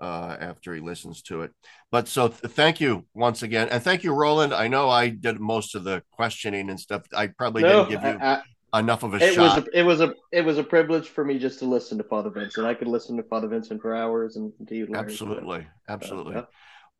uh, 0.00 0.36
after 0.40 0.74
he 0.74 0.80
listens 0.80 1.22
to 1.22 1.42
it. 1.42 1.52
But 1.90 2.08
so 2.08 2.28
th- 2.28 2.52
thank 2.52 2.80
you 2.80 3.06
once 3.14 3.42
again, 3.42 3.68
and 3.70 3.82
thank 3.82 4.04
you, 4.04 4.12
Roland. 4.12 4.52
I 4.52 4.68
know 4.68 4.88
I 4.88 5.08
did 5.08 5.40
most 5.40 5.74
of 5.74 5.84
the 5.84 6.02
questioning 6.12 6.70
and 6.70 6.78
stuff. 6.78 7.02
I 7.14 7.28
probably 7.28 7.62
no, 7.62 7.86
didn't 7.86 7.90
give 7.90 8.02
you. 8.02 8.18
I, 8.20 8.42
enough 8.78 9.02
of 9.02 9.14
a 9.14 9.16
it 9.16 9.34
shot. 9.34 9.56
Was 9.56 9.66
a, 9.66 9.78
it 9.78 9.82
was 9.82 10.00
a 10.00 10.14
it 10.32 10.44
was 10.44 10.58
a 10.58 10.62
privilege 10.64 11.08
for 11.08 11.24
me 11.24 11.38
just 11.38 11.58
to 11.60 11.64
listen 11.64 11.98
to 11.98 12.04
Father 12.04 12.30
Vincent. 12.30 12.66
I 12.66 12.74
could 12.74 12.88
listen 12.88 13.16
to 13.16 13.22
Father 13.22 13.48
Vincent 13.48 13.80
for 13.80 13.94
hours 13.94 14.36
and 14.36 14.52
to 14.68 14.74
you. 14.74 14.88
Absolutely, 14.94 15.66
absolutely. 15.88 16.34
Uh, 16.34 16.40
yeah. 16.40 16.44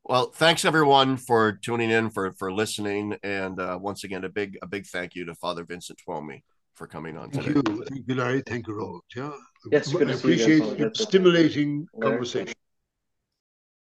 Well, 0.04 0.30
thanks 0.30 0.64
everyone 0.64 1.16
for 1.16 1.52
tuning 1.52 1.90
in 1.90 2.10
for 2.10 2.32
for 2.34 2.52
listening, 2.52 3.16
and 3.22 3.58
uh, 3.58 3.78
once 3.80 4.04
again, 4.04 4.24
a 4.24 4.28
big 4.28 4.56
a 4.62 4.66
big 4.66 4.86
thank 4.86 5.14
you 5.14 5.24
to 5.24 5.34
Father 5.34 5.64
Vincent 5.64 5.98
Twomey 6.06 6.42
for 6.74 6.86
coming 6.86 7.16
on 7.16 7.30
today. 7.30 7.52
Thank 7.54 7.68
you, 7.68 7.84
thank 7.84 8.08
you, 8.08 8.14
Larry. 8.14 8.42
Thank 8.46 8.68
you, 8.68 8.74
Roland. 8.74 9.02
Yeah, 9.14 9.32
yes, 9.72 9.94
I 9.94 10.02
appreciate 10.02 10.78
your 10.78 10.94
stimulating 10.94 11.86
conversation. 12.00 12.54